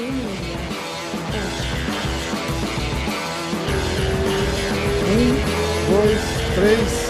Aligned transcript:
Um, 0.00 0.04
dois, 5.90 6.20
três. 6.54 7.08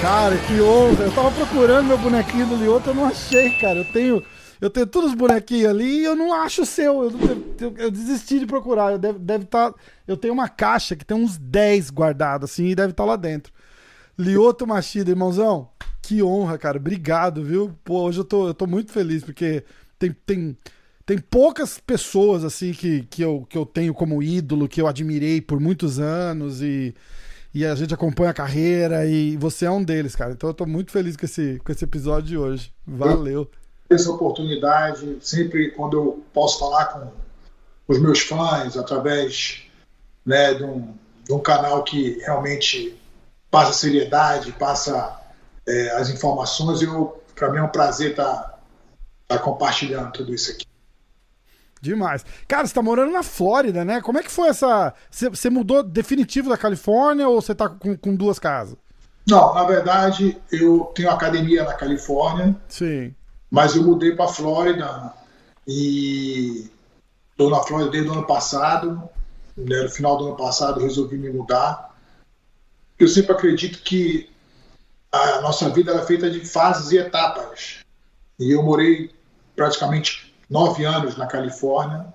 Cara, 0.00 0.36
que 0.36 0.60
honra. 0.60 1.04
Eu 1.04 1.14
tava 1.14 1.30
procurando 1.30 1.86
meu 1.86 1.98
bonequinho 1.98 2.46
do 2.48 2.56
Lioto, 2.56 2.90
eu 2.90 2.94
não 2.94 3.04
achei, 3.04 3.50
cara. 3.50 3.78
Eu 3.78 3.84
tenho. 3.84 4.20
Eu 4.60 4.68
tenho 4.70 4.86
todos 4.86 5.10
os 5.10 5.16
bonequinhos 5.16 5.70
ali 5.70 6.00
e 6.00 6.04
eu 6.04 6.16
não 6.16 6.32
acho 6.32 6.62
o 6.62 6.66
seu. 6.66 7.04
Eu, 7.04 7.12
eu, 7.60 7.74
eu 7.76 7.90
desisti 7.90 8.40
de 8.40 8.46
procurar. 8.46 8.92
Eu 8.92 8.98
deve, 8.98 9.20
deve 9.20 9.44
tá, 9.44 9.72
eu 10.06 10.16
tenho 10.16 10.34
uma 10.34 10.48
caixa 10.48 10.96
que 10.96 11.04
tem 11.04 11.16
uns 11.16 11.36
10 11.38 11.90
guardados 11.90 12.50
assim 12.50 12.66
e 12.66 12.74
deve 12.74 12.90
estar 12.90 13.04
tá 13.04 13.10
lá 13.10 13.16
dentro. 13.16 13.52
Lioto 14.18 14.66
Machida, 14.66 15.10
irmãozão, 15.10 15.68
que 16.00 16.20
honra, 16.20 16.58
cara. 16.58 16.78
Obrigado, 16.78 17.44
viu? 17.44 17.76
Pô, 17.84 18.02
hoje 18.02 18.18
eu 18.18 18.24
tô, 18.24 18.48
eu 18.48 18.54
tô 18.54 18.66
muito 18.66 18.90
feliz 18.92 19.22
porque 19.22 19.64
tem, 19.98 20.12
tem, 20.26 20.56
tem 21.12 21.18
poucas 21.18 21.78
pessoas 21.78 22.42
assim 22.42 22.72
que, 22.72 23.02
que, 23.02 23.20
eu, 23.20 23.46
que 23.46 23.58
eu 23.58 23.66
tenho 23.66 23.92
como 23.92 24.22
ídolo, 24.22 24.66
que 24.66 24.80
eu 24.80 24.86
admirei 24.86 25.42
por 25.42 25.60
muitos 25.60 26.00
anos 26.00 26.62
e, 26.62 26.94
e 27.52 27.66
a 27.66 27.74
gente 27.74 27.92
acompanha 27.92 28.30
a 28.30 28.34
carreira 28.34 29.04
e 29.04 29.36
você 29.36 29.66
é 29.66 29.70
um 29.70 29.84
deles, 29.84 30.16
cara. 30.16 30.32
Então 30.32 30.48
eu 30.48 30.54
tô 30.54 30.64
muito 30.64 30.90
feliz 30.90 31.14
com 31.14 31.26
esse, 31.26 31.60
com 31.62 31.70
esse 31.70 31.84
episódio 31.84 32.28
de 32.28 32.38
hoje. 32.38 32.72
Valeu. 32.86 33.50
Essa 33.90 34.10
oportunidade, 34.10 35.18
sempre 35.20 35.72
quando 35.72 35.98
eu 35.98 36.24
posso 36.32 36.58
falar 36.58 36.86
com 36.86 37.12
os 37.88 38.00
meus 38.00 38.20
fãs 38.20 38.78
através 38.78 39.64
né, 40.24 40.54
de, 40.54 40.64
um, 40.64 40.94
de 41.26 41.32
um 41.34 41.40
canal 41.40 41.84
que 41.84 42.20
realmente 42.20 42.98
passa 43.50 43.74
seriedade, 43.74 44.50
passa 44.52 45.20
é, 45.68 45.90
as 45.90 46.08
informações, 46.08 46.80
eu 46.80 47.22
para 47.34 47.50
mim 47.50 47.58
é 47.58 47.62
um 47.62 47.68
prazer 47.68 48.12
estar 48.12 48.24
tá, 48.24 48.58
tá 49.28 49.38
compartilhando 49.38 50.10
tudo 50.10 50.32
isso 50.32 50.52
aqui. 50.52 50.71
Demais. 51.82 52.24
Cara, 52.46 52.64
você 52.64 52.72
tá 52.72 52.80
morando 52.80 53.10
na 53.10 53.24
Flórida, 53.24 53.84
né? 53.84 54.00
Como 54.00 54.16
é 54.16 54.22
que 54.22 54.30
foi 54.30 54.48
essa. 54.48 54.94
Você 55.10 55.50
mudou 55.50 55.82
definitivo 55.82 56.48
da 56.48 56.56
Califórnia 56.56 57.28
ou 57.28 57.42
você 57.42 57.56
tá 57.56 57.68
com, 57.68 57.96
com 57.96 58.14
duas 58.14 58.38
casas? 58.38 58.76
Não, 59.26 59.52
na 59.52 59.64
verdade, 59.64 60.40
eu 60.50 60.92
tenho 60.94 61.10
academia 61.10 61.64
na 61.64 61.74
Califórnia. 61.74 62.54
Sim. 62.68 63.12
Mas 63.50 63.74
eu 63.74 63.82
mudei 63.82 64.14
para 64.14 64.28
Flórida 64.28 65.12
e 65.66 66.70
estou 67.32 67.50
na 67.50 67.60
Flórida 67.60 67.90
desde 67.90 68.08
o 68.08 68.12
ano 68.12 68.26
passado. 68.26 69.02
Né, 69.56 69.82
no 69.82 69.90
final 69.90 70.16
do 70.16 70.28
ano 70.28 70.36
passado 70.36 70.80
resolvi 70.80 71.18
me 71.18 71.30
mudar. 71.30 71.94
Eu 72.96 73.08
sempre 73.08 73.32
acredito 73.32 73.82
que 73.82 74.30
a 75.10 75.40
nossa 75.40 75.68
vida 75.68 75.92
é 75.92 76.06
feita 76.06 76.30
de 76.30 76.46
fases 76.46 76.92
e 76.92 76.98
etapas. 76.98 77.80
E 78.38 78.52
eu 78.52 78.62
morei 78.62 79.10
praticamente 79.54 80.31
nove 80.48 80.84
anos 80.84 81.16
na 81.16 81.26
Califórnia 81.26 82.06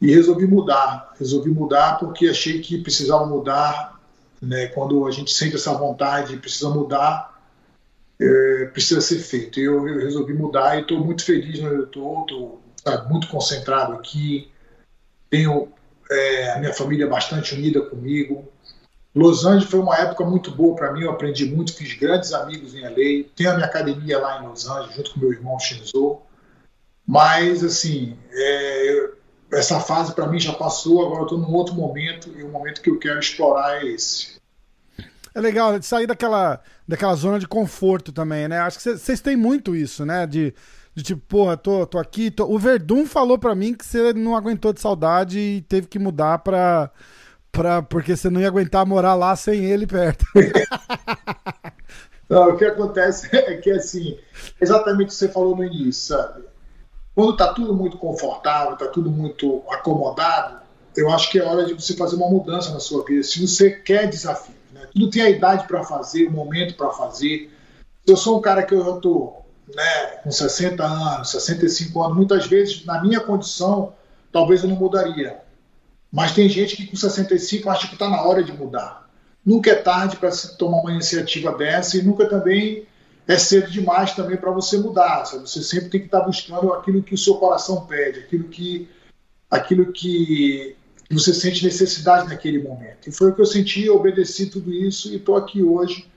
e 0.00 0.14
resolvi 0.14 0.46
mudar. 0.46 1.14
Resolvi 1.18 1.50
mudar 1.50 1.98
porque 1.98 2.28
achei 2.28 2.60
que 2.60 2.78
precisava 2.78 3.26
mudar. 3.26 4.00
Né? 4.40 4.66
Quando 4.68 5.06
a 5.06 5.10
gente 5.10 5.32
sente 5.32 5.56
essa 5.56 5.72
vontade, 5.72 6.36
precisa 6.36 6.68
mudar, 6.70 7.40
é, 8.20 8.66
precisa 8.72 9.00
ser 9.00 9.18
feito. 9.18 9.58
Eu, 9.58 9.86
eu 9.88 10.00
resolvi 10.00 10.34
mudar 10.34 10.76
e 10.76 10.82
estou 10.82 11.04
muito 11.04 11.24
feliz 11.24 11.58
onde 11.60 11.74
eu 11.74 11.84
estou, 11.84 12.60
muito 13.08 13.28
concentrado 13.28 13.94
aqui. 13.94 14.50
Tenho 15.30 15.68
é, 16.10 16.52
a 16.52 16.58
minha 16.58 16.72
família 16.72 17.06
bastante 17.06 17.54
unida 17.54 17.80
comigo. 17.80 18.46
Los 19.14 19.46
Angeles 19.46 19.70
foi 19.70 19.80
uma 19.80 19.96
época 19.96 20.24
muito 20.26 20.50
boa 20.50 20.76
para 20.76 20.92
mim, 20.92 21.00
eu 21.00 21.10
aprendi 21.10 21.46
muito, 21.46 21.74
fiz 21.74 21.94
grandes 21.94 22.34
amigos 22.34 22.74
em 22.74 22.82
LA. 22.82 23.26
Tenho 23.34 23.50
a 23.50 23.54
minha 23.54 23.66
academia 23.66 24.18
lá 24.18 24.42
em 24.42 24.46
Los 24.46 24.68
Angeles, 24.68 24.94
junto 24.94 25.14
com 25.14 25.20
meu 25.20 25.32
irmão 25.32 25.58
Shinzo. 25.58 26.18
Mas, 27.06 27.62
assim, 27.62 28.16
é, 28.32 29.10
essa 29.52 29.78
fase 29.78 30.12
para 30.12 30.26
mim 30.26 30.40
já 30.40 30.52
passou, 30.52 31.04
agora 31.04 31.20
eu 31.20 31.24
estou 31.24 31.38
num 31.38 31.52
outro 31.52 31.74
momento, 31.74 32.30
e 32.36 32.42
o 32.42 32.48
momento 32.48 32.80
que 32.80 32.90
eu 32.90 32.98
quero 32.98 33.20
explorar 33.20 33.82
é 33.82 33.86
esse. 33.86 34.36
É 35.34 35.40
legal 35.40 35.80
sair 35.82 36.06
daquela, 36.06 36.60
daquela 36.88 37.14
zona 37.14 37.38
de 37.38 37.46
conforto 37.46 38.10
também, 38.10 38.48
né? 38.48 38.58
Acho 38.58 38.78
que 38.78 38.96
vocês 38.96 39.20
têm 39.20 39.36
muito 39.36 39.76
isso, 39.76 40.04
né? 40.04 40.26
De, 40.26 40.54
de 40.94 41.02
tipo, 41.02 41.20
porra, 41.28 41.58
tô, 41.58 41.86
tô 41.86 41.98
aqui. 41.98 42.30
Tô... 42.30 42.46
O 42.46 42.58
Verdun 42.58 43.04
falou 43.04 43.38
para 43.38 43.54
mim 43.54 43.74
que 43.74 43.84
você 43.84 44.14
não 44.14 44.34
aguentou 44.34 44.72
de 44.72 44.80
saudade 44.80 45.38
e 45.38 45.60
teve 45.60 45.88
que 45.88 45.98
mudar 45.98 46.38
pra, 46.38 46.90
pra. 47.52 47.82
Porque 47.82 48.16
você 48.16 48.30
não 48.30 48.40
ia 48.40 48.48
aguentar 48.48 48.86
morar 48.86 49.14
lá 49.14 49.36
sem 49.36 49.66
ele 49.66 49.86
perto. 49.86 50.24
não, 52.30 52.48
o 52.48 52.56
que 52.56 52.64
acontece 52.64 53.28
é 53.36 53.58
que, 53.58 53.70
assim, 53.72 54.18
exatamente 54.58 55.08
o 55.08 55.08
que 55.08 55.14
você 55.14 55.28
falou 55.28 55.54
no 55.54 55.64
início, 55.64 56.16
sabe? 56.16 56.44
Quando 57.16 57.32
está 57.32 57.48
tudo 57.54 57.74
muito 57.74 57.96
confortável, 57.96 58.74
está 58.74 58.88
tudo 58.88 59.10
muito 59.10 59.62
acomodado, 59.70 60.58
eu 60.94 61.10
acho 61.10 61.30
que 61.30 61.38
é 61.38 61.42
hora 61.42 61.64
de 61.64 61.72
você 61.72 61.96
fazer 61.96 62.14
uma 62.14 62.28
mudança 62.28 62.70
na 62.72 62.78
sua 62.78 63.02
vida. 63.06 63.22
Se 63.22 63.40
você 63.40 63.70
quer 63.70 64.06
desafios, 64.06 64.58
né? 64.70 64.86
tudo 64.92 65.08
tem 65.08 65.22
a 65.22 65.30
idade 65.30 65.66
para 65.66 65.82
fazer, 65.82 66.26
o 66.26 66.30
momento 66.30 66.74
para 66.74 66.90
fazer. 66.90 67.50
Eu 68.06 68.18
sou 68.18 68.36
um 68.36 68.42
cara 68.42 68.62
que 68.62 68.74
eu 68.74 68.96
estou 68.96 69.46
né, 69.74 70.06
com 70.22 70.30
60 70.30 70.84
anos, 70.84 71.30
65 71.30 72.02
anos, 72.02 72.16
muitas 72.18 72.46
vezes, 72.46 72.84
na 72.84 73.00
minha 73.00 73.20
condição, 73.20 73.94
talvez 74.30 74.62
eu 74.62 74.68
não 74.68 74.76
mudaria. 74.76 75.38
Mas 76.12 76.32
tem 76.32 76.50
gente 76.50 76.76
que 76.76 76.86
com 76.86 76.96
65 76.96 77.70
acha 77.70 77.88
que 77.88 77.94
está 77.94 78.10
na 78.10 78.20
hora 78.20 78.44
de 78.44 78.52
mudar. 78.52 79.08
Nunca 79.42 79.70
é 79.70 79.74
tarde 79.74 80.16
para 80.16 80.30
se 80.30 80.58
tomar 80.58 80.80
uma 80.80 80.92
iniciativa 80.92 81.50
dessa 81.56 81.96
e 81.96 82.02
nunca 82.02 82.28
também 82.28 82.86
é 83.28 83.38
cedo 83.38 83.70
demais 83.70 84.14
também 84.14 84.36
para 84.36 84.50
você 84.50 84.78
mudar. 84.78 85.24
Sabe? 85.24 85.48
Você 85.48 85.62
sempre 85.62 85.88
tem 85.88 86.00
que 86.00 86.06
estar 86.06 86.20
tá 86.20 86.26
buscando 86.26 86.72
aquilo 86.72 87.02
que 87.02 87.14
o 87.14 87.18
seu 87.18 87.34
coração 87.34 87.86
pede, 87.86 88.20
aquilo 88.20 88.44
que, 88.44 88.88
aquilo 89.50 89.92
que 89.92 90.76
você 91.10 91.34
sente 91.34 91.64
necessidade 91.64 92.28
naquele 92.28 92.62
momento. 92.62 93.08
E 93.08 93.12
foi 93.12 93.30
o 93.30 93.34
que 93.34 93.40
eu 93.40 93.46
senti, 93.46 93.84
eu 93.84 93.96
obedeci 93.96 94.46
tudo 94.46 94.72
isso 94.72 95.12
e 95.12 95.16
estou 95.16 95.36
aqui 95.36 95.62
hoje. 95.62 96.08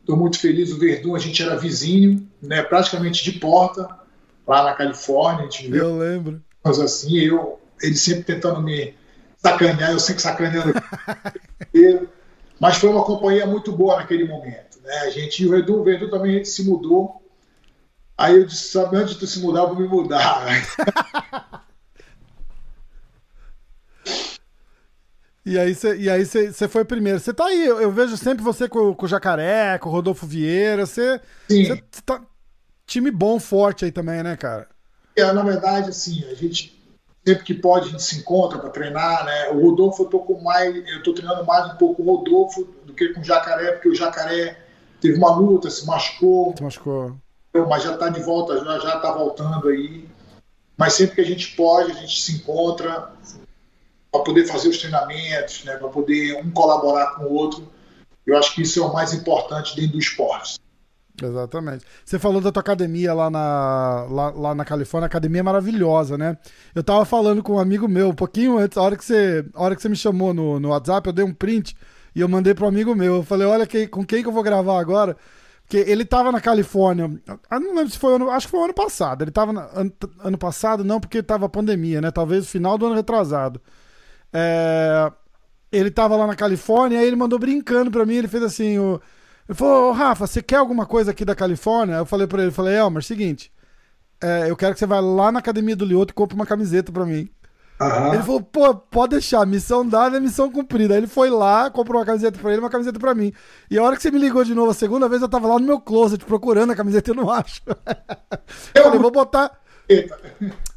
Estou 0.00 0.16
muito 0.16 0.38
feliz. 0.38 0.70
O 0.70 0.78
Verdun, 0.78 1.14
a 1.14 1.18
gente 1.18 1.42
era 1.42 1.56
vizinho, 1.56 2.28
né, 2.42 2.62
praticamente 2.62 3.24
de 3.24 3.38
porta, 3.38 3.88
lá 4.46 4.64
na 4.64 4.74
Califórnia. 4.74 5.46
A 5.46 5.50
gente 5.50 5.70
viu, 5.70 5.84
eu 5.84 5.98
lembro. 5.98 6.42
Mas 6.62 6.78
assim, 6.78 7.18
eu, 7.18 7.58
ele 7.82 7.96
sempre 7.96 8.22
tentando 8.22 8.60
me 8.60 8.94
sacanear, 9.38 9.92
eu 9.92 10.00
sempre 10.00 10.22
sacaneando. 10.22 10.74
mas 12.60 12.76
foi 12.76 12.90
uma 12.90 13.04
companhia 13.04 13.46
muito 13.46 13.72
boa 13.72 13.96
naquele 13.96 14.26
momento. 14.26 14.73
Né? 14.84 14.98
A 14.98 15.10
gente, 15.10 15.42
e 15.42 15.48
o 15.48 15.56
Edu, 15.56 15.82
o 15.82 15.90
Edu 15.90 16.10
também 16.10 16.44
se 16.44 16.62
mudou. 16.62 17.22
Aí 18.16 18.36
eu 18.36 18.46
disse, 18.46 18.68
sabe, 18.68 18.96
antes 18.96 19.14
de 19.14 19.20
tu 19.20 19.26
se 19.26 19.40
mudar, 19.40 19.62
eu 19.62 19.68
vou 19.68 19.80
me 19.80 19.88
mudar. 19.88 20.44
E 25.46 25.58
aí 25.58 25.74
você 25.74 25.94
e 25.96 26.08
aí 26.08 26.24
você 26.24 26.66
foi 26.66 26.86
primeiro. 26.86 27.20
Você 27.20 27.34
tá 27.34 27.44
aí, 27.44 27.66
eu, 27.66 27.78
eu, 27.78 27.92
vejo 27.92 28.16
sempre 28.16 28.42
você 28.42 28.66
com, 28.66 28.94
com 28.94 29.04
o 29.04 29.08
Jacaré, 29.08 29.76
com 29.76 29.90
o 29.90 29.92
Rodolfo 29.92 30.26
Vieira. 30.26 30.86
Você 30.86 31.20
tá 32.06 32.22
time 32.86 33.10
bom, 33.10 33.38
forte 33.38 33.84
aí 33.84 33.92
também, 33.92 34.22
né, 34.22 34.38
cara? 34.38 34.66
É, 35.14 35.30
na 35.32 35.42
verdade, 35.42 35.90
assim, 35.90 36.24
a 36.30 36.34
gente 36.34 36.82
sempre 37.26 37.44
que 37.44 37.52
pode 37.52 37.88
a 37.88 37.90
gente 37.90 38.02
se 38.02 38.18
encontra 38.20 38.58
para 38.58 38.70
treinar, 38.70 39.22
né? 39.26 39.50
O 39.50 39.60
Rodolfo 39.60 40.04
eu 40.04 40.08
tô 40.08 40.20
com 40.20 40.40
mais, 40.40 40.74
eu 40.74 41.02
tô 41.02 41.12
treinando 41.12 41.44
mais 41.44 41.74
um 41.74 41.76
pouco 41.76 42.02
com 42.02 42.10
o 42.10 42.16
Rodolfo 42.16 42.64
do 42.86 42.94
que 42.94 43.10
com 43.10 43.20
o 43.20 43.24
Jacaré, 43.24 43.72
porque 43.72 43.90
o 43.90 43.94
Jacaré 43.94 44.63
teve 45.04 45.18
uma 45.18 45.36
luta, 45.36 45.68
se 45.68 45.86
machucou. 45.86 46.54
Se 46.56 46.62
machucou. 46.62 47.14
Mas 47.68 47.82
já 47.82 47.92
está 47.92 48.08
de 48.08 48.22
volta, 48.22 48.64
já 48.64 48.78
já 48.78 48.96
está 48.96 49.12
voltando 49.12 49.68
aí. 49.68 50.08
Mas 50.78 50.94
sempre 50.94 51.16
que 51.16 51.20
a 51.20 51.26
gente 51.26 51.54
pode, 51.54 51.92
a 51.92 51.94
gente 51.94 52.22
se 52.22 52.36
encontra 52.36 53.12
para 54.10 54.22
poder 54.22 54.46
fazer 54.46 54.70
os 54.70 54.78
treinamentos, 54.78 55.62
né, 55.64 55.76
para 55.76 55.88
poder 55.88 56.40
um 56.42 56.50
colaborar 56.50 57.16
com 57.16 57.24
o 57.24 57.34
outro. 57.34 57.68
Eu 58.26 58.38
acho 58.38 58.54
que 58.54 58.62
isso 58.62 58.80
é 58.80 58.82
o 58.82 58.94
mais 58.94 59.12
importante 59.12 59.76
dentro 59.76 59.92
do 59.92 59.98
esporte. 59.98 60.58
Exatamente. 61.22 61.84
Você 62.02 62.18
falou 62.18 62.40
da 62.40 62.50
tua 62.50 62.62
academia 62.62 63.12
lá 63.12 63.28
na, 63.30 64.06
lá, 64.08 64.30
lá, 64.30 64.54
na 64.54 64.64
Califórnia, 64.64 65.06
academia 65.06 65.40
é 65.40 65.42
maravilhosa, 65.42 66.16
né? 66.16 66.38
Eu 66.74 66.82
tava 66.82 67.04
falando 67.04 67.42
com 67.42 67.52
um 67.52 67.58
amigo 67.58 67.86
meu 67.86 68.08
um 68.08 68.14
pouquinho 68.14 68.58
antes, 68.58 68.78
a 68.78 68.82
hora 68.82 68.96
que 68.96 69.04
você, 69.04 69.44
a 69.52 69.62
hora 69.62 69.76
que 69.76 69.82
você 69.82 69.88
me 69.88 69.96
chamou 69.96 70.32
no, 70.32 70.58
no 70.58 70.70
WhatsApp, 70.70 71.06
eu 71.06 71.12
dei 71.12 71.24
um 71.24 71.34
print 71.34 71.76
e 72.14 72.20
eu 72.20 72.28
mandei 72.28 72.54
pro 72.54 72.66
amigo 72.66 72.94
meu. 72.94 73.16
Eu 73.16 73.22
falei, 73.22 73.46
olha 73.46 73.66
que, 73.66 73.86
com 73.86 74.04
quem 74.04 74.22
que 74.22 74.28
eu 74.28 74.32
vou 74.32 74.42
gravar 74.42 74.78
agora. 74.80 75.16
Porque 75.62 75.78
ele 75.78 76.04
tava 76.04 76.30
na 76.30 76.40
Califórnia. 76.40 77.10
Eu 77.50 77.60
não 77.60 77.74
lembro 77.74 77.90
se 77.90 77.98
foi 77.98 78.14
ano. 78.14 78.30
Acho 78.30 78.46
que 78.46 78.50
foi 78.50 78.64
ano 78.64 78.74
passado. 78.74 79.22
Ele 79.22 79.30
tava. 79.30 79.52
Na, 79.52 79.62
ano, 79.74 79.92
ano, 80.20 80.38
passado, 80.38 80.84
não, 80.84 81.00
porque 81.00 81.22
tava 81.22 81.48
pandemia, 81.48 82.00
né? 82.00 82.10
Talvez 82.10 82.48
final 82.48 82.76
do 82.76 82.86
ano 82.86 82.94
retrasado. 82.94 83.60
É, 84.32 85.10
ele 85.72 85.90
tava 85.90 86.16
lá 86.16 86.26
na 86.26 86.36
Califórnia, 86.36 87.00
aí 87.00 87.06
ele 87.06 87.16
mandou 87.16 87.38
brincando 87.38 87.90
pra 87.90 88.04
mim. 88.04 88.16
Ele 88.16 88.28
fez 88.28 88.42
assim: 88.42 88.78
o, 88.78 89.00
ele 89.48 89.56
falou, 89.56 89.92
Rafa, 89.92 90.26
você 90.26 90.42
quer 90.42 90.56
alguma 90.56 90.86
coisa 90.86 91.12
aqui 91.12 91.24
da 91.24 91.34
Califórnia? 91.34 91.96
Eu 91.96 92.06
falei 92.06 92.26
pra 92.26 92.42
ele: 92.42 92.50
falei, 92.52 92.76
Elmer, 92.76 93.02
seguinte. 93.02 93.50
É, 94.22 94.50
eu 94.50 94.56
quero 94.56 94.74
que 94.74 94.78
você 94.78 94.86
vá 94.86 95.00
lá 95.00 95.32
na 95.32 95.38
academia 95.38 95.76
do 95.76 95.84
Lioto 95.84 96.12
e 96.12 96.14
compre 96.14 96.34
uma 96.34 96.46
camiseta 96.46 96.92
pra 96.92 97.06
mim. 97.06 97.28
Uhum. 97.80 98.14
Ele 98.14 98.22
falou, 98.22 98.40
pô, 98.40 98.74
pode 98.74 99.10
deixar, 99.10 99.44
missão 99.46 99.86
dada 99.86 100.16
é 100.16 100.20
missão 100.20 100.50
cumprida. 100.50 100.94
Aí 100.94 101.00
ele 101.00 101.06
foi 101.06 101.28
lá, 101.28 101.70
comprou 101.70 101.98
uma 101.98 102.06
camiseta 102.06 102.38
pra 102.38 102.52
ele 102.52 102.60
uma 102.60 102.70
camiseta 102.70 102.98
pra 102.98 103.14
mim. 103.14 103.32
E 103.70 103.78
a 103.78 103.82
hora 103.82 103.96
que 103.96 104.02
você 104.02 104.10
me 104.10 104.18
ligou 104.18 104.44
de 104.44 104.54
novo 104.54 104.70
a 104.70 104.74
segunda 104.74 105.08
vez, 105.08 105.20
eu 105.20 105.28
tava 105.28 105.48
lá 105.48 105.58
no 105.58 105.66
meu 105.66 105.80
closet 105.80 106.24
procurando 106.24 106.70
a 106.70 106.76
camiseta 106.76 107.10
e 107.10 107.12
eu 107.12 107.16
não 107.16 107.30
acho. 107.30 107.62
Eu 108.74 108.82
falei, 108.84 108.98
vou 108.98 109.10
botar. 109.10 109.50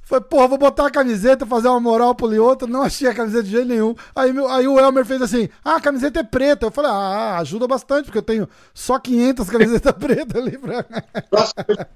Falei, 0.03 0.23
porra, 0.23 0.47
vou 0.47 0.57
botar 0.57 0.87
a 0.87 0.91
camiseta, 0.91 1.45
fazer 1.45 1.67
uma 1.67 1.81
moral 1.81 2.15
pro 2.15 2.27
Lioto, 2.27 2.65
não 2.65 2.81
achei 2.81 3.09
a 3.09 3.13
camiseta 3.13 3.43
de 3.43 3.51
jeito 3.51 3.67
nenhum. 3.67 3.93
Aí, 4.15 4.31
meu, 4.31 4.47
aí 4.47 4.65
o 4.65 4.79
Elmer 4.79 5.05
fez 5.05 5.21
assim, 5.21 5.49
ah, 5.63 5.75
a 5.75 5.81
camiseta 5.81 6.21
é 6.21 6.23
preta. 6.23 6.65
Eu 6.65 6.71
falei, 6.71 6.89
ah, 6.89 7.37
ajuda 7.39 7.67
bastante, 7.67 8.05
porque 8.05 8.17
eu 8.17 8.23
tenho 8.23 8.47
só 8.73 8.97
500 8.97 9.49
camisetas 9.49 9.91
pretas 9.99 10.41
ali 10.41 10.57
pra... 10.57 10.85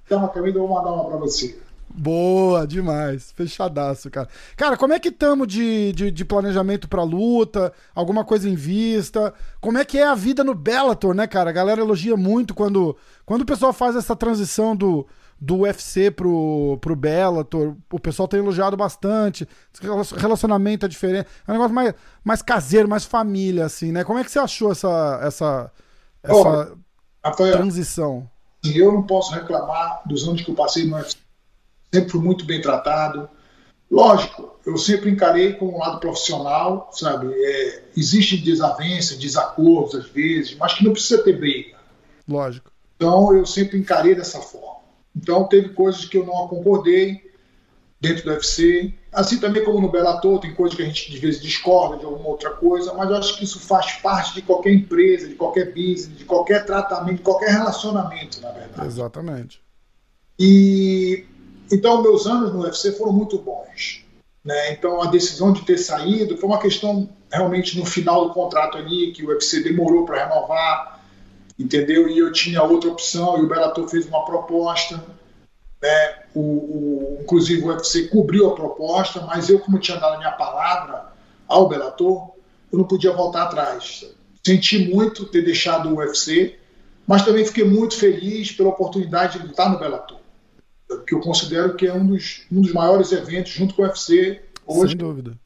Então, 0.06 0.20
uma 0.20 0.28
camisa, 0.28 0.58
eu 0.58 0.68
vou 0.68 0.76
mandar 0.76 0.92
uma 0.92 1.06
pra 1.06 1.18
você. 1.18 1.58
Boa, 1.96 2.66
demais. 2.66 3.32
Fechadaço, 3.32 4.10
cara. 4.10 4.28
Cara, 4.56 4.78
como 4.78 4.94
é 4.94 5.00
que 5.00 5.10
estamos 5.10 5.48
de, 5.48 5.92
de, 5.94 6.12
de, 6.12 6.26
planejamento 6.26 6.88
pra 6.88 7.04
luta? 7.04 7.74
Alguma 7.94 8.24
coisa 8.24 8.50
em 8.50 8.56
vista? 8.56 9.34
Como 9.60 9.78
é 9.78 9.86
que 9.86 9.98
é 9.98 10.08
a 10.08 10.16
vida 10.16 10.44
no 10.44 10.56
Bellator, 10.56 11.14
né, 11.14 11.28
cara? 11.28 11.50
A 11.50 11.54
galera 11.54 11.82
elogia 11.82 12.16
muito 12.16 12.54
quando, 12.54 12.96
quando 13.26 13.42
o 13.42 13.46
pessoal 13.46 13.74
faz 13.74 13.96
essa 13.96 14.16
transição 14.16 14.76
do, 14.76 15.08
do 15.40 15.60
UFC 15.60 16.12
pro, 16.12 16.78
pro 16.80 16.96
Bellator. 16.96 17.76
O 17.92 18.00
pessoal 18.00 18.28
tem 18.28 18.40
elogiado 18.40 18.78
bastante. 18.78 19.48
Relacionamento 20.18 20.86
é 20.86 20.90
diferente. 20.90 21.28
É 21.48 21.52
um 21.52 21.56
negócio 21.56 21.74
mais, 21.74 21.94
mais 22.24 22.42
caseiro, 22.42 22.88
mais 22.88 23.06
família, 23.06 23.66
assim, 23.66 23.92
né? 23.92 24.04
Como 24.04 24.20
é 24.20 24.24
que 24.24 24.32
você 24.32 24.40
achou 24.40 24.72
essa, 24.72 25.20
essa, 25.24 25.72
essa 26.24 26.74
oh, 27.24 27.32
transição? 27.52 28.30
Eu 28.64 28.92
não 28.92 29.04
posso 29.04 29.34
reclamar 29.34 30.02
dos 30.06 30.28
anos 30.28 30.42
que 30.42 30.52
eu 30.52 30.56
passei 30.56 30.86
no 30.86 30.96
UFC 30.96 31.21
sempre 31.94 32.10
fui 32.10 32.22
muito 32.22 32.46
bem 32.46 32.62
tratado. 32.62 33.30
Lógico, 33.90 34.58
eu 34.66 34.78
sempre 34.78 35.10
encarei 35.10 35.54
com 35.54 35.66
um 35.68 35.78
lado 35.78 36.00
profissional, 36.00 36.90
sabe? 36.94 37.28
É, 37.34 37.84
existem 37.98 38.40
desavenças, 38.42 39.18
desacordos 39.18 39.96
às 39.96 40.08
vezes, 40.08 40.56
mas 40.56 40.74
que 40.74 40.86
não 40.86 40.94
precisa 40.94 41.22
ter 41.24 41.38
briga. 41.38 41.78
Lógico. 42.28 42.72
Então 42.96 43.36
eu 43.36 43.46
sempre 43.46 43.78
encarei 43.78 44.16
dessa 44.16 44.40
forma. 44.40 44.82
Então 45.16 45.44
teve 45.44 45.70
coisas 45.70 46.06
que 46.06 46.18
eu 46.18 46.26
não 46.26 46.48
concordei 46.48 47.30
dentro 48.00 48.24
do 48.24 48.32
UFC, 48.32 48.94
assim 49.12 49.40
também 49.40 49.64
como 49.64 49.80
no 49.80 49.92
Bellator, 49.92 50.40
tem 50.40 50.56
coisas 50.56 50.76
que 50.76 50.82
a 50.82 50.86
gente 50.86 51.12
de 51.12 51.20
vezes 51.20 51.40
discorda 51.40 51.98
de 51.98 52.06
alguma 52.06 52.30
outra 52.30 52.50
coisa, 52.52 52.94
mas 52.94 53.10
eu 53.10 53.16
acho 53.18 53.38
que 53.38 53.44
isso 53.44 53.60
faz 53.60 53.94
parte 53.94 54.34
de 54.34 54.42
qualquer 54.42 54.74
empresa, 54.74 55.28
de 55.28 55.36
qualquer 55.36 55.68
business, 55.68 56.18
de 56.18 56.26
qualquer 56.26 56.66
tratamento, 56.66 57.18
de 57.18 57.22
qualquer 57.22 57.52
relacionamento, 57.52 58.42
na 58.42 58.52
verdade. 58.52 58.88
Exatamente. 58.88 59.62
E 60.40 61.26
então, 61.72 62.02
meus 62.02 62.28
anos 62.28 62.54
no 62.54 62.62
UFC 62.62 62.92
foram 62.92 63.14
muito 63.14 63.38
bons. 63.38 64.04
Né? 64.44 64.74
Então, 64.74 65.02
a 65.02 65.06
decisão 65.06 65.54
de 65.54 65.62
ter 65.62 65.78
saído 65.78 66.36
foi 66.38 66.50
uma 66.50 66.60
questão 66.60 67.08
realmente 67.32 67.78
no 67.78 67.86
final 67.86 68.28
do 68.28 68.34
contrato 68.34 68.78
ali, 68.78 69.12
que 69.12 69.24
o 69.24 69.30
UFC 69.30 69.62
demorou 69.62 70.06
para 70.06 70.26
renovar, 70.26 71.00
entendeu? 71.58 72.10
E 72.10 72.18
eu 72.18 72.32
tinha 72.32 72.62
outra 72.64 72.90
opção, 72.90 73.38
e 73.38 73.44
o 73.44 73.48
Bellator 73.48 73.88
fez 73.88 74.06
uma 74.08 74.26
proposta. 74.26 75.02
Né? 75.82 76.16
O, 76.34 76.42
o, 76.42 77.18
inclusive, 77.22 77.64
o 77.64 77.68
UFC 77.68 78.08
cobriu 78.08 78.50
a 78.50 78.56
proposta, 78.56 79.22
mas 79.22 79.50
eu, 79.50 79.60
como 79.60 79.80
tinha 79.80 79.98
dado 79.98 80.16
a 80.16 80.18
minha 80.18 80.32
palavra 80.32 81.14
ao 81.48 81.70
Bellator, 81.70 82.32
eu 82.72 82.80
não 82.80 82.86
podia 82.86 83.12
voltar 83.12 83.44
atrás. 83.44 84.06
Senti 84.46 84.92
muito 84.92 85.26
ter 85.26 85.44
deixado 85.44 85.90
o 85.90 85.98
UFC, 85.98 86.58
mas 87.06 87.24
também 87.24 87.46
fiquei 87.46 87.64
muito 87.64 87.96
feliz 87.96 88.52
pela 88.52 88.70
oportunidade 88.70 89.38
de 89.38 89.46
lutar 89.46 89.70
no 89.70 89.78
Bellator 89.78 90.21
que 91.00 91.14
eu 91.14 91.20
considero 91.20 91.76
que 91.76 91.88
é 91.88 91.94
um 91.94 92.06
dos, 92.06 92.44
um 92.52 92.62
dos 92.62 92.74
maiores 92.74 93.12
eventos 93.12 93.52
junto 93.52 93.74
com 93.74 93.82
o 93.82 93.86
UFC 93.86 94.42
hoje. 94.66 94.90
Sem 94.90 94.98
dúvida. 94.98 95.38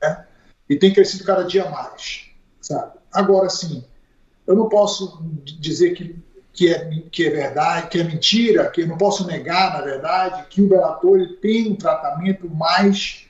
Né? 0.00 0.24
E 0.68 0.76
tem 0.76 0.92
crescido 0.92 1.24
cada 1.24 1.42
dia 1.44 1.68
mais, 1.70 2.26
sabe? 2.60 2.92
Agora, 3.12 3.48
sim, 3.50 3.84
eu 4.46 4.56
não 4.56 4.68
posso 4.68 5.22
dizer 5.60 5.94
que, 5.94 6.16
que, 6.52 6.72
é, 6.72 7.02
que 7.10 7.26
é 7.26 7.30
verdade, 7.30 7.88
que 7.88 8.00
é 8.00 8.04
mentira, 8.04 8.70
que 8.70 8.82
eu 8.82 8.86
não 8.86 8.96
posso 8.96 9.26
negar, 9.26 9.74
na 9.74 9.82
verdade, 9.82 10.46
que 10.48 10.62
o 10.62 10.68
Bellator 10.68 11.18
tem 11.40 11.70
um 11.70 11.76
tratamento 11.76 12.48
mais 12.48 13.26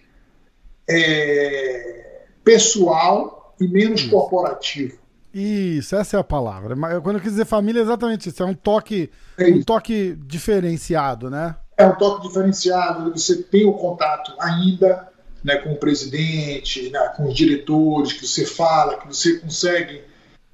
é, 0.89 2.23
pessoal 2.45 3.55
e 3.61 3.67
menos 3.67 4.05
corporativo. 4.05 5.03
Isso, 5.35 5.97
essa 5.97 6.19
é 6.19 6.21
a 6.21 6.25
palavra. 6.25 6.77
Quando 7.01 7.17
eu 7.17 7.23
quis 7.23 7.33
dizer 7.33 7.47
família, 7.47 7.81
é 7.81 7.83
exatamente 7.83 8.29
isso. 8.29 8.43
É 8.43 8.47
um 8.47 8.55
toque, 8.55 9.11
é 9.39 9.47
um 9.47 9.63
toque 9.63 10.15
diferenciado, 10.27 11.31
né? 11.31 11.57
É 11.83 11.87
um 11.87 11.97
toque 11.97 12.29
diferenciado. 12.29 13.11
Você 13.11 13.43
tem 13.43 13.65
o 13.65 13.73
contato 13.73 14.33
ainda 14.39 15.09
né, 15.43 15.57
com 15.57 15.73
o 15.73 15.77
presidente, 15.77 16.89
né, 16.91 17.13
com 17.17 17.29
os 17.29 17.35
diretores, 17.35 18.13
que 18.13 18.27
você 18.27 18.47
fala, 18.47 18.99
que 18.99 19.09
você 19.09 19.39
consegue 19.39 20.03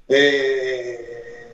é, 0.09 1.53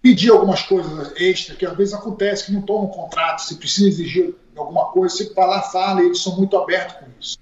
pedir 0.00 0.30
algumas 0.30 0.62
coisas 0.62 1.12
extras, 1.16 1.58
que 1.58 1.66
às 1.66 1.76
vezes 1.76 1.94
acontece 1.94 2.46
que 2.46 2.52
não 2.52 2.62
toma 2.62 2.84
um 2.84 2.90
contrato, 2.90 3.42
você 3.42 3.56
precisa 3.56 3.88
exigir 3.88 4.34
alguma 4.56 4.86
coisa, 4.92 5.14
você 5.14 5.32
lá, 5.36 5.62
fala, 5.62 6.02
e 6.02 6.06
eles 6.06 6.22
são 6.22 6.36
muito 6.36 6.56
abertos 6.56 6.96
com 6.96 7.06
isso. 7.20 7.38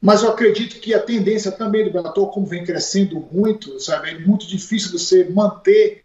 Mas 0.00 0.22
eu 0.22 0.30
acredito 0.30 0.80
que 0.80 0.94
a 0.94 1.02
tendência 1.02 1.52
também 1.52 1.84
do 1.84 1.92
Bellator, 1.92 2.28
como 2.30 2.46
vem 2.46 2.64
crescendo 2.64 3.28
muito, 3.30 3.78
sabe, 3.78 4.10
é 4.10 4.18
muito 4.18 4.46
difícil 4.46 4.98
você 4.98 5.28
manter 5.28 6.02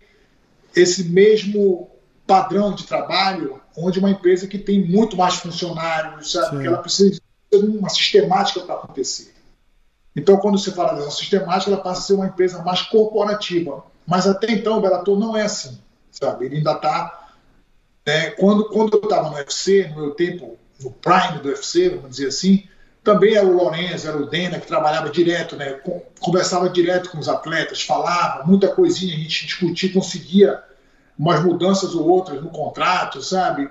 esse 0.75 1.05
mesmo 1.05 1.94
padrão 2.25 2.73
de 2.73 2.85
trabalho, 2.85 3.61
onde 3.77 3.99
uma 3.99 4.09
empresa 4.09 4.47
que 4.47 4.57
tem 4.57 4.83
muito 4.83 5.15
mais 5.15 5.35
funcionários, 5.35 6.31
sabe, 6.31 6.59
que 6.59 6.67
ela 6.67 6.77
precisa 6.77 7.21
ter 7.49 7.57
uma 7.57 7.89
sistemática 7.89 8.61
para 8.61 8.75
acontecer. 8.75 9.33
Então, 10.15 10.37
quando 10.37 10.57
você 10.57 10.71
fala 10.71 10.93
dessa 10.93 11.11
sistemática, 11.11 11.71
ela 11.71 11.81
passa 11.81 11.99
a 11.99 12.03
ser 12.03 12.13
uma 12.13 12.27
empresa 12.27 12.61
mais 12.63 12.81
corporativa. 12.83 13.83
Mas 14.07 14.25
até 14.25 14.51
então, 14.51 14.77
o 14.77 14.81
Bellator 14.81 15.19
não 15.19 15.35
é 15.35 15.43
assim, 15.43 15.77
sabe? 16.11 16.45
Ele 16.45 16.57
ainda 16.57 16.71
está. 16.71 17.29
Né, 18.05 18.29
quando, 18.31 18.69
quando 18.69 18.97
eu 18.97 19.03
estava 19.03 19.29
no 19.29 19.35
UFC, 19.35 19.87
no 19.89 20.01
meu 20.01 20.11
tempo, 20.11 20.57
no 20.81 20.91
prime 20.91 21.39
do 21.39 21.49
UFC, 21.49 21.89
vamos 21.89 22.11
dizer 22.11 22.27
assim, 22.27 22.67
também 23.03 23.35
era 23.35 23.45
o 23.45 23.55
Lourenço, 23.55 24.07
era 24.07 24.17
o 24.17 24.27
Dena, 24.27 24.59
que 24.59 24.67
trabalhava 24.67 25.09
direto, 25.09 25.55
né? 25.55 25.79
conversava 26.19 26.69
direto 26.69 27.09
com 27.09 27.19
os 27.19 27.27
atletas, 27.27 27.83
falava, 27.83 28.43
muita 28.45 28.67
coisinha 28.69 29.13
a 29.13 29.17
gente 29.17 29.45
discutia, 29.45 29.93
conseguia 29.93 30.63
umas 31.17 31.43
mudanças 31.43 31.95
ou 31.95 32.07
outras 32.07 32.41
no 32.41 32.49
contrato, 32.49 33.21
sabe? 33.21 33.69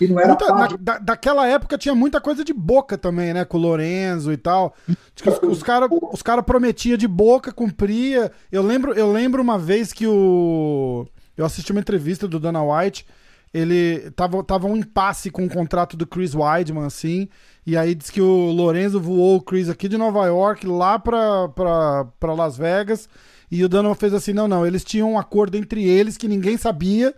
E 0.00 0.08
não 0.08 0.18
era 0.18 0.28
muita, 0.28 0.54
na, 0.54 0.68
da, 0.78 0.98
daquela 0.98 1.46
época 1.46 1.78
tinha 1.78 1.94
muita 1.94 2.20
coisa 2.20 2.44
de 2.44 2.52
boca 2.52 2.96
também, 2.96 3.32
né? 3.32 3.44
Com 3.44 3.58
o 3.58 3.60
Lorenzo 3.60 4.32
e 4.32 4.36
tal. 4.36 4.74
Os, 4.88 5.58
os 5.58 5.62
caras 5.62 5.88
os 6.12 6.22
cara 6.22 6.42
prometiam 6.42 6.96
de 6.96 7.06
boca, 7.06 7.52
cumpria. 7.52 8.32
Eu 8.50 8.62
lembro, 8.62 8.92
eu 8.94 9.12
lembro 9.12 9.42
uma 9.42 9.58
vez 9.58 9.92
que 9.92 10.06
o. 10.06 11.06
Eu 11.36 11.44
assisti 11.44 11.72
uma 11.72 11.80
entrevista 11.80 12.26
do 12.26 12.40
Dana 12.40 12.62
White. 12.62 13.06
Ele 13.54 14.10
tava, 14.12 14.42
tava 14.42 14.66
um 14.66 14.76
impasse 14.76 15.30
com 15.30 15.44
o 15.44 15.50
contrato 15.50 15.94
do 15.94 16.06
Chris 16.06 16.34
Weidman, 16.34 16.86
assim. 16.86 17.28
E 17.66 17.76
aí 17.76 17.94
diz 17.94 18.08
que 18.08 18.20
o 18.20 18.50
Lorenzo 18.50 18.98
voou 18.98 19.36
o 19.36 19.42
Chris 19.42 19.68
aqui 19.68 19.88
de 19.88 19.98
Nova 19.98 20.24
York 20.26 20.66
lá 20.66 20.98
pra, 20.98 21.48
pra, 21.50 22.06
pra 22.18 22.32
Las 22.32 22.56
Vegas. 22.56 23.08
E 23.52 23.62
o 23.62 23.68
Dano 23.68 23.94
fez 23.94 24.14
assim: 24.14 24.32
não, 24.32 24.48
não, 24.48 24.66
eles 24.66 24.82
tinham 24.82 25.12
um 25.12 25.18
acordo 25.18 25.58
entre 25.58 25.84
eles 25.86 26.16
que 26.16 26.26
ninguém 26.26 26.56
sabia. 26.56 27.14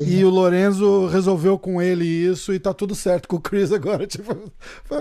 Uhum. 0.00 0.06
E 0.08 0.24
o 0.24 0.30
Lorenzo 0.30 1.06
resolveu 1.06 1.56
com 1.56 1.80
ele 1.80 2.04
isso 2.04 2.52
e 2.52 2.58
tá 2.58 2.72
tudo 2.72 2.94
certo 2.94 3.28
com 3.28 3.36
o 3.36 3.40
Chris 3.40 3.70
agora. 3.70 4.06
Tipo, 4.08 4.34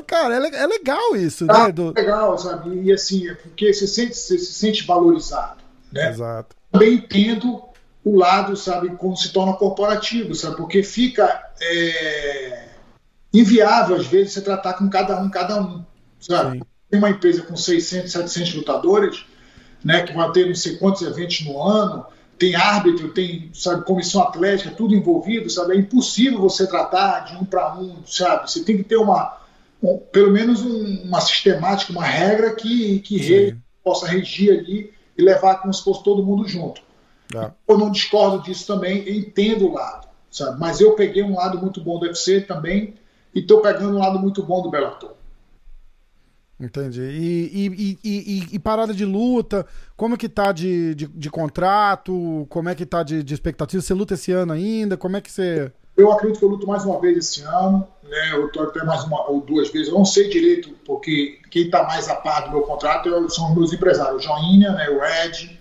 cara, 0.05 0.35
é, 0.35 0.55
é 0.55 0.67
legal 0.67 1.15
isso, 1.15 1.47
tá, 1.47 1.67
né? 1.67 1.71
Do... 1.71 1.93
legal, 1.95 2.37
sabe? 2.37 2.81
E 2.83 2.91
assim, 2.91 3.29
é 3.29 3.33
porque 3.33 3.73
você, 3.73 3.87
sente, 3.87 4.15
você 4.15 4.37
se 4.37 4.53
sente 4.53 4.85
valorizado, 4.85 5.63
né? 5.91 6.09
Exato. 6.09 6.53
Também 6.69 6.95
entendo 6.95 7.63
o 8.03 8.17
lado, 8.17 8.55
sabe, 8.57 8.89
como 8.97 9.15
se 9.15 9.31
torna 9.31 9.53
corporativo, 9.53 10.35
sabe? 10.35 10.57
Porque 10.57 10.83
fica. 10.83 11.41
É 11.61 12.73
inviável, 13.33 13.95
às 13.95 14.05
vezes, 14.05 14.33
você 14.33 14.41
tratar 14.41 14.73
com 14.73 14.87
cada 14.89 15.19
um, 15.19 15.29
cada 15.29 15.59
um. 15.59 15.83
Sabe? 16.19 16.61
Tem 16.89 16.99
uma 16.99 17.09
empresa 17.09 17.41
com 17.41 17.55
600, 17.55 18.11
700 18.11 18.53
lutadores, 18.53 19.25
né, 19.83 20.03
que 20.03 20.13
vai 20.13 20.31
ter 20.31 20.47
não 20.47 20.55
sei 20.55 20.77
quantos 20.77 21.01
eventos 21.01 21.41
no 21.45 21.61
ano, 21.61 22.05
tem 22.37 22.55
árbitro, 22.55 23.09
tem 23.09 23.49
sabe, 23.53 23.85
comissão 23.85 24.21
atlética, 24.21 24.73
tudo 24.75 24.95
envolvido, 24.95 25.49
sabe? 25.49 25.75
É 25.75 25.77
impossível 25.77 26.39
você 26.39 26.67
tratar 26.67 27.21
de 27.21 27.35
um 27.35 27.45
para 27.45 27.75
um, 27.75 27.97
sabe? 28.05 28.49
Você 28.49 28.63
tem 28.63 28.77
que 28.77 28.83
ter 28.83 28.97
uma, 28.97 29.37
um, 29.81 29.97
pelo 30.11 30.31
menos 30.31 30.61
um, 30.61 31.03
uma 31.03 31.21
sistemática, 31.21 31.91
uma 31.91 32.03
regra 32.03 32.55
que, 32.55 32.99
que 32.99 33.55
possa 33.83 34.07
regir 34.07 34.57
ali 34.57 34.93
e 35.17 35.21
levar 35.21 35.55
como 35.55 35.73
se 35.73 35.83
fosse 35.83 36.03
todo 36.03 36.23
mundo 36.23 36.47
junto. 36.47 36.81
É. 37.35 37.51
Eu 37.67 37.77
não 37.77 37.91
discordo 37.91 38.43
disso 38.43 38.65
também, 38.67 39.07
entendo 39.17 39.67
o 39.67 39.73
lado, 39.73 40.07
sabe? 40.31 40.59
Mas 40.59 40.79
eu 40.79 40.95
peguei 40.95 41.23
um 41.23 41.35
lado 41.35 41.57
muito 41.59 41.81
bom 41.81 41.99
do 41.99 42.05
UFC 42.05 42.41
também, 42.41 42.95
e 43.33 43.39
estou 43.39 43.61
pegando 43.61 43.95
um 43.95 43.99
lado 43.99 44.19
muito 44.19 44.43
bom 44.43 44.61
do 44.61 44.69
Bellator. 44.69 45.11
Entendi. 46.63 47.01
E, 47.01 47.67
e, 47.75 47.99
e, 48.03 48.47
e, 48.53 48.59
parada 48.59 48.93
de 48.93 49.03
luta, 49.03 49.65
como 49.97 50.17
que 50.17 50.29
tá 50.29 50.53
de, 50.53 50.95
de, 50.95 51.07
de 51.07 51.29
contrato? 51.29 52.47
Como 52.49 52.69
é 52.69 52.75
que 52.75 52.85
tá 52.85 53.03
de, 53.03 53.21
de, 53.21 53.33
expectativa? 53.33 53.81
Você 53.81 53.93
luta 53.93 54.13
esse 54.13 54.31
ano 54.31 54.53
ainda? 54.53 54.95
Como 54.95 55.17
é 55.17 55.21
que 55.21 55.29
você. 55.29 55.71
Eu 55.97 56.11
acredito 56.11 56.39
que 56.39 56.45
eu 56.45 56.49
luto 56.49 56.65
mais 56.65 56.85
uma 56.85 56.99
vez 57.01 57.17
esse 57.17 57.41
ano, 57.41 57.85
né? 58.03 58.31
Eu 58.31 58.49
tô 58.49 58.63
até 58.63 58.83
mais 58.83 59.03
uma 59.03 59.29
ou 59.29 59.41
duas 59.41 59.69
vezes. 59.71 59.89
Eu 59.89 59.95
não 59.95 60.05
sei 60.05 60.29
direito, 60.29 60.69
porque 60.85 61.39
quem 61.51 61.65
está 61.65 61.83
mais 61.83 62.07
a 62.07 62.15
par 62.15 62.45
do 62.45 62.51
meu 62.51 62.61
contrato 62.61 63.09
são 63.29 63.49
os 63.49 63.57
meus 63.57 63.73
empresários, 63.73 64.23
o 64.23 64.25
Joinha, 64.25 64.71
né, 64.71 64.89
o 64.89 65.03
Ed, 65.03 65.59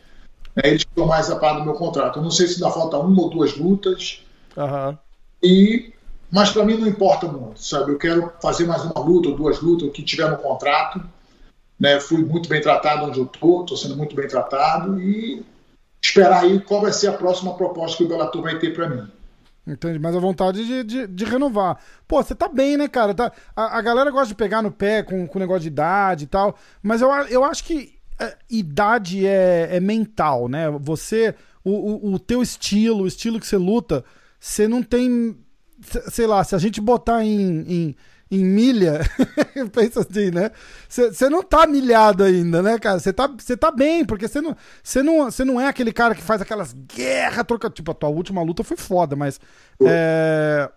né, 0.57 0.63
eles 0.65 0.83
estão 0.83 1.07
mais 1.07 1.31
a 1.31 1.37
par 1.37 1.59
do 1.59 1.65
meu 1.65 1.75
contrato. 1.75 2.19
Eu 2.19 2.23
não 2.23 2.31
sei 2.31 2.47
se 2.47 2.63
ainda 2.63 2.73
falta 2.73 2.97
uma 2.97 3.21
ou 3.21 3.29
duas 3.29 3.57
lutas. 3.57 4.25
Uhum. 4.57 4.97
E 5.43 5.92
mas 6.33 6.51
para 6.51 6.65
mim 6.65 6.79
não 6.79 6.89
importa 6.89 7.29
muito, 7.29 7.62
sabe? 7.62 7.93
Eu 7.93 7.99
quero 7.99 8.33
fazer 8.41 8.67
mais 8.67 8.83
uma 8.83 8.99
luta 8.99 9.29
ou 9.29 9.37
duas 9.37 9.61
lutas, 9.61 9.87
o 9.87 9.93
que 9.93 10.03
tiver 10.03 10.31
no 10.31 10.39
contrato. 10.39 11.03
Né? 11.79 12.01
Fui 12.01 12.25
muito 12.25 12.49
bem 12.49 12.61
tratado 12.61 13.05
onde 13.05 13.19
eu 13.19 13.27
estou, 13.27 13.61
estou 13.61 13.77
sendo 13.77 13.97
muito 13.97 14.17
bem 14.17 14.27
tratado 14.27 14.99
e 14.99 15.45
esperar 16.03 16.43
aí 16.43 16.59
qual 16.61 16.81
vai 16.81 16.93
ser 16.93 17.09
a 17.09 17.12
próxima 17.12 17.55
proposta 17.55 17.99
que 17.99 18.05
o 18.05 18.09
Bellator 18.09 18.41
vai 18.41 18.59
ter 18.59 18.75
para 18.75 18.89
mim. 18.89 19.07
Entendi, 19.67 19.99
mas 19.99 20.17
a 20.17 20.19
vontade 20.19 20.65
de, 20.65 20.83
de, 20.83 21.07
de, 21.07 21.25
renovar. 21.25 21.79
Pô, 22.09 22.21
você 22.21 22.35
tá 22.35 22.49
bem, 22.49 22.77
né, 22.77 22.89
cara? 22.89 23.15
Tá, 23.15 23.31
a, 23.55 23.79
a 23.79 23.83
galera 23.83 24.11
gosta 24.11 24.29
de 24.29 24.35
pegar 24.35 24.61
no 24.61 24.73
pé 24.73 25.05
com 25.05 25.29
o 25.33 25.39
negócio 25.39 25.62
de 25.62 25.69
idade 25.69 26.25
e 26.25 26.27
tal, 26.27 26.57
mas 26.83 27.01
eu, 27.01 27.09
eu 27.29 27.45
acho 27.45 27.62
que 27.62 27.97
é, 28.19 28.37
idade 28.51 29.27
é, 29.27 29.69
é 29.71 29.81
mental, 29.81 30.49
né? 30.49 30.69
Você, 30.81 31.35
o, 31.62 31.71
o, 31.71 32.15
o 32.15 32.19
teu 32.19 32.43
estilo, 32.43 33.05
o 33.05 33.07
estilo 33.07 33.39
que 33.39 33.47
você 33.47 33.57
luta, 33.57 34.05
você 34.39 34.67
não 34.67 34.83
tem. 34.83 35.37
Sei 36.11 36.27
lá, 36.27 36.43
se 36.45 36.55
a 36.55 36.59
gente 36.59 36.81
botar 36.81 37.25
em, 37.25 37.65
em 37.69 37.97
em 38.33 38.47
milha, 38.47 39.01
pensa 39.75 40.01
assim, 40.01 40.31
né? 40.31 40.51
Você 40.89 41.29
não 41.29 41.43
tá 41.43 41.67
milhado 41.67 42.25
ainda, 42.25 42.62
né, 42.62 42.79
cara? 42.79 42.99
Você 42.99 43.12
tá, 43.12 43.29
tá 43.61 43.71
bem, 43.71 44.07
porque 44.07 44.27
você 44.27 44.41
não, 44.41 44.57
não, 45.05 45.29
não 45.45 45.61
é 45.61 45.69
aquele 45.69 45.93
cara 45.93 46.15
que 46.15 46.23
faz 46.23 46.41
aquelas 46.41 46.73
guerras, 46.73 47.45
troca. 47.47 47.69
Tipo, 47.69 47.91
a 47.91 47.95
tua 47.95 48.09
última 48.09 48.43
luta 48.43 48.65
foi 48.65 48.79
foda, 48.79 49.15
mas. 49.15 49.39
É, 49.85 50.71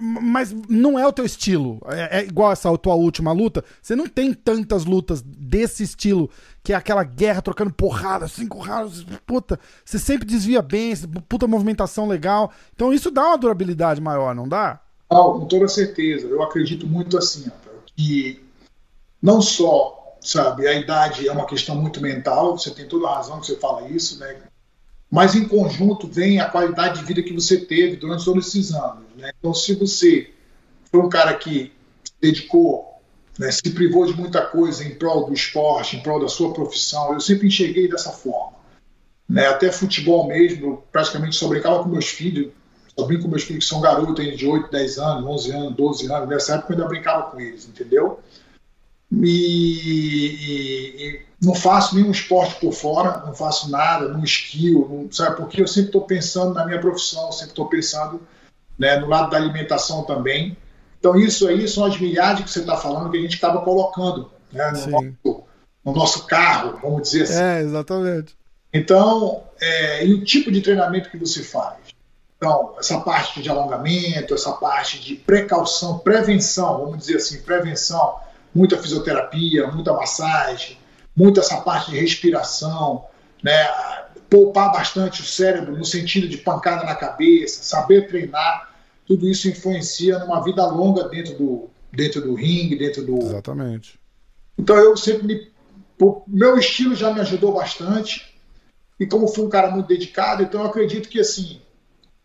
mas 0.00 0.54
não 0.68 0.98
é 0.98 1.06
o 1.06 1.12
teu 1.12 1.24
estilo. 1.24 1.80
É, 1.86 2.20
é, 2.20 2.24
igual 2.24 2.52
essa 2.52 2.76
tua 2.78 2.94
última 2.94 3.32
luta. 3.32 3.64
Você 3.80 3.96
não 3.96 4.06
tem 4.06 4.32
tantas 4.32 4.84
lutas 4.84 5.22
desse 5.22 5.82
estilo, 5.82 6.30
que 6.62 6.72
é 6.72 6.76
aquela 6.76 7.04
guerra 7.04 7.42
trocando 7.42 7.72
porrada, 7.72 8.28
cinco 8.28 8.58
rounds, 8.58 9.04
puta. 9.26 9.58
Você 9.84 9.98
sempre 9.98 10.26
desvia 10.26 10.62
bem, 10.62 10.94
puta 11.28 11.46
movimentação 11.46 12.06
legal. 12.06 12.52
Então 12.74 12.92
isso 12.92 13.10
dá 13.10 13.28
uma 13.28 13.38
durabilidade 13.38 14.00
maior, 14.00 14.34
não 14.34 14.48
dá? 14.48 14.80
com 15.38 15.46
toda 15.46 15.68
certeza. 15.68 16.26
Eu 16.26 16.42
acredito 16.42 16.86
muito 16.86 17.18
assim, 17.18 17.50
que 17.96 18.40
não 19.20 19.42
só, 19.42 20.16
sabe, 20.20 20.66
a 20.66 20.74
idade 20.74 21.28
é 21.28 21.32
uma 21.32 21.46
questão 21.46 21.74
muito 21.74 22.00
mental, 22.00 22.56
você 22.56 22.70
tem 22.70 22.86
toda 22.86 23.08
a 23.08 23.16
razão 23.16 23.40
que 23.40 23.46
você 23.46 23.56
fala 23.56 23.88
isso, 23.88 24.18
né? 24.18 24.36
Mas 25.10 25.34
em 25.34 25.46
conjunto 25.46 26.06
vem 26.06 26.40
a 26.40 26.48
qualidade 26.48 27.00
de 27.00 27.04
vida 27.04 27.22
que 27.22 27.32
você 27.32 27.58
teve 27.58 27.96
durante 27.96 28.24
todos 28.24 28.46
esses 28.46 28.72
anos, 28.72 29.04
né? 29.16 29.32
Então, 29.38 29.52
se 29.52 29.74
você 29.74 30.30
foi 30.90 31.00
um 31.00 31.08
cara 31.08 31.34
que 31.34 31.72
se 32.04 32.12
dedicou, 32.20 32.90
né, 33.38 33.50
se 33.50 33.70
privou 33.70 34.06
de 34.06 34.12
muita 34.12 34.42
coisa 34.42 34.84
em 34.84 34.94
prol 34.94 35.26
do 35.26 35.32
esporte, 35.32 35.96
em 35.96 36.02
prol 36.02 36.20
da 36.20 36.28
sua 36.28 36.52
profissão, 36.52 37.14
eu 37.14 37.20
sempre 37.20 37.48
enxerguei 37.48 37.88
dessa 37.88 38.10
forma. 38.10 38.58
Né? 39.28 39.46
Até 39.46 39.72
futebol 39.72 40.26
mesmo, 40.26 40.82
praticamente 40.92 41.36
só 41.36 41.48
brincava 41.48 41.82
com 41.82 41.88
meus 41.88 42.08
filhos, 42.08 42.52
eu 42.96 43.06
brinco 43.06 43.22
com 43.22 43.28
meus 43.28 43.44
filhos 43.44 43.64
que 43.64 43.70
são 43.70 43.80
garotos 43.80 44.36
de 44.36 44.46
8, 44.46 44.70
10 44.70 44.98
anos, 44.98 45.24
11 45.24 45.50
anos, 45.52 45.76
12 45.76 46.12
anos. 46.12 46.28
Nessa 46.28 46.54
época 46.56 46.72
eu 46.72 46.76
ainda 46.76 46.88
brincava 46.88 47.30
com 47.30 47.40
eles, 47.40 47.66
entendeu? 47.66 48.20
E, 49.12 50.96
e, 50.98 51.22
não 51.42 51.54
faço 51.54 51.96
nenhum 51.96 52.10
esporte 52.10 52.60
por 52.60 52.72
fora, 52.72 53.22
não 53.26 53.34
faço 53.34 53.70
nada, 53.70 54.08
não 54.08 54.22
esquio, 54.22 54.86
não, 54.88 55.10
sabe? 55.10 55.36
Porque 55.36 55.60
eu 55.60 55.66
sempre 55.66 55.88
estou 55.88 56.02
pensando 56.02 56.54
na 56.54 56.64
minha 56.64 56.80
profissão, 56.80 57.32
sempre 57.32 57.50
estou 57.50 57.66
pensando 57.66 58.20
né, 58.78 58.96
no 58.98 59.08
lado 59.08 59.30
da 59.30 59.36
alimentação 59.36 60.04
também. 60.04 60.56
Então, 60.98 61.16
isso 61.16 61.48
aí 61.48 61.66
são 61.66 61.84
as 61.84 61.98
milhares 61.98 62.44
que 62.44 62.50
você 62.50 62.60
está 62.60 62.76
falando 62.76 63.10
que 63.10 63.16
a 63.16 63.20
gente 63.20 63.36
acaba 63.36 63.62
colocando 63.62 64.30
né, 64.52 64.70
no, 64.70 64.90
nosso, 64.90 65.44
no, 65.84 65.92
nosso, 65.92 66.26
carro, 66.26 66.78
vamos 66.82 67.02
dizer 67.02 67.22
assim. 67.22 67.42
É, 67.42 67.60
exatamente. 67.60 68.36
Então, 68.72 69.42
é, 69.60 70.06
e 70.06 70.12
o 70.12 70.24
tipo 70.24 70.52
de 70.52 70.60
treinamento 70.60 71.10
que 71.10 71.16
você 71.16 71.42
faz? 71.42 71.78
Então, 72.36 72.74
essa 72.78 73.00
parte 73.00 73.42
de 73.42 73.48
alongamento, 73.48 74.34
essa 74.34 74.52
parte 74.52 75.00
de 75.00 75.14
precaução, 75.14 75.98
prevenção, 75.98 76.78
vamos 76.78 76.98
dizer 76.98 77.16
assim, 77.16 77.42
prevenção, 77.42 78.14
muita 78.54 78.76
fisioterapia, 78.76 79.66
muita 79.68 79.92
massagem, 79.92 80.78
muita 81.16 81.40
essa 81.40 81.60
parte 81.60 81.90
de 81.90 81.98
respiração, 81.98 83.04
né? 83.42 83.66
poupar 84.28 84.72
bastante 84.72 85.22
o 85.22 85.24
cérebro 85.24 85.76
no 85.76 85.84
sentido 85.84 86.28
de 86.28 86.36
pancada 86.36 86.84
na 86.84 86.94
cabeça, 86.94 87.64
saber 87.64 88.06
treinar, 88.06 88.70
tudo 89.04 89.28
isso 89.28 89.48
influencia 89.48 90.20
numa 90.20 90.42
vida 90.42 90.64
longa 90.66 91.08
dentro 91.08 91.36
do, 91.36 91.68
dentro 91.92 92.20
do 92.20 92.34
ringue, 92.34 92.76
dentro 92.76 93.04
do. 93.04 93.18
Exatamente. 93.18 93.98
Então 94.56 94.76
eu 94.76 94.96
sempre 94.96 95.26
me. 95.26 95.50
O 96.00 96.22
meu 96.26 96.56
estilo 96.56 96.94
já 96.94 97.12
me 97.12 97.20
ajudou 97.20 97.52
bastante. 97.52 98.30
E 98.98 99.06
como 99.06 99.26
fui 99.26 99.44
um 99.44 99.48
cara 99.48 99.70
muito 99.70 99.86
dedicado, 99.86 100.42
então 100.42 100.60
eu 100.60 100.66
acredito 100.66 101.08
que 101.08 101.18
assim, 101.18 101.60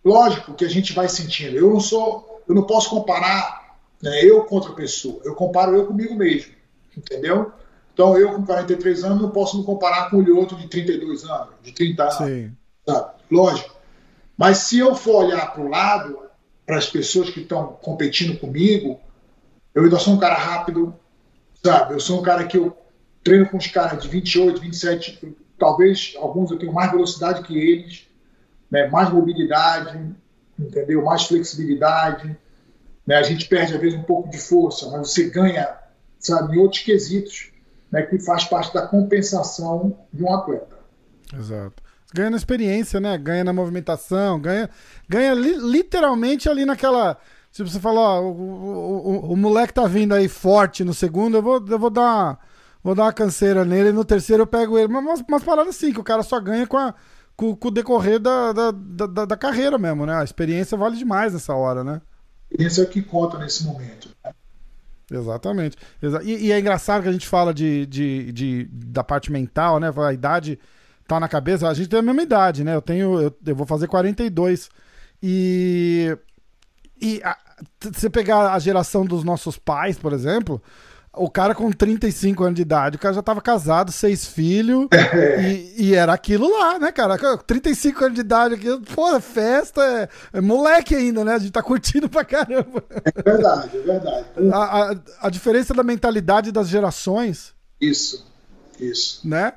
Lógico 0.05 0.53
que 0.53 0.63
a 0.63 0.70
gente 0.70 0.94
vai 0.94 1.10
sentindo. 1.10 1.58
Eu 1.58 1.72
não 1.72 1.79
sou, 1.79 2.44
eu 2.48 2.53
não 2.53 2.62
posso 2.62 2.91
comparar 2.91 3.64
né, 4.02 4.24
eu 4.24 4.44
contra 4.44 4.72
a 4.72 4.75
pessoa. 4.75 5.22
Eu 5.24 5.36
comparo 5.36 5.75
eu 5.75 5.86
comigo 5.86 6.16
mesmo, 6.16 6.54
entendeu? 6.96 7.52
Então 7.94 8.18
eu 8.18 8.34
com 8.34 8.46
43 8.46 9.04
anos 9.04 9.22
não 9.22 9.32
posso 9.32 9.58
me 9.58 9.64
comparar 9.64 10.10
com 10.10 10.18
o 10.18 10.38
outro 10.38 10.58
de 10.58 10.68
32 10.68 11.24
anos, 11.24 11.54
de 11.64 11.72
30 11.72 12.04
anos. 12.04 12.16
Sim. 12.16 12.52
Sabe? 12.86 13.12
Lógico. 13.32 13.75
Mas 14.38 14.58
se 14.60 14.80
eu 14.80 14.96
for 14.96 15.25
olhar 15.25 15.54
para 15.54 15.62
o 15.62 15.70
lado, 15.70 16.20
para 16.66 16.78
as 16.78 16.90
pessoas 16.90 17.30
que 17.30 17.42
estão 17.42 17.68
competindo 17.82 18.38
comigo, 18.38 19.00
eu 19.74 19.84
ainda 19.84 19.98
sou 19.98 20.14
um 20.14 20.20
cara 20.20 20.36
rápido, 20.36 20.94
sabe? 21.64 21.94
Eu 21.94 22.00
sou 22.00 22.20
um 22.20 22.24
cara 22.24 22.46
que 22.46 22.58
eu 22.58 22.75
treino 23.24 23.50
com 23.50 23.58
os 23.58 23.68
caras 23.68 24.02
de 24.02 24.10
28, 24.10 24.60
27, 24.60 25.36
talvez 25.58 26.16
alguns 26.18 26.52
eu 26.52 26.60
tenho 26.60 26.74
mais 26.74 26.92
velocidade 26.92 27.44
que 27.44 27.58
eles 27.58 28.08
né, 28.70 28.88
mais 28.88 29.10
mobilidade, 29.10 30.14
entendeu? 30.60 31.04
Mais 31.04 31.24
flexibilidade. 31.24 32.38
Né? 33.05 33.15
A 33.15 33.24
gente 33.24 33.47
perde, 33.47 33.74
às 33.74 33.79
vezes, 33.79 34.00
um 34.00 34.03
pouco 34.03 34.29
de 34.29 34.38
força, 34.38 34.89
mas 34.89 35.09
você 35.09 35.29
ganha, 35.29 35.67
sabe, 36.19 36.55
em 36.55 36.59
outros 36.59 36.83
quesitos, 36.83 37.51
né, 37.91 38.01
que 38.01 38.19
faz 38.19 38.45
parte 38.45 38.74
da 38.74 38.88
compensação 38.88 39.97
de 40.12 40.24
um 40.24 40.33
atleta. 40.33 40.75
Exato. 41.33 41.83
Ganha 42.13 42.29
na 42.29 42.38
experiência, 42.38 43.00
né? 43.00 43.17
Ganha 43.17 43.43
na 43.43 43.51
movimentação, 43.51 44.39
ganha, 44.39 44.69
ganha 45.07 45.33
li 45.33 45.57
literalmente 45.57 46.47
ali 46.47 46.65
naquela. 46.65 47.17
Se 47.51 47.62
você 47.62 47.79
falar, 47.79 48.01
ó, 48.01 48.21
o, 48.21 48.31
o, 48.31 49.29
o, 49.29 49.33
o, 49.33 49.38
moleque 49.38 49.74
tá 49.74 49.85
vindo 49.85 50.13
aí 50.13 50.27
forte 50.27 50.83
no 50.83 50.93
segundo, 50.93 51.38
eu 51.38 51.41
vou, 51.41 51.65
eu 51.67 51.79
vou 51.79 51.89
dar. 51.89 52.39
Vou 52.83 52.93
dar 52.93 53.03
uma 53.03 53.13
canseira 53.13 53.65
nele, 53.65 53.91
no 53.91 54.05
terceiro 54.05 54.43
eu 54.43 54.47
pego 54.47 54.77
ele. 54.77 54.88
Mas 54.88 55.21
umas 55.27 55.43
paradas 55.43 55.75
assim, 55.75 55.91
que 55.91 56.00
o 56.00 56.03
cara 56.03 56.21
só 56.21 56.39
ganha 56.39 56.67
com 56.67 56.77
a, 56.77 56.93
com, 57.35 57.55
com 57.55 57.67
o 57.67 57.71
decorrer 57.71 58.19
da, 58.19 58.53
da, 58.53 58.71
da, 58.71 59.25
da, 59.25 59.38
carreira 59.38 59.77
mesmo, 59.77 60.05
né? 60.05 60.15
A 60.15 60.24
experiência 60.24 60.77
vale 60.77 60.95
demais 60.95 61.33
nessa 61.33 61.53
hora, 61.55 61.83
né? 61.83 62.00
Isso 62.52 62.82
é 62.82 62.84
o 62.84 62.90
que 62.90 63.02
conta 63.02 63.38
nesse 63.38 63.64
momento. 63.64 64.10
Né? 64.24 64.32
Exatamente. 65.12 65.78
E, 66.24 66.48
e, 66.48 66.52
é 66.52 66.60
engraçado 66.60 67.04
que 67.04 67.10
a 67.10 67.12
gente 67.12 67.28
fala 67.28 67.54
de, 67.54 67.86
de, 67.86 68.32
de, 68.32 68.70
da 68.72 69.04
parte 69.04 69.32
mental, 69.32 69.80
né? 69.80 69.92
A 69.96 70.14
idade 70.14 70.60
tá 71.08 71.20
na 71.20 71.28
cabeça. 71.28 71.68
A 71.68 71.74
gente 71.74 71.90
tem 71.90 72.00
a 72.00 72.02
mesma 72.02 72.24
idade, 72.24 72.64
né? 72.64 72.75
Eu 72.75 72.82
tenho. 72.82 73.20
Eu, 73.20 73.38
eu 73.46 73.56
vou 73.56 73.68
fazer 73.68 73.88
42. 73.88 74.70
E. 75.22 76.18
E 77.00 77.22
a, 77.24 77.38
você 77.82 78.10
pegar 78.10 78.54
a 78.54 78.60
geração 78.60 79.06
dos 79.06 79.24
nossos 79.24 79.58
pais, 79.58 79.98
por 79.98 80.14
exemplo, 80.14 80.62
o 81.17 81.29
cara 81.29 81.55
com 81.55 81.72
35 81.72 82.43
anos 82.43 82.55
de 82.55 82.62
idade, 82.62 82.95
o 82.95 83.00
cara 83.00 83.13
já 83.13 83.22
tava 83.22 83.41
casado, 83.41 83.91
seis 83.91 84.25
filhos, 84.25 84.88
e, 85.41 85.86
e, 85.86 85.95
era 85.95 86.13
aquilo 86.13 86.51
lá, 86.51 86.79
né, 86.79 86.91
cara? 86.91 87.17
35 87.38 88.03
anos 88.03 88.15
de 88.15 88.22
idade, 88.22 88.55
aqui, 88.55 88.67
pô, 88.93 89.19
festa, 89.19 89.81
é, 89.84 90.10
é, 90.38 90.41
moleque 90.41 90.95
ainda, 90.95 91.24
né? 91.24 91.34
A 91.34 91.39
gente 91.39 91.51
tá 91.51 91.63
curtindo 91.63 92.10
pra 92.10 92.24
caramba. 92.24 92.84
É 92.89 93.22
verdade, 93.22 93.77
é 93.77 93.81
verdade. 93.81 94.25
A, 94.53 94.91
a, 94.91 94.95
a 95.22 95.29
diferença 95.29 95.74
da 95.74 95.84
mentalidade 95.84 96.51
das 96.51 96.67
gerações. 96.67 97.53
Isso, 97.79 98.25
isso. 98.79 99.27
Né? 99.27 99.53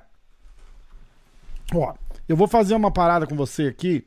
Ó, 1.75 1.95
eu 2.29 2.37
vou 2.37 2.49
fazer 2.49 2.75
uma 2.75 2.91
parada 2.91 3.27
com 3.27 3.37
você 3.37 3.67
aqui, 3.67 4.05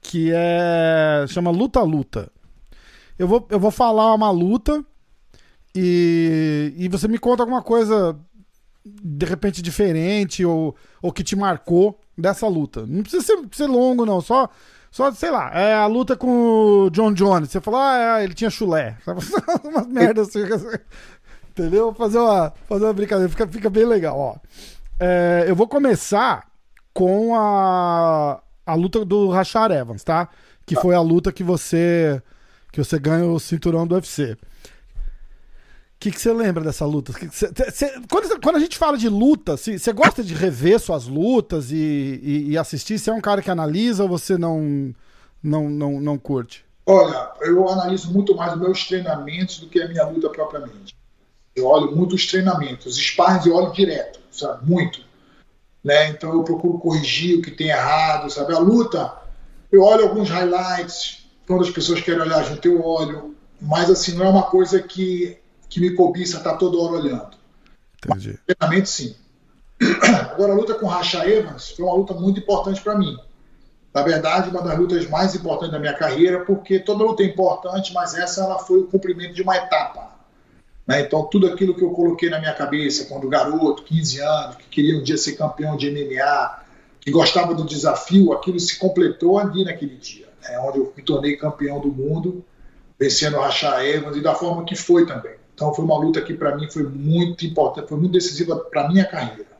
que 0.00 0.30
é. 0.34 1.24
chama 1.28 1.50
luta-luta. 1.50 2.30
Eu 3.18 3.26
vou, 3.26 3.46
eu 3.50 3.58
vou 3.58 3.70
falar 3.70 4.14
uma 4.14 4.30
luta 4.30 4.84
e, 5.76 6.72
e 6.76 6.88
você 6.88 7.06
me 7.06 7.18
conta 7.18 7.42
alguma 7.42 7.62
coisa 7.62 8.18
de 8.84 9.26
repente 9.26 9.60
diferente 9.60 10.44
ou, 10.44 10.74
ou 11.02 11.12
que 11.12 11.24
te 11.24 11.36
marcou 11.36 11.98
dessa 12.16 12.46
luta. 12.46 12.86
Não 12.86 13.02
precisa 13.02 13.24
ser, 13.24 13.38
ser 13.52 13.66
longo, 13.66 14.06
não. 14.06 14.20
Só, 14.20 14.48
só, 14.90 15.12
sei 15.12 15.30
lá, 15.30 15.50
é 15.52 15.74
a 15.74 15.86
luta 15.86 16.16
com 16.16 16.84
o 16.86 16.90
John 16.90 17.12
Jones. 17.12 17.50
Você 17.50 17.60
falou, 17.60 17.80
ah, 17.80 18.20
é, 18.20 18.24
ele 18.24 18.34
tinha 18.34 18.48
chulé. 18.48 18.96
Umas 19.64 19.86
merdas 19.86 20.28
assim. 20.28 20.44
Entendeu? 21.50 21.92
Fazer 21.94 22.18
uma, 22.18 22.52
fazer 22.68 22.84
uma 22.84 22.92
brincadeira. 22.92 23.28
Fica, 23.28 23.46
fica 23.46 23.70
bem 23.70 23.84
legal, 23.84 24.18
ó. 24.18 24.36
É, 24.98 25.44
eu 25.46 25.54
vou 25.54 25.68
começar 25.68 26.46
com 26.94 27.34
a, 27.34 28.40
a 28.64 28.74
luta 28.74 29.04
do 29.04 29.28
Rashad 29.28 29.70
Evans, 29.72 30.02
tá? 30.02 30.28
Que 30.64 30.74
foi 30.76 30.94
a 30.94 31.00
luta 31.00 31.30
que 31.30 31.42
você 31.42 32.22
que 32.72 32.82
você 32.82 32.98
ganha 32.98 33.24
o 33.24 33.40
cinturão 33.40 33.86
do 33.86 33.94
UFC. 33.94 34.36
O 35.96 35.98
que, 35.98 36.10
você 36.10 36.32
lembra 36.32 36.62
dessa 36.62 36.84
luta? 36.84 37.12
Cê, 37.32 37.50
cê, 37.72 38.00
quando, 38.10 38.40
quando, 38.40 38.56
a 38.56 38.60
gente 38.60 38.76
fala 38.76 38.98
de 38.98 39.08
luta, 39.08 39.56
você 39.56 39.92
gosta 39.94 40.22
de 40.22 40.34
rever 40.34 40.78
suas 40.78 41.06
lutas 41.06 41.72
e, 41.72 42.20
e, 42.22 42.50
e 42.50 42.58
assistir? 42.58 42.98
Você 42.98 43.08
é 43.08 43.14
um 43.14 43.20
cara 43.20 43.40
que 43.40 43.50
analisa 43.50 44.02
ou 44.02 44.08
você 44.08 44.36
não, 44.36 44.94
não, 45.42 45.70
não, 45.70 46.00
não 46.00 46.18
curte? 46.18 46.66
Olha, 46.84 47.32
eu 47.40 47.68
analiso 47.68 48.12
muito 48.12 48.36
mais 48.36 48.52
os 48.52 48.60
meus 48.60 48.86
treinamentos 48.86 49.58
do 49.58 49.68
que 49.68 49.80
a 49.80 49.88
minha 49.88 50.06
luta 50.06 50.28
propriamente. 50.28 50.94
Eu 51.54 51.66
olho 51.66 51.96
muito 51.96 52.14
os 52.14 52.26
treinamentos, 52.26 52.86
os 52.86 52.96
sparrings 52.98 53.46
eu 53.46 53.54
olho 53.54 53.72
direto, 53.72 54.20
sabe? 54.30 54.70
Muito. 54.70 55.00
Né? 55.82 56.10
Então 56.10 56.32
eu 56.32 56.44
procuro 56.44 56.78
corrigir 56.78 57.38
o 57.38 57.42
que 57.42 57.50
tem 57.50 57.68
errado, 57.68 58.30
sabe? 58.30 58.52
A 58.52 58.58
luta, 58.58 59.12
eu 59.72 59.82
olho 59.82 60.04
alguns 60.04 60.28
highlights, 60.28 61.26
quando 61.46 61.64
as 61.64 61.70
pessoas 61.70 62.00
querem 62.00 62.20
olhar 62.20 62.44
junto 62.44 62.68
eu 62.68 62.84
olho, 62.84 63.34
mas 63.60 63.90
assim, 63.90 64.14
não 64.14 64.26
é 64.26 64.28
uma 64.28 64.42
coisa 64.42 64.80
que, 64.82 65.38
que 65.76 65.80
me 65.80 65.94
cobiça 65.94 66.38
estar 66.38 66.52
tá 66.52 66.56
toda 66.56 66.78
hora 66.78 66.94
olhando. 66.94 67.36
Entendi. 68.04 68.38
Mas, 68.60 68.88
sim. 68.90 69.14
Agora 70.32 70.52
a 70.52 70.56
luta 70.56 70.74
com 70.74 70.86
Racha 70.86 71.26
Evans 71.28 71.70
foi 71.70 71.84
uma 71.84 71.94
luta 71.94 72.14
muito 72.14 72.40
importante 72.40 72.80
para 72.80 72.96
mim 72.96 73.16
na 73.96 74.02
verdade, 74.02 74.50
uma 74.50 74.60
das 74.60 74.78
lutas 74.78 75.08
mais 75.08 75.34
importantes 75.34 75.72
da 75.72 75.78
minha 75.78 75.94
carreira, 75.94 76.40
porque 76.40 76.78
toda 76.78 77.02
luta 77.02 77.22
é 77.22 77.26
importante, 77.26 77.94
mas 77.94 78.14
essa 78.14 78.42
ela 78.42 78.58
foi 78.58 78.80
o 78.80 78.86
cumprimento 78.86 79.32
de 79.32 79.40
uma 79.40 79.56
etapa. 79.56 80.10
Né? 80.86 81.00
Então, 81.00 81.24
tudo 81.24 81.46
aquilo 81.46 81.74
que 81.74 81.82
eu 81.82 81.88
coloquei 81.88 82.28
na 82.28 82.38
minha 82.38 82.52
cabeça 82.52 83.06
quando 83.06 83.26
garoto, 83.26 83.84
15 83.84 84.20
anos, 84.20 84.56
que 84.56 84.64
queria 84.68 84.98
um 84.98 85.02
dia 85.02 85.16
ser 85.16 85.32
campeão 85.32 85.78
de 85.78 85.90
MMA, 85.90 86.58
que 87.00 87.10
gostava 87.10 87.54
do 87.54 87.64
desafio, 87.64 88.34
aquilo 88.34 88.60
se 88.60 88.78
completou 88.78 89.38
ali 89.38 89.64
naquele 89.64 89.96
dia, 89.96 90.28
né? 90.42 90.58
onde 90.58 90.76
eu 90.76 90.92
me 90.94 91.02
tornei 91.02 91.34
campeão 91.34 91.80
do 91.80 91.88
mundo, 91.88 92.44
vencendo 92.98 93.38
o 93.38 93.40
Rachar 93.40 93.82
Evans 93.82 94.14
e 94.14 94.20
da 94.20 94.34
forma 94.34 94.66
que 94.66 94.76
foi 94.76 95.06
também. 95.06 95.36
Então, 95.56 95.72
foi 95.72 95.86
uma 95.86 95.98
luta 95.98 96.20
que 96.20 96.34
para 96.34 96.54
mim 96.54 96.70
foi 96.70 96.82
muito 96.82 97.46
importante, 97.46 97.88
foi 97.88 97.98
muito 97.98 98.12
decisiva 98.12 98.56
para 98.56 98.90
minha 98.90 99.06
carreira. 99.06 99.56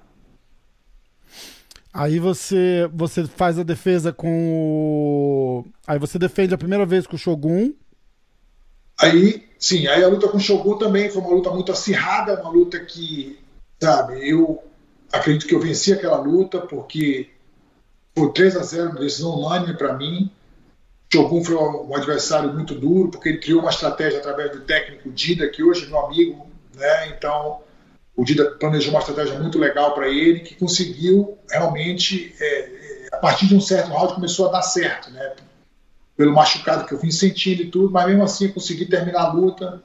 Aí 1.91 2.19
você 2.19 2.87
você 2.93 3.25
faz 3.25 3.59
a 3.59 3.63
defesa 3.63 4.13
com 4.13 4.29
o. 4.29 5.65
Aí 5.87 5.99
você 5.99 6.19
defende 6.19 6.53
a 6.53 6.59
primeira 6.59 6.85
vez 6.85 7.07
com 7.07 7.17
o 7.17 7.19
Shogun. 7.19 7.73
Aí, 9.01 9.49
sim, 9.59 9.87
aí 9.87 10.05
a 10.05 10.09
luta 10.09 10.29
com 10.29 10.37
o 10.37 10.41
Shogun 10.41 10.77
também 10.77 11.09
foi 11.09 11.23
uma 11.23 11.31
luta 11.31 11.51
muito 11.51 11.73
acirrada, 11.73 12.39
uma 12.39 12.51
luta 12.51 12.79
que, 12.81 13.39
sabe, 13.81 14.29
eu 14.29 14.63
acredito 15.11 15.47
que 15.47 15.55
eu 15.55 15.61
venci 15.61 15.95
aquela 15.95 16.19
luta 16.19 16.61
porque 16.61 17.31
foi 18.15 18.31
3 18.31 18.57
a 18.57 18.63
0 18.63 18.99
decisão 18.99 19.39
unânime 19.39 19.75
para 19.75 19.95
mim. 19.95 20.31
Shogun 21.13 21.45
foi 21.45 21.55
um 21.55 21.95
adversário 21.95 22.53
muito 22.53 22.75
duro, 22.75 23.11
porque 23.11 23.29
ele 23.29 23.39
criou 23.39 23.61
uma 23.61 23.71
estratégia 23.71 24.19
através 24.19 24.53
do 24.53 24.61
técnico 24.61 25.11
Dida, 25.11 25.49
que 25.49 25.63
hoje 25.63 25.85
é 25.85 25.89
meu 25.89 26.01
amigo, 26.01 26.51
né? 26.75 27.09
Então, 27.09 27.61
o 28.17 28.25
Dida 28.25 28.51
planejou 28.53 28.91
uma 28.93 29.01
estratégia 29.01 29.39
muito 29.39 29.59
legal 29.59 29.95
para 29.95 30.09
ele, 30.09 30.41
que 30.41 30.55
conseguiu 30.55 31.39
realmente, 31.49 32.35
é, 32.41 32.47
é, 32.47 33.09
a 33.13 33.19
partir 33.19 33.47
de 33.47 33.55
um 33.55 33.61
certo 33.61 33.91
round, 33.91 34.15
começou 34.15 34.49
a 34.49 34.53
dar 34.53 34.63
certo, 34.63 35.11
né? 35.11 35.35
Pelo 36.17 36.33
machucado 36.33 36.87
que 36.87 36.95
eu 36.95 36.99
vim 36.99 37.11
sentindo 37.11 37.63
e 37.63 37.71
tudo, 37.71 37.91
mas 37.91 38.07
mesmo 38.07 38.25
assim 38.25 38.47
eu 38.47 38.53
consegui 38.55 38.87
terminar 38.87 39.21
a 39.21 39.33
luta 39.33 39.83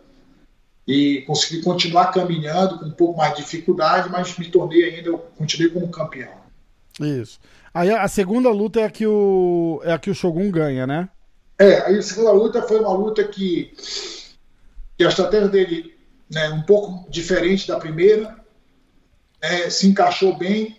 e 0.88 1.22
consegui 1.28 1.62
continuar 1.62 2.08
caminhando 2.08 2.80
com 2.80 2.86
um 2.86 2.92
pouco 2.92 3.18
mais 3.18 3.36
de 3.36 3.42
dificuldade, 3.42 4.10
mas 4.10 4.38
me 4.38 4.50
tornei 4.50 4.84
ainda, 4.86 5.10
eu 5.10 5.18
continuei 5.38 5.72
como 5.72 5.90
campeão. 5.90 6.32
Isso. 7.00 7.40
Aí 7.74 7.90
a 7.90 8.08
segunda 8.08 8.50
luta 8.50 8.82
é 8.82 8.86
a 8.86 8.90
que 8.90 9.08
o, 9.08 9.82
é 9.84 9.94
a 9.94 10.00
que 10.00 10.10
o 10.10 10.16
Shogun 10.16 10.52
ganha, 10.52 10.86
né? 10.86 11.10
É, 11.58 11.82
aí 11.86 11.98
a 11.98 12.02
segunda 12.02 12.32
luta 12.32 12.62
foi 12.64 12.80
uma 12.80 12.94
luta 12.94 13.24
que, 13.24 13.74
que 14.98 15.04
a 15.04 15.10
estratégia 15.10 15.48
dele 15.48 15.96
né, 16.30 16.50
um 16.50 16.64
pouco 16.64 17.10
diferente 17.10 17.68
da 17.68 17.80
primeira, 17.80 18.36
né, 19.42 19.70
se 19.70 19.88
encaixou 19.88 20.38
bem 20.38 20.78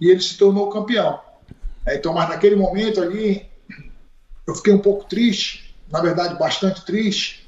e 0.00 0.10
ele 0.10 0.20
se 0.20 0.36
tornou 0.36 0.70
campeão. 0.70 1.20
É, 1.86 1.96
então, 1.96 2.12
mas 2.12 2.28
naquele 2.28 2.56
momento 2.56 3.00
ali, 3.00 3.46
eu 4.46 4.54
fiquei 4.54 4.72
um 4.72 4.80
pouco 4.80 5.04
triste, 5.04 5.74
na 5.90 6.00
verdade, 6.00 6.38
bastante 6.38 6.84
triste, 6.84 7.46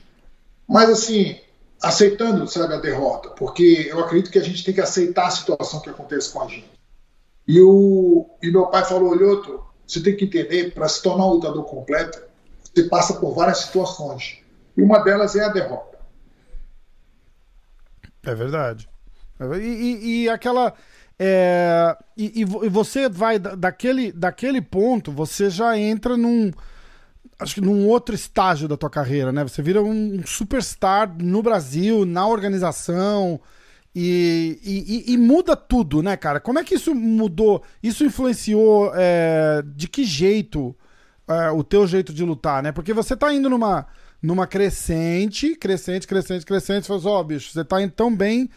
mas 0.69 0.89
assim, 0.89 1.39
aceitando, 1.83 2.47
sabe, 2.49 2.75
a 2.75 2.81
derrota, 2.81 3.31
porque 3.31 3.89
eu 3.91 4.01
acredito 4.01 4.31
que 4.31 4.39
a 4.39 4.45
gente 4.45 4.65
tem 4.65 4.75
que 4.75 4.81
aceitar 4.81 5.27
a 5.27 5.31
situação 5.31 5.81
que 5.81 5.91
acontece 5.91 6.33
com 6.33 6.43
a 6.43 6.49
gente. 6.49 6.71
E, 7.47 7.61
o, 7.61 8.29
e 8.43 8.51
meu 8.51 8.67
pai 8.67 8.85
falou, 8.85 9.11
Olhoto, 9.11 9.63
você 9.87 10.03
tem 10.03 10.17
que 10.17 10.25
entender, 10.25 10.75
para 10.75 10.89
se 10.89 11.03
tornar 11.03 11.27
um 11.27 11.31
lutador 11.31 11.65
completo, 11.65 12.21
você 12.75 12.85
passa 12.85 13.15
por 13.15 13.35
várias 13.35 13.59
situações. 13.59 14.39
E 14.77 14.83
uma 14.83 14.99
delas 14.99 15.37
é 15.37 15.45
a 15.45 15.49
derrota. 15.49 15.97
É 18.25 18.35
verdade. 18.35 18.89
E, 19.61 19.65
e, 19.65 20.23
e 20.23 20.29
aquela. 20.29 20.75
É, 21.19 21.97
e, 22.17 22.41
e, 22.41 22.45
você 22.45 23.09
vai 23.09 23.39
daquele, 23.39 24.13
daquele 24.13 24.61
ponto, 24.61 25.13
você 25.13 25.49
já 25.49 25.79
entra 25.79 26.17
num. 26.17 26.51
Acho 27.39 27.55
que 27.55 27.61
num 27.61 27.87
outro 27.87 28.15
estágio 28.15 28.67
da 28.67 28.77
tua 28.77 28.91
carreira, 28.91 29.31
né? 29.31 29.43
Você 29.45 29.63
vira 29.63 29.83
um 29.83 30.23
superstar 30.27 31.15
no 31.23 31.43
Brasil, 31.43 32.05
na 32.05 32.27
organização. 32.27 33.41
E, 33.99 34.61
e, 34.63 35.15
e, 35.15 35.17
muda 35.17 35.57
tudo, 35.57 36.03
né, 36.03 36.19
cara? 36.19 36.39
Como 36.39 36.59
é 36.59 36.65
que 36.65 36.75
isso 36.75 36.95
mudou? 36.95 37.63
Isso 37.83 38.05
influenciou 38.05 38.93
é, 38.95 39.63
de 39.75 39.89
que 39.89 40.05
jeito 40.05 40.77
é, 41.27 41.51
o 41.51 41.65
teu 41.65 41.87
jeito 41.87 42.13
de 42.13 42.23
lutar, 42.23 42.63
né? 42.63 42.73
Porque 42.73 42.93
você 42.93 43.17
tá 43.17 43.33
indo 43.33 43.49
numa 43.49 43.87
numa 44.23 44.47
crescente, 44.47 45.57
crescente, 45.57 46.07
crescente, 46.07 46.45
crescente. 46.45 46.83
Você 46.83 46.89
fala 46.89 46.99
assim, 46.99 47.09
ó, 47.09 47.21
oh, 47.21 47.25
bicho, 47.25 47.51
você 47.51 47.65
tá 47.65 47.81
indo 47.81 47.93
tão 47.93 48.15
bem 48.15 48.51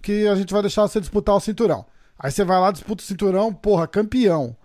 que 0.00 0.28
a 0.28 0.36
gente 0.36 0.52
vai 0.52 0.62
deixar 0.62 0.82
você 0.82 1.00
disputar 1.00 1.34
o 1.34 1.40
cinturão. 1.40 1.84
Aí 2.16 2.30
você 2.30 2.44
vai 2.44 2.60
lá, 2.60 2.70
disputa 2.70 3.02
o 3.02 3.06
cinturão, 3.06 3.52
porra, 3.52 3.88
campeão. 3.88 4.56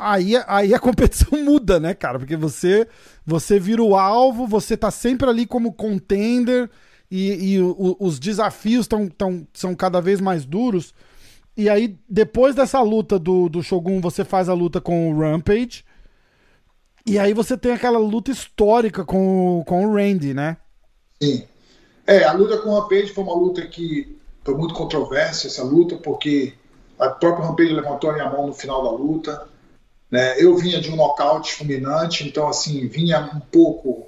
Aí, 0.00 0.34
aí 0.46 0.74
a 0.74 0.78
competição 0.80 1.42
muda, 1.42 1.80
né, 1.80 1.94
cara? 1.94 2.18
Porque 2.18 2.36
você 2.36 2.86
você 3.24 3.58
vira 3.58 3.82
o 3.82 3.96
alvo, 3.96 4.46
você 4.46 4.76
tá 4.76 4.90
sempre 4.90 5.30
ali 5.30 5.46
como 5.46 5.72
contender 5.72 6.68
e, 7.10 7.54
e 7.54 7.60
o, 7.60 7.96
os 7.98 8.18
desafios 8.18 8.86
tão, 8.86 9.08
tão, 9.08 9.46
são 9.52 9.74
cada 9.74 10.00
vez 10.00 10.20
mais 10.20 10.44
duros. 10.44 10.94
E 11.56 11.68
aí, 11.68 11.98
depois 12.08 12.54
dessa 12.54 12.80
luta 12.80 13.18
do, 13.18 13.48
do 13.48 13.62
Shogun, 13.62 14.00
você 14.00 14.24
faz 14.24 14.48
a 14.48 14.54
luta 14.54 14.80
com 14.80 15.10
o 15.10 15.18
Rampage. 15.18 15.84
E 17.04 17.18
aí 17.18 17.34
você 17.34 17.56
tem 17.56 17.72
aquela 17.72 17.98
luta 17.98 18.30
histórica 18.30 19.04
com, 19.04 19.64
com 19.66 19.86
o 19.86 19.94
Randy, 19.94 20.32
né? 20.32 20.56
Sim. 21.20 21.44
É, 22.06 22.24
a 22.24 22.32
luta 22.32 22.58
com 22.58 22.70
o 22.70 22.80
Rampage 22.80 23.12
foi 23.12 23.24
uma 23.24 23.34
luta 23.34 23.66
que 23.66 24.16
foi 24.44 24.54
muito 24.54 24.74
controversa, 24.74 25.48
essa 25.48 25.62
luta, 25.62 25.96
porque 25.96 26.54
a 26.98 27.08
própria 27.08 27.46
Rampage 27.46 27.72
levantou 27.72 28.10
a 28.10 28.12
minha 28.12 28.30
mão 28.30 28.46
no 28.46 28.54
final 28.54 28.82
da 28.82 28.90
luta. 28.90 29.48
Né? 30.10 30.40
Eu 30.42 30.56
vinha 30.56 30.80
de 30.80 30.90
um 30.90 30.96
nocaute 30.96 31.54
fulminante, 31.54 32.26
então, 32.26 32.48
assim, 32.48 32.86
vinha 32.88 33.30
um 33.34 33.40
pouco 33.40 34.06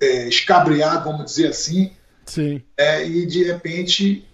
é, 0.00 0.28
escabriado, 0.28 1.04
vamos 1.04 1.24
dizer 1.24 1.48
assim. 1.48 1.92
Sim. 2.26 2.62
É, 2.76 3.06
e, 3.06 3.26
de 3.26 3.44
repente, 3.44 4.26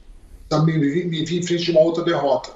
também 0.49 0.79
me 0.79 0.89
vi, 0.89 1.05
me 1.05 1.25
vi 1.25 1.39
em 1.39 1.43
frente 1.43 1.65
de 1.65 1.71
uma 1.71 1.81
outra 1.81 2.05
derrota. 2.05 2.53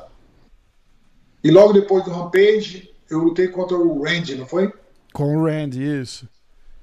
E 1.42 1.50
logo 1.50 1.72
depois 1.72 2.04
do 2.04 2.10
Rampage, 2.10 2.90
eu 3.10 3.18
lutei 3.18 3.48
contra 3.48 3.76
o 3.76 4.02
Randy, 4.02 4.36
não 4.36 4.46
foi? 4.46 4.72
Com 5.12 5.36
o 5.36 5.44
Randy, 5.44 5.82
isso. 6.00 6.28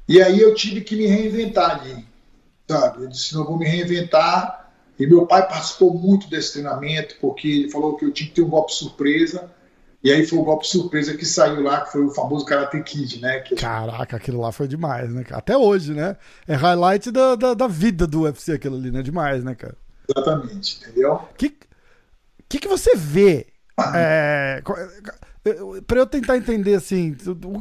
E 0.08 0.22
aí 0.22 0.40
eu 0.40 0.54
tive 0.54 0.82
que 0.82 0.96
me 0.96 1.06
reinventar 1.06 1.80
ali, 1.80 2.06
sabe? 2.68 3.04
Eu 3.04 3.08
disse, 3.08 3.34
não, 3.36 3.46
vou 3.46 3.58
me 3.58 3.66
reinventar. 3.66 4.72
E 5.00 5.08
meu 5.08 5.26
pai 5.26 5.48
participou 5.48 5.94
muito 5.94 6.30
desse 6.30 6.54
treinamento, 6.54 7.16
porque 7.22 7.48
ele 7.48 7.72
falou 7.72 7.96
que 7.96 8.04
eu 8.04 8.12
tinha 8.12 8.28
que 8.28 8.36
ter 8.36 8.42
um 8.42 8.50
golpe 8.50 8.74
surpresa. 8.74 9.50
E 10.02 10.12
aí 10.12 10.26
foi 10.26 10.40
o 10.40 10.44
golpe 10.44 10.66
surpresa 10.66 11.16
que 11.16 11.26
saiu 11.26 11.62
lá, 11.62 11.82
que 11.82 11.92
foi 11.92 12.06
o 12.06 12.12
famoso 12.12 12.46
Karate 12.46 12.82
Kid, 12.84 13.22
né? 13.22 13.40
Que... 13.40 13.56
Caraca, 13.56 14.16
aquilo 14.16 14.40
lá 14.40 14.52
foi 14.52 14.68
demais, 14.68 15.14
né? 15.14 15.26
Até 15.32 15.58
hoje, 15.58 15.94
né? 15.94 16.16
É 16.48 16.56
highlight 16.56 17.12
da, 17.12 17.36
da, 17.36 17.54
da 17.54 17.68
vida 17.68 18.08
do 18.08 18.22
UFC 18.22 18.54
aquilo 18.54 18.78
ali, 18.78 18.92
né? 18.92 19.02
Demais, 19.02 19.44
né, 19.44 19.56
cara? 19.56 19.76
Exatamente, 20.08 20.80
entendeu? 20.82 21.14
O 21.14 21.34
que, 21.36 21.54
que, 22.48 22.60
que 22.60 22.68
você 22.68 22.96
vê? 22.96 23.48
é, 23.94 24.62
para 25.86 26.00
eu 26.00 26.06
tentar 26.06 26.38
entender 26.38 26.76
assim, 26.76 27.16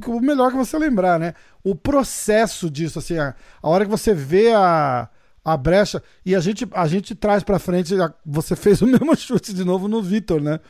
o 0.07 0.21
melhor 0.21 0.51
que 0.51 0.57
você 0.57 0.79
lembrar, 0.79 1.19
né? 1.19 1.35
O 1.63 1.75
processo 1.75 2.71
disso, 2.71 2.99
assim, 2.99 3.19
a, 3.19 3.35
a 3.63 3.69
hora 3.69 3.85
que 3.85 3.91
você 3.91 4.15
vê 4.15 4.53
a, 4.53 5.09
a 5.49 5.57
brecha 5.57 6.03
e 6.25 6.35
a 6.35 6.41
gente 6.41 6.67
a 6.73 6.87
gente 6.87 7.15
traz 7.15 7.43
para 7.43 7.59
frente, 7.59 7.95
você 8.25 8.55
fez 8.57 8.81
o 8.81 8.87
mesmo 8.87 9.17
chute 9.17 9.53
de 9.53 9.65
novo 9.65 9.89
no 9.89 10.03
Vitor, 10.03 10.41
né? 10.41 10.61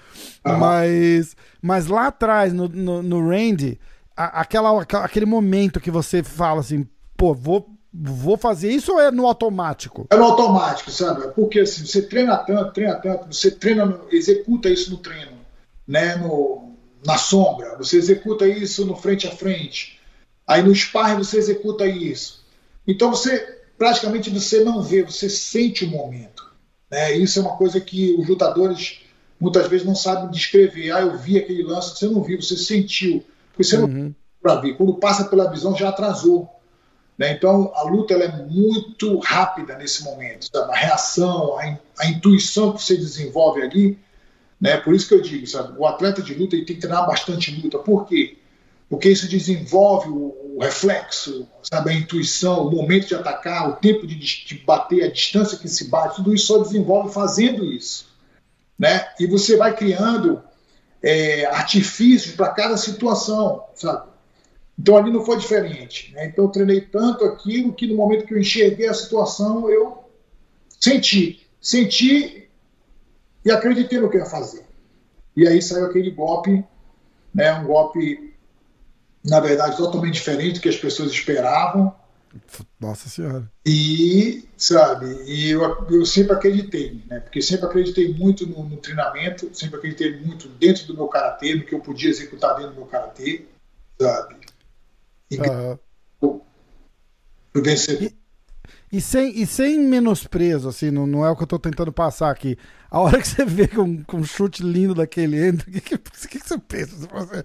Uhum. 0.47 0.59
Mas 0.59 1.37
mas 1.61 1.87
lá 1.87 2.07
atrás 2.07 2.53
no, 2.53 2.69
no, 2.69 3.03
no 3.03 3.29
Randy, 3.29 3.79
a, 4.17 4.41
aquela, 4.41 4.83
aquele 4.83 5.27
momento 5.27 5.81
que 5.81 5.91
você 5.91 6.23
fala 6.23 6.61
assim, 6.61 6.87
pô, 7.17 7.35
vou 7.35 7.69
vou 7.93 8.37
fazer 8.37 8.71
isso 8.71 8.93
ou 8.93 9.01
é 9.01 9.11
no 9.11 9.27
automático? 9.27 10.07
É 10.11 10.17
no 10.17 10.25
automático, 10.25 10.91
sabe? 10.91 11.29
Porque 11.35 11.61
assim, 11.61 11.85
você 11.85 12.03
treina 12.03 12.37
tanto, 12.37 12.73
treina 12.73 12.95
tanto, 12.97 13.35
você 13.35 13.51
treina, 13.51 13.99
executa 14.11 14.69
isso 14.69 14.91
no 14.91 14.99
treino, 14.99 15.39
né? 15.87 16.17
No, 16.17 16.75
na 17.05 17.17
sombra, 17.17 17.77
você 17.77 17.97
executa 17.97 18.47
isso 18.47 18.85
no 18.85 18.97
frente 18.97 19.27
a 19.27 19.31
frente. 19.31 19.99
Aí 20.47 20.63
no 20.63 20.75
sparring 20.75 21.19
você 21.19 21.39
executa 21.39 21.87
isso. 21.87 22.45
Então 22.87 23.11
você 23.11 23.58
praticamente 23.79 24.29
você 24.29 24.65
não 24.65 24.83
vê, 24.83 25.03
você 25.03 25.31
sente 25.31 25.85
o 25.85 25.89
momento. 25.89 26.53
Né? 26.91 27.17
Isso 27.17 27.39
é 27.39 27.43
uma 27.43 27.57
coisa 27.57 27.81
que 27.81 28.15
os 28.19 28.29
lutadores 28.29 29.01
muitas 29.41 29.69
vezes 29.69 29.87
não 29.87 29.95
sabem 29.95 30.31
descrever. 30.31 30.91
Ah, 30.91 31.01
eu 31.01 31.17
vi 31.17 31.39
aquele 31.39 31.63
lance, 31.63 31.97
você 31.97 32.09
não 32.09 32.23
viu, 32.23 32.43
você 32.43 32.57
sentiu. 32.57 33.25
Porque 33.51 33.65
você 33.65 33.77
uhum. 33.77 33.87
não 33.87 34.15
para 34.43 34.57
ver. 34.57 34.77
Quando 34.77 34.95
passa 34.95 35.25
pela 35.25 35.51
visão 35.51 35.77
já 35.77 35.89
atrasou. 35.89 36.49
Né? 37.17 37.33
Então, 37.33 37.73
a 37.75 37.83
luta 37.83 38.15
ela 38.15 38.25
é 38.25 38.37
muito 38.47 39.19
rápida 39.19 39.77
nesse 39.77 40.05
momento. 40.05 40.47
Sabe? 40.53 40.73
A 40.73 40.77
reação, 40.77 41.59
a, 41.59 41.69
in, 41.69 41.79
a, 41.99 42.07
intuição 42.07 42.73
que 42.73 42.83
você 42.83 42.97
desenvolve 42.97 43.63
ali. 43.63 43.99
Né? 44.61 44.77
Por 44.77 44.95
isso 44.95 45.09
que 45.09 45.15
eu 45.15 45.23
digo, 45.23 45.47
sabe? 45.47 45.79
o 45.79 45.87
atleta 45.87 46.21
de 46.21 46.35
luta 46.35 46.57
ele 46.57 46.65
tem 46.65 46.77
que 46.77 46.83
treinar 46.83 47.07
bastante 47.07 47.51
luta. 47.61 47.79
Por 47.79 48.07
quê? 48.07 48.39
Porque 48.89 49.09
isso 49.11 49.29
desenvolve 49.29 50.09
o, 50.09 50.35
o 50.59 50.61
reflexo, 50.61 51.49
sabe? 51.63 51.91
a 51.91 51.95
intuição, 51.95 52.67
o 52.67 52.71
momento 52.73 53.07
de 53.07 53.15
atacar, 53.15 53.71
o 53.71 53.77
tempo 53.77 54.05
de, 54.05 54.17
de 54.17 54.55
bater, 54.67 55.05
a 55.05 55.13
distância 55.13 55.57
que 55.57 55.69
se 55.69 55.89
bate, 55.89 56.17
tudo 56.17 56.35
isso 56.35 56.47
só 56.47 56.59
desenvolve 56.59 57.15
fazendo 57.15 57.65
isso. 57.65 58.09
Né? 58.77 59.07
E 59.21 59.27
você 59.29 59.57
vai 59.57 59.77
criando 59.77 60.43
é, 61.01 61.45
artifícios 61.47 62.35
para 62.35 62.49
cada 62.49 62.77
situação, 62.77 63.67
sabe? 63.77 64.09
Então 64.77 64.97
ali 64.97 65.13
não 65.13 65.25
foi 65.25 65.37
diferente. 65.37 66.13
Né? 66.13 66.27
Então 66.27 66.47
eu 66.47 66.51
treinei 66.51 66.81
tanto 66.81 67.25
aquilo 67.25 67.73
que 67.73 67.87
no 67.87 67.95
momento 67.95 68.27
que 68.27 68.35
eu 68.35 68.39
enxerguei 68.41 68.89
a 68.89 68.95
situação, 68.95 69.71
eu 69.71 70.11
senti. 70.81 71.47
Senti 71.61 72.49
e 73.45 73.51
acreditei 73.53 74.01
no 74.01 74.11
que 74.11 74.17
ia 74.17 74.27
fazer. 74.27 74.65
E 75.37 75.47
aí 75.47 75.63
saiu 75.63 75.87
aquele 75.87 76.11
golpe, 76.11 76.65
né, 77.33 77.55
um 77.55 77.65
golpe, 77.65 78.28
na 79.25 79.41
verdade, 79.41 79.77
totalmente 79.77 80.15
diferente 80.15 80.55
do 80.55 80.61
que 80.61 80.69
as 80.69 80.77
pessoas 80.77 81.11
esperavam. 81.11 81.95
Nossa 82.79 83.09
Senhora. 83.09 83.51
E, 83.65 84.45
sabe, 84.57 85.07
e 85.27 85.51
eu, 85.51 85.87
eu 85.91 86.07
sempre 86.07 86.35
acreditei, 86.35 87.03
né? 87.09 87.21
Porque 87.21 87.41
sempre 87.41 87.67
acreditei 87.67 88.13
muito 88.13 88.47
no, 88.47 88.63
no 88.69 88.77
treinamento, 88.77 89.49
sempre 89.53 89.79
acreditei 89.79 90.21
muito 90.21 90.49
dentro 90.49 90.87
do 90.87 90.95
meu 90.95 91.09
karatê, 91.09 91.55
no 91.55 91.65
que 91.65 91.75
eu 91.75 91.81
podia 91.81 92.11
executar 92.11 92.57
dentro 92.57 92.73
do 92.73 92.77
meu 92.77 92.87
karatê, 92.87 93.47
sabe? 93.99 94.37
E, 95.31 95.39
uhum. 95.39 95.79
E, 98.91 98.99
e, 98.99 99.01
sem, 99.01 99.41
e 99.41 99.47
sem 99.47 99.79
menosprezo, 99.79 100.69
assim, 100.69 100.91
não, 100.91 101.07
não 101.07 101.25
é 101.25 101.31
o 101.31 101.37
que 101.37 101.43
eu 101.43 101.47
tô 101.47 101.59
tentando 101.59 101.93
passar 101.93 102.31
aqui. 102.31 102.57
A 102.91 103.01
hora 103.01 103.21
que 103.21 103.29
você 103.29 103.45
vê 103.45 103.67
com, 103.69 104.03
com 104.05 104.19
um 104.19 104.25
chute 104.25 104.63
lindo 104.63 104.95
daquele 104.95 105.45
entra, 105.45 105.69
o 105.69 105.73
que, 105.73 105.81
que, 105.81 106.39
que, 106.39 106.49
você 106.49 106.59
pensa? 106.59 107.07
Você, 107.07 107.43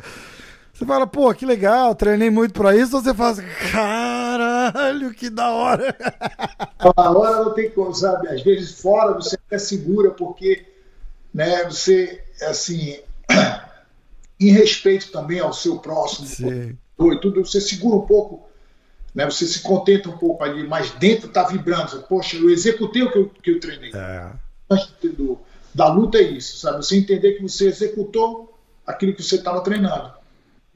você 0.83 0.87
fala, 0.87 1.07
pô, 1.07 1.33
que 1.33 1.45
legal, 1.45 1.95
treinei 1.95 2.29
muito 2.29 2.53
pra 2.53 2.75
isso, 2.75 2.95
ou 2.95 3.01
você 3.01 3.13
fala 3.13 3.31
assim, 3.31 3.43
caralho, 3.71 5.13
que 5.13 5.29
da 5.29 5.51
hora. 5.51 5.95
A 6.97 7.11
hora 7.11 7.45
não 7.45 7.53
tem 7.53 7.69
como, 7.69 7.93
sabe? 7.93 8.27
Às 8.27 8.41
vezes 8.41 8.81
fora 8.81 9.13
você 9.13 9.35
até 9.35 9.57
segura, 9.57 10.11
porque 10.11 10.65
né, 11.33 11.63
você, 11.63 12.23
assim, 12.41 12.99
em 14.39 14.51
respeito 14.51 15.11
também 15.11 15.39
ao 15.39 15.53
seu 15.53 15.79
próximo. 15.79 16.27
Sim 16.27 16.77
e 17.11 17.19
tudo, 17.19 17.43
você 17.43 17.59
segura 17.59 17.95
um 17.95 18.05
pouco, 18.05 18.47
né? 19.13 19.25
Você 19.25 19.45
se 19.45 19.61
contenta 19.61 20.09
um 20.09 20.17
pouco 20.17 20.43
ali, 20.43 20.65
mas 20.67 20.91
dentro 20.91 21.27
está 21.27 21.43
vibrando. 21.43 22.01
Poxa, 22.03 22.37
eu 22.37 22.49
executei 22.49 23.03
o 23.03 23.11
que 23.11 23.17
eu, 23.17 23.29
que 23.29 23.51
eu 23.51 23.59
treinei. 23.59 23.91
É. 23.93 24.31
Do, 25.17 25.39
da 25.73 25.87
luta 25.91 26.17
é 26.17 26.23
isso, 26.23 26.57
sabe? 26.57 26.77
Você 26.77 26.97
entender 26.97 27.33
que 27.33 27.41
você 27.41 27.67
executou 27.67 28.57
aquilo 28.85 29.13
que 29.13 29.23
você 29.23 29.35
estava 29.35 29.61
treinando. 29.61 30.11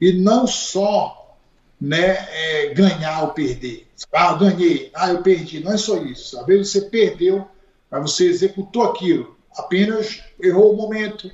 E 0.00 0.12
não 0.12 0.46
só 0.46 1.36
né, 1.80 2.26
é, 2.30 2.74
ganhar 2.74 3.22
ou 3.22 3.28
perder. 3.28 3.86
Ah, 4.12 4.32
eu 4.32 4.38
ganhei, 4.38 4.90
ah, 4.94 5.10
eu 5.10 5.22
perdi. 5.22 5.62
Não 5.62 5.72
é 5.72 5.76
só 5.76 5.96
isso. 6.02 6.38
Às 6.38 6.46
vezes 6.46 6.70
você 6.70 6.82
perdeu, 6.82 7.46
mas 7.90 8.02
você 8.02 8.26
executou 8.26 8.82
aquilo. 8.84 9.36
Apenas 9.56 10.22
errou 10.40 10.72
o 10.72 10.76
momento. 10.76 11.30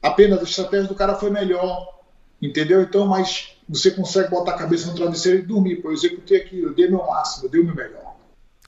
Apenas 0.00 0.40
a 0.40 0.44
estratégia 0.44 0.88
do 0.88 0.94
cara 0.94 1.14
foi 1.14 1.30
melhor. 1.30 2.00
Entendeu? 2.40 2.82
Então, 2.82 3.06
mas 3.06 3.56
você 3.68 3.90
consegue 3.92 4.30
botar 4.30 4.52
a 4.52 4.58
cabeça 4.58 4.88
no 4.88 4.96
travesseiro 4.96 5.38
e 5.38 5.42
dormir. 5.42 5.76
Pô, 5.76 5.88
eu 5.88 5.94
executei 5.94 6.38
aquilo, 6.38 6.68
eu 6.68 6.74
dei 6.74 6.88
meu 6.88 7.06
máximo, 7.06 7.46
eu 7.46 7.50
dei 7.50 7.60
o 7.60 7.64
meu 7.64 7.74
melhor. 7.74 8.16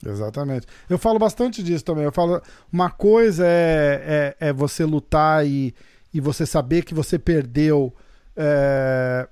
Exatamente. 0.05 0.65
Eu 0.89 0.97
falo 0.97 1.19
bastante 1.19 1.61
disso 1.61 1.83
também. 1.83 2.05
Eu 2.05 2.11
falo, 2.11 2.41
uma 2.71 2.89
coisa 2.89 3.45
é, 3.45 4.35
é, 4.39 4.47
é 4.49 4.53
você 4.53 4.85
lutar 4.85 5.45
e, 5.45 5.73
e 6.13 6.21
você 6.21 6.45
saber 6.45 6.83
que 6.83 6.93
você 6.93 7.19
perdeu 7.19 7.93
é, 8.35 9.27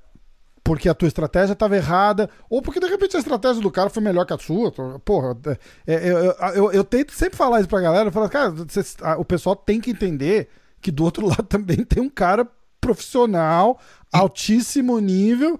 porque 0.63 0.87
a 0.87 0.93
tua 0.93 1.07
estratégia 1.07 1.53
estava 1.53 1.75
errada, 1.75 2.29
ou 2.49 2.61
porque 2.61 2.79
de 2.79 2.87
repente 2.87 3.17
a 3.17 3.19
estratégia 3.19 3.61
do 3.61 3.71
cara 3.71 3.89
foi 3.89 4.01
melhor 4.01 4.25
que 4.25 4.33
a 4.33 4.37
sua. 4.37 4.71
Porra, 4.99 5.37
é, 5.85 5.93
é, 5.93 6.09
eu, 6.09 6.35
eu, 6.55 6.71
eu, 6.71 6.83
tento 6.83 7.11
sempre 7.11 7.37
falar 7.37 7.59
isso 7.59 7.69
pra 7.69 7.81
galera. 7.81 8.07
Eu 8.07 8.11
falo, 8.13 8.29
cara, 8.29 8.49
você, 8.51 8.81
o 9.17 9.25
pessoal 9.25 9.55
tem 9.55 9.81
que 9.81 9.91
entender 9.91 10.49
que 10.81 10.91
do 10.91 11.03
outro 11.03 11.25
lado 11.27 11.43
também 11.43 11.83
tem 11.83 12.01
um 12.01 12.09
cara 12.09 12.47
profissional, 12.79 13.79
altíssimo 14.11 14.99
nível, 14.99 15.59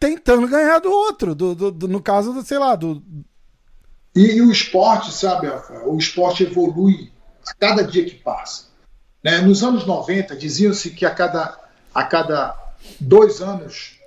tentando 0.00 0.48
ganhar 0.48 0.78
do 0.78 0.90
outro. 0.90 1.34
Do, 1.34 1.54
do, 1.54 1.70
do 1.70 1.88
no 1.88 2.02
caso, 2.02 2.32
do, 2.32 2.42
sei 2.42 2.58
lá, 2.58 2.74
do. 2.74 3.02
E, 4.16 4.36
e, 4.36 4.42
o 4.42 4.50
esporte, 4.50 5.12
sabe, 5.12 5.48
o 5.86 5.96
esporte 5.96 6.42
evolui 6.42 7.12
a 7.46 7.54
cada 7.54 7.84
dia 7.84 8.04
que 8.04 8.16
passa. 8.16 8.64
Né? 9.22 9.40
Nos 9.40 9.62
anos 9.62 9.86
90, 9.86 10.34
diziam-se 10.36 10.90
que 10.90 11.04
a 11.04 11.14
cada, 11.14 11.58
a 11.94 12.04
cada 12.04 12.56
dois 13.00 13.40
anos, 13.40 13.98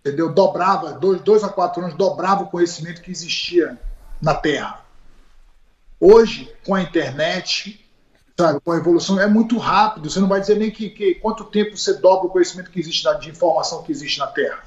entendeu? 0.00 0.32
Dobrava, 0.32 0.92
dois, 0.92 1.20
dois 1.22 1.44
a 1.44 1.48
quatro 1.48 1.82
anos, 1.82 1.96
dobrava 1.96 2.44
o 2.44 2.48
conhecimento 2.48 3.02
que 3.02 3.10
existia 3.10 3.78
na 4.20 4.34
Terra. 4.34 4.84
Hoje, 6.00 6.52
com 6.66 6.74
a 6.74 6.82
internet, 6.82 7.84
sabe, 8.38 8.60
com 8.60 8.72
a 8.72 8.76
evolução 8.76 9.20
é 9.20 9.26
muito 9.26 9.56
rápido. 9.58 10.10
Você 10.10 10.20
não 10.20 10.28
vai 10.28 10.40
dizer 10.40 10.56
nem 10.58 10.70
que, 10.70 10.90
que 10.90 11.14
quanto 11.14 11.44
tempo 11.44 11.76
você 11.76 11.94
dobra 11.94 12.26
o 12.26 12.30
conhecimento 12.30 12.70
que 12.70 12.80
existe 12.80 13.04
na, 13.04 13.14
de 13.14 13.30
informação 13.30 13.82
que 13.82 13.92
existe 13.92 14.18
na 14.18 14.26
Terra. 14.26 14.64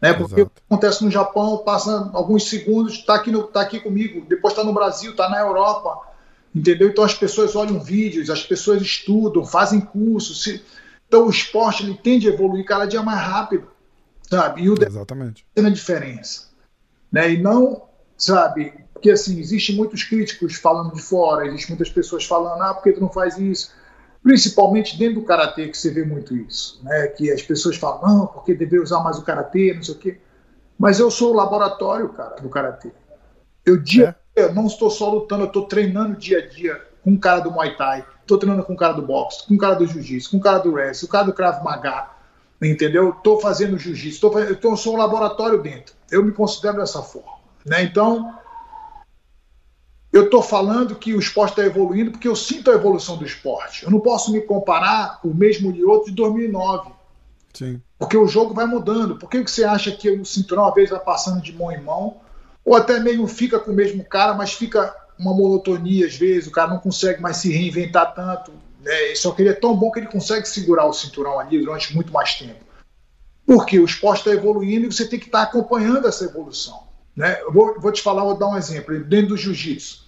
Né? 0.00 0.12
Porque 0.14 0.40
Exato. 0.40 0.62
acontece 0.68 1.04
no 1.04 1.10
Japão, 1.10 1.58
passa 1.58 2.10
alguns 2.14 2.48
segundos, 2.48 2.94
está 2.94 3.16
aqui, 3.16 3.30
no, 3.30 3.42
tá 3.44 3.60
aqui 3.60 3.80
comigo, 3.80 4.24
depois 4.26 4.52
está 4.54 4.64
no 4.64 4.72
Brasil, 4.72 5.10
está 5.10 5.28
na 5.28 5.40
Europa. 5.40 6.08
Entendeu? 6.54 6.88
Então 6.88 7.04
as 7.04 7.14
pessoas 7.14 7.54
olham 7.54 7.78
vídeos, 7.78 8.30
as 8.30 8.42
pessoas 8.42 8.80
estudam, 8.82 9.44
fazem 9.44 9.80
cursos. 9.80 10.42
Se... 10.42 10.64
Então 11.10 11.26
o 11.26 11.30
esporte 11.30 11.82
ele 11.82 11.98
tende 12.00 12.28
a 12.28 12.32
evoluir 12.32 12.64
cada 12.64 12.86
dia 12.86 13.02
mais 13.02 13.20
rápido. 13.20 13.66
Sabe? 14.30 14.62
E 14.62 14.70
o 14.70 14.76
Exatamente. 14.80 15.44
tem 15.52 15.66
a 15.66 15.70
diferença. 15.70 16.50
Né? 17.10 17.32
E 17.32 17.42
não, 17.42 17.88
sabe, 18.16 18.72
porque, 18.92 19.10
assim, 19.10 19.40
existem 19.40 19.74
muitos 19.74 20.04
críticos 20.04 20.54
falando 20.54 20.94
de 20.94 21.02
fora, 21.02 21.48
existem 21.48 21.70
muitas 21.70 21.90
pessoas 21.90 22.24
falando, 22.24 22.62
ah, 22.62 22.74
por 22.74 22.84
que 22.84 22.92
tu 22.92 23.00
não 23.00 23.10
faz 23.10 23.36
isso? 23.38 23.72
Principalmente 24.22 24.96
dentro 24.96 25.16
do 25.16 25.26
karatê 25.26 25.66
que 25.66 25.76
você 25.76 25.90
vê 25.90 26.04
muito 26.04 26.36
isso, 26.36 26.80
né? 26.84 27.08
Que 27.08 27.32
as 27.32 27.42
pessoas 27.42 27.74
falam, 27.74 28.02
não, 28.06 28.26
porque 28.28 28.54
deveria 28.54 28.84
usar 28.84 29.00
mais 29.00 29.18
o 29.18 29.22
karatê, 29.22 29.74
não 29.74 29.82
sei 29.82 29.94
o 29.94 29.98
quê. 29.98 30.20
Mas 30.78 31.00
eu 31.00 31.10
sou 31.10 31.32
o 31.32 31.36
laboratório, 31.36 32.10
cara, 32.10 32.36
do 32.36 32.48
karatê. 32.48 32.92
Eu 33.66 33.82
dia, 33.82 34.14
é. 34.36 34.44
eu 34.44 34.54
não 34.54 34.66
estou 34.66 34.90
só 34.90 35.10
lutando, 35.10 35.42
eu 35.42 35.48
estou 35.48 35.66
treinando 35.66 36.16
dia 36.16 36.38
a 36.38 36.46
dia 36.46 36.80
com 37.02 37.14
o 37.14 37.18
cara 37.18 37.40
do 37.40 37.50
Muay 37.50 37.76
Thai, 37.76 38.04
estou 38.30 38.38
treinando 38.38 38.64
com 38.64 38.72
o 38.72 38.76
cara 38.76 38.92
do 38.92 39.02
boxe, 39.02 39.46
com 39.46 39.54
o 39.54 39.58
cara 39.58 39.74
do 39.74 39.86
Jiu-Jitsu, 39.86 40.30
com 40.30 40.36
o 40.36 40.40
cara 40.40 40.58
do 40.58 40.72
wrestling, 40.72 41.08
o 41.08 41.10
cara 41.10 41.24
do 41.24 41.32
Krav 41.32 41.62
Maga, 41.64 42.08
entendeu? 42.62 43.10
Estou 43.10 43.40
fazendo 43.40 43.78
Jiu-Jitsu, 43.78 44.26
então 44.50 44.70
eu 44.72 44.76
sou 44.76 44.94
um 44.94 44.98
laboratório 44.98 45.60
dentro. 45.60 45.94
Eu 46.10 46.24
me 46.24 46.32
considero 46.32 46.78
dessa 46.78 47.02
forma, 47.02 47.38
né? 47.64 47.82
Então 47.82 48.34
eu 50.12 50.24
estou 50.24 50.42
falando 50.42 50.94
que 50.96 51.14
o 51.14 51.20
esporte 51.20 51.52
está 51.52 51.64
evoluindo 51.64 52.10
porque 52.10 52.28
eu 52.28 52.36
sinto 52.36 52.70
a 52.70 52.74
evolução 52.74 53.16
do 53.16 53.24
esporte. 53.24 53.84
Eu 53.84 53.90
não 53.90 54.00
posso 54.00 54.32
me 54.32 54.40
comparar 54.40 55.20
o 55.24 55.32
mesmo 55.32 55.72
de 55.72 55.84
outro 55.84 56.10
de 56.10 56.16
2009. 56.16 56.90
Sim. 57.52 57.80
Porque 57.98 58.16
o 58.16 58.26
jogo 58.26 58.54
vai 58.54 58.66
mudando. 58.66 59.16
Por 59.16 59.28
que 59.28 59.40
você 59.40 59.64
acha 59.64 59.92
que 59.92 60.10
o 60.10 60.24
cinturão 60.24 60.66
às 60.66 60.74
vezes 60.74 60.90
vai 60.90 61.00
passando 61.00 61.40
de 61.40 61.52
mão 61.52 61.70
em 61.70 61.80
mão? 61.80 62.16
Ou 62.64 62.74
até 62.74 62.98
mesmo 62.98 63.26
fica 63.26 63.58
com 63.58 63.70
o 63.70 63.74
mesmo 63.74 64.04
cara, 64.04 64.34
mas 64.34 64.52
fica 64.52 64.94
uma 65.20 65.34
monotonia 65.34 66.06
às 66.06 66.16
vezes, 66.16 66.48
o 66.48 66.50
cara 66.50 66.70
não 66.70 66.78
consegue 66.78 67.20
mais 67.20 67.36
se 67.36 67.52
reinventar 67.52 68.14
tanto. 68.14 68.52
Né? 68.80 69.14
Só 69.14 69.30
que 69.32 69.42
ele 69.42 69.50
é 69.50 69.54
tão 69.54 69.76
bom 69.76 69.90
que 69.90 70.00
ele 70.00 70.06
consegue 70.06 70.48
segurar 70.48 70.86
o 70.86 70.92
cinturão 70.92 71.38
ali 71.38 71.58
durante 71.60 71.94
muito 71.94 72.12
mais 72.12 72.34
tempo. 72.34 72.64
Porque 73.46 73.78
o 73.78 73.84
esporte 73.84 74.18
está 74.18 74.30
evoluindo 74.30 74.86
e 74.86 74.92
você 74.92 75.06
tem 75.06 75.18
que 75.18 75.26
estar 75.26 75.44
tá 75.44 75.44
acompanhando 75.44 76.08
essa 76.08 76.24
evolução. 76.24 76.84
Né? 77.14 77.40
Eu 77.42 77.52
vou, 77.52 77.78
vou 77.78 77.92
te 77.92 78.02
falar, 78.02 78.24
vou 78.24 78.36
dar 78.36 78.48
um 78.48 78.56
exemplo. 78.56 78.98
Dentro 79.04 79.30
do 79.30 79.36
jiu-jitsu, 79.36 80.06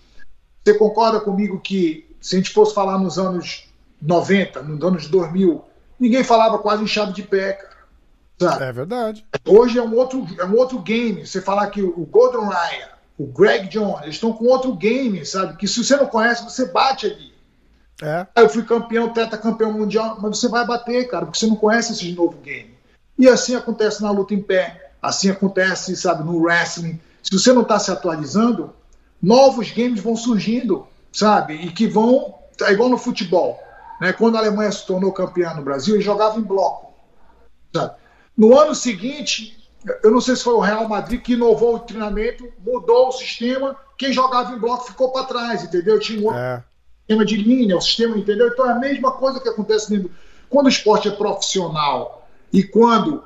você 0.64 0.74
concorda 0.74 1.20
comigo 1.20 1.60
que 1.60 2.16
se 2.20 2.36
a 2.36 2.38
gente 2.38 2.50
fosse 2.50 2.74
falar 2.74 2.98
nos 2.98 3.18
anos 3.18 3.68
90, 4.00 4.62
nos 4.62 4.82
anos 4.82 5.08
2000, 5.08 5.62
ninguém 5.98 6.24
falava 6.24 6.58
quase 6.58 6.82
em 6.82 6.86
chave 6.86 7.12
de 7.12 7.22
pé, 7.22 7.52
cara. 7.52 7.72
Sabe? 8.40 8.64
É 8.64 8.72
verdade. 8.72 9.26
Hoje 9.46 9.78
é 9.78 9.82
um 9.82 9.94
outro, 9.94 10.26
é 10.38 10.44
um 10.44 10.56
outro 10.56 10.78
game. 10.80 11.26
Você 11.26 11.40
falar 11.40 11.68
que 11.68 11.82
o 11.82 12.06
Gordon 12.06 12.48
Ryan, 12.48 12.88
o 13.18 13.26
Greg 13.26 13.68
John, 13.68 13.98
eles 14.02 14.16
estão 14.16 14.32
com 14.32 14.46
outro 14.46 14.74
game, 14.74 15.24
sabe? 15.24 15.56
Que 15.56 15.68
se 15.68 15.82
você 15.82 15.96
não 15.96 16.06
conhece, 16.06 16.44
você 16.44 16.66
bate 16.66 17.06
ali. 17.06 17.32
É. 18.02 18.26
Eu 18.36 18.48
fui 18.48 18.64
campeão, 18.64 19.12
teta 19.12 19.38
campeão 19.38 19.72
mundial, 19.72 20.18
mas 20.20 20.38
você 20.38 20.48
vai 20.48 20.66
bater, 20.66 21.08
cara, 21.08 21.26
porque 21.26 21.38
você 21.38 21.46
não 21.46 21.56
conhece 21.56 21.92
esse 21.92 22.12
novo 22.12 22.38
game. 22.38 22.74
E 23.18 23.28
assim 23.28 23.54
acontece 23.54 24.02
na 24.02 24.10
luta 24.10 24.34
em 24.34 24.42
pé, 24.42 24.92
assim 25.00 25.30
acontece, 25.30 25.94
sabe, 25.96 26.24
no 26.24 26.42
wrestling. 26.42 26.98
Se 27.22 27.32
você 27.32 27.52
não 27.52 27.62
está 27.62 27.78
se 27.78 27.90
atualizando, 27.90 28.74
novos 29.22 29.70
games 29.70 30.00
vão 30.00 30.16
surgindo, 30.16 30.86
sabe? 31.12 31.54
E 31.54 31.70
que 31.70 31.86
vão. 31.86 32.34
É 32.62 32.72
igual 32.72 32.88
no 32.88 32.98
futebol. 32.98 33.60
Né? 34.00 34.12
Quando 34.12 34.36
a 34.36 34.40
Alemanha 34.40 34.72
se 34.72 34.84
tornou 34.84 35.12
campeã 35.12 35.54
no 35.54 35.62
Brasil, 35.62 35.94
eles 35.94 36.04
jogavam 36.04 36.40
em 36.40 36.44
bloco. 36.44 36.92
Sabe? 37.72 37.94
No 38.36 38.58
ano 38.58 38.74
seguinte, 38.74 39.61
eu 40.02 40.10
não 40.10 40.20
sei 40.20 40.36
se 40.36 40.44
foi 40.44 40.54
o 40.54 40.60
Real 40.60 40.88
Madrid 40.88 41.20
que 41.20 41.32
inovou 41.32 41.76
o 41.76 41.80
treinamento, 41.80 42.48
mudou 42.64 43.08
o 43.08 43.12
sistema, 43.12 43.76
quem 43.98 44.12
jogava 44.12 44.52
em 44.54 44.58
bloco 44.58 44.86
ficou 44.86 45.12
para 45.12 45.26
trás, 45.26 45.64
entendeu? 45.64 45.98
Tinha 45.98 46.20
um 46.20 46.26
outro 46.26 46.38
é. 46.38 46.62
sistema 47.00 47.24
de 47.24 47.36
linha, 47.36 47.76
o 47.76 47.80
sistema, 47.80 48.16
entendeu? 48.16 48.48
Então 48.48 48.68
é 48.68 48.72
a 48.72 48.78
mesma 48.78 49.12
coisa 49.12 49.40
que 49.40 49.48
acontece 49.48 49.90
dentro. 49.90 50.10
Quando 50.48 50.66
o 50.66 50.68
esporte 50.68 51.08
é 51.08 51.10
profissional 51.10 52.28
e 52.52 52.62
quando 52.62 53.24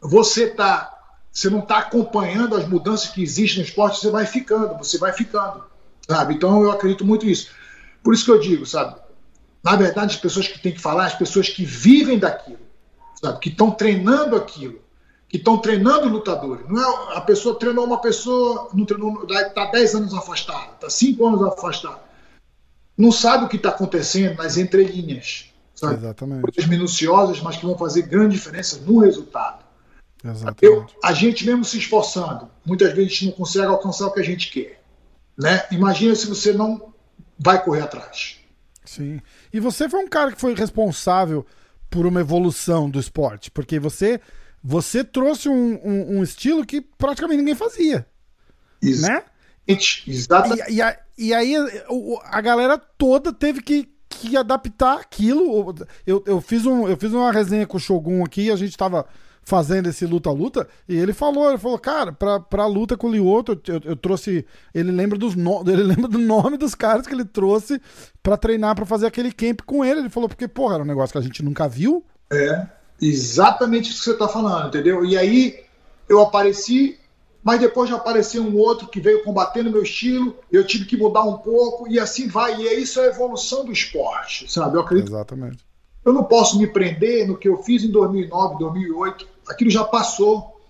você 0.00 0.48
tá, 0.48 0.98
você 1.30 1.50
não 1.50 1.58
está 1.58 1.78
acompanhando 1.78 2.56
as 2.56 2.66
mudanças 2.66 3.10
que 3.10 3.22
existem 3.22 3.62
no 3.62 3.68
esporte, 3.68 4.00
você 4.00 4.10
vai 4.10 4.24
ficando, 4.24 4.78
você 4.78 4.96
vai 4.96 5.12
ficando, 5.12 5.64
sabe? 6.08 6.34
Então 6.34 6.62
eu 6.62 6.70
acredito 6.70 7.04
muito 7.04 7.26
nisso. 7.26 7.50
Por 8.02 8.14
isso 8.14 8.24
que 8.24 8.30
eu 8.30 8.40
digo, 8.40 8.64
sabe? 8.64 8.96
Na 9.62 9.76
verdade, 9.76 10.14
as 10.14 10.20
pessoas 10.20 10.48
que 10.48 10.58
têm 10.58 10.72
que 10.72 10.80
falar, 10.80 11.06
as 11.06 11.14
pessoas 11.14 11.48
que 11.48 11.64
vivem 11.64 12.18
daquilo, 12.18 12.60
sabe? 13.20 13.38
Que 13.38 13.48
estão 13.48 13.70
treinando 13.70 14.36
aquilo 14.36 14.83
que 15.34 15.38
estão 15.38 15.58
treinando 15.58 16.08
lutadores. 16.08 16.64
Não 16.68 16.80
é, 16.80 17.16
a 17.16 17.20
pessoa 17.20 17.58
treinou 17.58 17.84
uma 17.84 18.00
pessoa, 18.00 18.68
não 18.72 18.84
treinou, 18.84 19.26
está 19.28 19.64
10 19.64 19.96
anos 19.96 20.14
afastada, 20.14 20.74
está 20.74 20.88
5 20.88 21.26
anos 21.26 21.42
afastada. 21.42 21.98
Não 22.96 23.10
sabe 23.10 23.44
o 23.44 23.48
que 23.48 23.56
está 23.56 23.70
acontecendo 23.70 24.36
nas 24.36 24.56
entrelinhas. 24.56 25.46
Sabe? 25.74 25.94
Exatamente. 25.94 26.42
Coisas 26.42 26.66
minuciosas, 26.66 27.40
mas 27.40 27.56
que 27.56 27.66
vão 27.66 27.76
fazer 27.76 28.02
grande 28.02 28.36
diferença 28.36 28.80
no 28.86 29.00
resultado. 29.00 29.64
Exatamente. 30.24 30.62
Eu, 30.62 30.86
a 31.02 31.12
gente 31.12 31.44
mesmo 31.44 31.64
se 31.64 31.78
esforçando, 31.78 32.48
muitas 32.64 32.92
vezes 32.92 33.10
a 33.10 33.14
gente 33.14 33.26
não 33.26 33.32
consegue 33.32 33.66
alcançar 33.66 34.06
o 34.06 34.12
que 34.12 34.20
a 34.20 34.24
gente 34.24 34.52
quer. 34.52 34.84
Né? 35.36 35.64
Imagina 35.72 36.14
se 36.14 36.28
você 36.28 36.52
não 36.52 36.94
vai 37.36 37.60
correr 37.60 37.80
atrás. 37.80 38.36
Sim. 38.84 39.20
E 39.52 39.58
você 39.58 39.88
foi 39.88 39.98
um 39.98 40.08
cara 40.08 40.30
que 40.30 40.40
foi 40.40 40.54
responsável 40.54 41.44
por 41.90 42.06
uma 42.06 42.20
evolução 42.20 42.88
do 42.88 43.00
esporte, 43.00 43.50
porque 43.50 43.80
você 43.80 44.20
você 44.64 45.04
trouxe 45.04 45.46
um, 45.46 45.78
um, 45.84 46.18
um 46.18 46.22
estilo 46.22 46.64
que 46.64 46.80
praticamente 46.80 47.38
ninguém 47.38 47.54
fazia. 47.54 48.06
Isso. 48.80 49.02
Né? 49.02 49.22
Exatamente. 50.10 50.62
E, 50.70 50.80
e, 50.80 51.26
e, 51.26 51.34
aí 51.34 51.54
a 52.24 52.40
galera 52.40 52.78
toda 52.78 53.30
teve 53.30 53.60
que, 53.60 53.86
que 54.08 54.36
adaptar 54.38 54.98
aquilo. 54.98 55.74
Eu, 56.06 56.24
eu, 56.26 56.40
fiz 56.40 56.64
um, 56.64 56.88
eu 56.88 56.96
fiz 56.96 57.12
uma 57.12 57.30
resenha 57.30 57.66
com 57.66 57.76
o 57.76 57.80
Shogun 57.80 58.24
aqui, 58.24 58.50
a 58.50 58.56
gente 58.56 58.74
tava 58.74 59.06
fazendo 59.42 59.90
esse 59.90 60.06
luta-luta, 60.06 60.66
e 60.88 60.96
ele 60.96 61.12
falou, 61.12 61.50
ele 61.50 61.58
falou, 61.58 61.78
cara, 61.78 62.12
pra, 62.12 62.40
pra 62.40 62.66
luta 62.66 62.96
com 62.96 63.08
o 63.08 63.12
Lioto, 63.12 63.60
eu, 63.68 63.80
eu, 63.84 63.96
trouxe. 63.96 64.46
Ele 64.74 64.90
lembra 64.90 65.18
dos 65.18 65.34
no, 65.34 65.62
ele 65.68 65.82
lembra 65.82 66.08
do 66.08 66.18
nome 66.18 66.56
dos 66.56 66.74
caras 66.74 67.06
que 67.06 67.12
ele 67.12 67.26
trouxe 67.26 67.78
para 68.22 68.38
treinar, 68.38 68.74
para 68.74 68.86
fazer 68.86 69.06
aquele 69.06 69.30
camp 69.30 69.60
com 69.66 69.84
ele. 69.84 70.00
Ele 70.00 70.08
falou, 70.08 70.28
porque, 70.28 70.48
porra, 70.48 70.76
era 70.76 70.82
um 70.82 70.86
negócio 70.86 71.12
que 71.12 71.18
a 71.18 71.22
gente 71.22 71.42
nunca 71.42 71.68
viu. 71.68 72.02
É. 72.32 72.66
Exatamente 73.00 73.90
isso 73.90 73.98
que 73.98 74.04
você 74.04 74.12
está 74.12 74.28
falando, 74.28 74.68
entendeu? 74.68 75.04
E 75.04 75.16
aí 75.16 75.64
eu 76.08 76.20
apareci, 76.20 76.98
mas 77.42 77.60
depois 77.60 77.90
já 77.90 77.96
apareceu 77.96 78.42
um 78.42 78.56
outro 78.56 78.88
que 78.88 79.00
veio 79.00 79.22
combatendo 79.22 79.70
meu 79.70 79.82
estilo, 79.82 80.38
eu 80.50 80.66
tive 80.66 80.84
que 80.84 80.96
mudar 80.96 81.22
um 81.22 81.38
pouco, 81.38 81.88
e 81.88 81.98
assim 81.98 82.28
vai. 82.28 82.56
E 82.60 82.68
é 82.68 82.74
isso 82.74 83.00
a 83.00 83.06
evolução 83.06 83.64
do 83.64 83.72
esporte, 83.72 84.50
sabe? 84.50 84.76
Eu 84.76 84.82
acredito. 84.82 85.08
Exatamente. 85.08 85.64
Eu 86.04 86.12
não 86.12 86.24
posso 86.24 86.58
me 86.58 86.66
prender 86.66 87.26
no 87.26 87.36
que 87.36 87.48
eu 87.48 87.62
fiz 87.62 87.82
em 87.82 87.90
2009, 87.90 88.58
2008. 88.58 89.26
Aquilo 89.48 89.70
já 89.70 89.84
passou. 89.84 90.60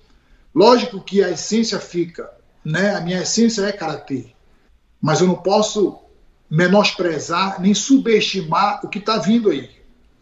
Lógico 0.55 1.01
que 1.01 1.23
a 1.23 1.31
essência 1.31 1.81
fica, 1.81 2.31
né? 2.65 2.95
A 2.95 3.01
minha 3.01 3.23
essência 3.23 3.63
é 3.63 3.73
karatê. 3.73 4.27
Mas 5.01 5.21
eu 5.21 5.27
não 5.27 5.35
posso 5.35 5.99
menosprezar 6.49 7.61
nem 7.61 7.75
subestimar 7.75 8.81
o 8.85 8.89
que 8.89 8.99
está 8.99 9.19
vindo 9.19 9.51
aí, 9.51 9.71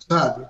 sabe? 0.09 0.47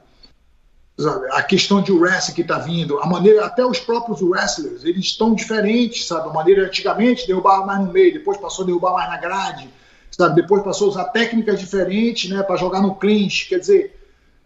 A 1.32 1.42
questão 1.42 1.80
de 1.80 1.90
wrestling 1.90 2.34
que 2.34 2.42
está 2.42 2.58
vindo, 2.58 2.98
a 2.98 3.06
maneira, 3.06 3.46
até 3.46 3.64
os 3.64 3.80
próprios 3.80 4.20
wrestlers, 4.20 4.84
eles 4.84 5.06
estão 5.06 5.34
diferentes, 5.34 6.06
sabe? 6.06 6.28
A 6.28 6.32
maneira 6.32 6.66
antigamente 6.66 7.26
derrubava 7.26 7.64
mais 7.64 7.80
no 7.80 7.90
meio, 7.90 8.12
depois 8.12 8.36
passou 8.36 8.64
a 8.64 8.66
derrubar 8.66 8.92
mais 8.92 9.08
na 9.08 9.16
grade, 9.16 9.68
sabe? 10.10 10.40
Depois 10.40 10.62
passou 10.62 10.88
a 10.88 10.90
usar 10.90 11.04
técnicas 11.06 11.58
diferentes, 11.58 12.30
né, 12.30 12.42
para 12.42 12.56
jogar 12.56 12.82
no 12.82 12.94
clinch. 12.94 13.48
Quer 13.48 13.58
dizer, 13.58 13.98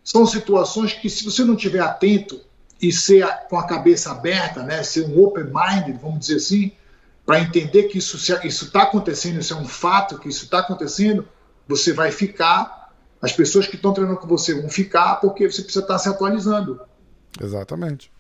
são 0.04 0.24
situações 0.24 0.92
que 0.92 1.10
se 1.10 1.24
você 1.24 1.44
não 1.44 1.56
tiver 1.56 1.80
atento 1.80 2.40
e 2.80 2.92
ser 2.92 3.26
com 3.48 3.58
a 3.58 3.66
cabeça 3.66 4.12
aberta, 4.12 4.62
né, 4.62 4.82
ser 4.84 5.04
um 5.06 5.20
open 5.20 5.44
minded, 5.44 5.98
vamos 6.00 6.20
dizer 6.20 6.36
assim, 6.36 6.72
para 7.24 7.40
entender 7.40 7.84
que 7.84 7.98
isso 7.98 8.16
isso 8.44 8.66
está 8.66 8.82
acontecendo, 8.82 9.40
isso 9.40 9.52
é 9.52 9.56
um 9.56 9.66
fato, 9.66 10.18
que 10.18 10.28
isso 10.28 10.44
está 10.44 10.60
acontecendo, 10.60 11.26
você 11.66 11.92
vai 11.92 12.12
ficar 12.12 12.75
as 13.20 13.32
pessoas 13.32 13.66
que 13.66 13.76
estão 13.76 13.92
treinando 13.92 14.18
com 14.18 14.26
você 14.26 14.54
vão 14.54 14.68
ficar 14.68 15.16
porque 15.16 15.50
você 15.50 15.62
precisa 15.62 15.84
estar 15.84 15.98
se 15.98 16.08
atualizando. 16.08 16.80
Exatamente. 17.40 18.10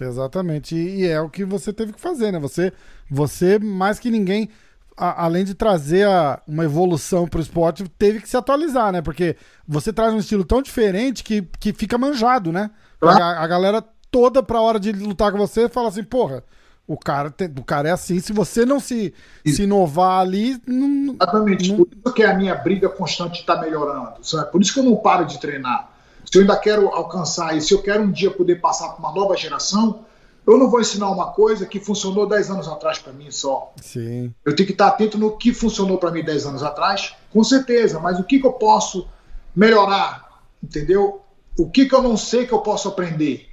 Exatamente. 0.00 0.74
E, 0.74 1.02
e 1.02 1.06
é 1.06 1.20
o 1.20 1.30
que 1.30 1.44
você 1.44 1.72
teve 1.72 1.92
que 1.92 2.00
fazer, 2.00 2.32
né? 2.32 2.38
Você, 2.38 2.72
você 3.10 3.58
mais 3.58 3.98
que 3.98 4.10
ninguém, 4.10 4.50
a, 4.96 5.24
além 5.24 5.44
de 5.44 5.54
trazer 5.54 6.06
a, 6.06 6.40
uma 6.46 6.64
evolução 6.64 7.26
para 7.26 7.38
o 7.38 7.42
esporte, 7.42 7.88
teve 7.98 8.20
que 8.20 8.28
se 8.28 8.36
atualizar, 8.36 8.92
né? 8.92 9.00
Porque 9.00 9.36
você 9.66 9.92
traz 9.92 10.12
um 10.12 10.18
estilo 10.18 10.44
tão 10.44 10.60
diferente 10.60 11.24
que, 11.24 11.42
que 11.58 11.72
fica 11.72 11.96
manjado, 11.96 12.52
né? 12.52 12.70
Claro. 13.00 13.22
A, 13.22 13.42
a 13.42 13.46
galera 13.46 13.84
toda, 14.10 14.42
pra 14.42 14.60
hora 14.60 14.78
de 14.78 14.92
lutar 14.92 15.32
com 15.32 15.38
você, 15.38 15.68
fala 15.68 15.88
assim, 15.88 16.04
porra, 16.04 16.44
o 16.86 16.96
cara, 16.96 17.30
tem, 17.30 17.48
o 17.48 17.64
cara 17.64 17.88
é 17.88 17.92
assim, 17.92 18.20
se 18.20 18.32
você 18.32 18.64
não 18.64 18.78
se, 18.78 19.12
se 19.44 19.64
inovar 19.64 20.20
ali. 20.20 20.60
Não, 20.66 21.14
Exatamente. 21.14 21.70
Não... 21.70 21.78
Por 21.78 21.88
isso 21.92 22.14
que 22.14 22.22
é 22.22 22.26
a 22.26 22.34
minha 22.34 22.54
briga 22.54 22.88
constante 22.88 23.40
está 23.40 23.60
melhorando. 23.60 24.14
Sabe? 24.22 24.50
Por 24.52 24.60
isso 24.60 24.72
que 24.72 24.80
eu 24.80 24.84
não 24.84 24.96
paro 24.96 25.24
de 25.24 25.40
treinar. 25.40 25.90
Se 26.30 26.38
eu 26.38 26.42
ainda 26.42 26.56
quero 26.56 26.88
alcançar 26.88 27.56
e 27.56 27.60
se 27.60 27.72
eu 27.74 27.82
quero 27.82 28.02
um 28.02 28.10
dia 28.10 28.30
poder 28.30 28.60
passar 28.60 28.88
para 28.90 28.98
uma 28.98 29.12
nova 29.12 29.36
geração, 29.36 30.04
eu 30.46 30.56
não 30.56 30.70
vou 30.70 30.80
ensinar 30.80 31.10
uma 31.10 31.32
coisa 31.32 31.66
que 31.66 31.80
funcionou 31.80 32.28
10 32.28 32.50
anos 32.50 32.68
atrás 32.68 32.98
para 32.98 33.12
mim 33.12 33.30
só. 33.30 33.72
Sim. 33.82 34.32
Eu 34.44 34.54
tenho 34.54 34.66
que 34.66 34.72
estar 34.72 34.88
atento 34.88 35.18
no 35.18 35.36
que 35.36 35.52
funcionou 35.52 35.98
para 35.98 36.10
mim 36.12 36.22
10 36.22 36.46
anos 36.46 36.62
atrás, 36.62 37.14
com 37.32 37.42
certeza, 37.42 37.98
mas 37.98 38.20
o 38.20 38.24
que, 38.24 38.38
que 38.38 38.46
eu 38.46 38.52
posso 38.52 39.08
melhorar, 39.54 40.42
entendeu? 40.62 41.20
O 41.58 41.68
que, 41.68 41.86
que 41.86 41.94
eu 41.94 42.02
não 42.02 42.16
sei 42.16 42.46
que 42.46 42.52
eu 42.52 42.60
posso 42.60 42.88
aprender? 42.88 43.48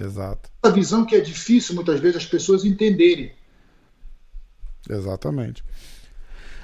Exato. 0.00 0.50
Essa 0.62 0.74
visão 0.74 1.04
que 1.04 1.14
é 1.14 1.20
difícil 1.20 1.74
muitas 1.74 2.00
vezes 2.00 2.16
as 2.16 2.26
pessoas 2.26 2.64
entenderem. 2.64 3.32
Exatamente. 4.88 5.64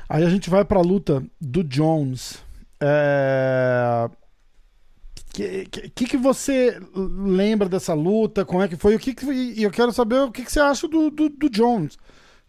Aí 0.08 0.24
a 0.24 0.28
gente 0.28 0.50
vai 0.50 0.64
para 0.64 0.80
a 0.80 0.82
luta 0.82 1.22
do 1.40 1.62
Jones. 1.62 2.38
É... 2.80 4.10
Que, 5.32 5.64
que, 5.66 6.06
que 6.06 6.16
você 6.16 6.80
lembra 6.92 7.68
dessa 7.68 7.94
luta? 7.94 8.44
Como 8.44 8.60
é 8.60 8.66
que 8.66 8.76
foi? 8.76 8.96
O 8.96 8.98
que, 8.98 9.14
que 9.14 9.24
e 9.26 9.62
eu 9.62 9.70
quero 9.70 9.92
saber 9.92 10.16
o 10.16 10.32
que, 10.32 10.44
que 10.44 10.50
você 10.50 10.58
acha 10.58 10.88
do, 10.88 11.08
do, 11.10 11.28
do 11.28 11.48
Jones. 11.48 11.96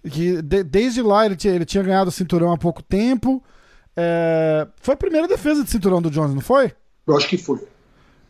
Que 0.03 0.41
de, 0.41 0.63
desde 0.63 1.03
lá 1.03 1.25
ele 1.25 1.35
tinha, 1.35 1.53
ele 1.53 1.65
tinha 1.65 1.83
ganhado 1.83 2.09
o 2.09 2.11
cinturão 2.11 2.51
há 2.51 2.57
pouco 2.57 2.81
tempo. 2.81 3.43
É... 3.95 4.67
Foi 4.81 4.95
a 4.95 4.97
primeira 4.97 5.27
defesa 5.27 5.63
de 5.63 5.69
cinturão 5.69 6.01
do 6.01 6.09
Jones, 6.09 6.33
não 6.33 6.41
foi? 6.41 6.73
Eu 7.05 7.15
acho 7.15 7.27
que 7.27 7.37
foi. 7.37 7.59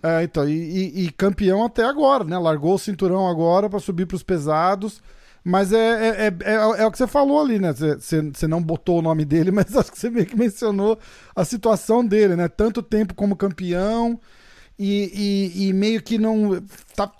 É, 0.03 0.23
então, 0.23 0.47
e, 0.47 0.53
e, 0.53 1.05
e, 1.05 1.11
campeão 1.11 1.63
até 1.63 1.83
agora, 1.83 2.23
né? 2.23 2.37
Largou 2.37 2.73
o 2.73 2.79
cinturão 2.79 3.27
agora 3.27 3.69
para 3.69 3.79
subir 3.79 4.07
para 4.07 4.15
os 4.15 4.23
pesados. 4.23 5.01
Mas 5.43 5.73
é, 5.73 5.77
é, 5.77 6.27
é, 6.27 6.33
é, 6.43 6.53
é 6.53 6.85
o 6.85 6.91
que 6.91 6.97
você 6.97 7.07
falou 7.07 7.41
ali, 7.41 7.59
né? 7.59 7.73
Você, 7.73 8.21
você 8.21 8.47
não 8.47 8.61
botou 8.61 8.99
o 8.99 9.01
nome 9.01 9.25
dele, 9.25 9.49
mas 9.51 9.75
acho 9.75 9.91
que 9.91 9.99
você 9.99 10.09
meio 10.09 10.25
que 10.25 10.35
mencionou 10.35 10.97
a 11.35 11.43
situação 11.45 12.05
dele, 12.05 12.35
né? 12.35 12.47
Tanto 12.47 12.81
tempo 12.81 13.13
como 13.13 13.35
campeão 13.35 14.19
e, 14.77 15.51
e, 15.55 15.67
e 15.67 15.73
meio 15.73 16.01
que 16.01 16.17
não. 16.17 16.61
Tá, 16.95 17.11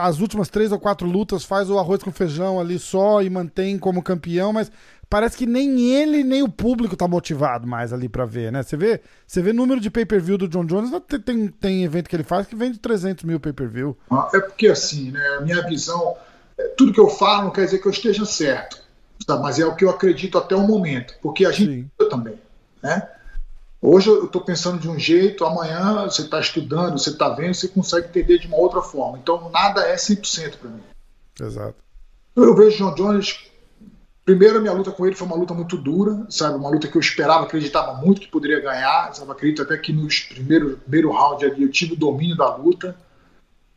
as 0.00 0.20
últimas 0.20 0.48
três 0.48 0.72
ou 0.72 0.78
quatro 0.78 1.06
lutas 1.06 1.44
faz 1.44 1.68
o 1.68 1.78
arroz 1.78 2.02
com 2.02 2.10
feijão 2.10 2.58
ali 2.58 2.78
só 2.78 3.20
e 3.22 3.28
mantém 3.28 3.78
como 3.78 4.02
campeão, 4.02 4.52
mas 4.52 4.70
parece 5.08 5.36
que 5.36 5.46
nem 5.46 5.92
ele 5.92 6.24
nem 6.24 6.42
o 6.42 6.48
público 6.48 6.96
tá 6.96 7.06
motivado 7.06 7.66
mais 7.66 7.92
ali 7.92 8.08
para 8.08 8.24
ver, 8.24 8.52
né? 8.52 8.62
Você 8.62 8.76
vê, 8.76 9.00
você 9.26 9.40
vê 9.40 9.52
número 9.52 9.80
de 9.80 9.90
pay-per-view 9.90 10.38
do 10.38 10.48
John 10.48 10.64
Jones, 10.64 10.90
tem, 11.24 11.48
tem, 11.48 11.84
evento 11.84 12.08
que 12.08 12.16
ele 12.16 12.24
faz 12.24 12.46
que 12.46 12.56
vende 12.56 12.78
300 12.78 13.24
mil 13.24 13.40
pay-per-view. 13.40 13.96
Ah, 14.10 14.28
é 14.34 14.40
porque 14.40 14.68
assim, 14.68 15.10
né? 15.10 15.26
A 15.38 15.40
minha 15.40 15.62
visão, 15.66 16.16
é, 16.58 16.68
tudo 16.68 16.92
que 16.92 17.00
eu 17.00 17.08
falo 17.08 17.44
não 17.44 17.50
quer 17.50 17.64
dizer 17.64 17.78
que 17.78 17.86
eu 17.86 17.92
esteja 17.92 18.24
certo, 18.24 18.82
tá? 19.26 19.38
mas 19.38 19.58
é 19.58 19.66
o 19.66 19.74
que 19.74 19.84
eu 19.84 19.90
acredito 19.90 20.38
até 20.38 20.56
o 20.56 20.66
momento, 20.66 21.14
porque 21.22 21.46
a 21.46 21.52
gente 21.52 21.86
também, 22.10 22.38
né? 22.82 23.08
Hoje 23.80 24.08
eu 24.08 24.24
estou 24.24 24.40
pensando 24.40 24.80
de 24.80 24.88
um 24.88 24.98
jeito, 24.98 25.44
amanhã 25.44 26.04
você 26.04 26.22
está 26.22 26.40
estudando, 26.40 26.98
você 26.98 27.10
está 27.10 27.28
vendo, 27.28 27.54
você 27.54 27.68
consegue 27.68 28.08
entender 28.08 28.38
de 28.38 28.48
uma 28.48 28.56
outra 28.56 28.80
forma. 28.82 29.18
Então 29.18 29.48
nada 29.50 29.82
é 29.82 29.94
100% 29.94 30.56
para 30.56 30.70
mim. 30.70 30.82
Exato. 31.40 31.76
Eu 32.34 32.56
vejo 32.56 32.78
John 32.78 32.94
Jones 32.94 33.46
Primeiro, 34.26 34.58
a 34.58 34.60
minha 34.60 34.72
luta 34.72 34.90
com 34.90 35.06
ele 35.06 35.14
foi 35.14 35.24
uma 35.24 35.36
luta 35.36 35.54
muito 35.54 35.76
dura, 35.76 36.26
sabe? 36.28 36.56
Uma 36.56 36.68
luta 36.68 36.88
que 36.88 36.96
eu 36.96 37.00
esperava, 37.00 37.44
acreditava 37.44 37.94
muito 37.94 38.20
que 38.20 38.26
poderia 38.26 38.58
ganhar, 38.58 39.14
sabe? 39.14 39.30
Acredito 39.30 39.62
até 39.62 39.78
que 39.78 39.92
nos 39.92 40.18
primeiros 40.18 40.80
primeiro 40.80 41.12
round 41.12 41.44
ali 41.44 41.62
eu 41.62 41.70
tive 41.70 41.92
o 41.92 41.96
domínio 41.96 42.36
da 42.36 42.56
luta, 42.56 42.96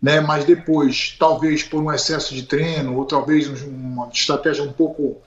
né? 0.01 0.19
Mas 0.19 0.45
depois, 0.45 1.15
talvez 1.19 1.61
por 1.61 1.83
um 1.83 1.93
excesso 1.93 2.33
de 2.33 2.41
treino 2.41 2.97
ou 2.97 3.05
talvez 3.05 3.47
uma 3.61 4.09
estratégia 4.11 4.63
um 4.63 4.73
pouco 4.73 5.21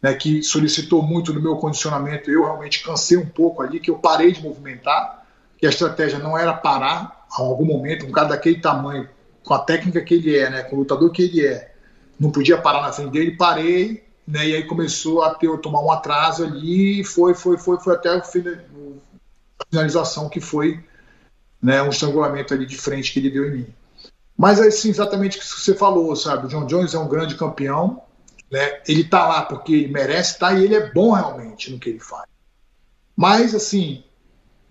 né, 0.00 0.14
que 0.14 0.40
solicitou 0.40 1.02
muito 1.02 1.32
no 1.32 1.42
meu 1.42 1.56
condicionamento, 1.56 2.30
eu 2.30 2.44
realmente 2.44 2.84
cansei 2.84 3.18
um 3.18 3.26
pouco 3.26 3.64
ali, 3.64 3.80
que 3.80 3.90
eu 3.90 3.98
parei 3.98 4.30
de 4.30 4.40
movimentar, 4.40 5.26
que 5.58 5.66
a 5.66 5.70
estratégia 5.70 6.20
não 6.20 6.38
era 6.38 6.54
parar 6.54 7.26
a 7.28 7.42
algum 7.42 7.64
momento, 7.64 8.06
um 8.06 8.12
cara 8.12 8.28
daquele 8.28 8.60
tamanho, 8.60 9.08
com 9.42 9.52
a 9.52 9.58
técnica 9.58 10.00
que 10.00 10.14
ele 10.14 10.38
é, 10.38 10.48
né? 10.48 10.62
Com 10.62 10.76
o 10.76 10.78
lutador 10.78 11.10
que 11.10 11.22
ele 11.22 11.44
é 11.44 11.74
não 12.20 12.30
podia 12.30 12.56
parar 12.56 12.82
na 12.82 12.92
frente 12.92 13.10
dele, 13.10 13.36
parei, 13.36 14.04
né? 14.26 14.48
E 14.48 14.56
aí 14.56 14.64
começou 14.64 15.22
a 15.22 15.34
ter 15.34 15.56
tomar 15.58 15.80
um 15.80 15.90
atraso 15.90 16.44
ali, 16.44 17.00
e 17.00 17.04
foi, 17.04 17.34
foi, 17.34 17.58
foi, 17.58 17.78
foi 17.78 17.94
até 17.94 18.16
o 18.16 18.20
a 19.60 19.64
finalização 19.70 20.28
que 20.28 20.40
foi, 20.40 20.82
né? 21.62 21.82
Um 21.82 21.90
estrangulamento 21.90 22.54
ali 22.54 22.66
de 22.66 22.76
frente 22.76 23.12
que 23.12 23.18
ele 23.18 23.30
deu 23.30 23.46
em 23.46 23.58
mim. 23.58 23.66
Mas 24.36 24.58
assim, 24.60 24.88
exatamente 24.88 25.36
o 25.36 25.40
que 25.40 25.46
você 25.46 25.74
falou, 25.74 26.16
sabe? 26.16 26.46
O 26.46 26.48
John 26.48 26.66
Jones 26.66 26.94
é 26.94 26.98
um 26.98 27.08
grande 27.08 27.34
campeão, 27.34 28.02
né? 28.50 28.80
Ele 28.88 29.04
tá 29.04 29.28
lá 29.28 29.42
porque 29.42 29.72
ele 29.72 29.92
merece 29.92 30.32
estar 30.32 30.48
tá, 30.48 30.54
e 30.54 30.64
ele 30.64 30.74
é 30.74 30.92
bom 30.92 31.12
realmente 31.12 31.70
no 31.70 31.78
que 31.78 31.90
ele 31.90 32.00
faz. 32.00 32.24
Mas 33.14 33.54
assim, 33.54 34.02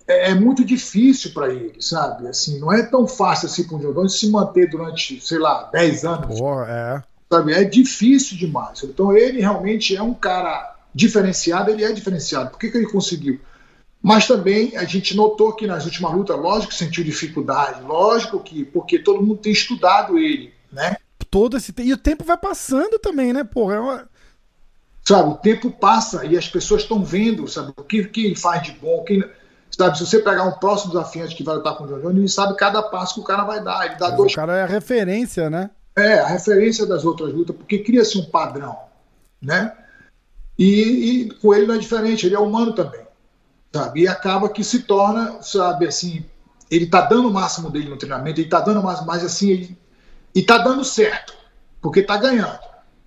é, 0.07 0.31
é 0.31 0.33
muito 0.33 0.65
difícil 0.65 1.31
para 1.33 1.53
ele, 1.53 1.79
sabe? 1.79 2.27
Assim, 2.27 2.59
não 2.59 2.73
é 2.73 2.81
tão 2.81 3.07
fácil 3.07 3.45
assim 3.45 3.63
para 3.63 3.77
um 3.77 3.79
John 3.79 3.93
Jones 3.93 4.19
se 4.19 4.27
manter 4.29 4.67
durante, 4.67 5.21
sei 5.21 5.37
lá, 5.37 5.69
10 5.71 6.03
anos. 6.03 6.39
Pô, 6.39 6.63
é. 6.63 7.03
Sabe? 7.31 7.53
É 7.53 7.63
difícil 7.63 8.37
demais. 8.37 8.83
Então 8.83 9.15
ele 9.15 9.39
realmente 9.39 9.95
é 9.95 10.01
um 10.01 10.13
cara 10.13 10.75
diferenciado, 10.93 11.69
ele 11.69 11.83
é 11.83 11.91
diferenciado. 11.91 12.49
Por 12.49 12.59
que, 12.59 12.69
que 12.69 12.77
ele 12.77 12.91
conseguiu? 12.91 13.39
Mas 14.01 14.27
também 14.27 14.75
a 14.77 14.85
gente 14.85 15.15
notou 15.15 15.53
que 15.53 15.67
nas 15.67 15.85
últimas 15.85 16.13
lutas, 16.13 16.37
lógico 16.37 16.71
que 16.71 16.77
sentiu 16.77 17.03
dificuldade, 17.03 17.81
lógico 17.81 18.39
que, 18.39 18.63
porque 18.63 18.97
todo 18.97 19.21
mundo 19.21 19.37
tem 19.37 19.51
estudado 19.51 20.17
ele, 20.17 20.53
né? 20.71 20.95
Todo 21.29 21.57
esse 21.57 21.73
E 21.77 21.93
o 21.93 21.97
tempo 21.97 22.23
vai 22.23 22.37
passando 22.37 22.97
também, 22.97 23.33
né, 23.33 23.43
porra? 23.43 23.75
É 23.75 23.79
uma... 23.79 24.09
Sabe, 25.05 25.29
o 25.29 25.35
tempo 25.35 25.69
passa 25.69 26.25
e 26.25 26.37
as 26.37 26.47
pessoas 26.47 26.83
estão 26.83 27.03
vendo, 27.03 27.47
sabe, 27.47 27.73
o 27.77 27.83
que, 27.83 28.03
que 28.05 28.25
ele 28.25 28.35
faz 28.35 28.63
de 28.63 28.71
bom, 28.71 29.03
quem 29.03 29.23
Sabe, 29.77 29.97
se 29.97 30.05
você 30.05 30.19
pegar 30.19 30.43
um 30.43 30.53
próximo 30.53 30.91
desafiante 30.91 31.35
que 31.35 31.43
vai 31.43 31.55
lutar 31.55 31.75
com 31.77 31.83
o 31.83 31.87
John 31.87 32.01
Jones, 32.01 32.17
ele 32.17 32.27
sabe 32.27 32.55
cada 32.57 32.81
passo 32.81 33.13
que 33.13 33.19
o 33.21 33.23
cara 33.23 33.43
vai 33.43 33.63
dar. 33.63 33.85
Ele 33.85 33.95
dá 33.95 34.09
dois... 34.09 34.33
O 34.33 34.35
cara 34.35 34.57
é 34.57 34.63
a 34.63 34.65
referência, 34.65 35.49
né? 35.49 35.69
É, 35.99 36.19
a 36.19 36.27
referência 36.27 36.85
das 36.85 37.03
outras 37.03 37.33
lutas, 37.33 37.55
porque 37.55 37.79
cria-se 37.79 38.17
um 38.17 38.25
padrão, 38.25 38.77
né? 39.41 39.73
E, 40.57 40.65
e, 40.65 41.31
com 41.35 41.53
ele 41.53 41.67
não 41.67 41.75
é 41.75 41.77
diferente, 41.77 42.25
ele 42.25 42.35
é 42.35 42.39
humano 42.39 42.73
também, 42.73 43.05
sabe? 43.73 44.01
E 44.01 44.07
acaba 44.07 44.49
que 44.49 44.63
se 44.63 44.83
torna, 44.83 45.41
sabe, 45.41 45.87
assim, 45.87 46.25
ele 46.69 46.85
tá 46.85 47.01
dando 47.01 47.29
o 47.29 47.33
máximo 47.33 47.69
dele 47.69 47.89
no 47.89 47.97
treinamento, 47.97 48.39
ele 48.39 48.49
tá 48.49 48.59
dando 48.59 48.79
o 48.79 48.83
máximo, 48.83 49.07
mas 49.07 49.23
assim, 49.23 49.49
ele, 49.49 49.77
e 50.33 50.41
tá 50.41 50.57
dando 50.57 50.83
certo, 50.83 51.33
porque 51.81 52.01
tá 52.01 52.17
ganhando. 52.17 52.59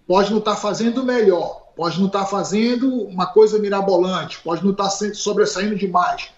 Pode 0.07 0.31
não 0.31 0.39
estar 0.39 0.55
tá 0.55 0.61
fazendo 0.61 1.05
melhor, 1.05 1.69
pode 1.77 1.99
não 1.99 2.07
estar 2.07 2.21
tá 2.21 2.27
fazendo 2.27 2.93
uma 3.05 3.27
coisa 3.27 3.59
mirabolante, 3.59 4.41
pode 4.41 4.63
não 4.65 4.73
estar 4.73 4.89
tá 4.89 5.15
sobressaindo 5.15 5.77
demais, 5.77 6.31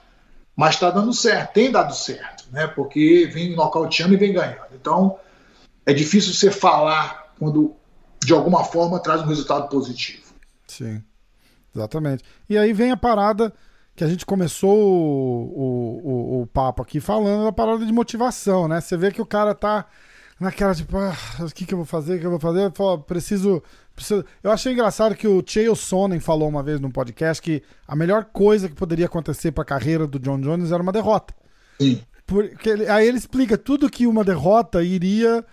mas 0.54 0.74
está 0.74 0.90
dando 0.90 1.12
certo, 1.12 1.52
tem 1.52 1.70
dado 1.70 1.94
certo, 1.94 2.44
né? 2.52 2.66
Porque 2.66 3.28
vem 3.32 3.56
nocauteando 3.56 4.14
e 4.14 4.18
vem 4.18 4.32
ganhando. 4.32 4.74
Então, 4.74 5.18
é 5.86 5.92
difícil 5.92 6.32
você 6.32 6.50
falar 6.50 7.34
quando 7.38 7.74
de 8.24 8.32
alguma 8.32 8.64
forma 8.64 9.00
traz 9.00 9.20
um 9.22 9.26
resultado 9.26 9.68
positivo. 9.68 10.22
Sim, 10.66 11.02
exatamente. 11.74 12.24
E 12.48 12.56
aí 12.56 12.72
vem 12.72 12.90
a 12.90 12.96
parada 12.96 13.52
que 13.94 14.02
a 14.02 14.08
gente 14.08 14.26
começou 14.26 14.76
o, 14.76 16.00
o, 16.02 16.42
o, 16.42 16.46
papo 16.46 16.82
aqui 16.82 17.00
falando 17.00 17.44
da 17.44 17.52
parada 17.52 17.84
de 17.84 17.92
motivação, 17.92 18.66
né? 18.66 18.80
Você 18.80 18.96
vê 18.96 19.12
que 19.12 19.22
o 19.22 19.26
cara 19.26 19.54
tá 19.54 19.86
naquela 20.40 20.74
tipo, 20.74 20.96
ah, 20.96 21.16
o 21.40 21.46
que, 21.46 21.64
que 21.64 21.74
eu 21.74 21.78
vou 21.78 21.86
fazer? 21.86 22.16
O 22.16 22.20
que 22.20 22.26
eu 22.26 22.30
vou 22.30 22.40
fazer? 22.40 22.72
Eu 22.76 22.98
preciso, 22.98 23.62
preciso. 23.94 24.24
Eu 24.42 24.50
achei 24.50 24.72
engraçado 24.72 25.14
que 25.14 25.28
o 25.28 25.44
Chael 25.46 25.76
Sonnen 25.76 26.18
falou 26.18 26.48
uma 26.48 26.62
vez 26.62 26.80
num 26.80 26.90
podcast 26.90 27.40
que 27.40 27.62
a 27.86 27.94
melhor 27.94 28.24
coisa 28.24 28.68
que 28.68 28.74
poderia 28.74 29.06
acontecer 29.06 29.52
para 29.52 29.62
a 29.62 29.66
carreira 29.66 30.06
do 30.06 30.18
John 30.18 30.40
Jones 30.40 30.72
era 30.72 30.82
uma 30.82 30.92
derrota. 30.92 31.34
Sim. 31.80 32.00
Porque 32.26 32.70
aí 32.88 33.06
ele 33.06 33.18
explica 33.18 33.56
tudo 33.56 33.90
que 33.90 34.06
uma 34.06 34.24
derrota 34.24 34.82
iria 34.82 35.44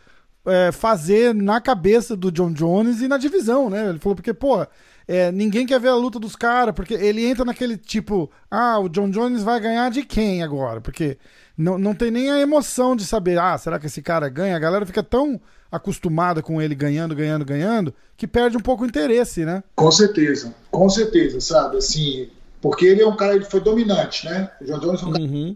é, 0.45 0.71
fazer 0.71 1.34
na 1.34 1.62
cabeça 1.62 2.15
do 2.15 2.32
John 2.32 2.51
Jones 2.51 3.01
e 3.01 3.08
na 3.08 3.17
divisão, 3.17 3.69
né? 3.69 3.89
Ele 3.89 3.99
falou, 3.99 4.15
porque, 4.15 4.34
pô, 4.34 4.65
é, 5.08 5.32
ninguém 5.32 5.65
quer 5.65 5.80
ver 5.80 5.89
a 5.89 5.95
luta 5.95 6.19
dos 6.19 6.36
caras, 6.36 6.73
porque 6.73 6.93
ele 6.93 7.25
entra 7.25 7.45
naquele 7.45 7.77
tipo, 7.77 8.32
ah, 8.49 8.80
o 8.80 8.89
John 8.89 9.10
Jones 9.10 9.43
vai 9.43 9.60
ganhar 9.60 9.89
de 9.91 10.04
quem 10.04 10.41
agora? 10.43 10.82
Porque 10.82 11.17
não, 11.58 11.77
não 11.77 11.93
tem 11.93 12.10
nem 12.10 12.32
a 12.32 12.39
emoção 12.39 12.95
de 12.95 13.06
saber, 13.06 13.38
ah, 13.38 13.58
será 13.58 13.80
que 13.80 13.88
esse 13.88 14.01
cara 14.01 14.30
ganha? 14.30 14.56
A 14.56 14.60
galera 14.60 14.86
fica 14.86 15.04
tão 15.04 15.39
acostumada 15.71 16.41
com 16.41 16.62
ele 16.62 16.75
ganhando, 16.75 17.15
ganhando, 17.15 17.45
ganhando, 17.45 17.93
que 18.17 18.27
perde 18.27 18.58
um 18.58 18.62
pouco 18.62 18.84
o 18.84 18.88
interesse, 18.88 19.45
né? 19.45 19.63
Com 19.75 19.91
certeza, 19.91 20.54
com 20.69 20.89
certeza, 20.89 21.39
sabe? 21.39 21.77
Assim, 21.77 22.30
porque 22.60 22.86
ele 22.86 23.01
é 23.01 23.08
um 23.08 23.15
cara, 23.15 23.36
ele 23.36 23.45
foi 23.45 23.62
dominante, 23.62 24.25
né? 24.25 24.51
O 24.62 24.65
John 24.65 24.80
Jones 24.80 25.01
é 25.01 25.06
um 25.06 25.12
cara... 25.12 25.23
Uhum. 25.23 25.56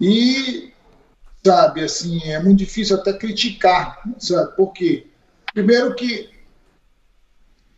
E 0.00 0.72
sabe? 1.44 1.82
Assim, 1.82 2.22
é 2.24 2.42
muito 2.42 2.58
difícil 2.58 2.96
até 2.96 3.12
criticar, 3.12 4.02
sabe? 4.18 4.54
Por 4.56 4.72
quê? 4.72 5.06
Primeiro 5.52 5.94
que 5.94 6.30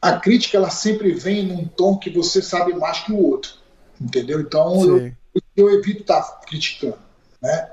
a 0.01 0.19
crítica 0.19 0.57
ela 0.57 0.71
sempre 0.71 1.13
vem 1.13 1.47
num 1.47 1.65
tom 1.65 1.97
que 1.97 2.11
você 2.11 2.43
sabe 2.43 2.75
mais 2.75 3.01
que 3.01 3.13
o 3.13 3.23
outro, 3.23 3.53
entendeu? 4.01 4.41
Então 4.41 4.83
eu, 4.85 5.13
eu, 5.57 5.71
evito 5.71 6.03
estar 6.03 6.21
tá 6.21 6.41
criticando, 6.47 6.99
né? 7.41 7.71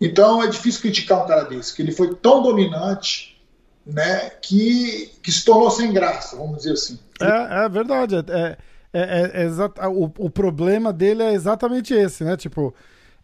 Então 0.00 0.42
é 0.42 0.48
difícil 0.48 0.82
criticar 0.82 1.24
um 1.24 1.28
cara 1.28 1.44
desse, 1.44 1.74
que 1.74 1.82
ele 1.82 1.92
foi 1.92 2.14
tão 2.14 2.42
dominante, 2.42 3.40
né, 3.86 4.30
que, 4.42 5.12
que 5.22 5.32
se 5.32 5.44
tornou 5.44 5.70
sem 5.70 5.92
graça, 5.92 6.36
vamos 6.36 6.58
dizer 6.58 6.72
assim. 6.72 6.98
É, 7.20 7.64
é 7.64 7.68
verdade. 7.68 8.16
É, 8.16 8.58
é, 8.92 9.00
é, 9.02 9.46
é 9.78 9.88
o, 9.88 10.12
o 10.18 10.30
problema 10.30 10.92
dele 10.92 11.22
é 11.22 11.32
exatamente 11.32 11.94
esse, 11.94 12.22
né? 12.22 12.36
Tipo, 12.36 12.74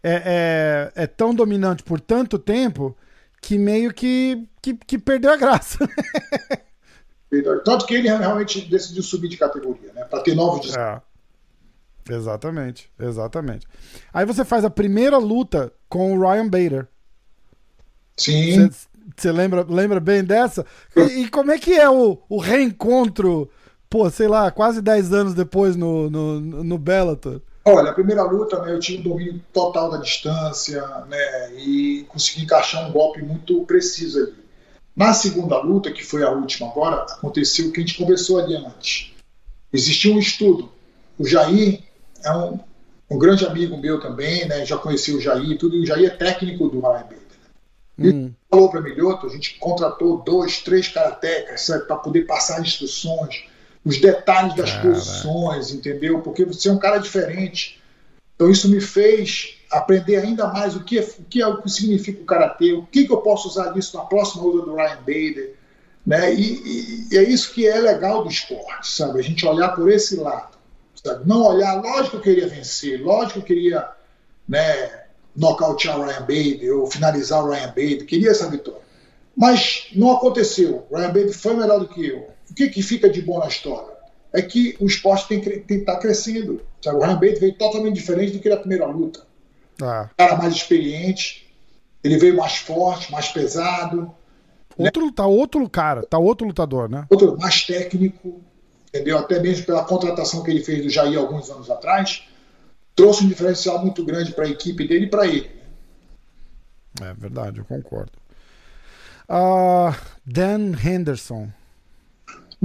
é, 0.07 0.91
é, 0.95 1.03
é 1.03 1.07
tão 1.07 1.33
dominante 1.33 1.81
por 1.81 1.99
tanto 1.99 2.37
tempo 2.37 2.95
que 3.41 3.57
meio 3.57 3.91
que, 3.91 4.47
que, 4.61 4.75
que 4.75 4.99
perdeu 4.99 5.31
a 5.31 5.35
graça. 5.35 5.79
Tanto 7.65 7.87
que 7.87 7.95
ele 7.95 8.07
realmente 8.07 8.61
decidiu 8.69 9.01
subir 9.01 9.27
de 9.29 9.35
categoria, 9.35 9.91
né? 9.93 10.03
Para 10.05 10.21
ter 10.21 10.35
novos 10.35 10.67
desafios. 10.67 11.01
É. 12.07 12.13
Exatamente, 12.13 12.87
exatamente. 12.99 13.67
Aí 14.13 14.25
você 14.27 14.45
faz 14.45 14.63
a 14.63 14.69
primeira 14.69 15.17
luta 15.17 15.73
com 15.89 16.15
o 16.15 16.21
Ryan 16.21 16.47
Bader. 16.47 16.87
Sim. 18.15 18.69
Você 19.17 19.31
lembra, 19.31 19.65
lembra 19.67 19.99
bem 19.99 20.23
dessa? 20.23 20.65
E, 20.95 21.23
e, 21.23 21.29
como 21.29 21.51
é 21.51 21.57
que 21.57 21.73
é 21.73 21.89
o, 21.89 22.21
o 22.29 22.39
reencontro, 22.39 23.49
pô, 23.89 24.07
sei 24.11 24.27
lá, 24.27 24.51
quase 24.51 24.83
10 24.83 25.13
anos 25.13 25.33
depois 25.33 25.75
no, 25.75 26.09
no, 26.11 26.39
no 26.39 26.77
Bellator? 26.77 27.41
Olha, 27.67 27.89
a 27.89 27.93
primeira 27.93 28.21
luta, 28.21 28.61
né, 28.61 28.71
eu 28.71 28.79
tinha 28.79 28.99
um 28.99 29.03
domínio 29.03 29.41
total 29.51 29.89
da 29.89 29.97
distância, 29.97 30.85
né, 31.07 31.55
e 31.55 32.05
consegui 32.07 32.43
encaixar 32.43 32.87
um 32.87 32.91
golpe 32.91 33.23
muito 33.23 33.65
preciso 33.65 34.19
ali. 34.19 34.35
Na 34.95 35.13
segunda 35.13 35.59
luta, 35.59 35.91
que 35.91 36.03
foi 36.03 36.23
a 36.23 36.29
última 36.29 36.69
agora, 36.69 36.97
aconteceu 36.97 37.67
o 37.67 37.71
que 37.71 37.79
a 37.79 37.83
gente 37.83 37.97
conversou 37.97 38.39
ali 38.39 38.55
antes. 38.55 39.11
Existia 39.73 40.13
um 40.13 40.19
estudo. 40.19 40.71
O 41.17 41.25
Jair 41.25 41.81
é 42.23 42.31
um, 42.31 42.59
um 43.09 43.17
grande 43.17 43.43
amigo 43.47 43.75
meu 43.77 43.99
também, 43.99 44.47
né, 44.47 44.63
já 44.63 44.77
conheci 44.77 45.11
o 45.15 45.19
Jair 45.19 45.49
e 45.49 45.57
tudo, 45.57 45.75
e 45.75 45.81
o 45.81 45.85
Jair 45.87 46.05
é 46.05 46.15
técnico 46.15 46.69
do 46.69 46.79
Ryan 46.79 47.01
Bader. 47.01 47.19
Ele 47.97 48.13
hum. 48.13 48.33
falou 48.47 48.69
para 48.69 48.81
Milhoto, 48.81 49.25
a 49.25 49.29
gente 49.29 49.57
contratou 49.57 50.21
dois, 50.21 50.59
três 50.59 50.87
karatecas 50.87 51.65
para 51.87 51.95
poder 51.95 52.27
passar 52.27 52.61
instruções 52.61 53.45
os 53.85 54.01
detalhes 54.01 54.55
das 54.55 54.71
Cara. 54.71 54.89
posições, 54.89 55.71
entendeu? 55.71 56.19
Porque 56.21 56.43
você 56.43 56.67
é 56.67 56.71
um 56.71 56.79
cara 56.79 56.97
diferente. 56.97 57.79
Então 58.35 58.49
isso 58.49 58.67
me 58.67 58.81
fez 58.81 59.57
aprender 59.71 60.17
ainda 60.17 60.47
mais 60.47 60.75
o 60.75 60.83
que, 60.83 60.97
é, 60.97 61.01
o 61.01 61.23
que, 61.29 61.41
é, 61.41 61.47
o 61.47 61.61
que 61.61 61.69
significa 61.69 62.21
o 62.21 62.25
karatê, 62.25 62.73
o 62.73 62.83
que, 62.83 63.05
que 63.05 63.13
eu 63.13 63.17
posso 63.17 63.47
usar 63.47 63.69
disso 63.69 63.95
na 63.95 64.03
próxima 64.03 64.43
luta 64.43 64.65
do 64.65 64.75
Ryan 64.75 64.97
Bader, 64.97 65.53
né? 66.05 66.33
E, 66.33 66.53
e, 66.53 67.07
e, 67.11 67.17
é 67.17 67.23
isso 67.23 67.53
que 67.53 67.67
é 67.67 67.77
legal 67.79 68.23
do 68.23 68.29
esporte, 68.29 68.87
sabe? 68.87 69.19
A 69.19 69.23
gente 69.23 69.45
olhar 69.45 69.69
por 69.69 69.89
esse 69.89 70.15
lado, 70.15 70.57
sabe? 71.03 71.27
Não 71.27 71.43
olhar, 71.43 71.81
lógico 71.81 72.11
que 72.11 72.15
eu 72.17 72.35
queria 72.35 72.47
vencer, 72.47 73.01
lógico 73.01 73.33
que 73.33 73.39
eu 73.39 73.43
queria, 73.43 73.87
né? 74.47 75.03
Nocautear 75.35 75.99
o 75.99 76.05
Ryan 76.05 76.21
Bader 76.21 76.77
ou 76.77 76.87
finalizar 76.87 77.43
o 77.43 77.49
Ryan 77.49 77.67
Bader, 77.67 78.05
queria 78.05 78.31
essa 78.31 78.49
vitória. 78.49 78.81
Mas 79.35 79.89
não 79.93 80.11
aconteceu. 80.11 80.87
O 80.89 80.95
Ryan 80.95 81.07
Bader 81.07 81.37
foi 81.37 81.55
melhor 81.55 81.79
do 81.79 81.87
que 81.89 82.07
eu. 82.07 82.34
O 82.55 82.57
que, 82.57 82.69
que 82.69 82.81
fica 82.81 83.09
de 83.09 83.21
bom 83.21 83.37
na 83.37 83.47
história? 83.47 83.93
É 84.31 84.41
que 84.41 84.77
o 84.79 84.85
esporte 84.85 85.27
tem 85.27 85.41
que 85.41 85.73
estar 85.73 85.95
tá 85.95 85.99
crescendo. 85.99 86.61
Sabe? 86.81 86.95
O 86.95 87.01
Ryan 87.01 87.15
Bates 87.15 87.39
veio 87.41 87.53
totalmente 87.57 87.95
diferente 87.95 88.31
do 88.31 88.39
que 88.39 88.47
na 88.47 88.55
primeira 88.55 88.85
luta. 88.85 89.19
Ah. 89.81 90.09
cara 90.15 90.37
mais 90.37 90.55
experiente, 90.55 91.53
ele 92.01 92.17
veio 92.17 92.37
mais 92.37 92.55
forte, 92.55 93.11
mais 93.11 93.27
pesado. 93.27 94.09
Outro, 94.77 95.05
né? 95.05 95.11
Tá 95.13 95.25
outro 95.25 95.69
cara, 95.69 96.01
tá 96.03 96.17
outro 96.17 96.47
lutador, 96.47 96.89
né? 96.89 97.05
Outro 97.09 97.37
mais 97.37 97.65
técnico, 97.65 98.39
entendeu? 98.87 99.17
Até 99.17 99.37
mesmo 99.41 99.65
pela 99.65 99.83
contratação 99.83 100.41
que 100.41 100.49
ele 100.49 100.63
fez 100.63 100.81
do 100.81 100.89
Jair 100.89 101.19
alguns 101.19 101.49
anos 101.49 101.69
atrás, 101.69 102.23
trouxe 102.95 103.25
um 103.25 103.27
diferencial 103.27 103.81
muito 103.81 104.05
grande 104.05 104.31
para 104.31 104.45
a 104.45 104.49
equipe 104.49 104.87
dele 104.87 105.07
e 105.07 105.09
para 105.09 105.27
ele. 105.27 105.51
É 107.01 107.13
verdade, 107.13 107.57
eu 107.57 107.65
concordo. 107.65 108.13
Uh, 109.27 109.93
Dan 110.25 110.71
Henderson, 110.81 111.49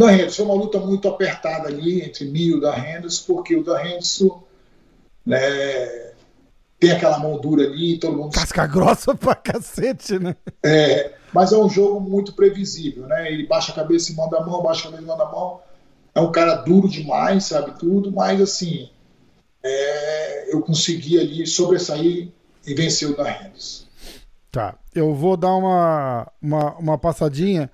Dan 0.00 0.14
Henderson, 0.14 0.44
uma 0.44 0.54
luta 0.54 0.78
muito 0.78 1.06
apertada 1.06 1.68
ali 1.68 2.00
entre 2.00 2.24
mim 2.24 2.40
e 2.40 2.54
o 2.54 2.60
Dan 2.60 2.74
Henderson, 2.74 3.34
porque 3.34 3.54
o 3.54 3.62
Dan 3.62 3.80
Henderson, 3.82 4.42
né, 5.26 6.10
tem 6.78 6.92
aquela 6.92 7.18
mão 7.18 7.38
dura 7.38 7.64
ali, 7.64 7.98
todo 7.98 8.16
mundo. 8.16 8.32
Casca 8.32 8.66
grossa 8.66 9.14
pra 9.14 9.34
cacete, 9.34 10.18
né? 10.18 10.34
É, 10.64 11.12
mas 11.34 11.52
é 11.52 11.58
um 11.58 11.68
jogo 11.68 12.00
muito 12.00 12.32
previsível, 12.32 13.06
né? 13.06 13.30
Ele 13.30 13.46
baixa 13.46 13.72
a 13.72 13.74
cabeça 13.74 14.10
e 14.10 14.14
manda 14.16 14.38
a 14.38 14.46
mão, 14.46 14.62
baixa 14.62 14.88
a 14.88 14.90
cabeça 14.90 15.02
e 15.02 15.06
manda 15.06 15.22
a 15.22 15.30
mão. 15.30 15.60
É 16.14 16.20
um 16.20 16.32
cara 16.32 16.54
duro 16.54 16.88
demais, 16.88 17.44
sabe 17.44 17.78
tudo, 17.78 18.10
mas 18.10 18.40
assim, 18.40 18.88
é, 19.62 20.54
eu 20.54 20.62
consegui 20.62 21.20
ali 21.20 21.46
sobressair 21.46 22.28
e 22.66 22.74
vencer 22.74 23.10
o 23.10 23.14
Dan 23.14 23.28
Henderson. 23.28 23.84
Tá, 24.50 24.78
eu 24.94 25.14
vou 25.14 25.36
dar 25.36 25.54
uma, 25.54 26.32
uma, 26.40 26.74
uma 26.78 26.98
passadinha 26.98 27.70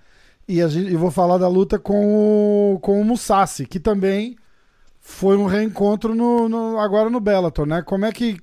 e, 0.48 0.62
a 0.62 0.68
gente, 0.68 0.90
e 0.90 0.96
vou 0.96 1.10
falar 1.10 1.38
da 1.38 1.48
luta 1.48 1.78
com 1.78 2.74
o, 2.74 2.80
com 2.80 3.00
o 3.00 3.04
Musashi, 3.04 3.66
que 3.66 3.80
também 3.80 4.36
foi 5.00 5.36
um 5.36 5.46
reencontro 5.46 6.14
no, 6.14 6.48
no, 6.48 6.78
agora 6.78 7.08
no 7.08 7.20
Bellator, 7.20 7.64
né? 7.64 7.80
Como 7.82 8.04
é 8.04 8.12
que, 8.12 8.38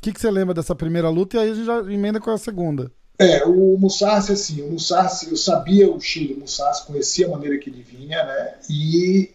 que, 0.00 0.12
que 0.12 0.20
você 0.20 0.30
lembra 0.30 0.54
dessa 0.54 0.74
primeira 0.74 1.08
luta 1.08 1.36
e 1.36 1.40
aí 1.40 1.50
a 1.50 1.54
gente 1.54 1.66
já 1.66 1.78
emenda 1.80 2.20
com 2.20 2.30
a 2.30 2.38
segunda? 2.38 2.90
É, 3.18 3.44
o 3.44 3.76
Musashi, 3.78 4.32
assim, 4.32 4.62
o 4.62 4.72
Musashi, 4.72 5.30
eu 5.30 5.36
sabia 5.36 5.90
o 5.90 5.98
estilo 5.98 6.34
do 6.34 6.40
Musashi, 6.40 6.86
conhecia 6.86 7.26
a 7.26 7.30
maneira 7.30 7.58
que 7.58 7.70
ele 7.70 7.82
vinha, 7.82 8.24
né? 8.24 8.54
E, 8.70 9.30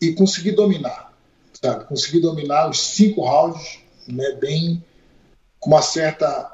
e 0.00 0.12
consegui 0.12 0.52
dominar, 0.52 1.12
sabe? 1.62 1.84
Consegui 1.84 2.20
dominar 2.20 2.70
os 2.70 2.80
cinco 2.80 3.22
rounds, 3.22 3.80
né? 4.06 4.32
Bem, 4.40 4.82
com 5.60 5.70
uma 5.70 5.82
certa, 5.82 6.51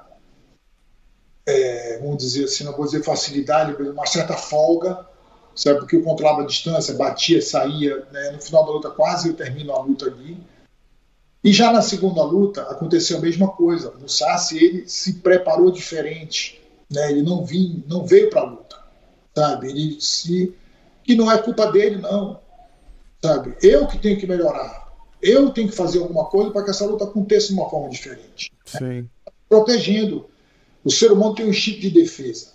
é, 1.48 1.98
vamos 1.98 2.18
dizer 2.18 2.44
assim, 2.44 2.62
não 2.62 2.76
vou 2.76 2.84
dizer 2.84 3.02
facilidade, 3.02 3.74
mas 3.78 3.88
uma 3.88 4.06
certa 4.06 4.34
folga, 4.34 5.06
sabe? 5.54 5.78
Porque 5.78 5.96
eu 5.96 6.02
controlava 6.02 6.42
a 6.42 6.46
distância, 6.46 6.94
batia, 6.94 7.40
saía, 7.40 8.06
né? 8.12 8.32
No 8.32 8.40
final 8.40 8.66
da 8.66 8.72
luta 8.72 8.90
quase 8.90 9.28
eu 9.28 9.34
termino 9.34 9.72
a 9.72 9.82
luta 9.82 10.04
ali. 10.06 10.36
E 11.42 11.50
já 11.50 11.72
na 11.72 11.80
segunda 11.80 12.22
luta 12.22 12.62
aconteceu 12.62 13.16
a 13.16 13.20
mesma 13.22 13.48
coisa. 13.48 13.94
O 14.04 14.08
Sassi 14.08 14.62
ele 14.62 14.88
se 14.88 15.14
preparou 15.14 15.70
diferente, 15.70 16.60
né? 16.90 17.10
Ele 17.10 17.22
não 17.22 17.46
vinha, 17.46 17.82
não 17.88 18.04
veio 18.04 18.28
para 18.28 18.42
a 18.42 18.44
luta, 18.44 18.76
sabe? 19.34 19.70
Ele 19.70 19.98
se 20.00 20.54
que 21.02 21.14
não 21.14 21.32
é 21.32 21.38
culpa 21.38 21.72
dele 21.72 21.96
não, 21.96 22.40
sabe? 23.22 23.56
Eu 23.62 23.86
que 23.86 23.96
tenho 23.96 24.18
que 24.18 24.26
melhorar. 24.26 24.86
Eu 25.22 25.48
tenho 25.50 25.68
que 25.68 25.74
fazer 25.74 26.00
alguma 26.00 26.26
coisa 26.26 26.50
para 26.50 26.62
que 26.62 26.70
essa 26.70 26.84
luta 26.84 27.04
aconteça 27.04 27.48
de 27.48 27.54
uma 27.54 27.70
forma 27.70 27.88
diferente. 27.88 28.52
Sim. 28.66 28.84
Né? 28.84 29.04
Protegendo. 29.48 30.28
O 30.88 30.90
ser 30.90 31.12
humano 31.12 31.34
tem 31.34 31.44
um 31.44 31.50
instinto 31.50 31.80
de 31.80 31.90
defesa. 31.90 32.54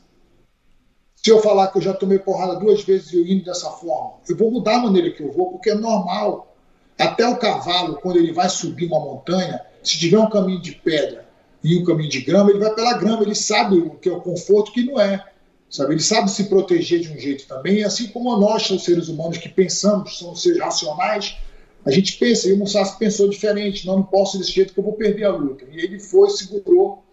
Se 1.15 1.29
eu 1.29 1.39
falar 1.39 1.67
que 1.67 1.77
eu 1.77 1.83
já 1.83 1.93
tomei 1.93 2.17
porrada 2.17 2.55
duas 2.55 2.81
vezes 2.81 3.13
e 3.13 3.19
eu 3.19 3.27
indo 3.27 3.45
dessa 3.45 3.69
forma, 3.69 4.13
eu 4.27 4.35
vou 4.35 4.49
mudar 4.49 4.77
a 4.77 4.79
maneira 4.79 5.11
que 5.11 5.21
eu 5.21 5.31
vou, 5.31 5.51
porque 5.51 5.69
é 5.69 5.75
normal. 5.75 6.57
Até 6.97 7.27
o 7.27 7.37
cavalo, 7.37 7.97
quando 7.97 8.17
ele 8.17 8.33
vai 8.33 8.49
subir 8.49 8.87
uma 8.87 8.99
montanha, 8.99 9.61
se 9.83 9.99
tiver 9.99 10.17
um 10.17 10.31
caminho 10.31 10.59
de 10.59 10.71
pedra 10.71 11.29
e 11.63 11.77
um 11.77 11.83
caminho 11.83 12.09
de 12.09 12.21
grama, 12.21 12.49
ele 12.49 12.57
vai 12.57 12.73
pela 12.73 12.97
grama, 12.97 13.21
ele 13.21 13.35
sabe 13.35 13.77
o 13.77 13.91
que 13.91 14.09
é 14.09 14.11
o 14.11 14.19
conforto 14.19 14.71
que 14.71 14.83
não 14.83 14.99
é. 14.99 15.23
Sabe? 15.69 15.93
Ele 15.93 16.01
sabe 16.01 16.31
se 16.31 16.45
proteger 16.45 17.01
de 17.01 17.11
um 17.11 17.19
jeito 17.19 17.45
também, 17.45 17.83
assim 17.83 18.07
como 18.07 18.35
nós, 18.37 18.67
os 18.71 18.83
seres 18.83 19.09
humanos 19.09 19.37
que 19.37 19.47
pensamos, 19.47 20.17
somos 20.17 20.41
seres 20.41 20.57
racionais, 20.57 21.37
a 21.85 21.91
gente 21.91 22.17
pensa, 22.17 22.49
e 22.49 22.53
o 22.53 22.57
Musashi 22.57 22.97
pensou 22.97 23.29
diferente, 23.29 23.85
não, 23.85 23.97
não 23.97 24.03
posso 24.03 24.39
desse 24.39 24.53
jeito 24.53 24.73
que 24.73 24.79
eu 24.79 24.83
vou 24.83 24.93
perder 24.93 25.25
a 25.25 25.35
luta. 25.35 25.65
E 25.71 25.79
ele 25.79 25.99
foi, 25.99 26.31
segurou. 26.31 27.03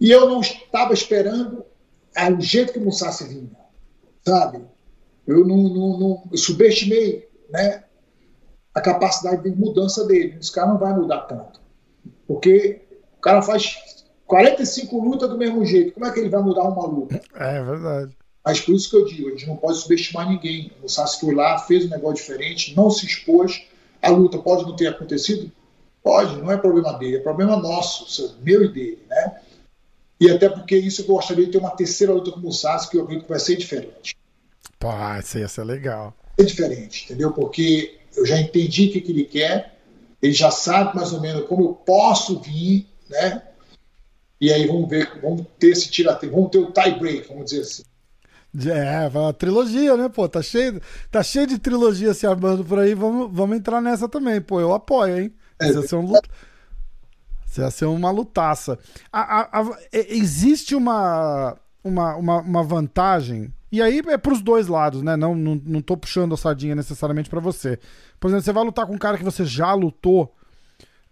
E 0.00 0.10
eu 0.10 0.28
não 0.28 0.40
estava 0.40 0.94
esperando 0.94 1.64
o 2.16 2.40
jeito 2.40 2.72
que 2.72 2.78
o 2.78 2.84
Musashi 2.84 3.24
vinha, 3.24 3.50
sabe? 4.24 4.64
Eu 5.26 5.46
não, 5.46 5.56
não, 5.56 5.98
não 5.98 6.28
eu 6.32 6.38
subestimei, 6.38 7.28
né? 7.50 7.84
a 8.74 8.80
capacidade 8.80 9.42
de 9.42 9.50
mudança 9.50 10.06
dele. 10.06 10.36
Esse 10.40 10.52
cara 10.52 10.68
não 10.68 10.78
vai 10.78 10.94
mudar 10.94 11.20
tanto. 11.22 11.60
Porque 12.26 12.82
o 13.18 13.20
cara 13.20 13.42
faz 13.42 13.76
45 14.26 15.04
lutas 15.04 15.28
do 15.28 15.38
mesmo 15.38 15.64
jeito. 15.64 15.92
Como 15.92 16.06
é 16.06 16.12
que 16.12 16.20
ele 16.20 16.28
vai 16.28 16.42
mudar 16.42 16.64
uma 16.64 16.86
luta? 16.86 17.20
É 17.34 17.62
verdade. 17.62 18.16
Mas 18.44 18.60
por 18.60 18.74
isso 18.74 18.88
que 18.88 18.96
eu 18.96 19.04
digo, 19.04 19.28
a 19.28 19.30
gente 19.32 19.46
não 19.46 19.56
pode 19.56 19.78
subestimar 19.78 20.28
ninguém. 20.28 20.72
O 20.82 20.88
Sassi 20.88 21.20
foi 21.20 21.34
lá, 21.34 21.58
fez 21.58 21.84
um 21.84 21.90
negócio 21.90 22.16
diferente, 22.16 22.74
não 22.74 22.90
se 22.90 23.04
expôs. 23.04 23.62
A 24.00 24.08
luta 24.08 24.38
pode 24.38 24.62
não 24.62 24.74
ter 24.74 24.86
acontecido? 24.86 25.50
Pode, 26.02 26.40
não 26.40 26.50
é 26.50 26.56
problema 26.56 26.94
dele, 26.94 27.16
é 27.16 27.20
problema 27.20 27.56
nosso, 27.58 28.38
meu 28.42 28.64
e 28.64 28.68
dele, 28.68 29.02
né? 29.06 29.40
E 30.20 30.30
até 30.30 30.48
porque 30.48 30.76
isso 30.76 31.02
eu 31.02 31.06
gostaria 31.06 31.46
de 31.46 31.52
ter 31.52 31.58
uma 31.58 31.70
terceira 31.70 32.12
luta 32.12 32.30
com 32.30 32.46
o 32.46 32.52
Sassi, 32.52 32.90
que 32.90 32.98
eu 32.98 33.02
acredito 33.02 33.24
que 33.24 33.30
vai 33.30 33.40
ser 33.40 33.56
diferente. 33.56 34.14
Pô, 34.78 34.88
isso 35.18 35.38
ia 35.38 35.48
ser 35.48 35.64
legal. 35.64 36.14
É 36.38 36.42
diferente, 36.42 37.04
entendeu? 37.04 37.32
Porque 37.32 37.98
eu 38.14 38.26
já 38.26 38.38
entendi 38.38 38.86
o 38.86 38.92
que, 38.92 39.00
que 39.00 39.12
ele 39.12 39.24
quer, 39.24 39.78
ele 40.20 40.32
já 40.32 40.50
sabe 40.50 40.94
mais 40.94 41.12
ou 41.12 41.20
menos 41.20 41.46
como 41.46 41.64
eu 41.64 41.72
posso 41.72 42.38
vir, 42.40 42.86
né? 43.08 43.42
E 44.40 44.52
aí 44.52 44.66
vamos 44.66 44.88
ver, 44.88 45.20
vamos 45.20 45.46
ter 45.58 45.68
esse 45.68 45.90
tirateio, 45.90 46.32
vamos 46.32 46.50
ter 46.50 46.58
o 46.58 46.70
tie 46.70 46.98
break, 46.98 47.28
vamos 47.28 47.46
dizer 47.46 47.62
assim. 47.62 47.82
É, 48.68 49.06
a 49.28 49.32
trilogia, 49.32 49.96
né, 49.96 50.08
pô? 50.08 50.28
Tá 50.28 50.42
cheio, 50.42 50.80
tá 51.10 51.22
cheio 51.22 51.46
de 51.46 51.58
trilogia 51.58 52.12
se 52.12 52.26
armando 52.26 52.64
por 52.64 52.78
aí. 52.78 52.94
Vamos, 52.94 53.30
vamos 53.32 53.56
entrar 53.56 53.80
nessa 53.80 54.08
também, 54.08 54.40
pô. 54.40 54.60
Eu 54.60 54.72
apoio, 54.72 55.18
hein? 55.18 55.34
Ia 55.62 55.82
ser, 55.82 55.94
um 55.94 56.12
Isso 57.50 57.60
ia 57.60 57.70
ser 57.70 57.86
uma 57.86 58.10
lutaça. 58.12 58.78
A, 59.12 59.40
a, 59.40 59.60
a, 59.60 59.78
existe 59.92 60.76
uma, 60.76 61.56
uma, 61.82 62.14
uma, 62.14 62.40
uma 62.40 62.62
vantagem 62.62 63.52
e 63.72 63.82
aí 63.82 64.00
é 64.06 64.16
pros 64.16 64.40
dois 64.40 64.68
lados, 64.68 65.02
né? 65.02 65.16
Não, 65.16 65.34
não, 65.34 65.60
não 65.64 65.82
tô 65.82 65.96
puxando 65.96 66.32
a 66.32 66.36
sardinha 66.36 66.74
necessariamente 66.74 67.28
para 67.28 67.40
você. 67.40 67.78
Por 68.18 68.28
exemplo, 68.28 68.44
você 68.44 68.52
vai 68.52 68.64
lutar 68.64 68.86
com 68.86 68.94
um 68.94 68.98
cara 68.98 69.18
que 69.18 69.24
você 69.24 69.44
já 69.44 69.72
lutou. 69.74 70.34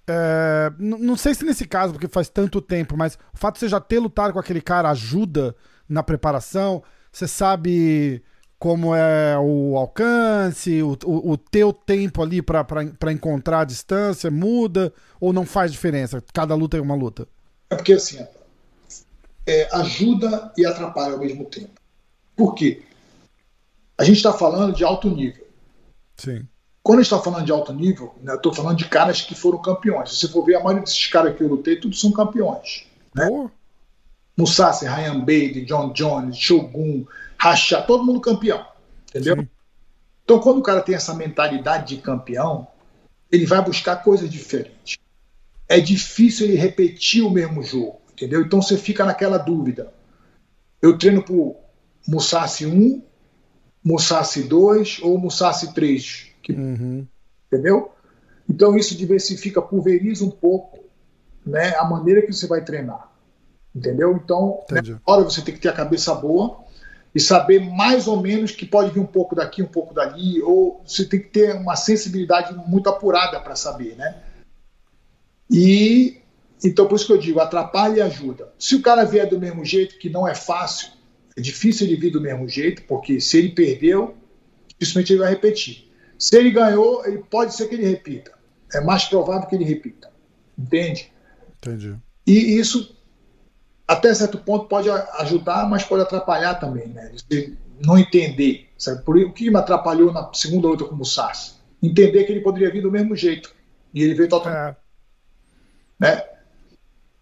É, 0.07 0.72
não 0.78 1.16
sei 1.16 1.34
se 1.34 1.45
nesse 1.45 1.66
caso, 1.66 1.93
porque 1.93 2.09
faz 2.09 2.28
tanto 2.28 2.61
tempo, 2.61 2.97
mas 2.97 3.18
o 3.32 3.36
fato 3.36 3.55
de 3.55 3.61
você 3.61 3.68
já 3.68 3.80
ter 3.80 3.99
lutado 3.99 4.32
com 4.32 4.39
aquele 4.39 4.61
cara 4.61 4.91
ajuda 4.91 5.55
na 5.89 6.03
preparação. 6.03 6.82
Você 7.12 7.26
sabe 7.26 8.22
como 8.59 8.94
é 8.94 9.38
o 9.38 9.76
alcance, 9.76 10.82
o, 10.82 10.98
o, 11.04 11.32
o 11.32 11.36
teu 11.36 11.72
tempo 11.72 12.22
ali 12.22 12.42
para 12.42 13.12
encontrar 13.12 13.61
a 13.61 13.64
distância 13.64 14.30
muda 14.30 14.92
ou 15.20 15.32
não 15.32 15.46
faz 15.46 15.70
diferença? 15.70 16.22
Cada 16.32 16.54
luta 16.54 16.76
é 16.76 16.80
uma 16.80 16.94
luta. 16.94 17.28
É 17.70 17.76
porque 17.76 17.92
assim, 17.92 18.26
é, 19.46 19.68
ajuda 19.76 20.52
e 20.56 20.66
atrapalha 20.66 21.14
ao 21.14 21.20
mesmo 21.20 21.44
tempo. 21.44 21.70
Por 22.36 22.54
quê? 22.54 22.82
A 23.96 24.04
gente 24.04 24.16
está 24.16 24.32
falando 24.32 24.74
de 24.74 24.84
alto 24.84 25.09
nível. 25.09 25.46
Sim. 26.16 26.46
Quando 26.82 27.00
a 27.00 27.02
gente 27.02 27.12
está 27.12 27.22
falando 27.22 27.44
de 27.44 27.52
alto 27.52 27.72
nível, 27.72 28.14
né, 28.22 28.32
eu 28.32 28.36
estou 28.36 28.52
falando 28.52 28.78
de 28.78 28.86
caras 28.86 29.20
que 29.20 29.34
foram 29.34 29.61
campeões. 29.61 30.11
Se 30.11 30.16
você 30.16 30.28
for 30.28 30.44
ver, 30.44 30.56
a 30.56 30.61
maioria 30.61 30.82
desses 30.82 31.06
caras 31.06 31.36
que 31.36 31.42
eu 31.42 31.48
lutei, 31.48 31.76
todos 31.76 32.00
são 32.00 32.11
campeões. 32.11 32.86
Né? 33.14 33.28
Oh. 33.30 33.50
Musashi, 34.36 34.84
Ryan 34.84 35.20
Bader, 35.20 35.64
John 35.64 35.92
Jones, 35.92 36.36
Shogun, 36.36 37.04
Racha, 37.39 37.80
todo 37.82 38.05
mundo 38.05 38.20
campeão. 38.20 38.66
Entendeu? 39.09 39.36
Sim. 39.36 39.49
Então, 40.24 40.41
quando 40.41 40.59
o 40.59 40.62
cara 40.62 40.82
tem 40.82 40.95
essa 40.95 41.14
mentalidade 41.14 41.95
de 41.95 42.03
campeão, 42.03 42.66
ele 43.30 43.47
vai 43.47 43.62
buscar 43.64 43.97
coisas 43.97 44.28
diferentes. 44.28 44.99
É 45.68 45.78
difícil 45.78 46.47
ele 46.47 46.57
repetir 46.57 47.22
o 47.22 47.30
mesmo 47.30 47.62
jogo, 47.62 48.01
entendeu? 48.12 48.41
Então 48.41 48.61
você 48.61 48.76
fica 48.76 49.05
naquela 49.05 49.36
dúvida. 49.36 49.93
Eu 50.80 50.97
treino 50.97 51.22
por 51.22 51.57
Musashi 52.07 52.64
1, 52.64 53.03
Musashi 53.84 54.43
2 54.43 55.01
ou 55.03 55.18
Musashi 55.18 55.74
3. 55.74 56.28
Que, 56.43 56.53
uhum. 56.53 57.07
Entendeu? 57.47 57.93
Então 58.49 58.76
isso 58.76 58.97
diversifica, 58.97 59.61
pulveriza 59.61 60.24
um 60.24 60.30
pouco 60.30 60.78
né, 61.45 61.74
a 61.76 61.84
maneira 61.84 62.22
que 62.22 62.32
você 62.32 62.47
vai 62.47 62.64
treinar. 62.64 63.12
Entendeu? 63.74 64.12
Então, 64.16 64.64
na 64.70 64.99
hora 65.07 65.24
você 65.24 65.43
tem 65.43 65.55
que 65.55 65.61
ter 65.61 65.68
a 65.68 65.74
cabeça 65.74 66.14
boa 66.14 66.64
e 67.14 67.20
saber 67.20 67.61
mais 67.61 68.06
ou 68.06 68.20
menos 68.20 68.52
que 68.52 68.66
pode 68.66 68.90
vir 68.90 69.00
um 69.00 69.06
pouco 69.06 69.34
daqui, 69.34 69.62
um 69.62 69.66
pouco 69.66 69.94
dali, 69.94 70.40
ou 70.42 70.82
você 70.86 71.04
tem 71.04 71.20
que 71.20 71.28
ter 71.28 71.54
uma 71.54 71.76
sensibilidade 71.76 72.54
muito 72.68 72.88
apurada 72.88 73.40
para 73.40 73.56
saber, 73.56 73.96
né? 73.96 74.22
E 75.50 76.18
então 76.62 76.86
por 76.86 76.96
isso 76.96 77.06
que 77.06 77.12
eu 77.12 77.18
digo, 77.18 77.40
atrapalha 77.40 77.98
e 77.98 78.02
ajuda. 78.02 78.52
Se 78.59 78.74
o 78.74 78.82
cara 78.82 79.04
vier 79.04 79.28
do 79.28 79.38
mesmo 79.38 79.64
jeito, 79.64 79.98
que 79.98 80.09
não 80.09 80.26
é 80.26 80.34
fácil, 80.34 80.90
é 81.36 81.40
difícil 81.40 81.86
ele 81.86 81.96
vir 81.96 82.11
do 82.11 82.20
mesmo 82.20 82.48
jeito, 82.48 82.82
porque 82.82 83.20
se 83.20 83.38
ele 83.38 83.50
perdeu, 83.50 84.16
dificilmente 84.78 85.12
ele 85.12 85.20
vai 85.20 85.30
repetir. 85.30 85.88
Se 86.18 86.36
ele 86.36 86.50
ganhou, 86.50 87.06
ele 87.06 87.18
pode 87.18 87.54
ser 87.54 87.68
que 87.68 87.76
ele 87.76 87.88
repita. 87.88 88.32
É 88.74 88.80
mais 88.80 89.04
provável 89.04 89.48
que 89.48 89.54
ele 89.54 89.64
repita. 89.64 90.11
Entende? 90.59 91.12
Entendi. 91.59 91.96
E 92.26 92.59
isso, 92.59 92.97
até 93.89 94.14
certo 94.14 94.36
ponto, 94.36 94.66
pode 94.66 94.91
ajudar, 94.91 95.66
mas 95.66 95.82
pode 95.82 96.03
atrapalhar 96.03 96.55
também, 96.57 96.89
né? 96.89 97.11
Você 97.14 97.55
não 97.80 97.97
entender. 97.97 98.68
Sabe? 98.76 99.03
Por, 99.03 99.16
o 99.16 99.32
que 99.32 99.51
me 99.51 99.57
atrapalhou 99.57 100.12
na 100.12 100.30
segunda 100.34 100.68
luta 100.68 100.84
com 100.84 100.95
o 100.95 100.99
Musashi? 100.99 101.55
Entender 101.82 102.24
que 102.24 102.32
ele 102.32 102.43
poderia 102.43 102.70
vir 102.70 102.82
do 102.82 102.91
mesmo 102.91 103.16
jeito. 103.16 103.53
E 103.95 104.03
ele 104.03 104.14
veio 104.14 104.28
totalmente. 104.28 104.76
É. 104.76 104.76
Né? 105.99 106.22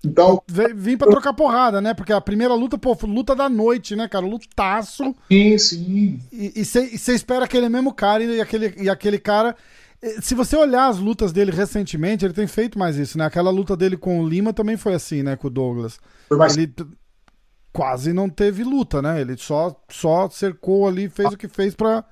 Então. 0.04 0.42
Vim 0.74 0.96
pra 0.96 1.08
trocar 1.08 1.32
porrada, 1.32 1.80
né? 1.80 1.94
Porque 1.94 2.12
a 2.12 2.20
primeira 2.20 2.54
luta, 2.54 2.76
pô, 2.76 2.96
luta 3.04 3.34
da 3.34 3.48
noite, 3.48 3.94
né, 3.94 4.08
cara? 4.08 4.26
Lutaço. 4.26 5.14
Sim, 5.30 5.58
sim. 5.58 6.20
E 6.32 6.64
você 6.64 7.14
espera 7.14 7.44
aquele 7.44 7.68
mesmo 7.68 7.92
cara 7.92 8.24
e 8.24 8.40
aquele, 8.40 8.74
e 8.76 8.90
aquele 8.90 9.18
cara. 9.18 9.56
Se 10.20 10.34
você 10.34 10.56
olhar 10.56 10.88
as 10.88 10.98
lutas 10.98 11.32
dele 11.32 11.50
recentemente, 11.50 12.24
ele 12.24 12.34
tem 12.34 12.46
feito 12.46 12.78
mais 12.78 12.96
isso, 12.96 13.16
né? 13.18 13.24
Aquela 13.26 13.50
luta 13.50 13.76
dele 13.76 13.96
com 13.96 14.20
o 14.20 14.28
Lima 14.28 14.52
também 14.52 14.76
foi 14.76 14.94
assim, 14.94 15.22
né? 15.22 15.36
Com 15.36 15.48
o 15.48 15.50
Douglas. 15.50 15.98
Mais... 16.30 16.56
Ele 16.56 16.72
quase 17.72 18.12
não 18.12 18.28
teve 18.28 18.64
luta, 18.64 19.02
né? 19.02 19.20
Ele 19.20 19.36
só, 19.36 19.78
só 19.90 20.28
cercou 20.30 20.88
ali, 20.88 21.08
fez 21.08 21.32
o 21.32 21.36
que 21.36 21.48
fez 21.48 21.74
para 21.74 22.04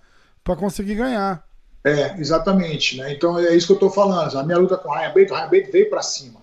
conseguir 0.59 0.95
ganhar. 0.95 1.47
É, 1.85 2.19
exatamente, 2.19 2.97
né? 2.97 3.13
Então 3.13 3.39
é 3.39 3.55
isso 3.55 3.67
que 3.69 3.73
eu 3.75 3.79
tô 3.79 3.91
falando. 3.91 4.39
A 4.39 4.43
minha 4.43 4.59
luta 4.59 4.77
com 4.77 4.89
o 4.89 4.95
Ryan 4.95 5.09
Bates, 5.09 5.31
o 5.31 5.35
Ryan 5.35 5.51
Bates 5.51 5.73
veio 5.73 5.91
para 5.91 6.03
cima. 6.03 6.41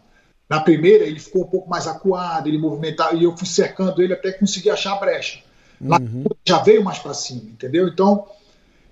Na 0.49 0.59
primeira, 0.59 1.05
ele 1.05 1.19
ficou 1.19 1.43
um 1.43 1.47
pouco 1.47 1.69
mais 1.69 1.87
acuado, 1.87 2.47
ele 2.47 2.57
movimentava, 2.57 3.15
e 3.15 3.23
eu 3.23 3.35
fui 3.37 3.47
cercando 3.47 4.01
ele 4.01 4.13
até 4.13 4.31
conseguir 4.33 4.69
achar 4.69 4.93
a 4.93 4.99
brecha. 4.99 5.39
Lá 5.79 5.97
Uhum. 5.99 6.25
já 6.47 6.59
veio 6.59 6.83
mais 6.83 6.99
para 6.99 7.13
cima, 7.13 7.49
entendeu? 7.49 7.87
Então 7.87 8.25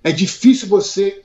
é 0.03 0.12
difícil 0.12 0.68
você 0.68 1.22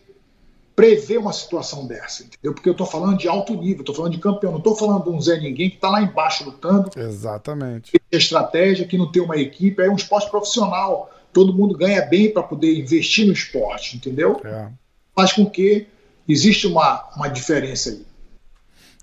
prever 0.77 1.19
uma 1.19 1.33
situação 1.33 1.87
dessa, 1.87 2.25
entendeu? 2.25 2.53
Porque 2.53 2.69
eu 2.69 2.73
estou 2.73 2.87
falando 2.87 3.17
de 3.19 3.29
alto 3.29 3.55
nível, 3.55 3.81
estou 3.81 3.95
falando 3.95 4.13
de 4.13 4.19
campeão, 4.19 4.51
não 4.53 4.59
estou 4.59 4.75
falando 4.75 5.05
de 5.05 5.11
um 5.11 5.21
Zé 5.21 5.39
Ninguém 5.39 5.71
que 5.71 5.77
está 5.77 5.89
lá 5.89 6.03
embaixo 6.03 6.45
lutando, 6.45 6.91
Exatamente. 6.97 7.93
que 7.93 7.99
tem 7.99 8.19
estratégia, 8.19 8.87
que 8.87 8.99
não 8.99 9.11
tem 9.11 9.23
uma 9.23 9.37
equipe, 9.37 9.81
é 9.83 9.89
um 9.89 9.95
esporte 9.97 10.29
profissional. 10.31 11.11
Todo 11.33 11.53
mundo 11.55 11.77
ganha 11.77 12.03
bem 12.07 12.33
para 12.33 12.43
poder 12.43 12.77
investir 12.79 13.27
no 13.27 13.33
esporte, 13.33 13.97
entendeu? 13.97 14.41
É, 14.45 14.69
Faz 15.15 15.33
com 15.33 15.49
que 15.49 15.87
existe 16.29 16.67
uma, 16.67 17.05
uma 17.17 17.29
diferença 17.29 17.91
aí. 17.91 18.05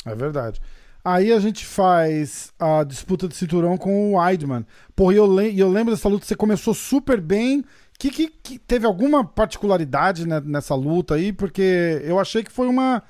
é 0.05 0.15
verdade. 0.15 0.59
Aí 1.03 1.31
a 1.33 1.39
gente 1.39 1.65
faz 1.65 2.51
a 2.59 2.83
disputa 2.83 3.27
de 3.27 3.35
cinturão 3.35 3.75
com 3.77 4.11
o 4.13 4.17
Weidman. 4.19 4.65
Porra, 4.95 5.13
e 5.13 5.17
eu, 5.17 5.25
le- 5.25 5.57
eu 5.59 5.67
lembro 5.69 5.93
dessa 5.95 6.07
luta, 6.07 6.25
você 6.25 6.35
começou 6.35 6.73
super 6.75 7.19
bem. 7.19 7.63
Que, 8.01 8.09
que, 8.09 8.27
que 8.29 8.57
teve 8.57 8.87
alguma 8.87 9.23
particularidade 9.23 10.27
né, 10.27 10.41
nessa 10.43 10.73
luta 10.73 11.13
aí? 11.13 11.31
Porque 11.31 12.01
eu 12.03 12.17
achei 12.17 12.43
que 12.43 12.51
foi 12.51 12.65
uma. 12.67 13.03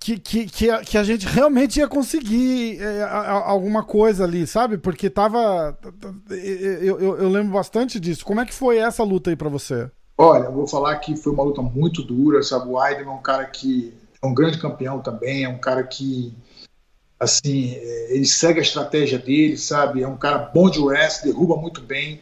Que, 0.00 0.18
que, 0.18 0.46
que, 0.46 0.68
a, 0.68 0.80
que 0.82 0.98
a 0.98 1.04
gente 1.04 1.26
realmente 1.26 1.78
ia 1.78 1.86
conseguir 1.86 2.80
é, 2.82 3.02
a- 3.04 3.06
a- 3.06 3.48
alguma 3.50 3.84
coisa 3.84 4.24
ali, 4.24 4.48
sabe? 4.48 4.76
Porque 4.78 5.08
tava. 5.08 5.78
Eu, 6.28 6.98
eu, 6.98 7.18
eu 7.18 7.28
lembro 7.28 7.52
bastante 7.52 8.00
disso. 8.00 8.24
Como 8.24 8.40
é 8.40 8.44
que 8.46 8.52
foi 8.52 8.78
essa 8.78 9.04
luta 9.04 9.30
aí 9.30 9.36
pra 9.36 9.48
você? 9.48 9.88
Olha, 10.18 10.50
vou 10.50 10.66
falar 10.66 10.96
que 10.98 11.16
foi 11.16 11.32
uma 11.32 11.44
luta 11.44 11.62
muito 11.62 12.02
dura, 12.02 12.42
sabe? 12.42 12.68
O 12.68 12.72
Weidman 12.72 13.12
é 13.14 13.16
um 13.16 13.22
cara 13.22 13.44
que 13.46 13.94
é 14.20 14.26
um 14.26 14.34
grande 14.34 14.58
campeão 14.58 15.00
também, 15.00 15.44
é 15.44 15.48
um 15.48 15.58
cara 15.58 15.84
que, 15.84 16.34
assim, 17.20 17.72
é, 17.74 18.14
ele 18.14 18.26
segue 18.26 18.58
a 18.58 18.62
estratégia 18.62 19.18
dele, 19.18 19.56
sabe? 19.56 20.02
É 20.02 20.08
um 20.08 20.16
cara 20.16 20.38
bom 20.38 20.70
de 20.70 20.78
wrestling, 20.80 21.32
derruba 21.32 21.56
muito 21.56 21.80
bem, 21.80 22.20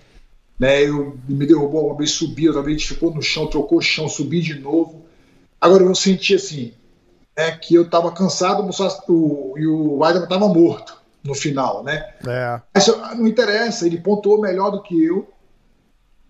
né? 0.58 0.82
Eu, 0.82 1.16
me 1.28 1.46
derrubou 1.46 1.86
uma 1.88 1.96
vez, 1.96 2.10
subiu, 2.12 2.48
outra 2.52 2.62
vez 2.62 2.82
ficou 2.82 3.12
no 3.12 3.22
chão, 3.22 3.46
trocou 3.46 3.78
o 3.78 3.82
chão, 3.82 4.08
subi 4.08 4.40
de 4.40 4.54
novo. 4.58 5.04
Agora 5.60 5.82
eu 5.82 5.94
senti 5.94 6.34
assim, 6.34 6.72
é 7.36 7.50
que 7.50 7.74
eu 7.74 7.88
tava 7.88 8.12
cansado 8.12 8.68
o- 9.08 9.54
e 9.58 9.66
o 9.66 9.98
Weidman 9.98 10.28
tava 10.28 10.46
morto 10.48 11.00
no 11.22 11.34
final, 11.34 11.82
né? 11.82 12.14
É. 12.26 12.60
Mas 12.74 12.86
não 13.16 13.26
interessa, 13.26 13.86
ele 13.86 13.98
pontuou 14.00 14.40
melhor 14.40 14.70
do 14.70 14.82
que 14.82 15.02
eu. 15.02 15.28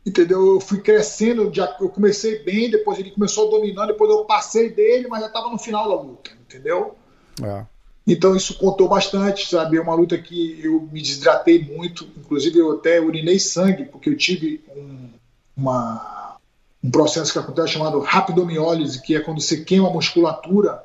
Entendeu? 0.07 0.55
Eu 0.55 0.61
fui 0.61 0.81
crescendo, 0.83 1.51
já, 1.53 1.77
eu 1.81 1.89
comecei 1.89 2.45
bem, 2.45 2.71
depois 2.71 2.99
ele 2.99 3.11
começou 3.11 3.51
dominando, 3.51 3.89
depois 3.89 4.11
eu 4.11 4.25
passei 4.27 4.69
dele, 4.71 5.09
mas 5.09 5.21
já 5.23 5.29
estava 5.29 5.49
no 5.49 5.59
final 5.59 5.89
da 5.89 5.95
luta, 5.95 6.31
entendeu? 6.47 6.95
É. 7.43 7.65
Então 8.07 8.37
isso 8.37 8.59
contou 8.59 8.89
bastante, 8.89 9.49
sabe? 9.49 9.79
É 9.79 9.81
uma 9.81 9.95
luta 9.95 10.19
que 10.19 10.61
eu 10.63 10.89
me 10.93 11.01
desidratei 11.01 11.63
muito, 11.65 12.07
inclusive 12.19 12.59
eu 12.59 12.73
até 12.73 13.01
urinei 13.01 13.39
sangue, 13.39 13.87
porque 13.87 14.11
eu 14.11 14.17
tive 14.17 14.63
um, 14.77 15.09
uma- 15.57 16.37
um 16.83 16.91
processo 16.91 17.33
que 17.33 17.39
acontece 17.39 17.73
chamado 17.73 17.99
rapidomiólise, 18.01 19.01
que 19.01 19.15
é 19.17 19.21
quando 19.21 19.41
você 19.41 19.65
queima 19.65 19.89
a 19.89 19.93
musculatura 19.93 20.85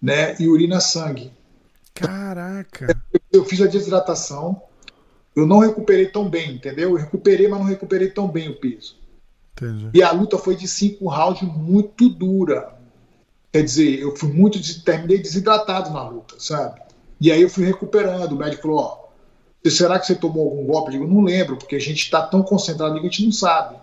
né, 0.00 0.36
e 0.38 0.46
urina 0.46 0.78
sangue. 0.78 1.32
Caraca. 1.92 2.96
Eu 3.32 3.44
fiz 3.44 3.60
a 3.60 3.66
desidratação, 3.66 4.62
eu 5.34 5.44
não 5.44 5.58
recuperei 5.58 6.06
tão 6.06 6.28
bem, 6.28 6.52
entendeu? 6.54 6.90
Eu 6.90 6.96
recuperei, 6.96 7.48
mas 7.48 7.58
não 7.58 7.66
recuperei 7.66 8.10
tão 8.10 8.28
bem 8.28 8.48
o 8.48 8.54
peso. 8.54 8.96
Entendi. 9.56 9.90
E 9.92 10.02
a 10.04 10.12
luta 10.12 10.38
foi 10.38 10.54
de 10.54 10.68
cinco 10.68 11.08
rounds 11.08 11.42
muito 11.42 12.08
dura. 12.08 12.77
Quer 13.58 13.64
dizer, 13.64 13.98
eu 13.98 14.14
fui 14.14 14.32
muito, 14.32 14.60
terminei 14.84 15.18
desidratado 15.18 15.90
na 15.90 16.08
luta, 16.08 16.36
sabe? 16.38 16.80
E 17.20 17.32
aí 17.32 17.42
eu 17.42 17.50
fui 17.50 17.64
recuperando. 17.64 18.30
O 18.30 18.36
médico 18.36 18.62
falou: 18.62 18.78
Ó, 18.78 19.68
será 19.68 19.98
que 19.98 20.06
você 20.06 20.14
tomou 20.14 20.44
algum 20.48 20.64
golpe? 20.64 20.94
Eu 20.94 21.00
digo: 21.00 21.12
Não 21.12 21.22
lembro, 21.24 21.56
porque 21.56 21.74
a 21.74 21.80
gente 21.80 21.98
está 22.04 22.22
tão 22.22 22.40
concentrado 22.40 22.94
que 22.94 23.00
a 23.00 23.02
gente 23.02 23.24
não 23.24 23.32
sabe. 23.32 23.74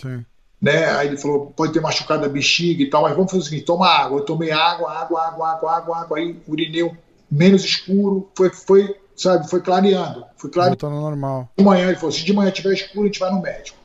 Sim. 0.00 0.24
Né? 0.62 0.86
Aí 0.92 1.08
ele 1.08 1.18
falou: 1.18 1.52
Pode 1.54 1.74
ter 1.74 1.80
machucado 1.82 2.24
a 2.24 2.28
bexiga 2.30 2.82
e 2.82 2.88
tal, 2.88 3.02
mas 3.02 3.14
vamos 3.14 3.30
fazer 3.30 3.42
o 3.42 3.44
seguinte: 3.44 3.66
toma 3.66 3.86
água. 3.86 4.18
Eu 4.20 4.24
tomei 4.24 4.50
água, 4.50 4.90
água, 4.90 5.20
água, 5.26 5.50
água, 5.50 5.76
água, 5.76 5.98
água. 5.98 6.18
Aí 6.18 6.40
urinei 6.48 6.82
um- 6.84 6.96
menos 7.30 7.62
escuro, 7.62 8.30
foi, 8.34 8.48
foi, 8.48 8.96
sabe, 9.14 9.46
foi 9.50 9.60
clareando. 9.60 10.24
Foi 10.38 10.48
clareando. 10.48 10.78
Voltando 10.80 11.02
normal. 11.02 11.50
De 11.54 11.62
manhã 11.62 11.88
ele 11.88 11.96
falou: 11.96 12.12
Se 12.12 12.24
de 12.24 12.32
manhã 12.32 12.50
tiver 12.50 12.72
escuro, 12.72 13.02
a 13.02 13.06
gente 13.08 13.20
vai 13.20 13.30
no 13.30 13.42
médico. 13.42 13.76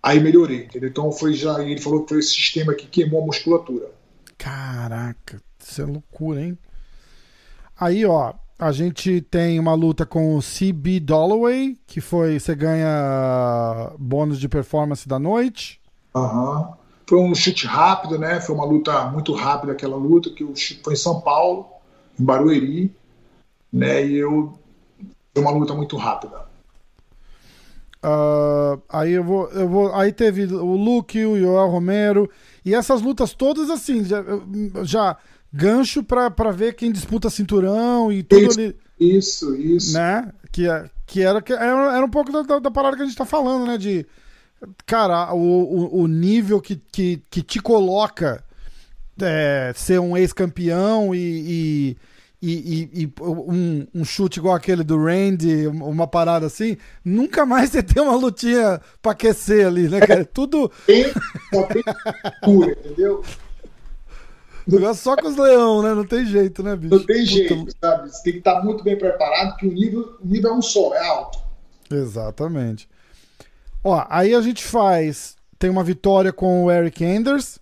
Aí 0.00 0.20
melhorei, 0.20 0.66
entendeu? 0.66 0.88
Então 0.88 1.10
foi 1.10 1.34
já, 1.34 1.60
ele 1.60 1.80
falou 1.80 2.04
que 2.04 2.10
foi 2.10 2.20
esse 2.20 2.30
sistema 2.30 2.72
que 2.72 2.86
queimou 2.86 3.20
a 3.20 3.26
musculatura. 3.26 3.90
Caraca, 4.46 5.42
isso 5.58 5.82
é 5.82 5.84
loucura, 5.84 6.40
hein? 6.40 6.56
Aí, 7.76 8.06
ó, 8.06 8.32
a 8.56 8.70
gente 8.70 9.20
tem 9.20 9.58
uma 9.58 9.74
luta 9.74 10.06
com 10.06 10.36
o 10.36 10.40
CB 10.40 11.00
Dolloway, 11.00 11.76
que 11.84 12.00
foi. 12.00 12.38
Você 12.38 12.54
ganha 12.54 13.90
bônus 13.98 14.38
de 14.38 14.48
performance 14.48 15.08
da 15.08 15.18
noite. 15.18 15.80
Aham. 16.14 16.74
Foi 17.08 17.18
um 17.18 17.34
chute 17.34 17.66
rápido, 17.66 18.20
né? 18.20 18.40
Foi 18.40 18.54
uma 18.54 18.64
luta 18.64 19.06
muito 19.06 19.34
rápida 19.34 19.72
aquela 19.72 19.96
luta, 19.96 20.30
que 20.30 20.46
foi 20.84 20.92
em 20.92 20.96
São 20.96 21.20
Paulo, 21.20 21.66
em 22.18 22.24
Barueri, 22.24 22.94
né? 23.72 24.06
E 24.06 24.14
eu 24.14 24.56
foi 25.34 25.42
uma 25.42 25.50
luta 25.50 25.74
muito 25.74 25.96
rápida. 25.96 26.46
Ah, 28.00 28.78
aí 28.88 29.10
eu 29.10 29.24
vou, 29.24 29.48
eu 29.48 29.68
vou. 29.68 29.92
Aí 29.92 30.12
teve 30.12 30.44
o 30.44 30.76
Luke, 30.76 31.24
o 31.24 31.36
Joel 31.36 31.68
Romero. 31.68 32.30
E 32.66 32.74
essas 32.74 33.00
lutas 33.00 33.32
todas, 33.32 33.70
assim, 33.70 34.04
já, 34.04 34.24
já 34.82 35.16
gancho 35.52 36.02
pra, 36.02 36.28
pra 36.30 36.50
ver 36.50 36.74
quem 36.74 36.90
disputa 36.90 37.30
cinturão 37.30 38.10
e 38.10 38.24
tudo 38.24 38.42
Isso. 38.42 38.60
ali. 38.60 38.76
Isso, 38.98 39.54
isso. 39.54 39.92
né? 39.92 40.32
Que, 40.50 40.68
é- 40.68 40.90
que 41.06 41.22
era, 41.22 41.40
que 41.40 41.52
era, 41.52 41.96
era 41.96 42.04
um 42.04 42.10
pouco 42.10 42.32
da, 42.32 42.42
da, 42.42 42.58
da 42.58 42.70
parada 42.70 42.96
que 42.96 43.02
a 43.02 43.06
gente 43.06 43.16
tá 43.16 43.24
falando, 43.24 43.66
né? 43.66 43.78
De, 43.78 44.04
cara, 44.84 45.32
o, 45.32 45.38
o, 45.38 46.00
o 46.02 46.06
nível 46.08 46.60
que, 46.60 46.76
que, 46.90 47.22
que 47.30 47.40
te 47.42 47.60
coloca 47.60 48.42
é, 49.20 49.72
ser 49.76 50.00
um 50.00 50.16
ex-campeão 50.16 51.14
e, 51.14 51.18
e, 51.18 51.96
e, 52.52 52.90
e- 52.94 53.02
e 53.04 53.12
um, 53.22 53.86
um 53.94 54.04
chute 54.04 54.38
igual 54.38 54.54
aquele 54.54 54.84
do 54.84 55.02
Randy, 55.02 55.66
uma 55.66 56.06
parada 56.06 56.46
assim, 56.46 56.76
nunca 57.04 57.44
mais 57.46 57.70
você 57.72 57.82
tem 57.82 58.02
uma 58.02 58.14
lutinha 58.16 58.80
pra 59.02 59.12
aquecer 59.12 59.66
ali, 59.66 59.88
né, 59.88 60.00
cara? 60.00 60.24
Tudo 60.24 60.70
Tem, 60.86 61.04
só 61.52 61.62
tem 61.64 61.82
cultura, 62.42 62.72
entendeu? 62.72 63.24
negócio 64.66 65.02
só 65.02 65.16
com 65.16 65.28
os 65.28 65.36
leão, 65.36 65.82
né? 65.82 65.94
Não 65.94 66.04
tem 66.04 66.24
jeito, 66.26 66.62
né, 66.62 66.74
bicho? 66.76 66.94
Não 66.94 67.04
tem 67.04 67.24
Puta, 67.24 67.30
jeito, 67.30 67.66
sabe? 67.80 68.10
Você 68.10 68.22
tem 68.22 68.32
que 68.34 68.38
estar 68.40 68.62
muito 68.64 68.82
bem 68.82 68.96
preparado, 68.98 69.50
porque 69.50 69.66
o 69.66 69.72
nível, 69.72 70.16
o 70.22 70.26
nível 70.26 70.50
é 70.50 70.54
um 70.54 70.62
só, 70.62 70.94
é 70.94 71.06
alto. 71.06 71.38
Exatamente. 71.90 72.88
Ó, 73.82 74.04
aí 74.08 74.34
a 74.34 74.40
gente 74.40 74.64
faz. 74.64 75.36
Tem 75.58 75.70
uma 75.70 75.84
vitória 75.84 76.32
com 76.32 76.64
o 76.64 76.70
Eric 76.70 77.04
Anders. 77.04 77.58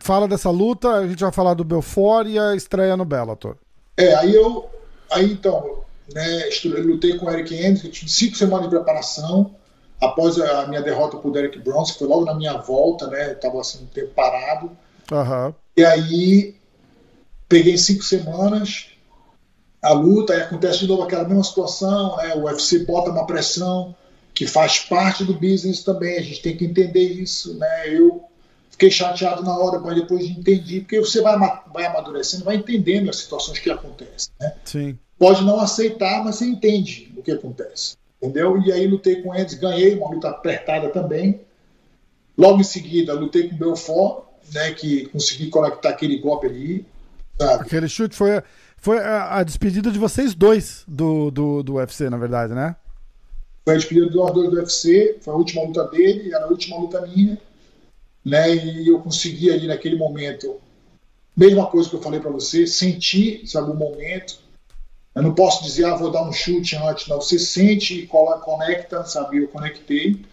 Fala 0.00 0.26
dessa 0.26 0.50
luta, 0.50 0.90
a 0.90 1.06
gente 1.06 1.20
vai 1.20 1.32
falar 1.32 1.54
do 1.54 1.64
Belfort 1.64 2.26
e 2.28 2.38
a 2.38 2.54
estreia 2.54 2.96
no 2.96 3.04
Bellator. 3.04 3.56
É, 3.96 4.14
aí 4.14 4.34
eu. 4.34 4.68
Aí 5.10 5.32
então, 5.32 5.84
né, 6.12 6.48
lutei 6.64 7.16
com 7.16 7.26
o 7.26 7.30
Eric 7.30 7.54
Anderson, 7.54 7.88
tive 7.88 8.10
cinco 8.10 8.36
semanas 8.36 8.68
de 8.68 8.74
preparação. 8.74 9.54
Após 10.00 10.38
a 10.38 10.66
minha 10.66 10.82
derrota 10.82 11.16
pro 11.16 11.30
Derek 11.30 11.58
Bronze, 11.60 11.92
que 11.92 12.00
foi 12.00 12.08
logo 12.08 12.24
na 12.24 12.34
minha 12.34 12.58
volta, 12.58 13.06
né? 13.06 13.30
Eu 13.30 13.40
tava 13.40 13.60
assim 13.60 13.84
um 13.84 13.86
tempo 13.86 14.08
parado. 14.08 14.70
Aham. 15.10 15.54
E 15.76 15.84
aí 15.84 16.56
peguei 17.48 17.78
cinco 17.78 18.02
semanas 18.02 18.88
a 19.84 19.92
luta, 19.92 20.32
aí 20.32 20.40
acontece 20.40 20.78
de 20.78 20.88
novo 20.88 21.02
aquela 21.02 21.24
mesma 21.24 21.44
situação, 21.44 22.16
né? 22.16 22.34
O 22.34 22.44
UFC 22.44 22.80
bota 22.80 23.10
uma 23.10 23.26
pressão 23.26 23.94
que 24.32 24.46
faz 24.46 24.78
parte 24.80 25.24
do 25.24 25.34
business 25.34 25.84
também, 25.84 26.18
a 26.18 26.22
gente 26.22 26.40
tem 26.42 26.56
que 26.56 26.64
entender 26.64 27.04
isso, 27.04 27.54
né? 27.58 27.88
Eu 27.88 28.24
fiquei 28.74 28.90
chateado 28.90 29.42
na 29.42 29.56
hora, 29.56 29.78
mas 29.78 29.94
depois 29.94 30.24
entendi, 30.24 30.80
porque 30.80 30.98
você 30.98 31.22
vai, 31.22 31.38
vai 31.72 31.86
amadurecendo, 31.86 32.44
vai 32.44 32.56
entendendo 32.56 33.08
as 33.08 33.16
situações 33.16 33.58
que 33.58 33.70
acontecem, 33.70 34.32
né? 34.40 34.52
Sim. 34.64 34.98
Pode 35.16 35.44
não 35.44 35.60
aceitar, 35.60 36.24
mas 36.24 36.36
você 36.36 36.44
entende 36.44 37.12
o 37.16 37.22
que 37.22 37.30
acontece, 37.30 37.96
entendeu? 38.20 38.60
E 38.60 38.72
aí 38.72 38.86
lutei 38.86 39.22
com 39.22 39.34
eles, 39.34 39.54
ganhei 39.54 39.94
uma 39.94 40.10
luta 40.10 40.28
apertada 40.28 40.88
também. 40.88 41.40
Logo 42.36 42.60
em 42.60 42.64
seguida, 42.64 43.14
lutei 43.14 43.48
com 43.48 43.54
o 43.54 43.58
Belfort, 43.58 44.24
né, 44.52 44.72
que 44.72 45.06
consegui 45.06 45.48
conectar 45.48 45.90
aquele 45.90 46.18
golpe 46.18 46.48
ali, 46.48 46.84
sabe? 47.38 47.62
Aquele 47.62 47.88
chute 47.88 48.16
foi, 48.16 48.42
foi 48.76 48.98
a, 48.98 49.38
a 49.38 49.42
despedida 49.44 49.90
de 49.92 49.98
vocês 50.00 50.34
dois 50.34 50.82
do, 50.88 51.30
do, 51.30 51.62
do 51.62 51.74
UFC, 51.74 52.10
na 52.10 52.16
verdade, 52.16 52.52
né? 52.52 52.74
Foi 53.64 53.74
a 53.74 53.76
despedida 53.78 54.10
dos 54.10 54.32
dois 54.32 54.50
do 54.50 54.56
UFC, 54.56 55.16
foi 55.20 55.32
a 55.32 55.36
última 55.36 55.62
luta 55.62 55.84
dele, 55.84 56.34
era 56.34 56.44
a 56.44 56.48
última 56.48 56.76
luta 56.76 57.00
minha. 57.02 57.38
Né? 58.24 58.54
E 58.54 58.88
eu 58.88 59.00
consegui 59.00 59.50
ali 59.50 59.66
naquele 59.66 59.96
momento, 59.96 60.60
mesma 61.36 61.66
coisa 61.66 61.88
que 61.88 61.96
eu 61.96 62.02
falei 62.02 62.20
para 62.20 62.30
você, 62.30 62.66
sentir, 62.66 63.46
sabe, 63.46 63.70
o 63.70 63.74
momento. 63.74 64.38
Eu 65.14 65.22
não 65.22 65.34
posso 65.34 65.62
dizer, 65.62 65.84
ah, 65.84 65.94
vou 65.94 66.10
dar 66.10 66.22
um 66.22 66.32
chute 66.32 66.76
antes, 66.76 67.06
não. 67.06 67.20
Você 67.20 67.38
sente 67.38 68.00
e 68.00 68.06
conecta, 68.06 69.04
sabe? 69.04 69.38
Eu 69.38 69.48
conectei 69.48 70.24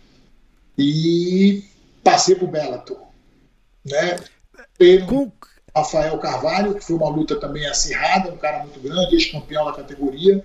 e 0.77 1.63
passei 2.03 2.35
pro 2.35 2.47
Bellator, 2.47 2.97
né? 3.85 4.17
Com... 5.07 5.31
Rafael 5.75 6.17
Carvalho, 6.17 6.75
que 6.75 6.83
foi 6.83 6.95
uma 6.95 7.09
luta 7.09 7.39
também 7.39 7.65
acirrada, 7.65 8.31
um 8.31 8.37
cara 8.37 8.59
muito 8.59 8.79
grande, 8.79 9.15
ex-campeão 9.15 9.65
da 9.65 9.73
categoria. 9.73 10.43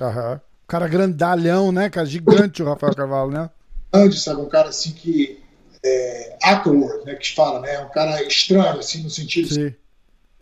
Aham. 0.00 0.40
Cara 0.66 0.88
grandalhão, 0.88 1.70
né, 1.70 1.90
cara? 1.90 2.06
Gigante 2.06 2.62
o 2.62 2.66
Rafael 2.66 2.94
Carvalho, 2.94 3.30
né? 3.30 3.50
Grande, 3.92 4.18
sabe? 4.18 4.40
Um 4.40 4.48
cara 4.48 4.70
assim 4.70 4.92
que. 4.92 5.43
É, 5.84 6.36
awkward, 6.42 7.04
né? 7.04 7.14
Que 7.14 7.34
fala, 7.34 7.60
né? 7.60 7.78
Um 7.80 7.90
cara 7.90 8.22
estranho, 8.22 8.78
assim, 8.78 9.02
no 9.02 9.10
sentido. 9.10 9.52
Sim. 9.52 9.74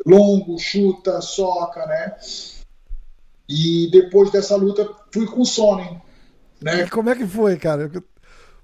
Longo, 0.07 0.59
chuta, 0.59 1.21
soca, 1.21 1.85
né? 1.87 2.17
E 3.49 3.89
depois 3.91 4.31
dessa 4.31 4.57
luta, 4.57 4.89
fui 5.13 5.27
com 5.27 5.41
o 5.41 5.47
Sonnen. 5.47 6.01
Né? 6.61 6.83
E 6.83 6.91
como 6.91 7.11
é 7.11 7.17
que 7.17 7.27
foi, 7.27 7.57
cara? 7.57 7.91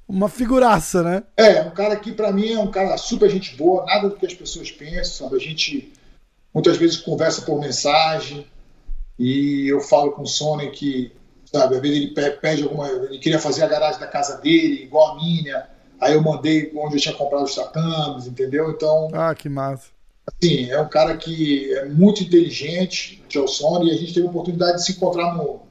Uma 0.07 0.29
figuraça, 0.29 1.03
né? 1.03 1.23
É, 1.37 1.61
um 1.63 1.71
cara 1.71 1.97
que 1.97 2.13
para 2.13 2.33
mim 2.33 2.53
é 2.53 2.59
um 2.59 2.71
cara 2.71 2.97
super 2.97 3.29
gente 3.29 3.57
boa, 3.57 3.85
nada 3.85 4.09
do 4.09 4.17
que 4.17 4.27
as 4.27 4.35
pessoas 4.35 4.71
pensam, 4.71 5.29
sabe? 5.29 5.37
A 5.37 5.45
gente 5.45 5.93
muitas 6.55 6.77
vezes 6.77 6.97
conversa 6.97 7.43
por 7.43 7.61
mensagem 7.61 8.47
e 9.19 9.67
eu 9.69 9.81
falo 9.81 10.13
com 10.13 10.23
o 10.23 10.27
Sonnen 10.27 10.71
que 10.71 11.13
sabe? 11.53 11.77
Às 11.77 11.81
vezes 11.81 11.97
ele 11.97 12.37
pede 12.41 12.63
alguma. 12.63 12.89
Ele 12.89 13.19
queria 13.19 13.39
fazer 13.39 13.65
a 13.65 13.69
garagem 13.69 14.01
da 14.01 14.07
casa 14.07 14.39
dele, 14.39 14.83
igual 14.85 15.13
a 15.13 15.17
minha. 15.17 15.69
Aí 16.01 16.15
eu 16.15 16.23
mandei 16.23 16.73
onde 16.77 16.97
eu 16.97 17.01
tinha 17.01 17.15
comprado 17.15 17.45
os 17.45 17.55
tatames, 17.55 18.27
entendeu? 18.27 18.71
Então. 18.71 19.09
Ah, 19.13 19.35
que 19.35 19.49
massa. 19.49 19.91
Assim, 20.27 20.71
é 20.71 20.81
um 20.81 20.89
cara 20.89 21.17
que 21.17 21.73
é 21.75 21.87
muito 21.87 22.23
inteligente, 22.23 23.23
o 23.27 23.33
Gelson, 23.33 23.85
e 23.85 23.91
a 23.91 23.95
gente 23.95 24.13
teve 24.13 24.27
a 24.27 24.31
oportunidade 24.31 24.79
de 24.79 24.85
se 24.85 24.93
encontrar 24.93 25.35
no, 25.35 25.63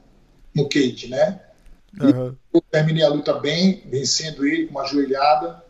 no 0.54 0.68
cage, 0.68 1.08
né? 1.08 1.40
Uhum. 2.00 2.34
Eu 2.52 2.60
terminei 2.70 3.04
a 3.04 3.08
luta 3.08 3.34
bem, 3.34 3.82
vencendo 3.86 4.46
ele 4.46 4.66
com 4.66 4.72
uma 4.72 4.86
joelhada. 4.86 5.62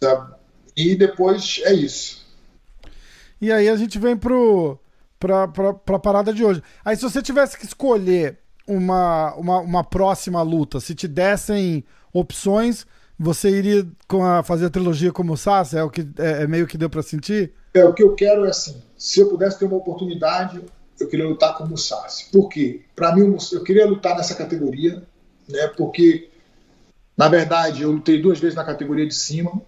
Sabe? 0.00 0.34
E 0.76 0.94
depois 0.94 1.60
é 1.64 1.72
isso. 1.74 2.26
E 3.40 3.52
aí 3.52 3.68
a 3.68 3.76
gente 3.76 3.98
vem 3.98 4.16
pro, 4.16 4.78
pra, 5.18 5.48
pra, 5.48 5.74
pra 5.74 5.98
parada 5.98 6.32
de 6.32 6.44
hoje. 6.44 6.62
Aí 6.84 6.96
se 6.96 7.02
você 7.02 7.20
tivesse 7.20 7.58
que 7.58 7.64
escolher 7.64 8.38
uma, 8.66 9.34
uma, 9.34 9.58
uma 9.58 9.84
próxima 9.84 10.42
luta, 10.42 10.78
se 10.80 10.94
te 10.94 11.08
dessem 11.08 11.84
opções, 12.12 12.86
você 13.18 13.50
iria 13.50 13.86
com 14.06 14.24
a, 14.24 14.42
fazer 14.42 14.66
a 14.66 14.70
trilogia 14.70 15.12
como 15.12 15.32
o 15.32 15.36
Sasha? 15.36 15.78
É, 15.78 15.82
o 15.82 15.90
que, 15.90 16.02
é, 16.18 16.42
é 16.42 16.46
meio 16.46 16.66
que 16.66 16.78
deu 16.78 16.88
para 16.88 17.02
sentir? 17.02 17.52
É, 17.74 17.84
o 17.84 17.92
que 17.92 18.02
eu 18.02 18.14
quero 18.14 18.44
é 18.44 18.50
assim, 18.50 18.80
se 18.96 19.20
eu 19.20 19.28
pudesse 19.28 19.58
ter 19.58 19.64
uma 19.64 19.76
oportunidade, 19.76 20.60
eu 21.00 21.08
queria 21.08 21.26
lutar 21.26 21.56
como 21.56 21.74
o 21.74 21.78
Sassi. 21.78 22.30
Por 22.30 22.48
quê? 22.48 22.82
Para 22.94 23.14
mim, 23.14 23.36
eu 23.52 23.62
queria 23.62 23.86
lutar 23.86 24.16
nessa 24.16 24.34
categoria, 24.34 25.02
né? 25.48 25.66
Porque, 25.76 26.28
na 27.16 27.28
verdade, 27.28 27.82
eu 27.82 27.92
lutei 27.92 28.20
duas 28.20 28.38
vezes 28.38 28.56
na 28.56 28.64
categoria 28.64 29.06
de 29.06 29.14
cima 29.14 29.60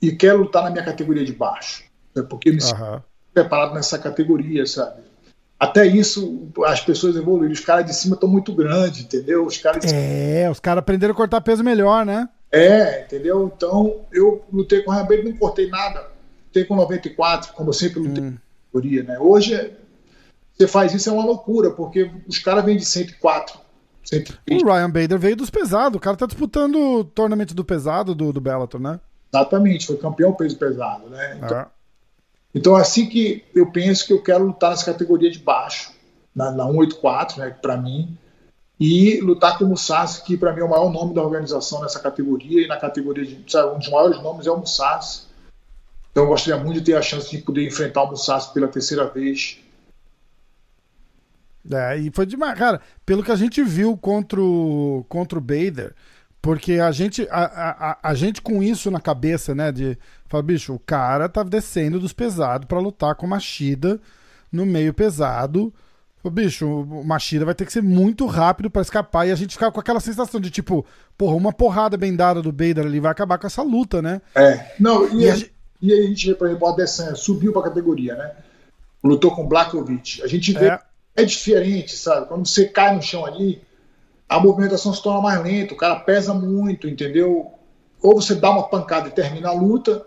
e 0.00 0.12
quero 0.12 0.38
lutar 0.38 0.64
na 0.64 0.70
minha 0.70 0.84
categoria 0.84 1.24
de 1.24 1.32
baixo. 1.32 1.84
Né? 2.14 2.22
Porque 2.22 2.50
eu 2.50 2.54
me 2.54 2.60
sinto 2.60 3.02
preparado 3.32 3.74
nessa 3.74 3.98
categoria, 3.98 4.66
sabe? 4.66 5.02
Até 5.62 5.86
isso 5.86 6.48
as 6.66 6.80
pessoas 6.80 7.14
evoluíram. 7.14 7.52
Os 7.52 7.60
caras 7.60 7.86
de 7.86 7.94
cima 7.94 8.16
estão 8.16 8.28
muito 8.28 8.52
grandes, 8.52 9.02
entendeu? 9.02 9.46
Os 9.46 9.58
caras 9.58 9.92
É, 9.92 10.50
os 10.50 10.58
caras 10.58 10.80
aprenderam 10.80 11.14
a 11.14 11.16
cortar 11.16 11.40
peso 11.40 11.62
melhor, 11.62 12.04
né? 12.04 12.28
É, 12.50 13.02
entendeu? 13.02 13.52
Então 13.56 14.00
eu 14.12 14.44
lutei 14.52 14.82
com 14.82 14.90
o 14.90 14.94
Rabelo, 14.94 15.22
não 15.22 15.36
cortei 15.36 15.70
nada. 15.70 16.08
Lutei 16.46 16.64
com 16.64 16.74
94, 16.74 17.52
como 17.52 17.68
eu 17.68 17.72
sempre 17.72 18.00
lutei 18.00 18.24
hum. 18.24 18.36
categoria, 18.72 19.04
né? 19.04 19.20
Hoje 19.20 19.72
você 20.52 20.66
faz 20.66 20.92
isso 20.94 21.08
é 21.08 21.12
uma 21.12 21.24
loucura, 21.24 21.70
porque 21.70 22.10
os 22.26 22.40
caras 22.40 22.64
vêm 22.64 22.76
de 22.76 22.84
104. 22.84 23.60
103. 24.02 24.62
O 24.62 24.66
Ryan 24.66 24.90
Bader 24.90 25.18
veio 25.18 25.36
dos 25.36 25.48
pesados. 25.48 25.96
O 25.96 26.00
cara 26.00 26.16
tá 26.16 26.26
disputando 26.26 26.74
o 26.74 27.04
torneio 27.04 27.46
do 27.46 27.64
pesado 27.64 28.16
do, 28.16 28.32
do 28.32 28.40
Bellator, 28.40 28.80
né? 28.80 28.98
Exatamente, 29.32 29.86
foi 29.86 29.96
campeão 29.96 30.32
peso 30.32 30.58
pesado, 30.58 31.08
né? 31.08 31.36
Então, 31.36 31.56
ah. 31.56 31.70
Então, 32.54 32.76
assim 32.76 33.06
que 33.08 33.44
eu 33.54 33.70
penso 33.70 34.06
que 34.06 34.12
eu 34.12 34.22
quero 34.22 34.44
lutar 34.44 34.70
nessa 34.70 34.84
categoria 34.84 35.30
de 35.30 35.38
baixo, 35.38 35.92
na, 36.34 36.50
na 36.50 36.64
184, 36.64 37.40
né, 37.40 37.50
para 37.50 37.76
mim, 37.76 38.16
e 38.78 39.20
lutar 39.20 39.56
como 39.56 39.70
Musashi, 39.70 40.24
que 40.24 40.36
para 40.36 40.52
mim 40.52 40.60
é 40.60 40.64
o 40.64 40.70
maior 40.70 40.90
nome 40.90 41.14
da 41.14 41.22
organização 41.22 41.80
nessa 41.82 42.00
categoria, 42.00 42.62
e 42.62 42.66
na 42.66 42.76
categoria 42.76 43.24
de. 43.24 43.50
Sabe, 43.50 43.74
um 43.74 43.78
dos 43.78 43.88
maiores 43.88 44.20
nomes 44.22 44.46
é 44.46 44.50
o 44.50 44.58
Musashi. 44.58 45.22
Então, 46.10 46.24
eu 46.24 46.28
gostaria 46.28 46.62
muito 46.62 46.80
de 46.80 46.84
ter 46.84 46.96
a 46.96 47.02
chance 47.02 47.30
de 47.30 47.38
poder 47.38 47.66
enfrentar 47.66 48.02
o 48.02 48.10
Musashi 48.10 48.52
pela 48.52 48.68
terceira 48.68 49.06
vez. 49.06 49.58
É, 51.70 51.96
e 51.96 52.10
foi 52.10 52.26
demais, 52.26 52.58
cara. 52.58 52.80
Pelo 53.06 53.22
que 53.22 53.30
a 53.30 53.36
gente 53.36 53.62
viu 53.62 53.96
contra 53.96 54.40
o, 54.40 55.06
contra 55.08 55.38
o 55.38 55.40
Bader, 55.40 55.94
porque 56.42 56.72
a 56.72 56.90
gente, 56.90 57.26
a, 57.30 57.44
a, 57.44 58.10
a 58.10 58.14
gente 58.14 58.42
com 58.42 58.60
isso 58.60 58.90
na 58.90 59.00
cabeça, 59.00 59.54
né, 59.54 59.70
de 59.70 59.96
Fala, 60.32 60.42
bicho, 60.42 60.74
o 60.74 60.78
cara 60.78 61.28
tá 61.28 61.42
descendo 61.42 62.00
dos 62.00 62.12
pesados 62.12 62.66
para 62.66 62.80
lutar 62.80 63.14
com 63.14 63.26
o 63.26 63.28
Machida 63.28 64.00
no 64.50 64.66
meio 64.66 64.92
pesado. 64.92 65.72
Fala, 66.22 66.34
bicho, 66.34 66.66
o 66.66 67.04
Machida 67.04 67.44
vai 67.44 67.54
ter 67.54 67.66
que 67.66 67.72
ser 67.72 67.82
muito 67.82 68.24
rápido 68.24 68.70
para 68.70 68.80
escapar 68.80 69.28
e 69.28 69.30
a 69.30 69.34
gente 69.36 69.52
fica 69.52 69.70
com 69.70 69.78
aquela 69.78 70.00
sensação 70.00 70.40
de 70.40 70.50
tipo, 70.50 70.86
porra, 71.18 71.36
uma 71.36 71.52
porrada 71.52 71.96
bem 71.98 72.16
dada 72.16 72.40
do 72.40 72.50
Bader 72.50 72.86
ali 72.86 72.98
vai 72.98 73.12
acabar 73.12 73.36
com 73.36 73.46
essa 73.46 73.62
luta, 73.62 74.00
né? 74.00 74.22
É, 74.34 74.74
não, 74.80 75.06
e, 75.06 75.24
e, 75.24 75.30
a, 75.30 75.36
gente... 75.36 75.52
e 75.82 75.92
a 75.92 76.02
gente 76.02 76.26
vê, 76.26 76.34
por 76.34 76.48
exemplo, 76.48 76.66
o 76.66 76.70
Adesanya 76.72 77.14
subiu 77.14 77.52
pra 77.52 77.62
categoria, 77.62 78.16
né? 78.16 78.32
Lutou 79.04 79.36
com 79.36 79.44
o 79.44 79.48
Blakovic. 79.48 80.22
A 80.22 80.26
gente 80.26 80.52
vê, 80.54 80.70
é. 80.70 80.78
é 81.14 81.24
diferente, 81.24 81.94
sabe? 81.94 82.26
Quando 82.26 82.48
você 82.48 82.64
cai 82.64 82.96
no 82.96 83.02
chão 83.02 83.26
ali, 83.26 83.60
a 84.32 84.40
movimentação 84.40 84.92
se 84.94 85.02
torna 85.02 85.20
mais 85.20 85.42
lenta, 85.42 85.74
o 85.74 85.76
cara 85.76 85.96
pesa 85.96 86.32
muito, 86.32 86.88
entendeu? 86.88 87.52
Ou 88.00 88.20
você 88.20 88.34
dá 88.34 88.50
uma 88.50 88.68
pancada 88.68 89.08
e 89.08 89.12
termina 89.12 89.50
a 89.50 89.52
luta, 89.52 90.04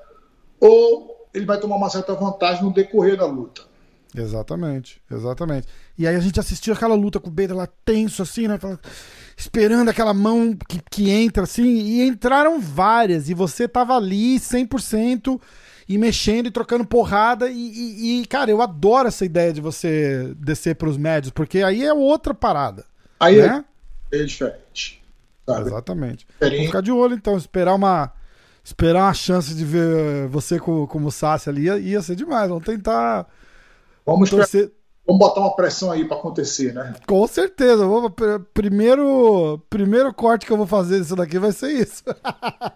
ou 0.59 1.28
ele 1.34 1.45
vai 1.45 1.59
tomar 1.59 1.76
uma 1.76 1.89
certa 1.89 2.13
vantagem 2.13 2.63
no 2.63 2.73
decorrer 2.73 3.17
da 3.17 3.26
luta. 3.26 3.61
Exatamente, 4.15 5.01
exatamente. 5.11 5.67
E 5.97 6.07
aí 6.07 6.15
a 6.15 6.19
gente 6.19 6.39
assistiu 6.39 6.73
aquela 6.73 6.95
luta 6.95 7.19
com 7.19 7.28
o 7.28 7.32
Bader 7.32 7.55
lá 7.55 7.67
tenso, 7.84 8.21
assim, 8.21 8.47
né? 8.47 8.57
Esperando 9.38 9.89
aquela 9.89 10.13
mão 10.13 10.57
que, 10.67 10.80
que 10.89 11.09
entra, 11.09 11.43
assim, 11.43 11.63
e 11.63 12.07
entraram 12.07 12.59
várias, 12.59 13.30
e 13.30 13.34
você 13.34 13.67
tava 13.67 13.95
ali 13.95 14.39
100% 14.39 15.39
e 15.88 15.97
mexendo 15.97 16.47
e 16.47 16.51
trocando 16.51 16.86
porrada. 16.86 17.49
E, 17.49 17.53
e, 17.53 18.21
e, 18.21 18.26
cara, 18.26 18.49
eu 18.49 18.61
adoro 18.61 19.07
essa 19.07 19.26
ideia 19.26 19.53
de 19.53 19.61
você 19.61 20.34
descer 20.38 20.76
para 20.76 20.89
os 20.89 20.97
médios, 20.97 21.32
porque 21.32 21.61
aí 21.61 21.84
é 21.84 21.93
outra 21.93 22.34
parada. 22.34 22.86
Aí 23.19 23.38
né? 23.38 23.63
É, 24.12 24.24
diferente. 24.24 25.03
Sabe? 25.45 25.68
Exatamente. 25.68 26.26
Diferente. 26.28 26.56
Vamos 26.56 26.68
ficar 26.68 26.82
de 26.82 26.91
olho 26.91 27.14
então, 27.16 27.38
esperar 27.38 27.76
uma 27.76 28.12
esperar 28.64 29.03
uma 29.03 29.14
chance 29.14 29.53
de 29.53 29.64
ver 29.64 30.28
você 30.28 30.60
como, 30.60 30.88
como 30.88 31.12
Sassi 31.12 31.49
ali 31.49 31.66
ia, 31.66 31.78
ia 31.78 32.01
ser 32.01 32.16
demais. 32.16 32.49
Vamos 32.49 32.66
tentar. 32.66 33.28
Vamos 34.06 34.30
torcer. 34.30 34.72
Vamos 35.06 35.20
botar 35.20 35.41
uma 35.41 35.56
pressão 35.56 35.91
aí 35.91 36.03
para 36.03 36.18
acontecer, 36.18 36.74
né? 36.74 36.95
Com 37.06 37.28
certeza. 37.28 37.86
Vou, 37.86 38.12
primeiro, 38.53 39.62
primeiro 39.70 40.12
corte 40.12 40.47
que 40.47 40.51
eu 40.51 40.58
vou 40.58 40.66
fazer 40.66 40.99
disso 40.99 41.16
daqui 41.16 41.38
vai 41.38 41.51
ser 41.51 41.72
isso. 41.74 42.03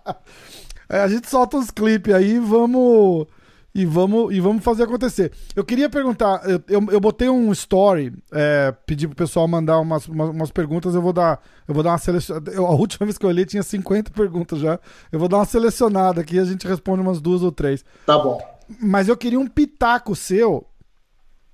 é, 0.88 1.01
a 1.01 1.07
gente 1.07 1.27
solta 1.27 1.57
uns 1.57 1.71
clipes 1.71 2.13
aí 2.13 2.38
vamos 2.38 3.25
e 3.74 3.86
vamos, 3.86 4.34
e 4.34 4.39
vamos 4.39 4.63
fazer 4.63 4.84
acontecer. 4.84 5.32
Eu 5.55 5.63
queria 5.63 5.89
perguntar, 5.89 6.41
eu, 6.49 6.61
eu, 6.67 6.88
eu 6.91 6.99
botei 6.99 7.30
um 7.30 7.51
story, 7.51 8.13
é, 8.32 8.74
pedi 8.86 9.07
pro 9.07 9.15
pessoal 9.15 9.47
mandar 9.47 9.80
umas, 9.80 10.07
umas, 10.07 10.30
umas, 10.30 10.51
perguntas, 10.51 10.95
eu 10.95 11.01
vou 11.01 11.13
dar, 11.13 11.39
eu 11.67 11.74
vou 11.74 11.84
dar 11.84 11.91
uma 11.91 11.97
selecionada. 11.97 12.57
A 12.57 12.72
última 12.72 13.05
vez 13.07 13.17
que 13.17 13.26
eu 13.26 13.30
olhei 13.30 13.45
tinha 13.45 13.63
50 13.63 14.11
perguntas 14.11 14.59
já. 14.59 14.80
Eu 15.11 15.20
vou 15.20 15.28
dar 15.28 15.38
uma 15.38 15.45
selecionada 15.45 16.22
aqui 16.22 16.36
e 16.36 16.39
a 16.39 16.45
gente 16.45 16.67
responde 16.67 17.01
umas 17.01 17.22
duas 17.22 17.43
ou 17.43 17.51
três. 17.51 17.86
Tá 18.05 18.17
bom. 18.17 18.41
Mas 18.82 19.07
eu 19.07 19.17
queria 19.17 19.39
um 19.39 19.47
pitaco 19.47 20.15
seu 20.15 20.65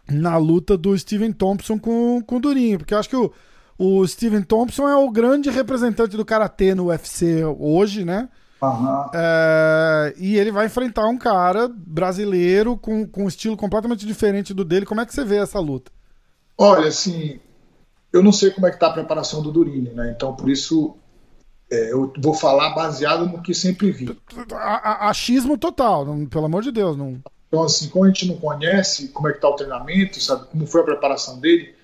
na 0.09 0.37
luta 0.37 0.77
do 0.77 0.97
Steven 0.97 1.31
Thompson 1.31 1.79
com, 1.79 2.21
com 2.25 2.37
o 2.37 2.39
Durinho, 2.39 2.77
porque 2.77 2.93
eu 2.93 2.99
acho 2.99 3.09
que 3.09 3.15
o, 3.15 3.31
o 3.77 4.07
Steven 4.07 4.43
Thompson 4.43 4.87
é 4.87 4.95
o 4.95 5.09
grande 5.09 5.49
representante 5.49 6.15
do 6.15 6.25
Karatê 6.25 6.75
no 6.75 6.87
UFC 6.87 7.43
hoje, 7.43 8.05
né? 8.05 8.29
Uhum. 8.61 9.09
É, 9.13 10.13
e 10.17 10.37
ele 10.37 10.51
vai 10.51 10.65
enfrentar 10.65 11.07
um 11.07 11.17
cara 11.17 11.67
brasileiro 11.67 12.77
com, 12.77 13.07
com 13.07 13.25
um 13.25 13.27
estilo 13.27 13.57
completamente 13.57 14.05
diferente 14.05 14.53
do 14.53 14.63
dele. 14.63 14.85
Como 14.85 15.01
é 15.01 15.05
que 15.05 15.13
você 15.13 15.23
vê 15.23 15.37
essa 15.37 15.59
luta? 15.59 15.91
Olha, 16.57 16.87
assim, 16.87 17.39
eu 18.11 18.23
não 18.23 18.31
sei 18.31 18.49
como 18.51 18.65
é 18.65 18.71
que 18.71 18.79
tá 18.79 18.87
a 18.87 18.93
preparação 18.93 19.41
do 19.41 19.51
Durini, 19.51 19.89
né? 19.89 20.13
Então, 20.15 20.33
por 20.33 20.49
isso, 20.49 20.95
é, 21.69 21.91
eu 21.91 22.13
vou 22.17 22.33
falar 22.33 22.69
baseado 22.73 23.27
no 23.27 23.41
que 23.41 23.53
sempre 23.53 23.91
vi. 23.91 24.17
Achismo 25.01 25.57
total, 25.57 26.05
não, 26.05 26.25
pelo 26.25 26.45
amor 26.45 26.63
de 26.63 26.71
Deus. 26.71 26.95
Não... 26.95 27.19
Então, 27.47 27.63
assim, 27.63 27.89
como 27.89 28.05
a 28.05 28.07
gente 28.07 28.27
não 28.27 28.37
conhece 28.37 29.09
como 29.09 29.27
é 29.27 29.33
que 29.33 29.41
tá 29.41 29.49
o 29.49 29.55
treinamento, 29.55 30.21
sabe, 30.21 30.47
como 30.47 30.65
foi 30.65 30.81
a 30.81 30.85
preparação 30.85 31.39
dele, 31.39 31.75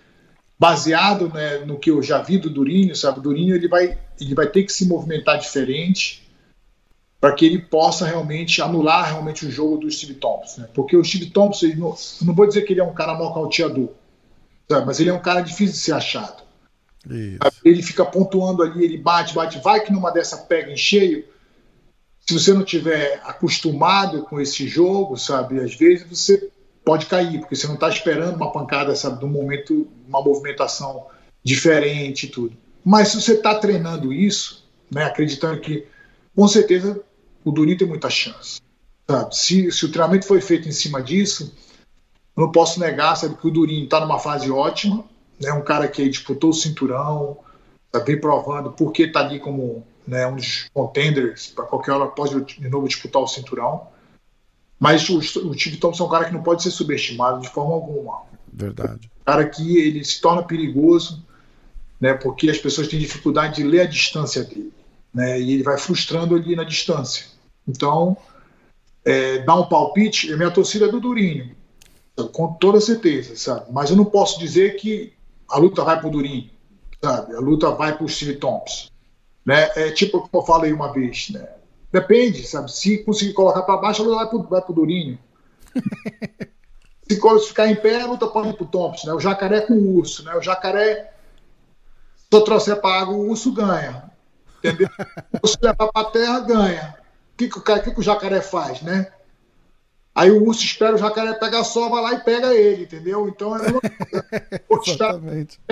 baseado 0.58 1.28
né, 1.30 1.60
no 1.66 1.78
que 1.78 1.92
eu 1.92 2.02
já 2.02 2.22
vi 2.22 2.38
do 2.38 2.50
Durinho, 2.50 2.96
sabe, 2.96 3.20
o 3.20 3.22
Durinho 3.22 3.56
ele 3.56 3.68
vai, 3.68 3.98
ele 4.20 4.36
vai 4.36 4.48
ter 4.48 4.64
que 4.64 4.72
se 4.72 4.88
movimentar 4.88 5.40
diferente, 5.40 6.21
para 7.22 7.34
que 7.34 7.46
ele 7.46 7.60
possa 7.60 8.08
realmente 8.08 8.64
anular 8.64 9.06
realmente 9.06 9.46
o 9.46 9.52
jogo 9.52 9.78
do 9.78 9.92
Steve 9.92 10.16
Thompson. 10.16 10.62
Né? 10.62 10.70
Porque 10.74 10.98
o 10.98 11.06
Steve 11.06 11.28
Thompson, 11.28 11.68
não, 11.68 11.90
eu 11.90 12.26
não 12.26 12.34
vou 12.34 12.48
dizer 12.48 12.64
que 12.64 12.74
ele 12.74 12.82
é 12.82 12.84
um 12.84 12.96
cara 12.96 13.16
nocauteador, 13.16 13.90
sabe? 14.68 14.88
mas 14.88 15.00
ele 15.00 15.12
é 15.12 15.14
um 15.14 15.22
cara 15.22 15.42
difícil 15.42 15.74
de 15.76 15.78
ser 15.78 15.94
achado. 15.94 16.42
Ele 17.64 17.84
fica 17.84 18.04
pontuando 18.04 18.64
ali, 18.64 18.84
ele 18.84 18.98
bate, 18.98 19.36
bate, 19.36 19.60
vai 19.60 19.84
que 19.84 19.94
numa 19.94 20.12
dessa 20.12 20.38
pega 20.38 20.72
em 20.72 20.78
cheio. 20.78 21.24
Se 22.22 22.34
você 22.34 22.54
não 22.54 22.64
tiver 22.64 23.22
acostumado 23.24 24.24
com 24.24 24.40
esse 24.40 24.68
jogo, 24.68 25.16
sabe, 25.16 25.60
às 25.60 25.76
vezes 25.76 26.08
você 26.08 26.50
pode 26.84 27.06
cair, 27.06 27.40
porque 27.40 27.56
você 27.56 27.68
não 27.68 27.76
está 27.76 27.88
esperando 27.90 28.36
uma 28.36 28.52
pancada, 28.52 28.96
sabe, 28.96 29.20
de 29.20 29.26
um 29.26 29.30
momento, 29.30 29.88
uma 30.08 30.24
movimentação 30.24 31.06
diferente 31.44 32.26
e 32.26 32.30
tudo. 32.30 32.58
Mas 32.84 33.10
se 33.10 33.22
você 33.22 33.34
está 33.34 33.56
treinando 33.56 34.12
isso, 34.12 34.68
né, 34.90 35.04
acreditando 35.04 35.60
que, 35.60 35.86
com 36.36 36.48
certeza, 36.48 37.00
o 37.44 37.52
Durinho 37.52 37.78
tem 37.78 37.88
muita 37.88 38.10
chance. 38.10 38.62
Sabe? 39.10 39.36
Se, 39.36 39.72
se 39.72 39.86
o 39.86 39.92
treinamento 39.92 40.26
foi 40.26 40.42
feito 40.42 40.68
em 40.68 40.72
cima 40.72 41.02
disso, 41.02 41.54
eu 42.36 42.42
não 42.42 42.52
posso 42.52 42.80
negar 42.80 43.16
sabe, 43.16 43.36
que 43.36 43.48
o 43.48 43.52
Durinho 43.52 43.84
está 43.84 44.00
numa 44.00 44.20
fase 44.20 44.50
ótima, 44.50 45.04
né, 45.40 45.52
um 45.54 45.64
cara 45.64 45.88
que 45.88 46.08
disputou 46.08 46.52
o 46.52 46.54
cinturão, 46.54 47.38
está 47.88 48.00
bem 48.00 48.20
provando 48.20 48.72
porque 48.72 49.04
está 49.04 49.20
ali 49.22 49.40
como 49.40 49.86
né, 50.08 50.26
um 50.28 50.36
dos 50.36 50.68
contenders, 50.74 51.48
para 51.48 51.66
qualquer 51.66 51.92
hora 51.92 52.08
pode 52.08 52.60
de 52.60 52.70
novo 52.70 52.88
disputar 52.88 53.22
o 53.22 53.28
cinturão. 53.28 53.88
Mas 54.80 55.08
o, 55.10 55.20
o 55.20 55.54
Steve 55.54 55.78
Thompson 55.78 56.04
é 56.04 56.08
um 56.08 56.10
cara 56.10 56.26
que 56.26 56.34
não 56.34 56.42
pode 56.42 56.64
ser 56.64 56.72
subestimado 56.72 57.42
de 57.42 57.50
forma 57.50 57.74
alguma. 57.74 58.24
Verdade. 58.52 59.12
Um 59.22 59.24
cara 59.26 59.48
que 59.48 59.78
ele 59.78 60.04
se 60.04 60.20
torna 60.20 60.42
perigoso, 60.42 61.24
né, 62.00 62.14
porque 62.14 62.50
as 62.50 62.58
pessoas 62.58 62.88
têm 62.88 63.00
dificuldade 63.00 63.58
de 63.58 63.64
ler 63.64 63.82
a 63.82 63.86
distância 63.86 64.44
dele. 64.44 64.74
Né, 65.14 65.40
e 65.40 65.54
ele 65.54 65.64
vai 65.64 65.78
frustrando 65.78 66.36
ali 66.36 66.56
na 66.56 66.64
distância. 66.64 67.26
Então, 67.72 68.18
é, 69.06 69.40
dar 69.40 69.56
um 69.56 69.68
palpite, 69.68 70.32
a 70.32 70.38
minha 70.38 70.52
torcida 70.52 70.86
é 70.86 70.90
do 70.90 71.00
Durinho, 71.00 71.56
com 72.34 72.54
toda 72.54 72.80
certeza, 72.82 73.36
sabe? 73.36 73.72
Mas 73.72 73.90
eu 73.90 73.96
não 73.96 74.06
posso 74.06 74.38
dizer 74.40 74.76
que 74.76 75.14
a 75.50 75.58
luta 75.58 75.84
vai 75.84 76.00
pro 76.00 76.10
Durinho, 76.10 76.50
sabe? 77.02 77.34
A 77.34 77.40
luta 77.40 77.72
vai 77.72 77.98
pro 77.98 78.08
Steve 78.08 78.36
Thompson, 78.36 78.90
né? 79.46 79.72
É 79.76 79.92
tipo 79.92 80.22
como 80.22 80.44
eu 80.44 80.46
falei 80.46 80.74
uma 80.74 80.92
vez, 80.92 81.30
né? 81.30 81.48
Depende, 81.92 82.46
sabe? 82.46 82.72
Se 82.72 83.00
conseguir 83.00 83.34
colocar 83.34 83.64
para 83.64 83.78
baixo, 83.78 84.02
a 84.02 84.06
luta 84.06 84.18
vai 84.18 84.30
pro, 84.30 84.44
vai 84.44 84.62
pro 84.62 84.74
Durinho. 84.74 85.18
se 87.10 87.48
ficar 87.48 87.68
em 87.68 87.76
pé, 87.76 88.02
a 88.02 88.06
luta 88.06 88.28
pode 88.28 88.50
ir 88.50 88.54
pro 88.54 88.66
Thompson, 88.66 89.08
né? 89.08 89.14
O 89.14 89.20
jacaré 89.20 89.62
com 89.62 89.74
o 89.74 89.96
urso, 89.96 90.24
né? 90.24 90.36
O 90.36 90.42
jacaré, 90.42 91.14
se 92.18 92.28
eu 92.32 92.42
trouxer 92.42 92.80
para 92.80 93.02
água, 93.02 93.16
o 93.16 93.30
urso 93.30 93.52
ganha, 93.52 94.12
entendeu? 94.60 94.90
O 95.34 95.40
urso 95.44 95.58
levar 95.62 95.88
para 95.88 96.10
terra, 96.12 96.40
ganha. 96.42 97.01
O 97.34 97.38
que, 97.38 97.48
que, 97.48 97.58
o, 97.58 97.62
que, 97.62 97.92
que 97.92 98.00
o 98.00 98.04
jacaré 98.04 98.42
faz, 98.42 98.82
né? 98.82 99.12
Aí 100.14 100.30
o 100.30 100.44
urso 100.46 100.64
espera 100.66 100.94
o 100.94 100.98
jacaré 100.98 101.34
pegar 101.34 101.64
sol, 101.64 101.90
vai 101.90 102.04
lá 102.04 102.14
e 102.14 102.20
pega 102.20 102.54
ele, 102.54 102.84
entendeu? 102.84 103.30
Então 103.30 103.56
é 103.56 103.62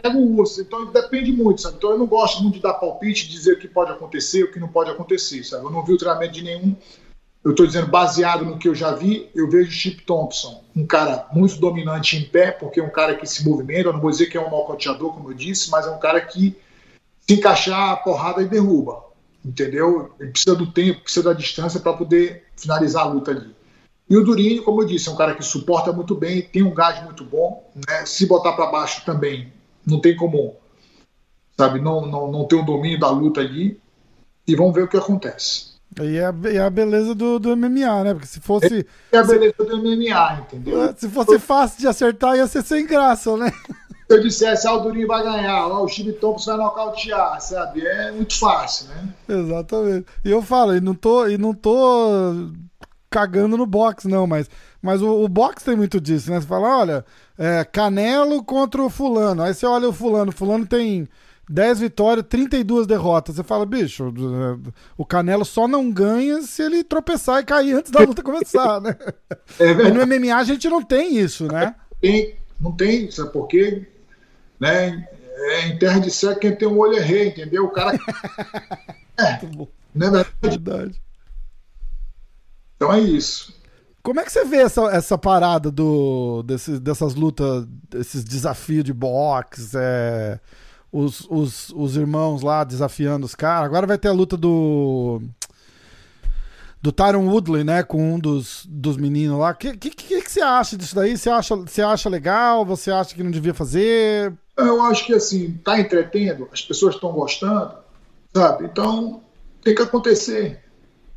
pega 0.01 0.18
o 0.18 0.38
urso. 0.38 0.62
Então 0.62 0.86
depende 0.86 1.32
muito, 1.34 1.62
sabe? 1.62 1.76
Então 1.78 1.91
eu 1.91 1.97
não 1.97 2.07
gosto 2.07 2.41
muito 2.41 2.55
de 2.55 2.62
dar 2.62 2.76
palpite, 2.76 3.28
dizer 3.28 3.53
o 3.53 3.60
que 3.60 3.68
pode 3.68 3.91
acontecer, 3.91 4.43
o 4.43 4.51
que 4.51 4.60
não 4.60 4.70
pode 4.70 4.89
acontecer, 4.89 5.43
sabe? 5.43 5.66
Eu 5.66 5.72
não 5.72 5.84
vi 5.84 5.93
o 5.93 5.97
treinamento 5.97 6.34
de 6.34 6.43
nenhum. 6.43 6.74
Eu 7.43 7.51
estou 7.51 7.66
dizendo 7.66 7.88
baseado 7.88 8.45
no 8.45 8.57
que 8.57 8.68
eu 8.68 8.76
já 8.76 8.93
vi, 8.93 9.30
eu 9.34 9.49
vejo 9.49 9.72
Chip 9.72 10.03
Thompson, 10.03 10.64
um 10.76 10.86
cara 10.86 11.28
muito 11.32 11.57
dominante 11.57 12.18
em 12.18 12.24
pé, 12.24 12.51
porque 12.51 12.80
é 12.80 12.84
um 12.84 12.89
cara 12.89 13.16
que 13.16 13.26
se 13.26 13.47
movimenta. 13.47 13.89
Eu 13.89 13.93
não 13.93 14.01
vou 14.01 14.12
dizer 14.12 14.28
que 14.28 14.38
é 14.38 14.41
um 14.41 14.49
nocauteador, 14.49 15.14
como 15.14 15.32
eu 15.32 15.34
disse, 15.34 15.70
mas 15.70 15.86
é 15.86 15.89
um 15.89 15.99
cara 15.99 16.22
que 16.22 16.57
se 17.20 17.34
encaixar 17.34 17.91
a 17.91 17.97
porrada 17.97 18.41
e 18.41 18.47
derruba, 18.47 19.03
entendeu? 19.43 20.13
Ele 20.19 20.31
precisa 20.31 20.55
do 20.55 20.71
tempo, 20.71 21.01
precisa 21.01 21.29
da 21.29 21.33
distância 21.33 21.79
para 21.79 21.93
poder 21.93 22.45
finalizar 22.55 23.03
a 23.03 23.09
luta 23.09 23.31
ali. 23.31 23.55
E 24.09 24.17
o 24.17 24.23
Durinho, 24.23 24.63
como 24.63 24.81
eu 24.81 24.87
disse, 24.87 25.07
é 25.07 25.11
um 25.11 25.15
cara 25.15 25.35
que 25.35 25.43
suporta 25.43 25.93
muito 25.93 26.15
bem, 26.15 26.41
tem 26.41 26.63
um 26.63 26.73
gás 26.73 27.03
muito 27.03 27.23
bom. 27.23 27.71
Né? 27.75 28.05
Se 28.05 28.25
botar 28.25 28.53
para 28.53 28.71
baixo 28.71 29.05
também, 29.05 29.53
não 29.85 30.01
tem 30.01 30.15
como, 30.15 30.55
sabe, 31.55 31.79
não, 31.79 32.05
não, 32.05 32.31
não 32.31 32.45
ter 32.45 32.55
um 32.55 32.65
domínio 32.65 32.99
da 32.99 33.09
luta 33.09 33.41
ali. 33.41 33.79
E 34.47 34.55
vamos 34.55 34.73
ver 34.73 34.83
o 34.83 34.87
que 34.87 34.97
acontece. 34.97 35.69
E 36.01 36.17
é 36.17 36.25
a, 36.25 36.33
é 36.45 36.59
a 36.59 36.69
beleza 36.69 37.13
do, 37.13 37.37
do 37.37 37.55
MMA, 37.55 38.03
né? 38.03 38.13
Porque 38.13 38.27
se 38.27 38.39
fosse. 38.39 38.85
É 39.11 39.17
a 39.17 39.23
beleza 39.23 39.55
se, 39.59 39.65
do 39.65 39.77
MMA, 39.77 40.39
entendeu? 40.41 40.83
É, 40.83 40.93
se 40.95 41.09
fosse 41.09 41.37
fácil 41.37 41.79
de 41.79 41.87
acertar, 41.87 42.35
ia 42.35 42.47
ser 42.47 42.63
sem 42.63 42.85
graça, 42.85 43.35
né? 43.37 43.51
Se 44.10 44.16
eu 44.16 44.22
dissesse, 44.24 44.68
ah, 44.68 44.74
o 44.74 44.80
Durinho 44.80 45.07
vai 45.07 45.22
ganhar, 45.22 45.53
ah, 45.53 45.82
o 45.84 45.88
Chile 45.88 46.14
Thompson 46.14 46.57
vai 46.57 46.66
nocautear, 46.66 47.39
sabe? 47.39 47.86
É 47.86 48.12
muito 48.12 48.39
fácil, 48.39 48.88
né? 48.88 49.07
Exatamente. 49.30 50.07
E 50.26 50.32
eu 50.32 50.41
falo, 50.41 50.76
e 50.76 50.82
não 50.82 50.95
tô, 50.95 51.28
e 51.28 51.38
não 51.38 51.53
tô 51.53 52.49
cagando 53.07 53.55
no 53.55 53.68
box, 53.68 54.07
não, 54.07 54.26
mas, 54.26 54.49
mas 54.82 54.99
o, 55.03 55.24
o 55.24 55.28
box 55.28 55.64
tem 55.64 55.76
muito 55.76 56.01
disso, 56.01 56.32
né? 56.32 56.41
Você 56.41 56.47
fala, 56.47 56.80
olha, 56.80 57.05
é, 57.38 57.64
Canelo 57.64 58.43
contra 58.43 58.82
o 58.82 58.89
fulano. 58.89 59.43
Aí 59.43 59.53
você 59.53 59.68
olha 59.68 59.88
o 59.88 59.93
fulano, 59.93 60.32
fulano 60.32 60.66
tem 60.66 61.07
10 61.47 61.80
vitórias, 61.80 62.26
32 62.28 62.88
derrotas. 62.88 63.36
Você 63.36 63.43
fala, 63.43 63.64
bicho, 63.64 64.12
o 64.97 65.05
Canelo 65.05 65.45
só 65.45 65.68
não 65.68 65.91
ganha 65.91 66.41
se 66.41 66.64
ele 66.64 66.84
tropeçar 66.84 67.41
e 67.41 67.45
cair 67.45 67.74
antes 67.74 67.91
da 67.91 67.99
luta 67.99 68.24
começar, 68.24 68.82
né? 68.82 68.95
É 69.60 69.70
e 69.70 69.91
no 69.91 70.03
MMA 70.07 70.36
a 70.36 70.43
gente 70.43 70.68
não 70.68 70.82
tem 70.82 71.16
isso, 71.16 71.45
né? 71.45 71.76
Tem, 72.01 72.38
não 72.60 72.72
tem, 72.72 73.12
sabe 73.12 73.32
por 73.32 73.47
quê? 73.47 73.86
Né? 74.60 75.07
É, 75.41 75.68
em 75.68 75.78
terra 75.78 75.99
de 75.99 76.12
cego 76.12 76.39
quem 76.39 76.55
tem 76.55 76.68
um 76.68 76.78
olho 76.78 76.97
é 76.97 77.01
rei, 77.01 77.30
entendeu? 77.30 77.66
O 77.66 77.72
cara. 77.72 77.97
é, 79.18 79.39
não 79.95 80.07
é 80.07 80.12
verdade? 80.12 80.30
verdade. 80.41 81.01
Então 82.76 82.93
é 82.93 82.99
isso. 82.99 83.53
Como 84.01 84.20
é 84.20 84.24
que 84.24 84.32
você 84.32 84.45
vê 84.45 84.57
essa, 84.57 84.82
essa 84.91 85.18
parada 85.18 85.70
do, 85.70 86.41
desse, 86.43 86.80
dessas 86.80 87.16
lutas, 87.16 87.68
desses 87.89 88.24
desafios 88.24 88.84
de 88.84 88.93
boxe, 88.93 89.72
é, 89.76 90.39
os, 90.91 91.28
os, 91.30 91.70
os 91.76 91.97
irmãos 91.97 92.41
lá 92.41 92.64
desafiando 92.64 93.26
os 93.26 93.36
caras? 93.36 93.66
Agora 93.66 93.86
vai 93.86 93.97
ter 93.97 94.07
a 94.07 94.14
luta 94.14 94.38
do. 94.38 95.22
Do 96.82 96.93
Tyron 96.93 97.28
Woodley, 97.28 97.66
né? 97.66 97.84
Com 97.84 98.14
um 98.16 98.18
dos, 98.18 98.66
dos 98.70 98.95
meninos 98.95 99.38
lá. 99.38 99.51
O 99.51 99.55
que, 99.55 99.76
que, 99.76 99.89
que, 99.89 100.22
que, 100.22 100.32
você 100.32 100.41
acha 100.41 100.78
disso 100.78 100.95
daí? 100.95 101.18
Você 101.18 101.30
acha, 101.30 101.55
você 101.57 101.82
acha 101.82 102.07
legal? 102.07 102.66
Você 102.66 102.89
acha 102.89 103.14
que 103.14 103.22
não 103.22 103.32
devia 103.32 103.53
fazer? 103.53 104.34
Eu 104.60 104.82
acho 104.84 105.05
que 105.05 105.14
assim, 105.14 105.60
tá 105.64 105.80
entretendo, 105.80 106.47
as 106.51 106.62
pessoas 106.62 106.95
estão 106.95 107.12
gostando, 107.12 107.74
sabe? 108.34 108.66
Então 108.66 109.22
tem 109.64 109.76
que 109.76 109.82
acontecer, 109.82 110.60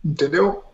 entendeu? 0.05 0.65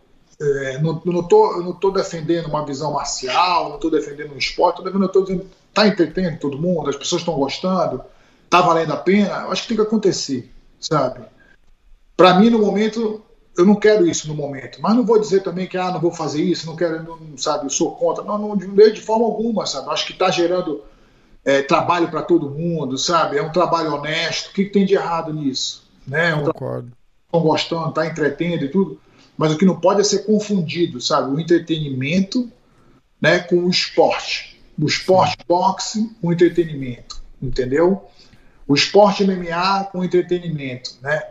É, 0.41 0.77
não, 0.77 1.01
não 1.03 1.27
tô, 1.27 1.61
não 1.61 1.71
estou 1.71 1.91
defendendo 1.91 2.47
uma 2.47 2.65
visão 2.65 2.93
marcial, 2.93 3.69
não 3.69 3.75
estou 3.75 3.91
defendendo 3.91 4.33
um 4.33 4.37
esporte, 4.37 4.81
eu 4.81 5.05
estou 5.05 5.23
dizendo 5.23 5.45
está 5.69 5.87
entretendo 5.87 6.39
todo 6.39 6.57
mundo, 6.57 6.89
as 6.89 6.95
pessoas 6.95 7.21
estão 7.21 7.35
gostando, 7.35 8.03
está 8.45 8.61
valendo 8.61 8.93
a 8.93 8.97
pena, 8.97 9.43
eu 9.43 9.51
acho 9.51 9.63
que 9.63 9.69
tem 9.69 9.77
que 9.77 9.83
acontecer, 9.83 10.51
sabe? 10.79 11.21
Para 12.17 12.39
mim, 12.39 12.49
no 12.49 12.59
momento, 12.59 13.21
eu 13.57 13.65
não 13.65 13.75
quero 13.75 14.07
isso 14.07 14.27
no 14.27 14.35
momento, 14.35 14.81
mas 14.81 14.95
não 14.95 15.05
vou 15.05 15.19
dizer 15.19 15.41
também 15.41 15.67
que 15.67 15.77
ah, 15.77 15.91
não 15.91 15.99
vou 15.99 16.11
fazer 16.11 16.41
isso, 16.41 16.65
não 16.65 16.75
quero, 16.75 17.03
não, 17.03 17.37
sabe, 17.37 17.65
eu 17.65 17.69
sou 17.69 17.95
contra, 17.95 18.23
não, 18.23 18.37
não 18.37 18.57
de, 18.57 18.91
de 18.91 19.01
forma 19.01 19.25
alguma, 19.25 19.65
sabe? 19.65 19.87
Eu 19.87 19.91
acho 19.91 20.05
que 20.05 20.13
está 20.13 20.29
gerando 20.29 20.83
é, 21.43 21.61
trabalho 21.61 22.09
para 22.09 22.21
todo 22.21 22.49
mundo, 22.49 22.97
sabe? 22.97 23.37
É 23.37 23.41
um 23.41 23.51
trabalho 23.51 23.93
honesto, 23.93 24.49
o 24.49 24.53
que, 24.53 24.65
que 24.65 24.71
tem 24.71 24.85
de 24.85 24.95
errado 24.95 25.33
nisso? 25.33 25.89
Né? 26.07 26.31
É 26.31 26.35
um 26.35 26.45
Concordo. 26.45 26.91
Estão 27.25 27.41
gostando, 27.41 27.89
está 27.89 28.05
entretendo 28.07 28.65
e 28.65 28.69
tudo 28.69 28.99
mas 29.39 29.53
o 29.53 29.57
que 29.57 29.63
não 29.63 29.79
pode 29.79 30.01
é 30.01 30.03
ser 30.03 30.25
confundido, 30.25 30.99
sabe? 30.99 31.33
O 31.33 31.39
entretenimento 31.39 32.51
né, 33.21 33.39
com 33.39 33.55
o 33.55 33.69
esporte. 33.69 34.61
O 34.77 34.85
esporte 34.85 35.37
Sim. 35.39 35.45
boxe 35.47 36.09
com 36.21 36.33
entretenimento, 36.33 37.23
entendeu? 37.41 38.03
O 38.67 38.75
esporte 38.75 39.23
MMA 39.23 39.85
com 39.93 40.03
entretenimento, 40.03 40.97
né? 41.01 41.23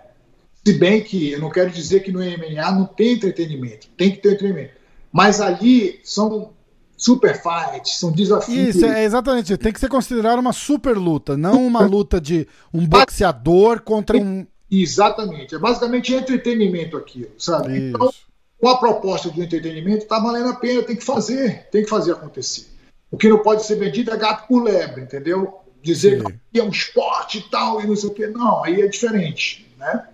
Se 0.65 0.73
bem 0.73 1.03
que 1.03 1.33
eu 1.33 1.39
não 1.39 1.51
quero 1.51 1.71
dizer 1.71 2.01
que 2.01 2.11
no 2.11 2.21
MMA 2.21 2.73
não 2.73 2.87
tem 2.87 3.13
entretenimento, 3.13 3.89
tem 3.95 4.11
que 4.11 4.17
ter 4.17 4.33
entretenimento. 4.33 4.73
Mas 5.13 5.39
ali 5.43 6.01
são 6.03 6.55
super 6.99 7.41
fights, 7.41 7.99
são 7.99 8.13
desafios. 8.13 8.75
Isso, 8.75 8.85
é 8.85 9.05
exatamente. 9.05 9.57
Tem 9.57 9.73
que 9.73 9.81
ser 9.81 9.89
considerado 9.89 10.41
uma 10.41 10.53
super 10.53 10.99
luta, 10.99 11.37
não 11.37 11.65
uma 11.67 11.81
luta 11.81 12.21
de 12.21 12.47
um 12.75 12.87
boxeador 12.87 13.81
contra 13.81 14.19
um 14.19 14.47
Exatamente. 14.71 15.55
É 15.55 15.59
basicamente 15.59 16.13
entretenimento 16.13 16.97
aquilo, 16.97 17.31
sabe? 17.39 17.73
Isso. 17.75 17.97
Então, 17.97 18.13
com 18.61 18.69
a 18.69 18.77
proposta 18.77 19.31
de 19.31 19.41
entretenimento, 19.41 20.03
está 20.03 20.19
valendo 20.19 20.51
a 20.51 20.57
pena, 20.57 20.83
tem 20.83 20.97
que 20.97 21.05
fazer, 21.05 21.69
tem 21.71 21.85
que 21.85 21.89
fazer 21.89 22.13
acontecer. 22.13 22.67
O 23.11 23.17
que 23.17 23.29
não 23.29 23.39
pode 23.39 23.65
ser 23.65 23.77
vendido 23.77 24.11
é 24.11 24.17
gato 24.17 24.47
por 24.47 24.63
lebre, 24.63 25.03
entendeu? 25.03 25.61
Dizer 25.81 26.21
Sim. 26.21 26.39
que 26.53 26.61
é 26.61 26.63
um 26.63 26.69
esporte 26.69 27.39
e 27.39 27.43
tal, 27.43 27.81
e 27.81 27.87
não 27.87 27.97
sei 27.97 28.11
o 28.11 28.13
quê. 28.15 28.27
Não, 28.27 28.63
aí 28.63 28.83
é 28.83 28.89
diferente, 28.89 29.67
né? 29.79 30.09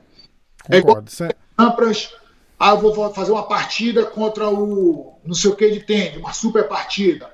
Concordo. 0.63 0.71
É 0.71 0.79
igual 0.79 1.03
ah, 2.65 2.71
eu 2.71 2.81
vou 2.81 3.13
fazer 3.13 3.31
uma 3.31 3.47
partida 3.47 4.07
contra 4.07 4.49
o 4.49 5.19
não 5.23 5.35
sei 5.35 5.51
o 5.51 5.57
que 5.57 5.71
de 5.71 5.81
tênis, 5.81 6.17
uma 6.17 6.33
super 6.33 6.67
partida. 6.67 7.31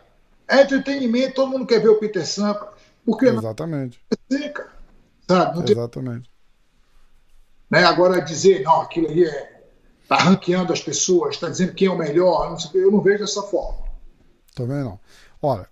É 0.49 0.63
entretenimento, 0.63 1.37
todo 1.37 1.51
mundo 1.51 1.67
quer 1.67 1.81
ver 1.81 1.89
o 1.89 2.01
Peter 2.01 2.27
Sampras. 2.27 2.71
Por 3.05 3.17
que 3.17 3.27
Exatamente. 3.27 4.01
não? 4.11 4.39
Exatamente. 4.39 4.71
Sabe? 5.29 5.57
Não 5.57 5.65
Exatamente. 5.65 6.31
Né? 7.71 7.85
Agora 7.85 8.21
dizer, 8.21 8.65
não, 8.65 8.81
aquilo 8.81 9.07
ali 9.09 9.25
é, 9.25 9.63
tá 10.09 10.17
ranqueando 10.17 10.73
as 10.73 10.81
pessoas, 10.81 11.37
está 11.37 11.49
dizendo 11.49 11.75
quem 11.75 11.87
é 11.87 11.91
o 11.93 11.97
melhor, 11.97 12.51
não 12.51 12.59
sei, 12.59 12.83
eu 12.83 12.91
não 12.91 13.01
vejo 13.01 13.21
dessa 13.21 13.43
forma. 13.43 13.85
Também 14.53 14.83
não. 14.83 14.99
Olha, 15.41 15.69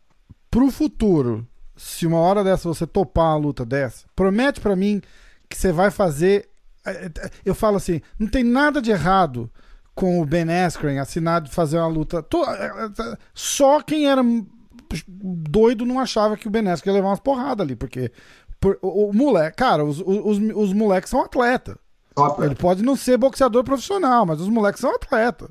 pro 0.49 0.71
futuro, 0.71 1.45
se 1.77 2.07
uma 2.07 2.21
hora 2.21 2.45
dessa 2.45 2.69
você 2.69 2.87
topar 2.87 3.33
uma 3.33 3.47
luta 3.47 3.67
dessa, 3.67 4.07
promete 4.15 4.61
para 4.61 4.77
mim 4.77 5.03
que 5.49 5.57
você 5.57 5.73
vai 5.73 5.91
fazer. 5.91 6.49
É, 6.91 7.07
é, 7.07 7.30
eu 7.45 7.55
falo 7.55 7.76
assim, 7.76 8.01
não 8.18 8.28
tem 8.28 8.43
nada 8.45 8.80
de 8.80 8.91
errado 8.91 9.51
com 9.95 10.20
o 10.20 10.26
Ben 10.26 10.51
Askren 10.51 10.99
assinado 10.99 11.49
de 11.49 11.55
fazer 11.55 11.78
uma 11.78 11.89
luta. 11.89 12.24
É, 12.59 13.18
só 13.34 13.80
quem 13.80 14.09
era 14.09 14.22
doido 15.07 15.84
não 15.84 15.99
achava 15.99 16.36
que 16.36 16.47
o 16.47 16.51
Ben 16.51 16.68
Askren 16.68 16.93
ia 16.93 16.97
levar 16.97 17.09
umas 17.09 17.20
porradas 17.20 17.64
ali, 17.64 17.76
porque 17.76 18.12
o, 18.82 19.09
o 19.09 19.12
moleque, 19.12 19.57
cara, 19.57 19.84
os, 19.84 20.01
os, 20.01 20.39
os 20.55 20.72
moleques 20.72 21.11
são 21.11 21.22
atleta. 21.22 21.78
Ele 22.45 22.55
pode 22.55 22.82
não 22.82 22.97
ser 22.97 23.16
boxeador 23.16 23.62
profissional, 23.62 24.26
mas 24.26 24.41
os 24.41 24.49
moleques 24.49 24.80
são 24.80 24.95
atleta. 24.95 25.51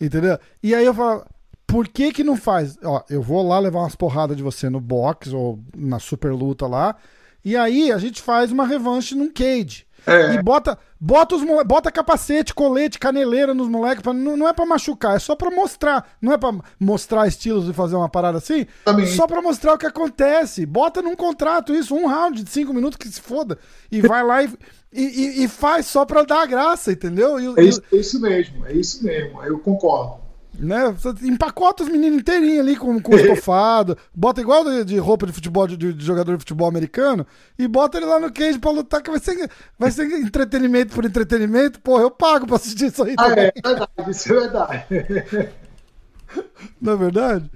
Entendeu? 0.00 0.38
E 0.62 0.74
aí 0.74 0.84
eu 0.84 0.94
falo, 0.94 1.24
por 1.66 1.88
que 1.88 2.12
que 2.12 2.24
não 2.24 2.36
faz? 2.36 2.78
Ó, 2.82 3.02
eu 3.08 3.22
vou 3.22 3.46
lá 3.46 3.58
levar 3.58 3.80
umas 3.80 3.96
porradas 3.96 4.36
de 4.36 4.42
você 4.42 4.70
no 4.70 4.80
box 4.80 5.32
ou 5.32 5.58
na 5.76 5.98
super 5.98 6.32
luta 6.32 6.66
lá, 6.66 6.96
e 7.44 7.56
aí 7.56 7.92
a 7.92 7.98
gente 7.98 8.22
faz 8.22 8.52
uma 8.52 8.66
revanche 8.66 9.14
num 9.14 9.32
cage. 9.32 9.85
É. 10.06 10.34
E 10.34 10.42
bota, 10.42 10.78
bota, 11.00 11.34
os 11.34 11.42
mole... 11.42 11.64
bota 11.64 11.90
capacete, 11.90 12.54
colete, 12.54 12.98
caneleira 12.98 13.52
nos 13.52 13.68
moleques. 13.68 14.02
Pra... 14.02 14.12
Não, 14.12 14.36
não 14.36 14.48
é 14.48 14.52
para 14.52 14.64
machucar, 14.64 15.16
é 15.16 15.18
só 15.18 15.34
para 15.34 15.50
mostrar. 15.50 16.08
Não 16.20 16.32
é 16.32 16.38
para 16.38 16.54
mostrar 16.78 17.26
estilos 17.26 17.68
e 17.68 17.72
fazer 17.72 17.96
uma 17.96 18.08
parada 18.08 18.38
assim. 18.38 18.66
Também. 18.84 19.06
Só 19.06 19.26
para 19.26 19.42
mostrar 19.42 19.74
o 19.74 19.78
que 19.78 19.86
acontece. 19.86 20.64
Bota 20.64 21.02
num 21.02 21.16
contrato 21.16 21.74
isso, 21.74 21.94
um 21.94 22.06
round 22.06 22.42
de 22.42 22.50
cinco 22.50 22.72
minutos 22.72 22.96
que 22.96 23.08
se 23.08 23.20
foda. 23.20 23.58
E 23.90 24.00
vai 24.00 24.24
lá 24.24 24.42
e, 24.42 24.50
e, 24.92 25.44
e 25.44 25.48
faz 25.48 25.86
só 25.86 26.04
pra 26.04 26.22
dar 26.22 26.46
graça, 26.46 26.92
entendeu? 26.92 27.40
E, 27.40 27.60
é, 27.60 27.64
isso, 27.64 27.82
é 27.92 27.96
isso 27.96 28.20
mesmo, 28.20 28.66
é 28.66 28.72
isso 28.72 29.04
mesmo. 29.04 29.42
Eu 29.42 29.58
concordo. 29.58 30.25
Né? 30.58 30.94
Empacota 31.22 31.82
os 31.82 31.88
meninos 31.88 32.20
inteirinhos 32.20 32.60
ali 32.60 32.76
com, 32.76 33.00
com 33.00 33.14
estofado, 33.14 33.96
bota 34.14 34.40
igual 34.40 34.64
de, 34.64 34.84
de 34.84 34.98
roupa 34.98 35.26
de 35.26 35.32
futebol 35.32 35.66
de, 35.66 35.76
de, 35.76 36.04
jogador 36.04 36.32
de 36.32 36.40
futebol 36.40 36.68
americano 36.68 37.26
e 37.58 37.68
bota 37.68 37.98
ele 37.98 38.06
lá 38.06 38.18
no 38.18 38.32
cage 38.32 38.58
pra 38.58 38.70
lutar, 38.70 39.02
que 39.02 39.10
vai 39.10 39.20
ser, 39.20 39.50
vai 39.78 39.90
ser 39.90 40.04
entretenimento 40.12 40.94
por 40.94 41.04
entretenimento. 41.04 41.80
Porra, 41.80 42.02
eu 42.02 42.10
pago 42.10 42.46
pra 42.46 42.56
assistir 42.56 42.86
isso 42.86 43.02
aí. 43.02 43.14
Ah, 43.18 43.30
é 43.30 43.52
verdade, 43.52 44.10
isso 44.10 44.32
é 44.32 44.40
verdade. 44.40 44.84
Não 46.80 46.92
é 46.92 46.96
verdade? 46.96 47.50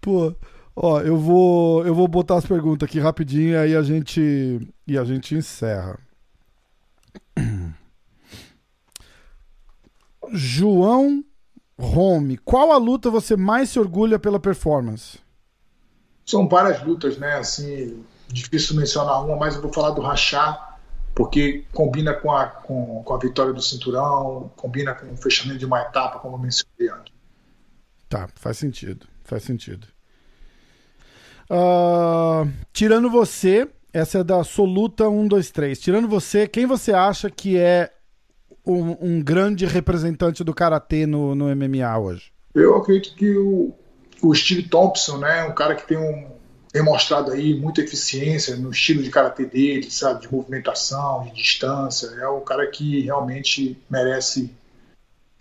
Pô, 0.00 0.34
ó, 0.74 1.00
eu 1.00 1.16
vou, 1.16 1.86
eu 1.86 1.94
vou 1.94 2.08
botar 2.08 2.36
as 2.36 2.46
perguntas 2.46 2.88
aqui 2.88 2.98
rapidinho 2.98 3.50
e 3.50 3.56
aí 3.56 3.76
a 3.76 3.82
gente, 3.82 4.60
e 4.86 4.98
a 4.98 5.04
gente 5.04 5.34
encerra. 5.34 5.98
João 10.32 11.24
Home, 11.80 12.36
qual 12.38 12.72
a 12.72 12.76
luta 12.76 13.10
você 13.10 13.36
mais 13.36 13.70
se 13.70 13.78
orgulha 13.78 14.18
pela 14.18 14.38
performance? 14.38 15.18
São 16.26 16.48
várias 16.48 16.82
lutas, 16.84 17.18
né? 17.18 17.34
Assim, 17.34 18.04
difícil 18.28 18.76
mencionar 18.76 19.24
uma, 19.24 19.36
mas 19.36 19.56
eu 19.56 19.62
vou 19.62 19.72
falar 19.72 19.90
do 19.90 20.00
Rachá, 20.00 20.78
porque 21.14 21.64
combina 21.72 22.14
com 22.14 22.30
a, 22.30 22.46
com, 22.46 23.02
com 23.02 23.14
a 23.14 23.18
vitória 23.18 23.52
do 23.52 23.62
cinturão, 23.62 24.50
combina 24.56 24.94
com 24.94 25.12
o 25.12 25.16
fechamento 25.16 25.58
de 25.58 25.66
uma 25.66 25.80
etapa, 25.80 26.18
como 26.18 26.36
eu 26.36 26.38
mencionei 26.38 26.88
antes. 26.88 27.12
Tá, 28.08 28.28
faz 28.34 28.58
sentido, 28.58 29.06
faz 29.24 29.42
sentido. 29.42 29.86
Uh, 31.50 32.48
tirando 32.72 33.10
você, 33.10 33.68
essa 33.92 34.18
é 34.18 34.24
da 34.24 34.44
Soluta 34.44 35.04
123. 35.04 35.78
Tirando 35.80 36.08
você, 36.08 36.46
quem 36.46 36.66
você 36.66 36.92
acha 36.92 37.30
que 37.30 37.58
é 37.58 37.92
um, 38.66 38.96
um 39.00 39.22
grande 39.22 39.66
representante 39.66 40.44
do 40.44 40.54
karatê 40.54 41.06
no, 41.06 41.34
no 41.34 41.54
MMA 41.54 41.98
hoje? 41.98 42.32
Eu 42.54 42.76
acredito 42.76 43.14
que 43.14 43.36
o, 43.36 43.72
o 44.22 44.34
Steve 44.34 44.64
Thompson, 44.64 45.18
né, 45.18 45.44
um 45.44 45.54
cara 45.54 45.74
que 45.74 45.86
tem 45.86 45.98
um 45.98 46.40
tem 46.72 46.82
mostrado 46.82 47.32
aí 47.32 47.58
muita 47.58 47.80
eficiência 47.80 48.56
no 48.56 48.70
estilo 48.70 49.02
de 49.02 49.10
karatê 49.10 49.44
dele, 49.44 49.90
sabe, 49.90 50.20
de 50.20 50.32
movimentação, 50.32 51.24
de 51.24 51.32
distância, 51.32 52.06
é 52.06 52.28
o 52.28 52.40
cara 52.42 52.64
que 52.68 53.00
realmente 53.00 53.76
merece 53.90 54.54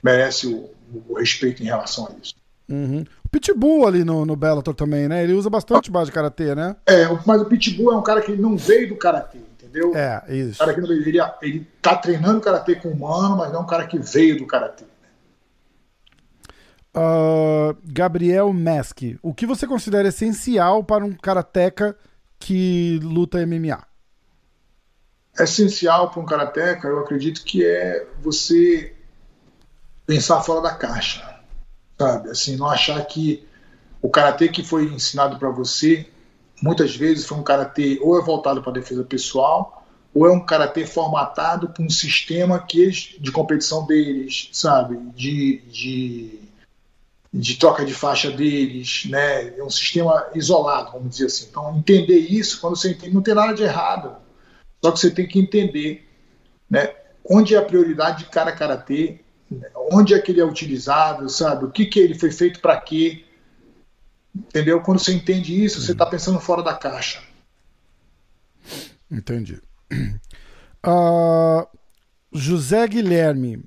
merece 0.02 0.48
o, 0.48 0.70
o 1.08 1.20
respeito 1.20 1.62
em 1.62 1.68
relação 1.68 2.08
a 2.08 2.12
isso. 2.20 2.34
Uhum. 2.68 3.04
O 3.24 3.30
Pitbull 3.30 3.86
ali 3.86 4.04
no, 4.04 4.26
no 4.26 4.36
Bellator 4.36 4.74
também, 4.74 5.08
né? 5.08 5.24
Ele 5.24 5.34
usa 5.34 5.50
bastante 5.50 5.92
base 5.92 6.06
de 6.06 6.14
karatê, 6.14 6.56
né? 6.56 6.76
É, 6.88 7.06
mas 7.26 7.42
o 7.42 7.46
Pitbull 7.46 7.94
é 7.94 7.98
um 7.98 8.04
cara 8.04 8.22
que 8.22 8.32
não 8.32 8.58
veio 8.58 8.90
do 8.90 8.96
karatê 8.96 9.40
entendeu? 9.70 9.96
É, 9.96 10.24
isso. 10.30 10.60
cara 10.60 10.74
que 10.74 10.80
ele, 10.82 11.20
ele 11.42 11.68
tá 11.82 11.96
treinando 11.96 12.42
karatê 12.42 12.76
com 12.76 12.90
humano, 12.90 13.38
mas 13.38 13.52
não 13.52 13.60
é 13.60 13.64
um 13.64 13.68
cara 13.68 13.88
que 13.88 14.00
veio 14.00 14.38
do 14.38 14.48
karatê. 14.48 14.86
Uh, 16.96 17.78
Gabriel 17.86 18.52
Mesk, 18.52 19.18
o 19.22 19.34
que 19.34 19.46
você 19.46 19.68
considera 19.68 20.08
essencial 20.08 20.84
para 20.84 21.06
um 21.06 21.14
karateca 21.14 21.96
que 22.40 23.00
luta 23.04 23.46
MMA? 23.46 23.86
Essencial 25.40 26.10
para 26.10 26.20
um 26.20 26.26
karateca, 26.26 26.88
eu 26.88 27.00
acredito 27.00 27.44
que 27.44 27.64
é 27.64 28.08
você 28.22 28.94
pensar 30.06 30.42
fora 30.42 30.62
da 30.62 30.74
caixa, 30.74 31.40
sabe? 31.98 32.30
Assim, 32.32 32.58
não 32.58 32.68
achar 32.68 33.06
que 33.06 33.48
o 34.02 34.10
karatê 34.10 34.48
que 34.48 34.64
foi 34.64 34.86
ensinado 34.86 35.38
para 35.38 35.50
você 35.50 36.10
muitas 36.62 36.96
vezes 36.96 37.26
foi 37.26 37.38
um 37.38 37.44
karatê 37.44 38.00
ou 38.02 38.20
é 38.20 38.24
voltado 38.24 38.62
para 38.62 38.74
defesa 38.74 39.04
pessoal 39.04 39.80
ou 40.14 40.28
é 40.28 40.32
um 40.32 40.44
karatê 40.44 40.86
formatado 40.86 41.72
com 41.76 41.84
um 41.84 41.90
sistema 41.90 42.60
que 42.60 42.82
eles, 42.82 43.16
de 43.20 43.32
competição 43.32 43.86
deles, 43.86 44.50
sabe, 44.52 44.98
de, 45.16 45.62
de, 45.70 46.40
de 47.32 47.56
troca 47.58 47.86
de 47.86 47.94
faixa 47.94 48.32
deles, 48.32 49.06
né, 49.06 49.58
é 49.58 49.64
um 49.64 49.70
sistema 49.70 50.28
isolado, 50.34 50.94
vamos 50.94 51.12
dizer 51.12 51.28
assim. 51.28 51.48
Então, 51.50 51.78
entender 51.78 52.18
isso, 52.18 52.60
quando 52.60 52.76
você 52.76 52.92
entende, 52.92 53.14
não 53.14 53.22
tem 53.22 53.36
nada 53.36 53.54
de 53.54 53.64
errado, 53.64 54.16
só 54.84 54.92
que 54.92 55.00
você 55.00 55.12
tem 55.12 55.28
que 55.28 55.40
entender, 55.40 56.08
né, 56.70 56.94
onde 57.24 57.54
é 57.54 57.60
a 57.60 57.66
prioridade 57.66 58.26
de 58.26 58.32
cada 58.32 58.52
karatê, 58.52 59.20
onde 59.92 60.14
é 60.14 60.20
que 60.20 60.32
ele 60.32 60.42
é 60.42 60.46
utilizado, 60.46 61.30
sabe, 61.30 61.66
o 61.66 61.72
que 61.72 61.86
que 61.86 62.00
ele 62.00 62.16
foi 62.18 62.32
feito 62.32 62.60
para 62.60 62.80
quê, 62.82 63.26
Entendeu? 64.48 64.82
Quando 64.82 65.00
você 65.00 65.14
entende 65.14 65.64
isso, 65.64 65.82
você 65.82 65.92
está 65.92 66.06
pensando 66.06 66.40
fora 66.40 66.64
da 66.64 66.74
caixa. 66.74 67.22
Entendi. 69.12 69.60
Uh, 70.86 71.68
José 72.32 72.88
Guilherme. 72.88 73.58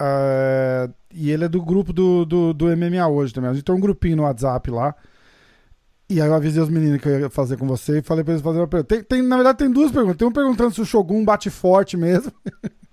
Uh, 0.00 0.92
e 1.12 1.30
ele 1.30 1.44
é 1.44 1.48
do 1.48 1.62
grupo 1.62 1.92
do, 1.92 2.24
do, 2.24 2.52
do, 2.52 2.76
MMA 2.76 3.06
hoje 3.08 3.32
também. 3.32 3.50
A 3.50 3.54
gente 3.54 3.64
tem 3.64 3.74
um 3.74 3.80
grupinho 3.80 4.16
no 4.16 4.22
WhatsApp 4.24 4.70
lá. 4.70 4.94
E 6.08 6.20
aí 6.20 6.28
eu 6.28 6.34
avisei 6.34 6.62
os 6.62 6.68
meninos 6.68 7.00
que 7.00 7.08
eu 7.08 7.20
ia 7.20 7.30
fazer 7.30 7.56
com 7.56 7.66
você 7.66 7.98
e 7.98 8.02
falei 8.02 8.22
pra 8.22 8.34
eles 8.34 8.42
fazerem 8.42 8.62
uma 8.62 8.68
pergunta. 8.68 8.94
Tem, 8.94 9.02
tem, 9.02 9.22
na 9.22 9.36
verdade, 9.36 9.58
tem 9.58 9.70
duas 9.70 9.90
perguntas. 9.90 10.16
Tem 10.16 10.28
um 10.28 10.32
perguntando 10.32 10.74
se 10.74 10.80
o 10.80 10.84
Shogun 10.84 11.24
bate 11.24 11.48
forte 11.48 11.96
mesmo. 11.96 12.32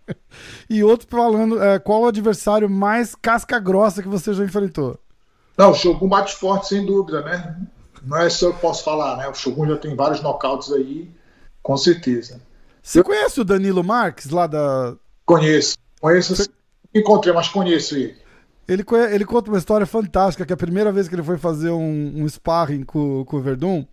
e 0.69 0.83
outro 0.83 1.07
falando 1.09 1.61
é, 1.61 1.79
qual 1.79 2.03
o 2.03 2.07
adversário 2.07 2.69
mais 2.69 3.15
casca 3.15 3.59
grossa 3.59 4.01
que 4.01 4.07
você 4.07 4.33
já 4.33 4.45
enfrentou. 4.45 4.97
Não, 5.57 5.71
o 5.71 5.73
Shogun 5.73 6.07
bate 6.07 6.35
forte, 6.35 6.69
sem 6.69 6.85
dúvida, 6.85 7.21
né? 7.21 7.57
Não 8.03 8.17
é 8.17 8.29
só 8.29 8.47
eu 8.47 8.53
que 8.53 8.61
posso 8.61 8.83
falar, 8.83 9.17
né? 9.17 9.27
O 9.27 9.33
Shogun 9.33 9.67
já 9.67 9.77
tem 9.77 9.95
vários 9.95 10.21
nocautes 10.21 10.71
aí, 10.71 11.09
com 11.61 11.77
certeza. 11.77 12.41
Você 12.81 12.99
eu... 12.99 13.03
conhece 13.03 13.39
o 13.39 13.45
Danilo 13.45 13.83
Marques 13.83 14.29
lá 14.29 14.47
da. 14.47 14.95
Conheço. 15.25 15.77
Conheço, 15.99 16.35
Você... 16.35 16.49
encontrei, 16.93 17.33
mas 17.33 17.47
conheço 17.47 17.95
ele. 17.95 18.17
Ele, 18.67 18.83
ele 19.11 19.25
conta 19.25 19.51
uma 19.51 19.57
história 19.57 19.85
fantástica, 19.85 20.45
que 20.45 20.53
a 20.53 20.57
primeira 20.57 20.91
vez 20.91 21.07
que 21.07 21.15
ele 21.15 21.23
foi 21.23 21.37
fazer 21.37 21.69
um, 21.69 22.23
um 22.23 22.27
sparring 22.27 22.83
com, 22.83 23.25
com 23.25 23.37
o 23.37 23.41
Verdun, 23.41 23.85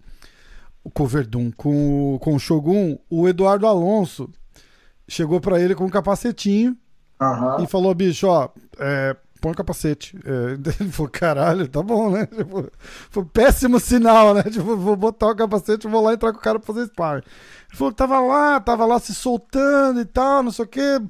com 0.95 1.03
o 1.03 1.07
Verdun, 1.07 1.51
com, 1.51 2.19
com 2.21 2.35
o 2.35 2.39
Shogun, 2.39 2.97
o 3.11 3.29
Eduardo 3.29 3.67
Alonso 3.67 4.31
chegou 5.09 5.41
para 5.41 5.61
ele 5.61 5.75
com 5.75 5.85
um 5.85 5.91
capacetinho 5.91 6.77
uhum. 7.21 7.65
e 7.65 7.67
falou, 7.67 7.95
bicho, 7.95 8.29
ó, 8.29 8.51
é, 8.79 9.17
põe 9.41 9.53
o 9.53 9.55
capacete. 9.55 10.19
É, 10.25 10.53
ele 10.81 10.91
falou, 10.91 11.11
caralho, 11.11 11.69
tá 11.69 11.83
bom, 11.83 12.11
né? 12.11 12.27
Tipo, 12.35 12.71
foi 13.11 13.25
péssimo 13.25 13.81
sinal, 13.81 14.35
né? 14.35 14.43
Tipo, 14.51 14.77
vou 14.77 14.97
botar 14.97 15.29
o 15.29 15.37
capacete 15.37 15.87
vou 15.87 16.03
lá 16.03 16.15
entrar 16.15 16.33
com 16.33 16.39
o 16.39 16.43
cara 16.43 16.59
pra 16.59 16.75
fazer 16.75 16.87
sparring. 16.87 17.23
Ele 17.69 17.77
falou 17.77 17.93
tava 17.93 18.21
lá, 18.21 18.61
tava 18.61 18.87
lá 18.87 18.99
se 18.99 19.15
soltando 19.15 20.01
e 20.01 20.05
tal, 20.05 20.43
não 20.43 20.51
sei 20.51 20.65
o 20.65 20.69
que. 20.69 21.03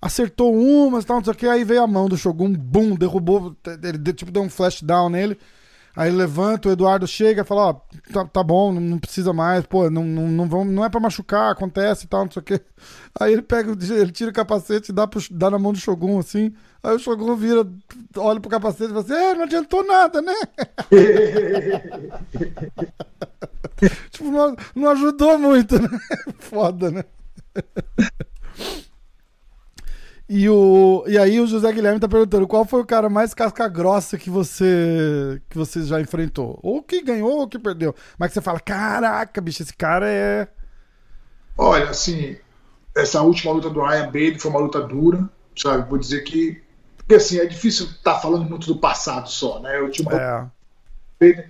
Acertou 0.00 0.54
umas 0.54 1.04
e 1.04 1.06
tal, 1.06 1.16
não 1.16 1.24
sei 1.24 1.32
o 1.32 1.36
que. 1.36 1.46
Aí 1.46 1.64
veio 1.64 1.82
a 1.82 1.86
mão 1.86 2.08
do 2.08 2.16
Shogun, 2.16 2.52
bum, 2.52 2.94
derrubou. 2.94 3.56
Ele 3.82 4.12
tipo 4.12 4.30
deu 4.30 4.42
um 4.42 4.50
flash 4.50 4.82
down 4.82 5.08
nele. 5.08 5.38
Aí 5.96 6.10
levanta, 6.10 6.68
o 6.68 6.72
Eduardo 6.72 7.06
chega 7.06 7.40
e 7.40 7.44
fala, 7.44 7.68
ó, 7.68 7.80
tá, 8.12 8.26
tá 8.26 8.42
bom, 8.42 8.70
não, 8.70 8.82
não, 8.82 8.98
precisa 8.98 9.32
mais, 9.32 9.64
pô, 9.64 9.88
não, 9.88 10.04
não, 10.04 10.28
não, 10.28 10.46
vamos, 10.46 10.74
não 10.74 10.84
é 10.84 10.90
pra 10.90 11.00
machucar, 11.00 11.52
acontece 11.52 12.04
e 12.04 12.08
tal, 12.08 12.26
não 12.26 12.30
sei 12.30 12.40
o 12.40 12.44
quê. 12.44 12.60
Aí 13.18 13.32
ele 13.32 13.40
pega, 13.40 13.72
ele 13.72 14.12
tira 14.12 14.30
o 14.30 14.34
capacete 14.34 14.92
e 14.92 14.94
dá, 14.94 15.06
pro, 15.06 15.22
dá 15.30 15.50
na 15.50 15.58
mão 15.58 15.72
do 15.72 15.78
Shogun, 15.78 16.18
assim. 16.18 16.52
Aí 16.82 16.94
o 16.94 16.98
Shogun 16.98 17.34
vira, 17.34 17.66
olha 18.18 18.38
pro 18.38 18.50
capacete 18.50 18.84
e 18.84 18.88
fala 18.88 19.00
assim, 19.00 19.14
é, 19.14 19.34
não 19.34 19.44
adiantou 19.44 19.86
nada, 19.86 20.20
né? 20.20 20.34
tipo, 24.10 24.30
não, 24.30 24.54
não 24.74 24.90
ajudou 24.90 25.38
muito, 25.38 25.80
né? 25.80 25.88
Foda, 26.38 26.90
né? 26.90 27.04
E, 30.28 30.48
o, 30.48 31.04
e 31.06 31.16
aí 31.16 31.40
o 31.40 31.46
José 31.46 31.72
Guilherme 31.72 32.00
tá 32.00 32.08
perguntando 32.08 32.48
qual 32.48 32.64
foi 32.64 32.80
o 32.80 32.86
cara 32.86 33.08
mais 33.08 33.32
casca 33.32 33.68
grossa 33.68 34.18
que 34.18 34.28
você 34.28 35.40
que 35.48 35.56
você 35.56 35.84
já 35.84 36.00
enfrentou? 36.00 36.58
Ou 36.62 36.82
que 36.82 37.00
ganhou 37.00 37.38
ou 37.38 37.48
que 37.48 37.58
perdeu. 37.58 37.94
Mas 38.18 38.28
que 38.28 38.34
você 38.34 38.40
fala, 38.40 38.58
caraca, 38.58 39.40
bicho, 39.40 39.62
esse 39.62 39.74
cara 39.74 40.08
é. 40.08 40.48
Olha, 41.56 41.90
assim, 41.90 42.36
essa 42.94 43.22
última 43.22 43.52
luta 43.52 43.70
do 43.70 43.80
Ryan 43.80 44.10
Bailey 44.10 44.38
foi 44.38 44.50
uma 44.50 44.60
luta 44.60 44.80
dura, 44.80 45.28
sabe? 45.56 45.88
Vou 45.88 45.98
dizer 45.98 46.22
que. 46.22 46.60
Porque 46.96 47.14
assim, 47.14 47.38
é 47.38 47.46
difícil 47.46 47.86
estar 47.86 48.14
tá 48.14 48.18
falando 48.18 48.48
muito 48.50 48.66
do 48.66 48.80
passado 48.80 49.28
só, 49.28 49.60
né? 49.60 49.78
Eu, 49.78 49.88
é. 51.20 51.48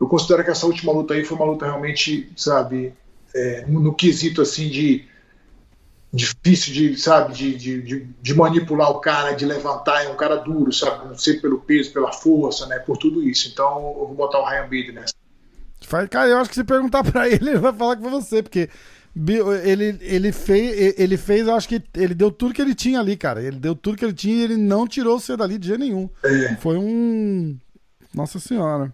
eu 0.00 0.08
considero 0.08 0.42
que 0.42 0.50
essa 0.50 0.66
última 0.66 0.92
luta 0.92 1.14
aí 1.14 1.24
foi 1.24 1.36
uma 1.36 1.46
luta 1.46 1.64
realmente, 1.64 2.32
sabe, 2.36 2.92
é, 3.32 3.64
no 3.68 3.94
quesito 3.94 4.42
assim 4.42 4.68
de 4.68 5.08
difícil 6.12 6.74
de, 6.74 6.96
sabe, 6.96 7.32
de, 7.32 7.56
de, 7.56 8.08
de, 8.20 8.34
manipular 8.34 8.90
o 8.90 9.00
cara, 9.00 9.32
de 9.32 9.46
levantar, 9.46 10.04
é 10.04 10.08
um 10.08 10.16
cara 10.16 10.36
duro, 10.36 10.72
sabe, 10.72 11.06
não 11.06 11.16
sei 11.16 11.38
pelo 11.38 11.60
peso, 11.60 11.92
pela 11.92 12.12
força, 12.12 12.66
né, 12.66 12.78
por 12.80 12.96
tudo 12.96 13.22
isso. 13.22 13.48
Então 13.48 13.78
eu 13.78 14.06
vou 14.06 14.14
botar 14.14 14.40
o 14.40 14.44
Ryan 14.44 14.64
Bader 14.64 14.94
nessa. 14.94 15.14
Cara, 16.08 16.28
eu 16.28 16.38
acho 16.38 16.50
que 16.50 16.56
se 16.56 16.64
perguntar 16.64 17.04
para 17.04 17.26
ele, 17.30 17.50
ele 17.50 17.58
vai 17.58 17.72
falar 17.72 17.96
que 17.96 18.02
foi 18.02 18.10
você, 18.10 18.42
porque 18.42 18.68
ele, 19.64 19.98
ele, 20.00 20.32
fez, 20.32 20.94
ele 20.98 21.16
fez, 21.16 21.46
eu 21.46 21.54
acho 21.54 21.68
que 21.68 21.82
ele 21.94 22.14
deu 22.14 22.30
tudo 22.30 22.54
que 22.54 22.62
ele 22.62 22.74
tinha 22.74 23.00
ali, 23.00 23.16
cara. 23.16 23.42
Ele 23.42 23.58
deu 23.58 23.74
tudo 23.74 23.96
que 23.96 24.04
ele 24.04 24.12
tinha 24.12 24.34
e 24.34 24.42
ele 24.42 24.56
não 24.56 24.86
tirou 24.86 25.16
o 25.16 25.20
C 25.20 25.36
dali 25.36 25.58
de 25.58 25.68
jeito 25.68 25.80
nenhum. 25.80 26.08
É. 26.24 26.56
Foi 26.56 26.76
um. 26.76 27.58
Nossa 28.14 28.38
Senhora. 28.38 28.92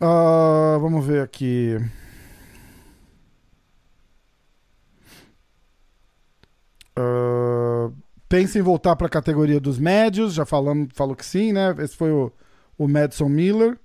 Uh, 0.00 0.78
vamos 0.80 1.04
ver 1.04 1.22
aqui. 1.22 1.76
Uh, 7.00 7.94
pensa 8.28 8.58
em 8.58 8.62
voltar 8.62 8.94
para 8.96 9.06
a 9.06 9.10
categoria 9.10 9.60
dos 9.60 9.78
médios, 9.78 10.34
já 10.34 10.44
falamos, 10.44 10.88
falou 10.94 11.16
que 11.16 11.24
sim, 11.24 11.52
né? 11.52 11.74
Esse 11.78 11.96
foi 11.96 12.10
o, 12.10 12.32
o 12.76 12.86
Madison 12.86 13.28
Miller. 13.28 13.78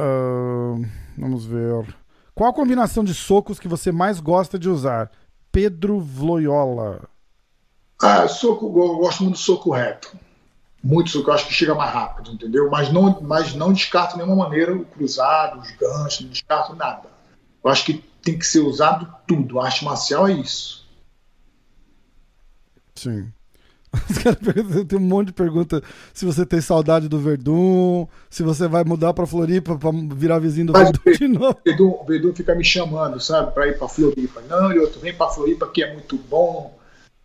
Uh, 0.00 0.84
vamos 1.16 1.44
ver. 1.44 1.94
Qual 2.34 2.48
a 2.48 2.54
combinação 2.54 3.02
de 3.02 3.12
socos 3.12 3.58
que 3.58 3.66
você 3.66 3.90
mais 3.90 4.20
gosta 4.20 4.58
de 4.58 4.68
usar? 4.68 5.10
Pedro 5.50 5.98
Vloiola. 6.00 7.08
Ah, 8.00 8.28
soco, 8.28 8.66
eu 8.66 8.98
gosto 8.98 9.24
muito 9.24 9.34
do 9.34 9.40
soco 9.40 9.72
reto. 9.72 10.16
Muito 10.82 11.10
soco, 11.10 11.30
eu 11.30 11.34
acho 11.34 11.48
que 11.48 11.52
chega 11.52 11.74
mais 11.74 11.92
rápido, 11.92 12.30
entendeu? 12.30 12.70
Mas 12.70 12.92
não, 12.92 13.20
mas 13.20 13.54
não 13.54 13.72
descarto 13.72 14.12
de 14.16 14.22
nenhuma 14.22 14.44
maneira 14.44 14.72
o 14.72 14.84
cruzado, 14.84 15.58
os 15.58 15.70
ganchos, 15.72 16.20
não 16.20 16.30
descarto 16.30 16.76
nada. 16.76 17.08
Eu 17.64 17.70
acho 17.70 17.84
que 17.84 18.04
tem 18.28 18.38
que 18.38 18.46
ser 18.46 18.60
usado 18.60 19.08
tudo. 19.26 19.58
A 19.58 19.66
arte 19.66 19.84
marcial 19.84 20.28
é 20.28 20.32
isso. 20.32 20.86
Sim. 22.94 23.32
Os 24.10 24.18
caras 24.18 24.38
tem 24.86 24.98
um 24.98 25.02
monte 25.02 25.28
de 25.28 25.32
pergunta 25.32 25.82
se 26.12 26.26
você 26.26 26.44
tem 26.44 26.60
saudade 26.60 27.08
do 27.08 27.18
Verdun, 27.18 28.06
se 28.28 28.42
você 28.42 28.68
vai 28.68 28.84
mudar 28.84 29.14
para 29.14 29.26
Floripa 29.26 29.78
para 29.78 29.90
virar 30.14 30.38
vizinho 30.38 30.66
do 30.66 30.72
Mas 30.74 30.90
Verdun 30.90 31.18
de 31.18 31.28
novo. 31.28 31.58
O 31.80 32.04
Verdun, 32.04 32.34
fica 32.34 32.54
me 32.54 32.64
chamando, 32.64 33.18
sabe, 33.18 33.52
para 33.54 33.68
ir 33.68 33.78
para 33.78 33.88
Floripa. 33.88 34.42
Não, 34.42 34.70
eu 34.72 34.90
vem 35.00 35.14
para 35.14 35.30
Floripa 35.30 35.66
que 35.68 35.82
é 35.82 35.94
muito 35.94 36.18
bom. 36.18 36.78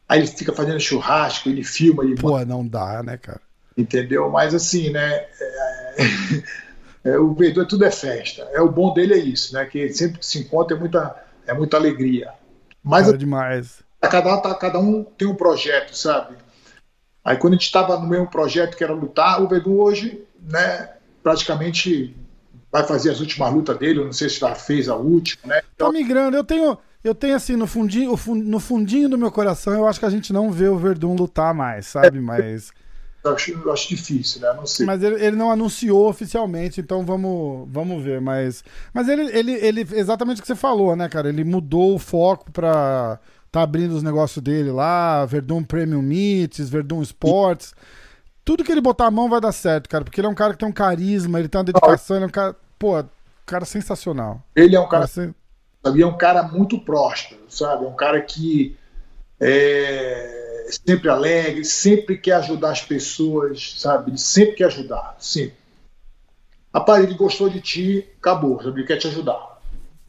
Aí 0.07 0.19
ele 0.19 0.27
fica 0.27 0.53
fazendo 0.53 0.79
churrasco, 0.79 1.49
ele 1.49 1.65
filma, 1.65 2.05
ele 2.05 2.15
Pô, 2.15 2.39
não 2.45 2.65
dá, 2.65 3.03
né, 3.03 3.17
cara? 3.17 3.41
Entendeu? 3.75 4.29
Mas 4.29 4.53
assim, 4.53 4.89
né? 4.89 5.25
É... 5.41 5.95
É, 7.03 7.17
o 7.17 7.33
Verdun 7.33 7.65
tudo 7.65 7.85
é 7.85 7.91
festa. 7.91 8.47
É 8.53 8.61
o 8.61 8.71
bom 8.71 8.93
dele 8.93 9.13
é 9.13 9.17
isso, 9.17 9.53
né? 9.53 9.65
Que 9.65 9.89
sempre 9.93 10.19
que 10.19 10.25
se 10.25 10.39
encontra 10.39 10.75
é 10.75 10.79
muita, 10.79 11.15
é 11.45 11.53
muita 11.53 11.77
alegria. 11.77 12.31
Mas 12.83 13.09
é 13.09 13.17
demais. 13.17 13.83
Cada, 14.01 14.37
tá, 14.37 14.53
cada 14.55 14.79
um 14.79 15.03
tem 15.03 15.27
um 15.27 15.35
projeto, 15.35 15.95
sabe? 15.95 16.35
Aí 17.23 17.37
quando 17.37 17.53
a 17.53 17.55
gente 17.55 17.65
estava 17.65 17.97
no 17.99 18.07
mesmo 18.07 18.27
projeto 18.27 18.75
que 18.75 18.83
era 18.83 18.93
lutar, 18.93 19.41
o 19.41 19.47
Verdun 19.47 19.77
hoje, 19.77 20.23
né? 20.41 20.89
Praticamente 21.21 22.15
vai 22.71 22.85
fazer 22.85 23.11
as 23.11 23.19
últimas 23.19 23.53
lutas 23.53 23.77
dele. 23.77 23.99
Eu 23.99 24.05
não 24.05 24.13
sei 24.13 24.29
se 24.29 24.39
já 24.39 24.55
fez 24.55 24.89
a 24.89 24.95
última, 24.95 25.53
né? 25.55 25.61
Então... 25.75 25.87
Tá 25.87 25.93
migrando. 25.93 26.35
Eu 26.35 26.43
tenho, 26.43 26.77
eu 27.03 27.13
tenho 27.13 27.35
assim 27.35 27.55
no 27.55 27.67
fundinho, 27.67 28.17
no 28.35 28.59
fundinho 28.59 29.09
do 29.09 29.17
meu 29.17 29.31
coração, 29.31 29.73
eu 29.73 29.87
acho 29.87 29.99
que 29.99 30.05
a 30.05 30.09
gente 30.09 30.33
não 30.33 30.51
vê 30.51 30.67
o 30.67 30.77
Verdun 30.77 31.15
lutar 31.15 31.53
mais, 31.53 31.85
sabe? 31.85 32.19
Mas 32.19 32.71
eu 33.23 33.33
acho, 33.33 33.51
eu 33.51 33.71
acho 33.71 33.89
difícil, 33.89 34.41
né? 34.41 34.53
Não 34.53 34.65
sei. 34.65 34.85
Mas 34.85 35.01
ele, 35.01 35.23
ele, 35.23 35.35
não 35.35 35.49
anunciou 35.49 36.09
oficialmente, 36.09 36.81
então 36.81 37.05
vamos, 37.05 37.67
vamos 37.71 38.03
ver. 38.03 38.19
Mas, 38.19 38.63
mas 38.93 39.07
ele, 39.07 39.23
ele, 39.37 39.51
ele, 39.53 39.87
exatamente 39.93 40.39
o 40.39 40.41
que 40.41 40.47
você 40.47 40.55
falou, 40.55 40.95
né, 40.95 41.07
cara? 41.07 41.29
Ele 41.29 41.43
mudou 41.43 41.95
o 41.95 41.99
foco 41.99 42.51
pra 42.51 43.19
tá 43.51 43.61
abrindo 43.61 43.91
os 43.91 44.01
negócios 44.01 44.43
dele 44.43 44.71
lá, 44.71 45.25
Verdun 45.25 45.63
Premium 45.63 46.01
Meats, 46.01 46.69
Verdun 46.69 47.03
Sports. 47.03 47.75
Tudo 48.43 48.63
que 48.63 48.71
ele 48.71 48.81
botar 48.81 49.05
a 49.05 49.11
mão 49.11 49.29
vai 49.29 49.39
dar 49.39 49.51
certo, 49.51 49.87
cara, 49.87 50.03
porque 50.03 50.19
ele 50.19 50.25
é 50.25 50.29
um 50.29 50.35
cara 50.35 50.53
que 50.53 50.59
tem 50.59 50.67
um 50.67 50.73
carisma, 50.73 51.39
ele 51.39 51.47
tem 51.47 51.59
uma 51.59 51.65
dedicação, 51.65 52.15
ele 52.15 52.25
é 52.25 52.27
um 52.27 52.31
cara, 52.31 52.55
pô, 52.79 53.03
cara 53.45 53.63
sensacional. 53.63 54.41
Ele 54.55 54.75
é 54.75 54.79
um 54.79 54.89
cara, 54.89 55.07
cara 55.07 55.35
é 56.01 56.05
um 56.05 56.17
cara 56.17 56.43
muito 56.43 56.79
próspero, 56.79 57.41
sabe? 57.47 57.85
É 57.85 57.87
um 57.87 57.95
cara 57.95 58.19
que 58.21 58.75
é 59.45 60.67
sempre 60.71 61.09
alegre, 61.09 61.65
sempre 61.65 62.17
quer 62.17 62.35
ajudar 62.35 62.71
as 62.71 62.81
pessoas, 62.81 63.75
sabe? 63.77 64.11
Ele 64.11 64.17
sempre 64.17 64.55
quer 64.55 64.65
ajudar, 64.65 65.17
sim. 65.19 65.51
Rapaz, 66.73 67.03
ele 67.03 67.13
gostou 67.13 67.49
de 67.49 67.59
ti, 67.59 68.07
acabou, 68.17 68.61
ele 68.63 68.85
quer 68.85 68.97
te 68.97 69.07
ajudar. 69.07 69.61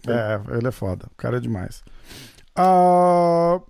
É, 0.06 0.56
ele 0.56 0.68
é 0.68 0.70
foda, 0.70 1.06
o 1.12 1.16
cara 1.16 1.38
é 1.38 1.40
demais. 1.40 1.82
Uh, 2.56 3.60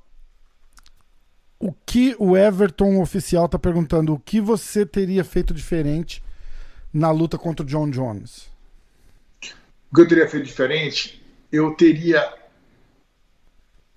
o 1.59 1.73
que 1.87 2.15
o 2.19 2.37
Everton 2.37 3.01
oficial 3.01 3.49
tá 3.49 3.59
perguntando, 3.59 4.13
o 4.13 4.21
que 4.21 4.41
você 4.41 4.85
teria 4.85 5.25
feito 5.25 5.55
diferente 5.55 6.23
na 6.93 7.11
luta 7.11 7.39
contra 7.39 7.65
o 7.65 7.69
John 7.69 7.89
Jones? 7.91 8.53
O 9.91 9.95
que 9.95 10.03
eu 10.03 10.09
teria 10.09 10.29
feito 10.29 10.45
diferente? 10.45 11.25
Eu 11.51 11.75
teria. 11.75 12.35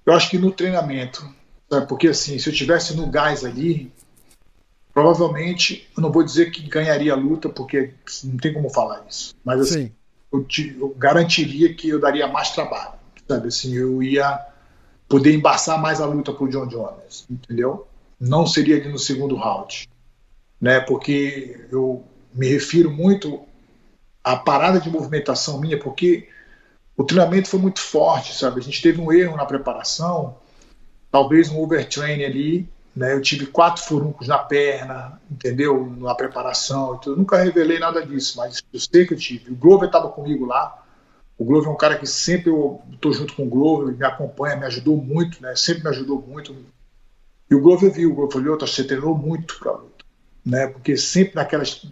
Eu 0.05 0.13
acho 0.13 0.29
que 0.29 0.37
no 0.37 0.51
treinamento 0.51 1.36
porque 1.87 2.07
assim, 2.07 2.39
se 2.39 2.49
eu 2.49 2.53
tivesse 2.53 2.95
no 2.95 3.07
gás 3.07 3.43
ali, 3.43 3.91
provavelmente, 4.93 5.87
eu 5.95 6.01
não 6.01 6.11
vou 6.11 6.23
dizer 6.23 6.49
que 6.51 6.61
ganharia 6.63 7.13
a 7.13 7.15
luta, 7.15 7.49
porque 7.49 7.93
não 8.23 8.37
tem 8.37 8.53
como 8.53 8.69
falar 8.69 9.05
isso. 9.07 9.35
Mas 9.43 9.61
assim, 9.61 9.91
eu, 10.31 10.43
te, 10.43 10.75
eu, 10.79 10.89
garantiria 10.97 11.73
que 11.73 11.89
eu 11.89 11.99
daria 11.99 12.27
mais 12.27 12.51
trabalho. 12.51 12.93
Sabe 13.27 13.49
assim, 13.49 13.75
eu 13.75 14.01
ia 14.01 14.39
poder 15.07 15.33
embaçar 15.33 15.79
mais 15.79 15.99
a 15.99 16.05
luta 16.05 16.33
pro 16.33 16.49
John 16.49 16.67
Jones, 16.67 17.25
entendeu? 17.29 17.87
Não 18.19 18.47
seria 18.47 18.77
ali 18.77 18.89
no 18.89 18.97
segundo 18.97 19.35
round. 19.35 19.89
Né? 20.59 20.79
Porque 20.79 21.67
eu 21.71 22.03
me 22.33 22.47
refiro 22.47 22.89
muito 22.89 23.41
à 24.23 24.35
parada 24.35 24.79
de 24.79 24.89
movimentação 24.89 25.59
minha, 25.59 25.77
porque 25.77 26.27
o 26.95 27.03
treinamento 27.03 27.49
foi 27.49 27.59
muito 27.59 27.79
forte, 27.79 28.33
sabe? 28.33 28.59
A 28.59 28.63
gente 28.63 28.81
teve 28.81 28.99
um 28.99 29.11
erro 29.11 29.37
na 29.37 29.45
preparação 29.45 30.37
talvez 31.11 31.49
um 31.49 31.59
overtraining 31.59 32.23
ali. 32.23 32.69
Né? 32.95 33.13
Eu 33.13 33.21
tive 33.21 33.45
quatro 33.45 33.83
furuncos 33.83 34.27
na 34.27 34.39
perna, 34.39 35.21
entendeu? 35.29 35.85
Na 35.99 36.15
preparação 36.15 36.95
e 36.95 36.99
tudo. 37.01 37.17
nunca 37.17 37.37
revelei 37.37 37.77
nada 37.77 38.03
disso, 38.03 38.37
mas 38.37 38.63
eu 38.73 38.79
sei 38.79 39.05
que 39.05 39.13
eu 39.13 39.17
tive. 39.17 39.51
O 39.51 39.55
Glover 39.55 39.87
estava 39.87 40.09
comigo 40.09 40.45
lá. 40.45 40.83
O 41.37 41.45
Glover 41.45 41.69
é 41.69 41.71
um 41.71 41.77
cara 41.77 41.97
que 41.97 42.07
sempre 42.07 42.49
eu 42.49 42.81
estou 42.91 43.13
junto 43.13 43.35
com 43.35 43.43
o 43.43 43.49
Glover, 43.49 43.95
me 43.95 44.03
acompanha, 44.03 44.55
me 44.55 44.65
ajudou 44.65 44.97
muito, 44.97 45.39
né? 45.43 45.55
Sempre 45.55 45.83
me 45.83 45.89
ajudou 45.89 46.19
muito. 46.27 46.55
E 47.49 47.53
o 47.53 47.61
Glover 47.61 47.91
viu, 47.91 48.11
o 48.11 48.15
Glover 48.15 48.33
falou, 48.33 48.59
você 48.59 48.83
treinou 48.83 49.15
muito 49.15 49.59
para 49.59 49.73
luta, 49.73 50.03
né? 50.43 50.65
Porque 50.65 50.97
sempre 50.97 51.35
naquelas, 51.35 51.85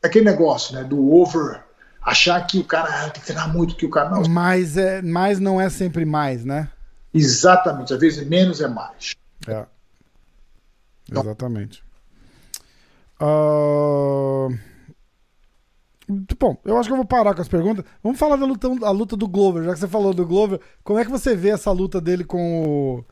aquele 0.00 0.24
negócio, 0.24 0.76
né? 0.76 0.84
Do 0.84 1.12
over, 1.12 1.60
achar 2.00 2.40
que 2.46 2.60
o 2.60 2.64
cara 2.64 3.10
tem 3.10 3.20
que 3.20 3.26
treinar 3.26 3.52
muito, 3.52 3.74
que 3.74 3.84
o 3.84 3.90
cara 3.90 4.10
não. 4.10 4.22
Mas 4.28 4.76
é, 4.76 5.02
mais 5.02 5.40
não 5.40 5.60
é 5.60 5.68
sempre 5.68 6.04
mais, 6.04 6.44
né? 6.44 6.68
Exatamente, 7.12 7.92
às 7.92 8.00
vezes 8.00 8.26
menos 8.26 8.60
é 8.60 8.68
mais. 8.68 9.14
É. 9.46 9.66
Então, 11.08 11.22
Exatamente. 11.22 11.82
Uh... 13.20 14.48
Bom, 16.38 16.58
eu 16.64 16.76
acho 16.76 16.88
que 16.88 16.92
eu 16.92 16.96
vou 16.96 17.06
parar 17.06 17.34
com 17.34 17.40
as 17.40 17.48
perguntas. 17.48 17.84
Vamos 18.02 18.18
falar 18.18 18.36
da 18.36 18.44
luta, 18.44 18.68
a 18.82 18.90
luta 18.90 19.16
do 19.16 19.28
Glover, 19.28 19.64
já 19.64 19.72
que 19.72 19.78
você 19.78 19.88
falou 19.88 20.12
do 20.12 20.26
Glover. 20.26 20.60
Como 20.82 20.98
é 20.98 21.04
que 21.04 21.10
você 21.10 21.34
vê 21.34 21.50
essa 21.50 21.70
luta 21.70 22.00
dele 22.00 22.24
com 22.24 22.64
o, 22.64 23.04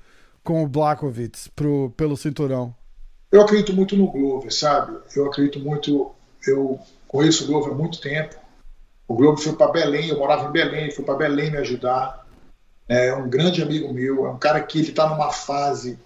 com 0.42 0.62
o 0.62 0.68
Blackovitz 0.68 1.48
pro, 1.48 1.90
pelo 1.96 2.16
cinturão? 2.16 2.74
Eu 3.30 3.40
acredito 3.42 3.72
muito 3.72 3.96
no 3.96 4.10
Glover, 4.10 4.52
sabe? 4.52 4.98
Eu 5.14 5.26
acredito 5.26 5.60
muito. 5.60 6.12
Eu 6.46 6.80
conheço 7.06 7.44
o 7.44 7.46
Glover 7.46 7.72
há 7.72 7.76
muito 7.76 8.00
tempo. 8.00 8.34
O 9.06 9.14
Glover 9.14 9.42
foi 9.42 9.52
para 9.54 9.72
Belém, 9.72 10.08
eu 10.08 10.18
morava 10.18 10.48
em 10.48 10.52
Belém, 10.52 10.90
foi 10.90 11.04
para 11.04 11.14
Belém 11.14 11.50
me 11.50 11.58
ajudar 11.58 12.26
é 12.90 13.14
um 13.14 13.30
grande 13.30 13.62
amigo 13.62 13.92
meu, 13.92 14.26
é 14.26 14.30
um 14.30 14.38
cara 14.38 14.60
que 14.60 14.80
ele 14.80 14.88
está 14.88 15.08
numa 15.08 15.30
fase, 15.30 15.96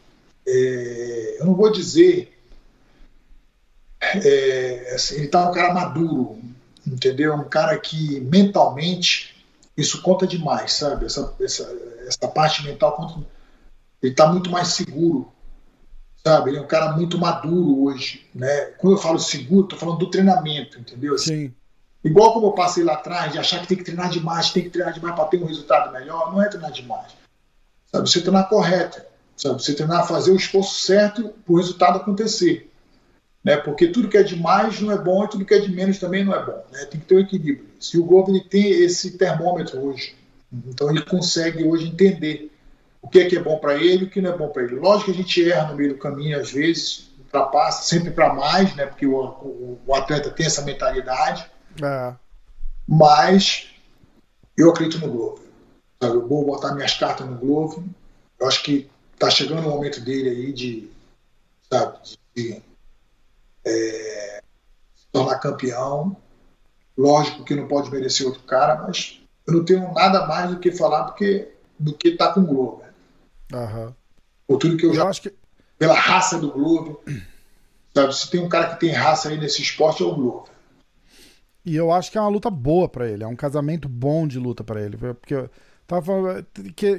é, 0.47 1.39
eu 1.41 1.47
não 1.47 1.55
vou 1.55 1.73
dizer, 1.73 2.39
é, 3.99 4.93
assim, 4.95 5.15
ele 5.15 5.25
está 5.25 5.49
um 5.49 5.53
cara 5.53 5.73
maduro, 5.73 6.39
entendeu? 6.87 7.33
É 7.33 7.37
um 7.37 7.49
cara 7.49 7.79
que 7.79 8.21
mentalmente 8.21 9.35
isso 9.75 10.03
conta 10.03 10.27
demais, 10.27 10.75
sabe? 10.75 11.07
Essa, 11.07 11.35
essa, 11.41 11.75
essa 12.07 12.29
parte 12.29 12.63
mental 12.63 12.95
conta. 12.95 13.27
ele 14.03 14.15
tá 14.15 14.31
muito 14.31 14.51
mais 14.51 14.69
seguro, 14.69 15.33
sabe? 16.23 16.51
Ele 16.51 16.59
é 16.59 16.61
um 16.61 16.67
cara 16.67 16.93
muito 16.93 17.17
maduro 17.17 17.83
hoje, 17.83 18.27
né? 18.35 18.67
Quando 18.77 18.97
eu 18.97 19.03
falo 19.03 19.19
seguro, 19.19 19.69
tô 19.69 19.77
falando 19.77 20.01
do 20.01 20.11
treinamento, 20.11 20.79
entendeu? 20.79 21.17
Sim. 21.17 21.55
Igual 22.05 22.35
como 22.35 22.49
eu 22.49 22.53
passei 22.53 22.85
lá 22.85 22.95
atrás, 22.95 23.33
de 23.33 23.39
achar 23.39 23.61
que 23.61 23.67
tem 23.67 23.79
que 23.79 23.85
treinar 23.85 24.11
demais, 24.11 24.51
tem 24.51 24.63
que 24.63 24.71
treinar 24.71 24.93
demais 24.93 25.15
para 25.15 25.25
ter 25.25 25.43
um 25.43 25.47
resultado 25.47 25.91
melhor, 25.91 26.31
não 26.31 26.43
é 26.43 26.49
treinar 26.49 26.71
demais. 26.71 27.13
Sabe? 27.91 28.11
Você 28.11 28.21
treinar 28.21 28.49
correto, 28.49 29.01
sabe? 29.37 29.63
Você 29.63 29.75
treinar 29.75 30.07
fazer 30.07 30.31
o 30.31 30.37
esforço 30.37 30.83
certo 30.83 31.31
para 31.45 31.53
o 31.53 31.57
resultado 31.57 31.97
acontecer. 31.97 32.71
Né? 33.43 33.57
Porque 33.57 33.89
tudo 33.89 34.09
que 34.09 34.17
é 34.17 34.23
demais 34.23 34.81
não 34.81 34.93
é 34.93 34.99
bom 34.99 35.25
e 35.25 35.29
tudo 35.29 35.45
que 35.45 35.55
é 35.55 35.59
de 35.59 35.71
menos 35.71 35.99
também 35.99 36.25
não 36.25 36.35
é 36.35 36.45
bom. 36.45 36.65
Né? 36.73 36.85
Tem 36.87 37.01
que 37.01 37.07
ter 37.07 37.17
um 37.17 37.21
equilíbrio. 37.21 37.67
E 37.93 37.99
o 37.99 38.25
ele 38.29 38.41
tem 38.41 38.71
esse 38.71 39.19
termômetro 39.19 39.81
hoje. 39.81 40.15
Então 40.67 40.91
ele 40.91 41.03
consegue 41.03 41.65
hoje 41.65 41.89
entender 41.89 42.51
o 43.03 43.09
que 43.09 43.19
é 43.19 43.27
que 43.27 43.37
é 43.37 43.43
bom 43.43 43.59
para 43.59 43.75
ele 43.75 44.05
e 44.05 44.07
o 44.07 44.11
que 44.11 44.21
não 44.21 44.33
é 44.33 44.37
bom 44.37 44.49
para 44.49 44.63
ele. 44.63 44.77
Lógico 44.77 45.07
que 45.07 45.11
a 45.11 45.23
gente 45.23 45.51
erra 45.51 45.71
no 45.71 45.77
meio 45.77 45.91
do 45.91 45.99
caminho, 45.99 46.41
às 46.41 46.51
vezes, 46.51 47.11
ultrapassa, 47.19 47.83
sempre 47.83 48.11
para 48.11 48.33
mais, 48.33 48.75
né? 48.75 48.87
porque 48.87 49.07
o, 49.07 49.15
o, 49.15 49.79
o, 49.87 49.95
atleta 49.95 50.31
tem 50.31 50.47
essa 50.47 50.63
mentalidade. 50.63 51.45
É. 51.83 52.15
Mas 52.87 53.71
eu 54.57 54.71
acredito 54.71 55.05
no 55.05 55.13
Globo. 55.13 55.41
Sabe? 56.01 56.15
Eu 56.17 56.29
vou 56.29 56.45
botar 56.45 56.75
minhas 56.75 56.95
cartas 56.95 57.27
no 57.27 57.37
Globo. 57.37 57.85
Eu 58.39 58.47
acho 58.47 58.63
que 58.63 58.91
está 59.15 59.31
chegando 59.31 59.67
o 59.67 59.71
momento 59.71 60.01
dele 60.01 60.29
aí 60.29 60.53
de, 60.53 60.91
sabe, 61.71 61.99
de 62.35 62.63
é, 63.65 64.43
se 64.95 65.07
tornar 65.13 65.39
campeão. 65.39 66.17
Lógico 66.97 67.45
que 67.45 67.55
não 67.55 67.67
pode 67.67 67.91
merecer 67.91 68.27
outro 68.27 68.43
cara, 68.43 68.83
mas 68.83 69.21
eu 69.47 69.55
não 69.55 69.65
tenho 69.65 69.93
nada 69.93 70.27
mais 70.27 70.51
do 70.51 70.61
que 70.61 70.71
falar 70.71 71.05
porque, 71.05 71.53
do 71.79 71.93
que 71.93 72.13
tá 72.13 72.33
com 72.33 72.41
o 72.41 72.47
Globo. 72.47 72.85
Uhum. 73.53 73.93
Por 74.47 74.59
tudo 74.59 74.77
que 74.77 74.87
eu, 74.87 74.91
eu 74.91 74.97
já. 74.97 75.09
Acho 75.09 75.23
que... 75.23 75.35
Pela 75.79 75.95
raça 75.95 76.39
do 76.39 76.53
Globo. 76.53 77.03
Sabe, 77.95 78.15
se 78.15 78.31
tem 78.31 78.41
um 78.41 78.49
cara 78.49 78.75
que 78.75 78.81
tem 78.81 78.91
raça 78.91 79.29
aí 79.29 79.39
nesse 79.39 79.63
esporte 79.63 80.03
é 80.03 80.07
o 80.07 80.15
Globo. 80.15 80.49
E 81.65 81.75
eu 81.75 81.91
acho 81.91 82.11
que 82.11 82.19
é 82.19 82.21
uma 82.21 82.31
luta 82.31 82.51
boa 82.51 82.89
para 82.89 83.09
ele, 83.09 83.25
é 83.25 83.27
um 83.27 83.37
casamento 83.37 83.89
bom 83.89 84.27
de 84.27 84.39
luta 84.39 84.63
para 84.63 84.83
ele. 84.83 84.97
Porque 84.97 85.49
tava 85.87 86.03
falando, 86.03 86.47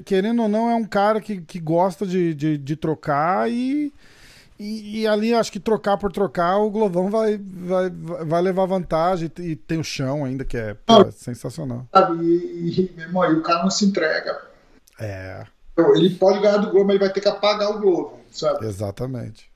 querendo 0.03 0.41
ou 0.41 0.49
não, 0.49 0.69
é 0.69 0.75
um 0.75 0.85
cara 0.85 1.21
que, 1.21 1.41
que 1.41 1.59
gosta 1.59 2.05
de, 2.05 2.33
de, 2.33 2.57
de 2.57 2.75
trocar 2.75 3.49
e, 3.49 3.93
e, 4.59 5.01
e, 5.01 5.07
ali 5.07 5.33
acho 5.33 5.51
que 5.51 5.59
trocar 5.59 5.97
por 5.97 6.11
trocar, 6.11 6.57
o 6.57 6.71
Glovão 6.71 7.09
vai, 7.09 7.37
vai, 7.37 7.89
vai 7.89 8.41
levar 8.41 8.65
vantagem 8.65 9.31
e 9.39 9.55
tem 9.55 9.79
o 9.79 9.83
chão 9.83 10.25
ainda, 10.25 10.45
que 10.45 10.57
é, 10.57 10.73
pô, 10.73 11.01
é 11.01 11.11
sensacional. 11.11 11.85
Sabe, 11.93 12.23
e, 12.23 12.91
irmão, 12.97 13.25
e 13.31 13.35
o 13.35 13.43
cara 13.43 13.63
não 13.63 13.69
se 13.69 13.85
entrega. 13.85 14.41
É. 14.99 15.45
Ele 15.77 16.09
pode 16.11 16.39
ganhar 16.39 16.57
do 16.57 16.71
Globo, 16.71 16.85
mas 16.85 16.95
ele 16.95 17.03
vai 17.03 17.13
ter 17.13 17.21
que 17.21 17.27
apagar 17.27 17.69
o 17.69 17.79
Globo, 17.79 18.19
sabe? 18.31 18.65
Exatamente. 18.65 19.49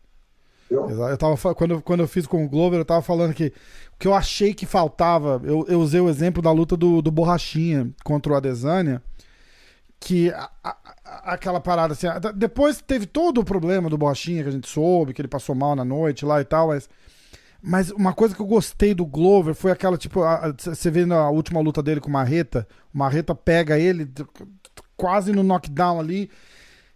Eu, 0.69 1.17
tava, 1.17 1.55
quando, 1.55 1.81
quando 1.81 2.01
eu 2.01 2.07
fiz 2.07 2.27
com 2.27 2.45
o 2.45 2.49
Globo, 2.49 2.75
eu 2.75 2.85
tava 2.85 3.01
falando 3.01 3.33
que 3.33 3.47
o 3.47 3.97
que 3.97 4.07
eu 4.07 4.13
achei 4.13 4.53
que 4.53 4.65
faltava, 4.65 5.41
eu, 5.43 5.65
eu 5.67 5.79
usei 5.79 5.99
o 5.99 6.09
exemplo 6.09 6.41
da 6.41 6.51
luta 6.51 6.77
do, 6.77 7.01
do 7.01 7.11
Borrachinha 7.11 7.89
contra 8.03 8.33
o 8.33 8.35
Adesanya, 8.35 9.01
que 9.99 10.29
a, 10.29 10.49
a, 10.63 10.77
aquela 11.33 11.59
parada 11.59 11.93
assim, 11.93 12.07
depois 12.35 12.81
teve 12.81 13.05
todo 13.05 13.41
o 13.41 13.43
problema 13.43 13.89
do 13.89 13.97
Borrachinha 13.97 14.43
que 14.43 14.49
a 14.49 14.53
gente 14.53 14.69
soube, 14.69 15.13
que 15.13 15.21
ele 15.21 15.27
passou 15.27 15.55
mal 15.55 15.75
na 15.75 15.83
noite 15.83 16.23
lá 16.23 16.39
e 16.39 16.45
tal, 16.45 16.67
mas 16.67 16.87
mas 17.61 17.91
uma 17.91 18.13
coisa 18.13 18.33
que 18.33 18.41
eu 18.41 18.45
gostei 18.45 18.93
do 18.93 19.05
Glover 19.05 19.53
foi 19.53 19.71
aquela, 19.71 19.97
tipo, 19.97 20.21
você 20.57 20.89
vê 20.89 21.05
na 21.05 21.29
última 21.29 21.59
luta 21.59 21.83
dele 21.83 21.99
com 21.99 22.07
o 22.07 22.13
Marreta, 22.13 22.65
o 22.93 22.97
Marreta 22.97 23.35
pega 23.35 23.77
ele 23.77 24.09
quase 24.95 25.33
no 25.33 25.43
knockdown 25.43 25.99
ali, 25.99 26.29